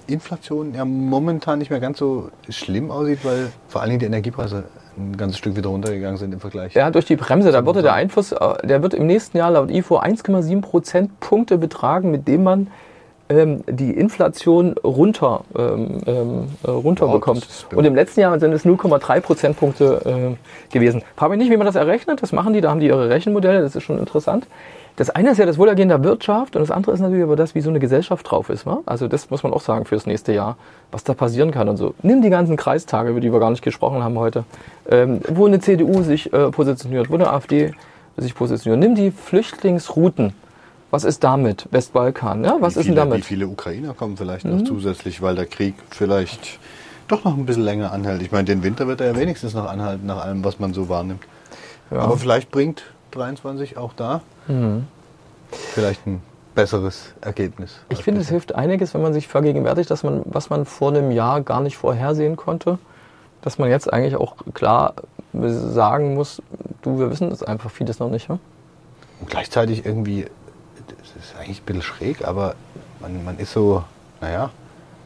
Inflation 0.08 0.74
ja 0.74 0.86
momentan 0.86 1.60
nicht 1.60 1.70
mehr 1.70 1.80
ganz 1.80 1.98
so 2.00 2.30
schlimm 2.50 2.92
aussieht, 2.92 3.20
weil 3.24 3.48
vor 3.68 3.82
allen 3.82 3.90
Dingen 3.92 4.00
die 4.00 4.06
Energiepreise 4.06 4.64
ein 4.98 5.16
ganzes 5.16 5.38
Stück 5.38 5.56
wieder 5.56 5.70
runtergegangen 5.70 6.18
sind 6.18 6.34
im 6.34 6.40
Vergleich. 6.40 6.74
Ja, 6.74 6.90
durch 6.90 7.06
die 7.06 7.16
Bremse, 7.16 7.52
da 7.52 7.66
würde 7.66 7.82
der 7.84 7.94
Einfluss, 7.94 8.32
äh, 8.32 8.38
der 8.68 8.82
wird 8.82 8.94
im 8.94 9.06
nächsten 9.06 9.38
Jahr 9.38 9.52
laut 9.52 9.70
IFO 9.70 9.98
1,7 10.00 10.62
Prozentpunkte 10.62 11.58
betragen, 11.58 12.10
mit 12.12 12.28
dem 12.28 12.44
man 12.44 12.68
ähm, 13.30 13.62
die 13.70 13.92
Inflation 13.92 14.74
runter, 14.84 15.42
ähm, 15.58 16.00
ähm, 16.08 16.48
äh, 16.64 16.70
runterbekommt. 16.72 17.46
ist- 17.46 17.68
Und 17.76 17.84
im 17.84 17.94
letzten 17.94 18.22
Jahr 18.22 18.40
sind 18.40 18.54
es 18.54 18.66
0,3 18.66 19.20
Prozentpunkte 19.20 20.38
äh, 20.72 20.74
gewesen. 20.74 21.04
Frage 21.18 21.32
mich 21.32 21.40
nicht, 21.40 21.52
wie 21.52 21.58
man 21.58 21.66
das 21.68 21.76
errechnet. 21.76 22.22
Das 22.24 22.32
machen 22.32 22.54
die, 22.54 22.62
da 22.62 22.70
haben 22.72 22.80
die 22.80 22.88
ihre 22.88 23.10
Rechenmodelle, 23.10 23.62
das 23.62 23.76
ist 23.76 23.84
schon 23.84 24.00
interessant. 24.00 24.48
Das 24.98 25.12
eine 25.12 25.30
ist 25.30 25.38
ja 25.38 25.46
das 25.46 25.60
Wohlergehen 25.60 25.90
der 25.90 26.04
Wirtschaft 26.04 26.56
und 26.56 26.62
das 26.62 26.72
andere 26.72 26.92
ist 26.92 27.00
natürlich 27.00 27.24
aber 27.24 27.36
das, 27.36 27.54
wie 27.54 27.62
so 27.62 27.70
eine 27.70 27.80
Gesellschaft 27.80 28.30
drauf 28.30 28.50
ist. 28.50 28.66
wa? 28.66 28.80
Also 28.88 29.08
das 29.08 29.30
muss 29.30 29.44
man 29.44 29.54
auch 29.54 29.62
sagen 29.62 29.86
fürs 29.86 30.08
nächste 30.08 30.34
Jahr, 30.34 30.58
was 30.92 31.04
da 31.04 31.14
passieren 31.14 31.52
kann 31.52 31.70
und 31.70 31.78
so. 31.78 31.94
Nimm 32.02 32.24
die 32.24 32.32
ganzen 32.32 32.58
Kreistage, 32.58 33.12
über 33.12 33.20
die 33.20 33.32
wir 33.32 33.40
gar 33.40 33.52
nicht 33.52 33.62
gesprochen 33.62 34.04
haben 34.04 34.18
heute, 34.18 34.44
ähm, 34.90 35.22
wo 35.30 35.46
eine 35.46 35.60
CDU 35.60 36.02
sich 36.02 36.34
äh, 36.34 36.50
positioniert, 36.50 37.12
wo 37.12 37.14
eine 37.14 37.30
AfD 37.30 37.74
sich 38.18 38.34
positioniert. 38.34 38.80
Nimm 38.80 38.96
die 38.96 39.12
Flüchtlingsrouten. 39.12 40.34
Was 40.90 41.04
ist 41.04 41.24
damit? 41.24 41.68
Westbalkan, 41.70 42.44
ja? 42.44 42.58
Was 42.60 42.76
wie 42.76 42.80
ist 42.80 42.86
viele, 42.86 42.96
denn 42.96 43.10
damit? 43.10 43.18
Mhm. 43.20 43.22
Wie 43.22 43.28
viele 43.28 43.48
Ukrainer 43.48 43.94
kommen 43.94 44.18
vielleicht 44.18 44.46
noch 44.46 44.64
zusätzlich, 44.64 45.22
weil 45.22 45.36
der 45.36 45.46
Krieg 45.46 45.76
vielleicht 45.92 46.60
doch 47.08 47.24
noch 47.24 47.38
ein 47.38 47.46
bisschen 47.46 47.64
länger 47.64 47.92
anhält. 47.92 48.24
Ich 48.24 48.32
meine, 48.32 48.46
den 48.46 48.64
Winter 48.64 48.88
wird 48.88 49.02
er 49.02 49.08
ja 49.08 49.16
wenigstens 49.16 49.54
noch 49.54 49.70
anhalten, 49.70 50.08
nach 50.08 50.24
allem, 50.24 50.44
was 50.44 50.60
man 50.60 50.74
so 50.74 50.90
wahrnimmt. 50.90 51.22
Ja. 51.92 52.00
Aber 52.00 52.18
vielleicht 52.18 52.50
bringt 52.50 52.84
23 53.18 53.78
auch 53.78 53.94
da 53.94 54.22
Mhm. 54.48 54.88
vielleicht 55.52 56.06
ein 56.08 56.22
besseres 56.56 57.14
Ergebnis. 57.22 57.76
Ich 57.90 58.04
finde, 58.04 58.22
es 58.22 58.30
hilft 58.30 58.56
einiges, 58.56 58.94
wenn 58.94 59.02
man 59.02 59.14
sich 59.14 59.28
vergegenwärtigt, 59.28 59.92
dass 59.92 60.04
man, 60.04 60.22
was 60.26 60.50
man 60.50 60.66
vor 60.66 60.90
einem 60.90 61.12
Jahr 61.12 61.42
gar 61.42 61.62
nicht 61.62 61.78
vorhersehen 61.78 62.36
konnte, 62.36 62.80
dass 63.42 63.58
man 63.60 63.70
jetzt 63.70 63.92
eigentlich 63.92 64.16
auch 64.16 64.36
klar 64.54 64.94
sagen 65.34 66.16
muss, 66.16 66.42
du, 66.82 67.00
wir 67.00 67.12
wissen 67.12 67.30
das 67.30 67.44
einfach 67.44 67.70
vieles 67.70 68.00
noch 68.00 68.10
nicht. 68.10 68.30
Hm? 68.30 68.40
Und 69.20 69.30
gleichzeitig 69.30 69.86
irgendwie, 69.86 70.26
das 70.88 71.24
ist 71.24 71.36
eigentlich 71.38 71.62
ein 71.62 71.66
bisschen 71.66 71.82
schräg, 71.84 72.28
aber 72.28 72.56
man, 73.00 73.24
man 73.24 73.38
ist 73.38 73.52
so, 73.54 73.84
naja, 74.22 74.50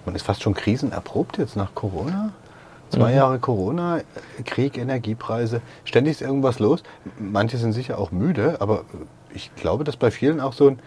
man 0.06 0.16
ist 0.16 0.24
fast 0.24 0.42
schon 0.42 0.54
krisenerprobt 0.54 1.38
jetzt 1.38 1.56
nach 1.56 1.76
Corona. 1.76 2.32
Zwei 2.92 3.12
Mhm. 3.12 3.18
Jahre 3.18 3.40
Corona, 3.40 4.02
Krieg, 4.46 4.78
Energiepreise, 4.78 5.62
ständig 5.86 6.12
ist 6.12 6.22
irgendwas 6.22 6.60
los. 6.60 6.84
Manche 7.18 7.58
sind 7.58 7.72
sicher 7.74 7.98
auch 7.98 8.12
müde, 8.12 8.58
aber 8.60 8.84
ich 9.34 9.54
glaube, 9.56 9.84
dass 9.84 9.96
bei 9.96 10.12
vielen 10.12 10.40
auch 10.42 10.54
so 10.54 10.68
ein 10.68 10.80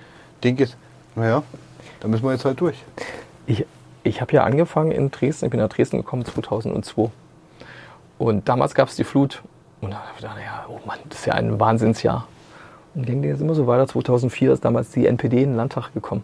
Ding 0.45 0.59
ist, 0.59 0.77
naja, 1.17 1.43
da 2.01 2.09
müssen 2.09 2.25
wir 2.25 2.33
jetzt 2.33 2.45
halt 2.45 2.61
durch. 2.61 2.77
Ich, 3.47 3.65
ich 4.03 4.21
habe 4.21 4.33
ja 4.35 4.45
angefangen 4.45 4.93
in 4.93 5.11
Dresden, 5.11 5.47
ich 5.47 5.51
bin 5.51 5.61
nach 5.61 5.71
Dresden 5.71 5.97
gekommen 5.97 6.25
2002. 6.25 7.11
Und 8.19 8.49
damals 8.49 8.75
gab 8.75 8.89
es 8.89 8.97
die 8.97 9.05
Flut 9.05 9.43
Und 9.81 9.91
dann 9.91 9.99
habe 10.01 10.11
ich 10.15 10.21
gedacht, 10.21 10.37
ja, 10.45 10.67
oh 10.69 10.79
Mann, 10.87 10.99
das 11.09 11.21
ist 11.21 11.27
ja 11.27 11.35
ein 11.35 11.59
Wahnsinnsjahr. 11.59 12.29
Und 12.95 13.07
ging 13.07 13.25
jetzt 13.25 13.41
immer 13.41 13.55
so 13.55 13.67
weiter. 13.67 13.89
2004 13.89 14.53
ist 14.53 14.65
damals 14.65 14.91
die 14.91 15.07
NPD 15.07 15.43
in 15.43 15.51
den 15.51 15.57
Landtag 15.57 15.93
gekommen. 15.95 16.23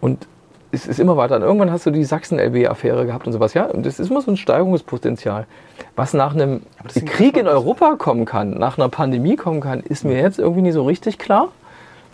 Und 0.00 0.26
es 0.72 0.86
ist 0.86 0.98
immer 0.98 1.16
weiter. 1.16 1.36
Und 1.36 1.42
irgendwann 1.42 1.70
hast 1.70 1.86
du 1.86 1.90
die 1.90 2.04
Sachsen-LB-Affäre 2.04 3.06
gehabt 3.06 3.26
und 3.26 3.32
sowas. 3.32 3.54
Ja, 3.54 3.68
das 3.72 4.00
ist 4.00 4.10
immer 4.10 4.22
so 4.22 4.30
ein 4.30 4.36
Steigerungspotenzial. 4.36 5.46
Was 5.94 6.14
nach 6.14 6.34
einem 6.34 6.62
Krieg 7.06 7.36
in 7.36 7.46
Europa 7.46 7.96
kommen 7.96 8.24
kann, 8.24 8.50
nach 8.50 8.78
einer 8.78 8.88
Pandemie 8.88 9.36
kommen 9.36 9.60
kann, 9.60 9.80
ist 9.80 10.04
mir 10.04 10.18
jetzt 10.20 10.38
irgendwie 10.38 10.62
nicht 10.62 10.74
so 10.74 10.84
richtig 10.84 11.18
klar. 11.18 11.48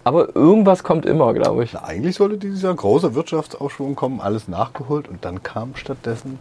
Aber 0.02 0.34
irgendwas 0.34 0.82
kommt 0.82 1.06
immer, 1.06 1.34
glaube 1.34 1.64
ich. 1.64 1.72
Na, 1.74 1.84
eigentlich 1.84 2.16
sollte 2.16 2.38
dieser 2.38 2.74
große 2.74 3.14
Wirtschaftsaufschwung 3.14 3.94
kommen, 3.94 4.20
alles 4.20 4.48
nachgeholt 4.48 5.06
und 5.06 5.24
dann 5.24 5.42
kam 5.42 5.76
stattdessen 5.76 6.38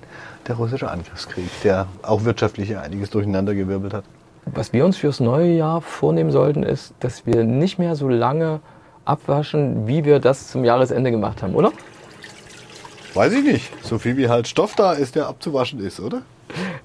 der 0.47 0.55
russische 0.55 0.89
Angriffskrieg, 0.89 1.49
der 1.63 1.87
auch 2.01 2.23
wirtschaftlich 2.23 2.77
einiges 2.77 3.09
durcheinandergewirbelt 3.09 3.93
hat. 3.93 4.05
Was 4.45 4.71
wir 4.71 4.85
uns 4.85 4.97
fürs 4.97 5.19
neue 5.19 5.51
Jahr 5.51 5.81
vornehmen 5.81 6.31
sollten, 6.31 6.63
ist, 6.63 6.93
dass 7.01 7.25
wir 7.25 7.43
nicht 7.43 7.77
mehr 7.77 7.95
so 7.95 8.07
lange 8.07 8.61
abwaschen, 9.03 9.87
wie 9.87 10.05
wir 10.05 10.19
das 10.19 10.47
zum 10.47 10.63
Jahresende 10.63 11.11
gemacht 11.11 11.43
haben, 11.43 11.53
oder? 11.53 11.71
Weiß 13.17 13.33
ich 13.33 13.43
nicht. 13.43 13.71
So 13.83 13.97
viel 13.97 14.15
wie 14.15 14.29
halt 14.29 14.47
Stoff 14.47 14.75
da 14.75 14.93
ist, 14.93 15.15
der 15.15 15.27
abzuwaschen 15.27 15.79
ist, 15.79 15.99
oder? 15.99 16.21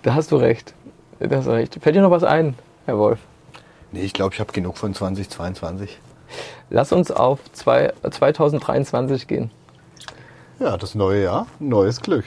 Da 0.01 0.15
hast 0.15 0.33
du 0.33 0.37
recht. 0.37 0.73
Da 1.21 1.37
hast 1.37 1.47
du 1.47 1.51
recht. 1.51 1.79
Fällt 1.83 1.95
dir 1.95 2.01
noch 2.01 2.11
was 2.11 2.25
ein, 2.25 2.55
Herr 2.87 2.97
Wolf? 2.97 3.19
Nee, 3.93 4.01
ich 4.01 4.15
glaube, 4.15 4.35
ich 4.35 4.41
habe 4.41 4.51
genug 4.51 4.79
von 4.79 4.95
2022. 4.95 6.01
Lass 6.71 6.91
uns 6.91 7.11
auf 7.11 7.39
zwei, 7.53 7.93
2023 8.11 9.29
gehen. 9.29 9.51
Ja, 10.59 10.79
das 10.79 10.95
neue 10.95 11.25
Jahr, 11.25 11.47
neues 11.59 12.01
Glück. 12.01 12.25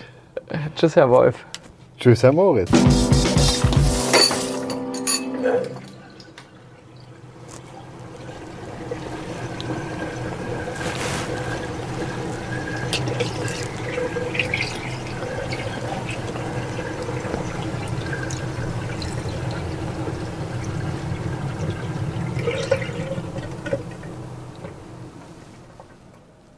Tschüss, 0.76 0.95
Herr 0.95 1.10
Wolf. 1.10 1.43
Tschüss, 1.97 2.22
Herr 2.22 2.32
Moritz. 2.32 2.72